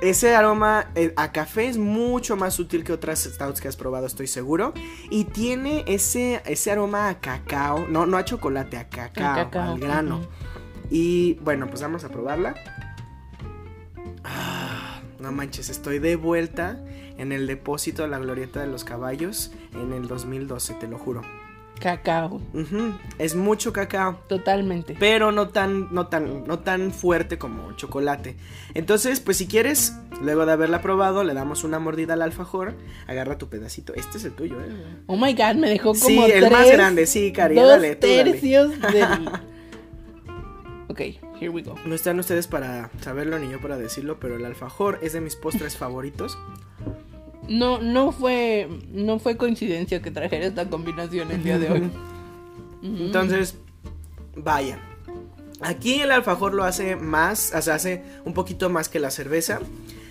Ese 0.01 0.35
aroma 0.35 0.91
eh, 0.95 1.13
a 1.15 1.31
café 1.31 1.67
es 1.67 1.77
mucho 1.77 2.35
más 2.35 2.55
sutil 2.55 2.83
que 2.83 2.91
otras 2.91 3.23
stouts 3.23 3.61
que 3.61 3.67
has 3.67 3.77
probado, 3.77 4.07
estoy 4.07 4.27
seguro. 4.27 4.73
Y 5.09 5.25
tiene 5.25 5.85
ese, 5.87 6.41
ese 6.45 6.71
aroma 6.71 7.07
a 7.09 7.19
cacao, 7.19 7.87
no, 7.87 8.05
no 8.05 8.17
a 8.17 8.25
chocolate, 8.25 8.77
a 8.77 8.89
cacao, 8.89 9.61
al 9.61 9.79
grano. 9.79 10.27
Y 10.89 11.35
bueno, 11.35 11.67
pues 11.67 11.81
vamos 11.81 12.03
a 12.03 12.09
probarla. 12.09 12.55
Ah, 14.23 14.84
no 15.19 15.31
manches, 15.31 15.69
estoy 15.69 15.99
de 15.99 16.15
vuelta 16.15 16.79
en 17.17 17.31
el 17.31 17.47
depósito 17.47 18.03
de 18.03 18.09
la 18.09 18.19
glorieta 18.19 18.59
de 18.61 18.67
los 18.67 18.83
caballos 18.83 19.51
en 19.73 19.93
el 19.93 20.07
2012, 20.07 20.73
te 20.75 20.87
lo 20.87 20.97
juro. 20.97 21.21
Cacao. 21.79 22.41
Es 23.19 23.35
mucho 23.35 23.73
cacao. 23.73 24.17
Totalmente. 24.29 24.95
Pero 24.97 25.33
no 25.33 25.49
tan, 25.49 25.93
no 25.93 26.07
tan, 26.07 26.47
no 26.47 26.59
tan 26.59 26.93
fuerte 26.93 27.37
como 27.37 27.73
chocolate. 27.73 28.37
Entonces, 28.73 29.19
pues 29.19 29.35
si 29.35 29.45
quieres, 29.45 29.93
luego 30.21 30.45
de 30.45 30.53
haberla 30.53 30.81
probado, 30.81 31.25
le 31.25 31.33
damos 31.33 31.65
una 31.65 31.77
mordida 31.79 32.13
al 32.13 32.21
alfajor. 32.21 32.75
Agarra 33.07 33.37
tu 33.37 33.49
pedacito. 33.49 33.93
Este 33.93 34.19
es 34.19 34.23
el 34.23 34.31
tuyo, 34.31 34.55
¿eh? 34.61 34.69
Oh 35.07 35.17
my 35.17 35.33
god, 35.33 35.55
me 35.55 35.69
dejó 35.69 35.89
como 35.93 36.05
Sí, 36.05 36.17
el 36.17 36.49
más 36.49 36.61
tres, 36.63 36.71
grande, 36.77 37.05
sí, 37.07 37.33
Cari, 37.33 37.55
dos 37.55 37.67
dale, 37.67 37.95
tú 37.97 38.07
dale. 38.07 38.23
tercios. 38.31 38.71
Ok, 40.95 41.01
here 41.41 41.49
we 41.49 41.61
go. 41.61 41.75
No 41.85 41.93
están 41.93 42.17
ustedes 42.19 42.47
para 42.47 42.89
saberlo 43.01 43.37
ni 43.37 43.51
yo 43.51 43.59
para 43.59 43.77
decirlo, 43.77 44.17
pero 44.17 44.37
el 44.37 44.45
alfajor 44.45 44.97
es 45.01 45.11
de 45.11 45.19
mis 45.19 45.35
postres 45.35 45.75
favoritos. 45.77 46.37
No, 47.49 47.81
no 47.81 48.13
fue, 48.13 48.69
no 48.93 49.19
fue 49.19 49.35
coincidencia 49.35 50.01
que 50.01 50.09
trajera 50.09 50.45
esta 50.45 50.69
combinación 50.69 51.31
el 51.31 51.43
día 51.43 51.59
de 51.59 51.69
hoy. 51.69 51.91
Entonces, 52.81 53.57
vaya. 54.37 54.79
Aquí 55.59 55.99
el 55.99 56.11
alfajor 56.11 56.53
lo 56.53 56.63
hace 56.63 56.95
más, 56.95 57.51
o 57.53 57.61
sea, 57.61 57.75
hace 57.75 58.01
un 58.23 58.33
poquito 58.33 58.69
más 58.69 58.87
que 58.87 58.99
la 58.99 59.11
cerveza. 59.11 59.59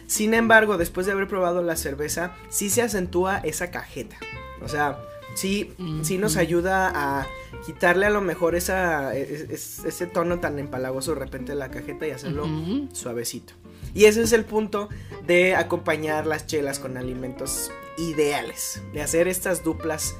Sin 0.06 0.34
embargo, 0.34 0.76
después 0.76 1.06
de 1.06 1.12
haber 1.12 1.28
probado 1.28 1.62
la 1.62 1.76
cerveza, 1.76 2.34
sí 2.50 2.68
se 2.68 2.82
acentúa 2.82 3.38
esa 3.38 3.70
cajeta. 3.70 4.18
O 4.62 4.68
sea, 4.68 4.98
sí, 5.34 5.72
sí 6.02 6.18
nos 6.18 6.36
ayuda 6.36 6.90
a 6.94 7.26
quitarle 7.66 8.06
a 8.06 8.10
lo 8.10 8.20
mejor 8.20 8.54
esa, 8.54 9.14
es- 9.16 9.40
es- 9.50 9.84
ese 9.84 10.06
tono 10.06 10.40
tan 10.40 10.58
empalagoso 10.58 11.14
de 11.14 11.20
repente 11.20 11.52
de 11.52 11.58
la 11.58 11.70
cajeta 11.70 12.06
y 12.06 12.10
hacerlo 12.10 12.44
Ujú. 12.44 12.88
suavecito. 12.92 13.52
Y 13.94 14.06
ese 14.06 14.22
es 14.22 14.32
el 14.32 14.44
punto 14.44 14.88
de 15.26 15.54
acompañar 15.54 16.26
las 16.26 16.46
chelas 16.46 16.78
con 16.78 16.96
alimentos 16.96 17.70
ideales. 17.96 18.82
De 18.92 19.00
hacer 19.02 19.28
estas 19.28 19.62
duplas, 19.62 20.16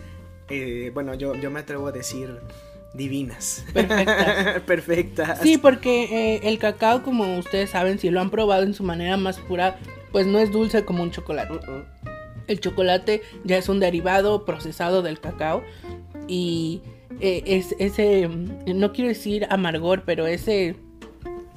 eh, 0.49 0.91
bueno, 0.95 1.15
yo, 1.15 1.35
yo 1.35 1.51
me 1.51 1.61
atrevo 1.61 1.89
a 1.89 1.93
decir 1.93 2.39
divinas. 2.95 3.65
Perfectas. 3.75 4.61
Perfectas. 4.67 5.39
Sí, 5.43 5.59
porque 5.59 6.05
eh, 6.37 6.41
el 6.45 6.59
cacao, 6.61 7.03
como 7.03 7.37
ustedes 7.39 7.71
saben, 7.71 7.99
si 7.99 8.11
lo 8.11 8.21
han 8.21 8.31
probado 8.31 8.63
en 8.63 8.75
su 8.75 8.85
manera 8.85 9.17
más 9.17 9.39
pura, 9.41 9.79
pues 10.13 10.27
no 10.29 10.39
es 10.39 10.53
dulce 10.53 10.85
como 10.85 11.03
un 11.03 11.11
chocolate. 11.11 11.53
Uh-uh. 11.55 11.83
El 12.47 12.61
chocolate 12.61 13.23
ya 13.45 13.57
es 13.57 13.69
un 13.69 13.81
derivado 13.81 14.45
procesado 14.45 15.03
del 15.03 15.21
cacao 15.21 15.63
y 16.29 16.83
eh, 17.21 17.43
es 17.47 17.75
ese, 17.79 18.29
mm, 18.29 18.79
no 18.79 18.93
quiero 18.93 19.09
decir 19.09 19.47
amargor, 19.51 20.03
pero 20.05 20.27
ese 20.27 20.77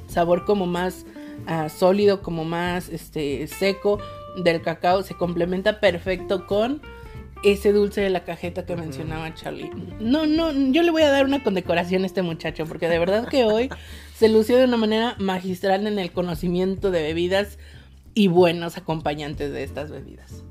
sabor 0.08 0.46
como 0.46 0.66
más 0.66 1.06
ah, 1.48 1.70
sólido, 1.70 2.22
como 2.22 2.46
más 2.46 2.90
este 2.90 3.48
seco 3.48 4.00
del 4.44 4.62
cacao 4.62 5.04
se 5.04 5.16
complementa 5.16 5.80
perfecto 5.80 6.46
con 6.46 6.82
ese 7.44 7.72
dulce 7.72 8.02
de 8.02 8.10
la 8.10 8.24
cajeta 8.24 8.66
que 8.66 8.76
mencionaba 8.76 9.34
Charlie. 9.34 9.70
No, 10.00 10.26
no, 10.26 10.52
yo 10.52 10.82
le 10.84 10.92
voy 10.92 11.04
a 11.04 11.12
dar 11.12 11.26
una 11.26 11.44
condecoración 11.44 12.04
a 12.04 12.06
este 12.08 12.22
muchacho 12.22 12.66
porque 12.66 12.90
de 12.90 13.00
verdad 13.00 13.28
que 13.28 13.44
hoy 13.46 13.70
se 14.16 14.30
lució 14.30 14.58
de 14.58 14.66
una 14.66 14.78
manera 14.78 15.16
magistral 15.20 15.86
en 15.88 16.00
el 16.00 16.12
conocimiento 16.12 16.92
de 16.92 17.04
bebidas 17.04 17.60
y 18.14 18.28
buenos 18.28 18.78
acompañantes 18.78 19.52
de 19.52 19.64
estas 19.64 19.92
bebidas. 19.92 20.44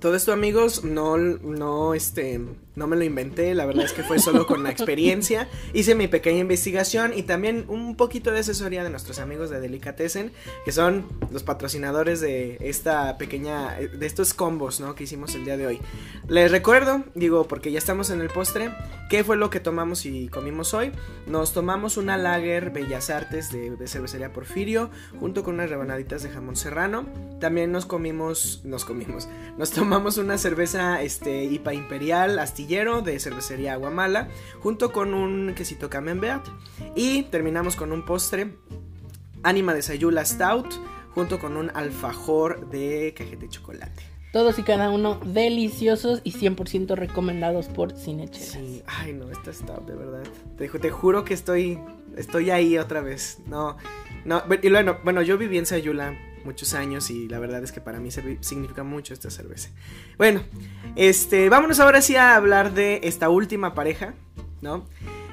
Todo 0.00 0.14
esto, 0.14 0.32
amigos, 0.32 0.82
no, 0.82 1.18
no, 1.18 1.92
este, 1.92 2.40
no 2.80 2.86
me 2.86 2.96
lo 2.96 3.04
inventé, 3.04 3.54
la 3.54 3.66
verdad 3.66 3.84
es 3.84 3.92
que 3.92 4.02
fue 4.02 4.18
solo 4.18 4.46
con 4.46 4.62
la 4.62 4.70
experiencia. 4.70 5.46
Hice 5.74 5.94
mi 5.94 6.08
pequeña 6.08 6.38
investigación 6.38 7.12
y 7.14 7.24
también 7.24 7.66
un 7.68 7.94
poquito 7.94 8.32
de 8.32 8.40
asesoría 8.40 8.82
de 8.82 8.88
nuestros 8.88 9.18
amigos 9.18 9.50
de 9.50 9.60
Delicatessen, 9.60 10.32
que 10.64 10.72
son 10.72 11.06
los 11.30 11.42
patrocinadores 11.42 12.22
de 12.22 12.56
esta 12.60 13.18
pequeña, 13.18 13.74
de 13.74 14.06
estos 14.06 14.32
combos, 14.32 14.80
¿no? 14.80 14.94
Que 14.94 15.04
hicimos 15.04 15.34
el 15.34 15.44
día 15.44 15.58
de 15.58 15.66
hoy. 15.66 15.80
Les 16.26 16.50
recuerdo, 16.50 17.04
digo, 17.14 17.46
porque 17.46 17.70
ya 17.70 17.76
estamos 17.76 18.08
en 18.08 18.22
el 18.22 18.30
postre, 18.30 18.70
¿qué 19.10 19.24
fue 19.24 19.36
lo 19.36 19.50
que 19.50 19.60
tomamos 19.60 20.06
y 20.06 20.28
comimos 20.28 20.72
hoy? 20.72 20.90
Nos 21.26 21.52
tomamos 21.52 21.98
una 21.98 22.16
lager 22.16 22.70
Bellas 22.70 23.10
Artes 23.10 23.52
de, 23.52 23.76
cervecería 23.86 24.32
Porfirio, 24.32 24.88
junto 25.18 25.44
con 25.44 25.56
unas 25.56 25.68
rebanaditas 25.68 26.22
de 26.22 26.30
jamón 26.30 26.56
serrano. 26.56 27.04
También 27.40 27.72
nos 27.72 27.84
comimos, 27.84 28.62
nos 28.64 28.86
comimos, 28.86 29.28
nos 29.58 29.70
tomamos 29.70 30.16
una 30.16 30.38
cerveza 30.38 31.02
este, 31.02 31.44
IPA 31.44 31.74
Imperial 31.74 32.38
De 32.70 33.18
cervecería 33.18 33.72
Aguamala, 33.72 34.28
junto 34.60 34.92
con 34.92 35.12
un 35.12 35.54
quesito 35.56 35.90
camembert. 35.90 36.46
Y 36.94 37.24
terminamos 37.24 37.74
con 37.74 37.90
un 37.90 38.04
postre, 38.04 38.54
Anima 39.42 39.74
de 39.74 39.82
Sayula 39.82 40.24
Stout, 40.24 40.68
junto 41.12 41.40
con 41.40 41.56
un 41.56 41.72
alfajor 41.74 42.70
de 42.70 43.12
cajete 43.16 43.46
de 43.46 43.48
chocolate. 43.48 44.02
Todos 44.32 44.60
y 44.60 44.62
cada 44.62 44.90
uno 44.90 45.18
deliciosos 45.24 46.20
y 46.22 46.30
100% 46.30 46.94
recomendados 46.94 47.66
por 47.66 47.90
Cinechelas. 47.92 48.50
Sí, 48.50 48.84
ay 48.86 49.14
no, 49.14 49.28
esta 49.32 49.52
stout, 49.52 49.84
de 49.86 49.96
verdad. 49.96 50.22
Te, 50.56 50.68
te 50.68 50.90
juro 50.90 51.24
que 51.24 51.34
estoy, 51.34 51.80
estoy 52.16 52.50
ahí 52.50 52.78
otra 52.78 53.00
vez. 53.00 53.38
No, 53.46 53.78
no, 54.24 54.44
y 54.62 54.70
bueno, 54.70 54.98
bueno, 55.02 55.22
yo 55.22 55.36
viví 55.36 55.58
en 55.58 55.66
Sayula 55.66 56.16
muchos 56.44 56.74
años 56.74 57.10
y 57.10 57.28
la 57.28 57.38
verdad 57.38 57.62
es 57.62 57.72
que 57.72 57.80
para 57.80 58.00
mí 58.00 58.10
significa 58.10 58.82
mucho 58.82 59.14
esta 59.14 59.30
cerveza. 59.30 59.70
Bueno, 60.18 60.42
este, 60.96 61.48
vámonos 61.48 61.80
ahora 61.80 62.02
sí 62.02 62.16
a 62.16 62.36
hablar 62.36 62.72
de 62.74 63.00
esta 63.04 63.28
última 63.28 63.74
pareja, 63.74 64.14
¿no? 64.60 64.86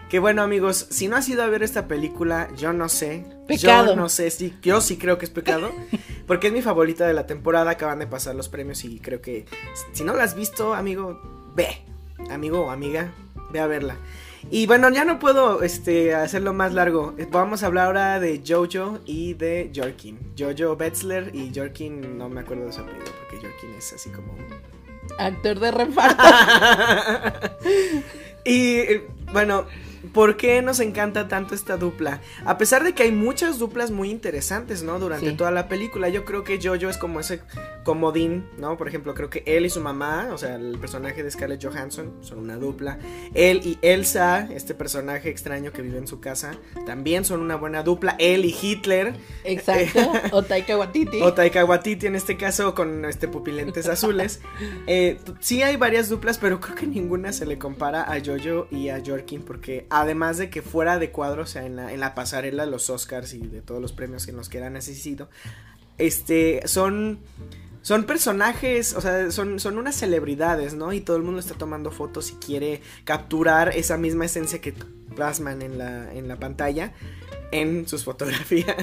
Que 0.09 0.19
bueno 0.19 0.41
amigos, 0.41 0.87
si 0.89 1.09
no 1.09 1.17
has 1.17 1.27
ido 1.27 1.43
a 1.43 1.47
ver 1.47 1.63
esta 1.63 1.87
película, 1.87 2.47
yo 2.55 2.71
no 2.71 2.87
sé. 2.87 3.25
Pecado. 3.47 3.87
Yo 3.87 3.95
no 3.95 4.07
sé, 4.07 4.31
sí, 4.31 4.53
yo 4.61 4.79
sí 4.79 4.97
creo 4.97 5.17
que 5.17 5.25
es 5.25 5.31
pecado. 5.31 5.71
Porque 6.27 6.47
es 6.47 6.53
mi 6.53 6.61
favorita 6.61 7.05
de 7.05 7.13
la 7.13 7.25
temporada, 7.25 7.71
acaban 7.71 7.99
de 7.99 8.07
pasar 8.07 8.35
los 8.35 8.49
premios 8.49 8.83
y 8.85 8.99
creo 8.99 9.21
que 9.21 9.45
si 9.93 10.03
no 10.03 10.13
la 10.13 10.23
has 10.23 10.35
visto, 10.35 10.73
amigo, 10.73 11.21
ve. 11.55 11.83
Amigo 12.29 12.61
o 12.61 12.71
amiga, 12.71 13.13
ve 13.51 13.59
a 13.59 13.67
verla. 13.67 13.97
Y 14.49 14.65
bueno, 14.67 14.89
ya 14.89 15.03
no 15.03 15.19
puedo 15.19 15.61
este, 15.61 16.15
hacerlo 16.15 16.53
más 16.53 16.73
largo. 16.73 17.13
Vamos 17.31 17.63
a 17.63 17.67
hablar 17.67 17.87
ahora 17.87 18.19
de 18.19 18.41
Jojo 18.45 18.99
y 19.05 19.33
de 19.33 19.71
Jorkin. 19.75 20.17
Jojo 20.37 20.75
Betzler 20.75 21.35
y 21.35 21.51
Jorkin, 21.53 22.17
no 22.17 22.29
me 22.29 22.41
acuerdo 22.41 22.65
de 22.65 22.73
su 22.73 22.81
apellido, 22.81 23.05
porque 23.19 23.45
Jorkin 23.45 23.75
es 23.77 23.93
así 23.93 24.09
como 24.09 24.33
un 24.33 24.45
Actor 25.19 25.59
de 25.59 25.71
reparto. 25.71 26.23
y 28.45 28.75
eh, 28.75 29.07
bueno, 29.31 29.65
¿por 30.13 30.37
qué 30.37 30.61
nos 30.61 30.79
encanta 30.79 31.27
tanto 31.27 31.55
esta 31.55 31.77
dupla? 31.77 32.21
A 32.45 32.57
pesar 32.57 32.83
de 32.83 32.93
que 32.93 33.03
hay 33.03 33.11
muchas 33.11 33.59
duplas 33.59 33.91
muy 33.91 34.09
interesantes, 34.09 34.83
¿no? 34.83 34.99
Durante 34.99 35.29
Sí. 35.31 35.35
toda 35.35 35.51
la 35.51 35.67
película, 35.67 36.09
yo 36.09 36.25
creo 36.25 36.43
que 36.43 36.59
Jojo 36.61 36.89
es 36.89 36.97
como 36.97 37.19
ese 37.19 37.41
comodín, 37.83 38.45
¿no? 38.57 38.77
Por 38.77 38.87
ejemplo, 38.87 39.13
creo 39.13 39.29
que 39.29 39.43
él 39.45 39.65
y 39.65 39.69
su 39.69 39.79
mamá, 39.81 40.29
o 40.31 40.37
sea, 40.37 40.55
el 40.55 40.77
personaje 40.79 41.23
de 41.23 41.31
Scarlett 41.31 41.63
Johansson, 41.63 42.13
son 42.21 42.39
una 42.39 42.57
dupla. 42.57 42.99
Él 43.33 43.61
y 43.63 43.77
Elsa, 43.81 44.47
este 44.51 44.73
personaje 44.73 45.29
extraño 45.29 45.71
que 45.71 45.81
vive 45.81 45.97
en 45.97 46.07
su 46.07 46.19
casa, 46.19 46.51
también 46.85 47.25
son 47.25 47.41
una 47.41 47.55
buena 47.55 47.83
dupla. 47.83 48.15
Él 48.19 48.45
y 48.45 48.55
Hitler. 48.59 49.13
Exacto. 49.43 49.99
O 50.31 50.43
Taika 50.43 50.77
Waititi. 50.77 51.21
O 51.21 51.33
Taika 51.33 51.63
Waititi 51.65 52.07
en 52.07 52.15
este 52.15 52.37
caso 52.37 52.75
con 52.75 53.05
este 53.05 53.27
pupilentes 53.27 53.87
azules. 53.87 54.41
Eh, 54.87 55.19
sí 55.39 55.61
hay 55.63 55.77
varias 55.77 56.09
duplas, 56.09 56.37
pero 56.37 56.59
creo 56.59 56.75
que 56.75 56.87
ninguna 56.87 57.31
se 57.31 57.45
le 57.45 57.57
compara 57.57 58.03
a 58.03 58.19
Jojo 58.23 58.67
y 58.71 58.89
a 58.89 59.01
Jorkin 59.05 59.41
porque 59.43 59.85
además 59.99 60.37
de 60.37 60.49
que 60.49 60.61
fuera 60.61 60.99
de 60.99 61.11
cuadro, 61.11 61.43
o 61.43 61.45
sea, 61.45 61.65
en 61.65 61.75
la, 61.75 61.93
en 61.93 61.99
la 61.99 62.15
pasarela 62.15 62.65
de 62.65 62.71
los 62.71 62.89
Oscars 62.89 63.33
y 63.33 63.39
de 63.39 63.61
todos 63.61 63.81
los 63.81 63.93
premios 63.93 64.25
que 64.25 64.57
eran 64.57 64.75
asistido, 64.75 65.29
este, 65.97 66.61
son... 66.65 67.19
Son 67.83 68.03
personajes, 68.03 68.93
o 68.95 68.99
sea, 68.99 69.31
son, 69.31 69.61
son 69.61 69.77
unas 69.77 69.95
celebridades, 69.95 70.73
¿no? 70.73 70.91
Y 70.91 70.99
todo 70.99 71.15
el 71.15 71.23
mundo 71.23 71.39
está 71.39 71.53
tomando 71.53 71.89
fotos 71.89 72.31
y 72.31 72.33
quiere 72.33 72.81
capturar 73.05 73.69
esa 73.69 73.95
misma 73.95 74.25
esencia 74.25 74.59
que 74.59 74.73
plasman 75.17 75.63
en 75.63 75.79
la, 75.79 76.13
en 76.13 76.27
la 76.27 76.35
pantalla 76.37 76.93
en 77.51 77.87
sus 77.87 78.03
fotografías. 78.03 78.75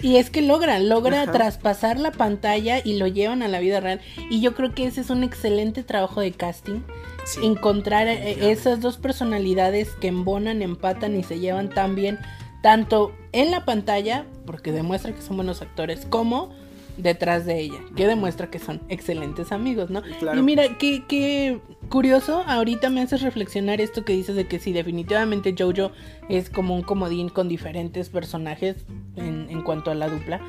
Y 0.00 0.16
es 0.16 0.30
que 0.30 0.42
logran, 0.42 0.88
logra 0.88 1.22
Ajá. 1.22 1.32
traspasar 1.32 2.00
la 2.00 2.12
pantalla 2.12 2.80
y 2.82 2.96
lo 2.96 3.06
llevan 3.06 3.42
a 3.42 3.48
la 3.48 3.60
vida 3.60 3.80
real. 3.80 4.00
Y 4.30 4.40
yo 4.40 4.54
creo 4.54 4.74
que 4.74 4.86
ese 4.86 5.02
es 5.02 5.10
un 5.10 5.22
excelente 5.22 5.82
trabajo 5.82 6.20
de 6.20 6.32
casting. 6.32 6.80
Sí. 7.24 7.44
Encontrar 7.44 8.08
eh, 8.08 8.50
esas 8.50 8.80
dos 8.80 8.96
personalidades 8.96 9.90
que 10.00 10.08
embonan, 10.08 10.62
empatan 10.62 11.16
y 11.16 11.22
se 11.22 11.40
llevan 11.40 11.68
tan 11.68 11.94
bien, 11.94 12.18
tanto 12.62 13.12
en 13.32 13.50
la 13.50 13.64
pantalla, 13.64 14.24
porque 14.46 14.72
demuestra 14.72 15.12
que 15.12 15.22
son 15.22 15.36
buenos 15.36 15.60
actores, 15.60 16.06
como 16.08 16.54
detrás 16.96 17.46
de 17.46 17.58
ella, 17.60 17.78
que 17.96 18.06
demuestra 18.06 18.50
que 18.50 18.58
son 18.58 18.80
excelentes 18.88 19.50
amigos, 19.52 19.90
¿no? 19.90 20.02
Claro. 20.20 20.38
Y 20.38 20.42
mira, 20.42 20.76
qué, 20.78 21.02
qué 21.08 21.58
curioso, 21.88 22.42
ahorita 22.46 22.90
me 22.90 23.00
haces 23.00 23.22
reflexionar 23.22 23.80
esto 23.80 24.04
que 24.04 24.12
dices 24.12 24.36
de 24.36 24.46
que 24.46 24.58
sí, 24.58 24.72
definitivamente 24.72 25.54
Jojo 25.58 25.92
es 26.28 26.50
como 26.50 26.74
un 26.74 26.82
comodín 26.82 27.28
con 27.28 27.48
diferentes 27.48 28.08
personajes 28.10 28.76
en, 29.16 29.48
en 29.50 29.62
cuanto 29.62 29.90
a 29.90 29.94
la 29.94 30.08
dupla. 30.08 30.40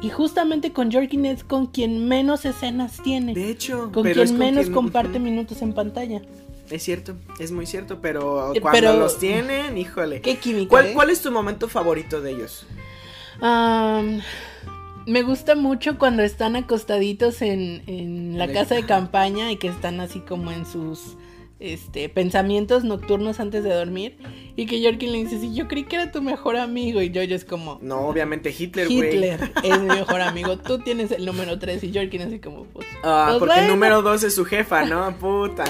Y 0.00 0.10
justamente 0.10 0.72
con 0.72 0.92
Jorkin 0.92 1.26
es 1.26 1.42
con 1.42 1.66
quien 1.66 2.06
menos 2.06 2.44
escenas 2.44 3.02
tiene. 3.02 3.34
De 3.34 3.50
hecho, 3.50 3.90
con 3.92 4.04
pero 4.04 4.22
es 4.22 4.30
quien 4.30 4.38
menos 4.38 4.64
quien- 4.66 4.74
comparte 4.74 5.18
minutos 5.18 5.60
en 5.62 5.72
pantalla. 5.72 6.22
Es 6.70 6.82
cierto, 6.84 7.16
es 7.40 7.50
muy 7.50 7.66
cierto, 7.66 7.98
pero 8.00 8.54
Eh, 8.54 8.60
cuando 8.60 8.78
pero- 8.80 8.96
los 8.98 9.18
tienen, 9.18 9.76
híjole. 9.76 10.20
Qué 10.20 10.36
química. 10.36 10.68
¿Cuál, 10.68 10.86
¿eh? 10.86 10.92
¿Cuál 10.94 11.10
es 11.10 11.20
tu 11.22 11.32
momento 11.32 11.66
favorito 11.66 12.20
de 12.20 12.30
ellos? 12.32 12.66
Am, 13.40 14.20
me 15.08 15.22
gusta 15.22 15.54
mucho 15.54 15.98
cuando 15.98 16.22
están 16.22 16.54
acostaditos 16.54 17.40
en, 17.40 17.82
en 17.86 18.38
la 18.38 18.52
casa 18.52 18.74
de 18.74 18.82
campaña 18.86 19.50
y 19.50 19.56
que 19.56 19.68
están 19.68 20.00
así 20.00 20.20
como 20.20 20.52
en 20.52 20.66
sus 20.66 21.16
este, 21.60 22.10
pensamientos 22.10 22.84
nocturnos 22.84 23.40
antes 23.40 23.64
de 23.64 23.72
dormir. 23.72 24.18
Y 24.54 24.66
que 24.66 24.82
Yorkin 24.82 25.10
le 25.10 25.24
dice, 25.24 25.40
sí, 25.40 25.54
yo 25.54 25.66
creí 25.66 25.84
que 25.84 25.96
era 25.96 26.12
tu 26.12 26.20
mejor 26.20 26.56
amigo. 26.56 27.00
Y 27.00 27.08
Jojo 27.08 27.34
es 27.34 27.44
como, 27.46 27.78
No, 27.80 28.00
obviamente 28.02 28.54
Hitler, 28.56 28.86
güey. 28.86 29.14
Hitler 29.14 29.50
es 29.64 29.80
mi 29.80 29.86
mejor 29.86 30.20
amigo. 30.20 30.58
Tú 30.58 30.78
tienes 30.78 31.10
el 31.10 31.24
número 31.24 31.58
3 31.58 31.82
y 31.84 31.90
Yorkin 31.90 32.22
así 32.22 32.38
como, 32.38 32.64
pues... 32.64 32.86
Ah, 33.02 33.28
pues 33.30 33.38
porque 33.38 33.60
el 33.60 33.68
número 33.68 34.02
dos 34.02 34.22
es 34.24 34.34
su 34.34 34.44
jefa, 34.44 34.84
¿no? 34.84 35.16
Puta. 35.18 35.64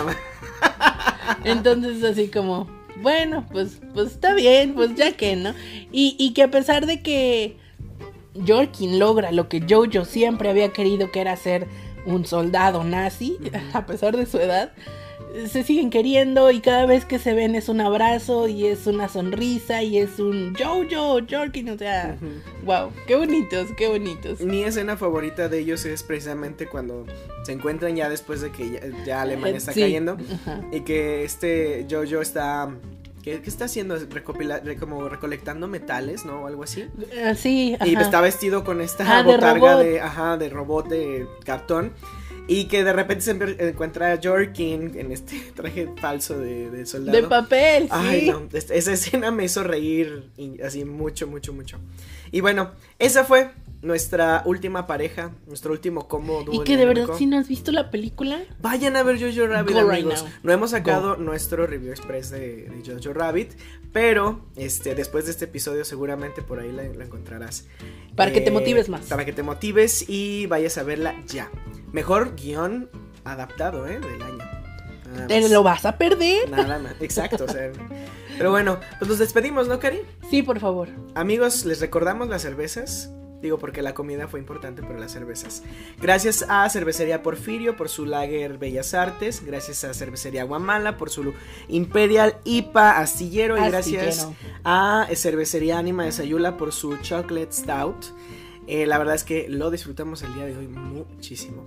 Entonces 1.45 2.03
así 2.03 2.29
como, 2.29 2.69
bueno, 3.03 3.47
pues, 3.53 3.81
pues 3.95 4.09
está 4.09 4.35
bien, 4.35 4.75
pues 4.75 4.97
ya 4.97 5.13
que, 5.13 5.37
¿no? 5.37 5.55
Y, 5.93 6.17
y 6.19 6.33
que 6.33 6.43
a 6.43 6.51
pesar 6.51 6.87
de 6.87 7.03
que 7.03 7.57
Jorkin 8.47 8.99
logra 8.99 9.33
lo 9.33 9.49
que 9.49 9.65
Jojo 9.69 10.05
siempre 10.05 10.49
había 10.51 10.71
querido, 10.73 11.11
que 11.11 11.21
era 11.21 11.37
ser 11.37 11.67
un 12.07 12.25
soldado 12.27 12.85
nazi, 12.85 13.39
a 13.73 13.87
pesar 13.87 14.17
de 14.17 14.27
su 14.27 14.39
edad, 14.39 14.73
se 15.47 15.63
siguen 15.63 15.91
queriendo 15.91 16.51
y 16.51 16.61
cada 16.61 16.87
vez 16.87 17.05
que 17.05 17.19
se 17.19 17.35
ven 17.35 17.55
es 17.55 17.69
un 17.69 17.83
abrazo 17.83 18.49
y 18.49 18.67
es 18.67 18.87
una 18.87 19.09
sonrisa 19.09 19.83
y 19.83 19.99
es 19.99 20.19
un 20.19 20.55
Jojo, 20.55 21.19
Jorkin, 21.29 21.69
o 21.69 21.77
sea, 21.77 22.17
wow, 22.65 22.91
qué 23.07 23.15
bonitos, 23.17 23.67
qué 23.77 23.89
bonitos. 23.89 24.41
Mi 24.41 24.63
escena 24.63 24.97
favorita 24.97 25.49
de 25.49 25.59
ellos 25.59 25.85
es 25.85 26.03
precisamente 26.03 26.67
cuando 26.67 27.05
se 27.45 27.53
encuentran 27.53 27.95
ya 27.95 28.09
después 28.09 28.41
de 28.41 28.51
que 28.51 28.71
ya, 28.71 28.81
ya 29.05 29.23
Alemania 29.23 29.59
está 29.59 29.73
Sí, 29.73 29.81
cayendo 29.81 30.17
y 30.73 30.81
que 30.81 31.25
este 31.25 31.87
Jojo 31.91 32.23
está 32.23 32.71
¿qué, 33.37 33.43
qué 33.43 33.51
está 33.51 33.67
haciendo? 33.67 33.97
Recopila- 33.99 34.63
re- 34.63 34.77
como 34.77 35.09
recolectando 35.09 35.69
metales, 35.69 36.25
¿no? 36.25 36.43
O 36.43 36.47
algo 36.47 36.63
así. 36.65 36.87
Ah, 37.25 37.35
Sí, 37.35 37.77
Y 37.85 37.95
está 37.97 38.21
vestido 38.21 38.65
con 38.65 38.81
esta 38.81 39.05
Ah, 39.19 39.23
botarga 39.23 39.77
de, 39.79 40.01
ajá, 40.01 40.37
de 40.37 40.49
robot 40.49 40.89
de 40.89 41.27
cartón. 41.45 41.93
Y 42.51 42.65
que 42.65 42.83
de 42.83 42.95
repente 42.95 43.23
se 43.25 43.33
encuentra 43.69 44.13
a 44.13 44.19
Jorkin 44.23 44.99
en 44.99 45.13
este 45.13 45.39
traje 45.55 45.91
falso 46.01 46.39
de, 46.39 46.71
de 46.71 46.87
soldado. 46.87 47.21
de 47.21 47.29
papel, 47.29 47.83
sí. 47.85 47.89
Ay, 47.93 48.31
no, 48.31 48.49
es- 48.53 48.71
esa 48.71 48.93
escena 48.93 49.31
me 49.31 49.45
hizo 49.45 49.63
reír 49.63 50.31
y 50.39 50.61
así 50.63 50.85
mucho, 50.87 51.27
mucho, 51.27 51.53
mucho. 51.53 51.79
Y 52.33 52.41
bueno, 52.41 52.71
esa 52.99 53.25
fue 53.25 53.51
nuestra 53.83 54.43
última 54.45 54.87
pareja, 54.87 55.31
nuestro 55.47 55.73
último 55.73 56.09
combo 56.09 56.45
Y 56.51 56.65
que 56.65 56.77
de 56.77 56.85
verdad, 56.87 57.09
si 57.17 57.27
no 57.27 57.39
has 57.39 57.47
visto 57.49 57.71
la 57.73 57.91
película, 57.91 58.41
Vayan 58.61 58.97
a 58.97 59.03
ver 59.03 59.21
Jojo 59.21 59.47
Rabbit, 59.47 59.75
Go 59.75 59.91
amigos. 59.91 60.25
no 60.43 60.53
hemos 60.53 60.71
sacado 60.71 61.17
nuestro 61.17 61.67
review 61.67 61.91
express 61.93 62.31
de, 62.31 62.65
de 62.69 62.83
Jojo 62.85 63.13
Rabbit, 63.15 63.53
pero 63.93 64.45
este 64.57 64.95
después 64.95 65.27
de 65.27 65.31
este 65.31 65.45
episodio 65.45 65.85
seguramente 65.85 66.43
por 66.43 66.59
ahí 66.61 66.73
la, 66.73 66.83
la 66.83 67.05
encontrarás. 67.05 67.67
Para 68.17 68.33
que 68.33 68.41
te 68.41 68.49
Eh, 68.49 68.53
motives 68.53 68.89
más. 68.89 69.07
Para 69.07 69.25
que 69.25 69.33
te 69.33 69.43
motives 69.43 70.05
y 70.09 70.47
vayas 70.47 70.77
a 70.79 70.83
verla 70.83 71.15
ya. 71.27 71.51
Mejor 71.93 72.35
guion 72.35 72.91
adaptado, 73.25 73.87
¿eh? 73.87 74.01
Del 74.01 74.23
año. 74.23 74.45
Te 75.27 75.49
lo 75.49 75.63
vas 75.63 75.85
a 75.87 75.97
perder. 75.97 76.51
Nada 76.51 76.79
más, 76.79 76.95
exacto. 77.01 77.45
o 77.45 77.49
sea, 77.49 77.71
pero 78.37 78.51
bueno, 78.51 78.79
pues 78.99 79.09
nos 79.09 79.19
despedimos, 79.19 79.67
¿no, 79.69 79.79
Cari? 79.79 80.03
Sí, 80.31 80.43
por 80.43 80.61
favor. 80.61 80.89
Amigos, 81.15 81.65
les 81.65 81.81
recordamos 81.81 82.29
las 82.29 82.43
cervezas. 82.43 83.11
Digo 83.41 83.59
porque 83.59 83.83
la 83.83 83.95
comida 83.95 84.27
fue 84.27 84.41
importante, 84.41 84.83
pero 84.83 84.99
las 84.99 85.13
cervezas. 85.13 85.63
Gracias 86.01 86.45
a 86.49 86.69
Cervecería 86.69 87.23
Porfirio 87.23 87.77
por 87.77 87.89
su 87.89 88.05
lager 88.05 88.59
Bellas 88.59 88.95
Artes. 88.95 89.45
Gracias 89.45 89.85
a 89.85 89.95
Cervecería 89.95 90.45
Guamala 90.45 90.97
por 90.97 91.11
su 91.11 91.33
Imperial 91.69 92.37
IPA 92.45 92.99
Astillero. 92.99 93.57
Y 93.57 93.69
gracias 93.69 94.29
a 94.65 95.07
Cervecería 95.15 95.79
Anima 95.79 96.05
de 96.05 96.13
Sayula 96.13 96.57
por 96.57 96.73
su 96.73 96.97
Chocolate 96.99 97.53
Stout. 97.53 98.07
Eh, 98.67 98.87
la 98.87 98.99
verdad 98.99 99.15
es 99.15 99.25
que 99.25 99.49
lo 99.49 99.71
disfrutamos 99.71 100.23
el 100.23 100.35
día 100.35 100.45
de 100.45 100.57
hoy 100.57 100.67
muchísimo. 100.67 101.65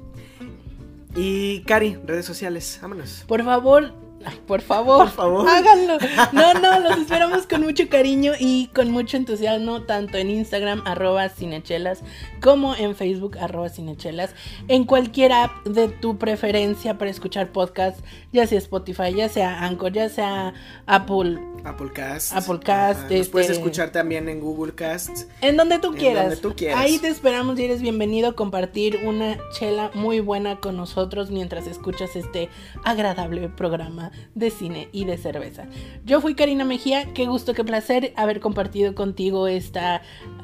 Y 1.16 1.62
Cari, 1.62 1.98
redes 2.06 2.26
sociales, 2.26 2.80
vámonos. 2.82 3.24
Por 3.28 3.44
favor, 3.44 3.94
ay, 4.26 4.40
por 4.48 4.62
favor, 4.62 4.98
Por 5.06 5.10
favor. 5.10 5.48
háganlo. 5.48 5.98
No, 6.34 6.54
no, 6.54 6.80
los 6.80 6.98
esperamos 6.98 7.48
con 7.48 7.62
mucho 7.62 7.90
cariño 7.90 8.34
y 8.40 8.68
con 8.68 8.92
mucho 8.92 9.18
entusiasmo, 9.18 9.82
tanto 9.84 10.18
en 10.18 10.30
Instagram, 10.30 10.82
arroba 10.86 11.30
cinechelas, 11.30 12.02
como 12.42 12.76
en 12.76 12.96
Facebook, 12.96 13.38
arroba 13.40 13.70
cinechelas, 13.70 14.34
en 14.68 14.86
cualquier 14.86 15.34
app 15.34 15.52
de 15.66 15.88
tu 15.90 16.18
preferencia 16.18 16.98
para 16.98 17.12
escuchar 17.12 17.52
podcast, 17.52 18.00
ya 18.32 18.48
sea 18.48 18.58
Spotify, 18.58 19.14
ya 19.16 19.30
sea 19.30 19.64
Anchor, 19.66 19.92
ya 19.92 20.10
sea 20.10 20.54
Apple, 20.86 21.40
Applecast. 21.64 22.34
Applecast, 22.34 23.02
Ajá, 23.06 23.16
Nos 23.16 23.28
puedes 23.30 23.50
este- 23.50 23.60
escuchar 23.60 23.92
también 23.92 24.28
en 24.30 24.40
Google 24.40 24.74
Cast. 24.74 25.30
En 25.42 25.58
donde 25.58 25.78
tú 25.78 25.90
En 25.90 26.00
quieras. 26.00 26.24
donde 26.26 26.38
tú 26.38 26.56
quieras. 26.56 26.80
Ahí 26.80 26.98
te 26.98 27.08
esperamos 27.08 27.60
y 27.60 27.66
eres 27.66 27.82
bienvenido 27.84 28.30
a 28.30 28.34
compartir 28.34 29.00
una 29.06 29.38
chela 29.54 29.92
muy 29.94 30.22
buena 30.22 30.56
con 30.60 30.76
nosotros 30.76 31.30
mientras 31.30 31.68
escuchas 31.68 32.16
este 32.16 32.50
agradable 32.84 33.48
programa 33.50 34.12
de 34.34 34.50
cine 34.50 34.90
y 34.92 35.06
de 35.06 35.18
cerveza. 35.18 35.66
Yo 36.04 36.20
fui 36.20 36.34
Karina 36.34 36.66
Mejía, 36.66 37.14
qué 37.14 37.28
gusto, 37.28 37.54
qué 37.54 37.64
placer 37.64 38.12
haber 38.16 38.40
compartido 38.40 38.96
contigo 38.96 39.48
esta 39.48 40.02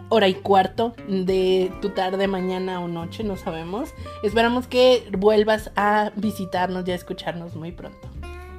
hora 0.09 0.27
y 0.27 0.35
cuarto 0.35 0.95
de 1.09 1.71
tu 1.81 1.89
tarde, 1.89 2.27
mañana 2.27 2.79
o 2.79 2.87
noche, 2.87 3.23
no 3.23 3.35
sabemos. 3.37 3.89
Esperamos 4.23 4.67
que 4.67 5.03
vuelvas 5.17 5.71
a 5.75 6.11
visitarnos 6.15 6.87
y 6.87 6.91
a 6.91 6.95
escucharnos 6.95 7.55
muy 7.55 7.71
pronto. 7.77 8.09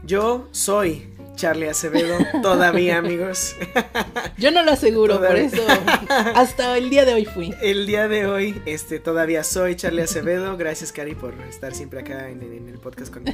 Yo 0.04 0.48
soy 0.52 1.06
Charlie 1.38 1.68
Acevedo, 1.68 2.18
todavía 2.42 2.98
amigos. 2.98 3.54
Yo 4.38 4.50
no 4.50 4.62
lo 4.64 4.72
aseguro, 4.72 5.18
por 5.18 5.36
eso 5.36 5.62
hasta 6.34 6.76
el 6.76 6.90
día 6.90 7.04
de 7.04 7.14
hoy 7.14 7.24
fui. 7.24 7.54
El 7.62 7.86
día 7.86 8.08
de 8.08 8.26
hoy, 8.26 8.60
este, 8.66 8.98
todavía 8.98 9.44
soy 9.44 9.76
Charlie 9.76 10.02
Acevedo. 10.02 10.56
Gracias, 10.56 10.92
Cari, 10.92 11.14
por 11.14 11.34
estar 11.48 11.74
siempre 11.74 12.00
acá 12.00 12.28
en, 12.28 12.42
en 12.42 12.68
el 12.68 12.78
podcast 12.78 13.12
con, 13.12 13.24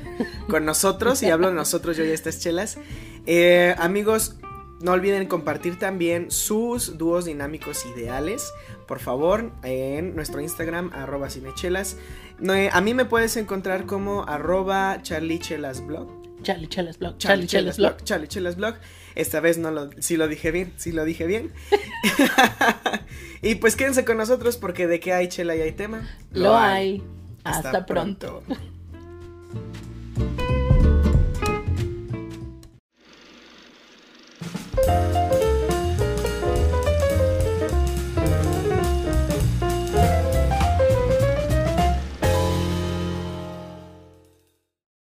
con 0.49 0.65
nosotros. 0.65 1.23
Y 1.23 1.31
hablo 1.31 1.49
de 1.49 1.55
nosotros, 1.55 1.97
yo 1.97 2.05
y 2.05 2.11
estas 2.11 2.41
chelas. 2.41 2.79
Eh, 3.27 3.75
amigos, 3.79 4.37
no 4.81 4.93
olviden 4.93 5.27
compartir 5.27 5.79
también 5.79 6.31
sus 6.31 6.99
dúos 6.99 7.25
dinámicos 7.25 7.87
ideales 7.87 8.53
por 8.87 9.01
favor, 9.01 9.53
en 9.63 10.15
nuestro 10.15 10.41
Instagram, 10.41 10.91
arroba 10.93 11.31
cinechelas. 11.31 11.97
Eh, 12.43 12.71
a 12.73 12.81
mí 12.81 12.95
me 12.95 13.05
puedes 13.05 13.37
encontrar 13.37 13.87
como 13.87 14.25
arroba 14.25 14.99
charliechelasblog. 15.03 16.43
Charliechelasblog. 16.43 17.19
Charliechelasblog. 17.19 18.03
Charliechelasblog. 18.05 18.75
Esta 19.15 19.41
vez 19.41 19.59
no 19.59 19.71
lo, 19.71 19.91
sí 20.01 20.17
lo 20.17 20.29
dije 20.29 20.51
bien, 20.51 20.73
sí 20.77 20.93
lo 20.93 21.05
dije 21.05 21.27
bien. 21.27 21.53
y 23.43 23.57
pues 23.57 23.77
quédense 23.77 24.05
con 24.05 24.17
nosotros 24.17 24.57
porque 24.57 24.87
de 24.87 25.01
qué 25.01 25.13
hay 25.13 25.29
chela 25.29 25.57
y 25.57 25.61
hay 25.61 25.73
tema. 25.73 26.09
Lo, 26.33 26.57
hay. 26.57 27.03
Hasta, 27.45 27.87
pronto. 27.87 28.43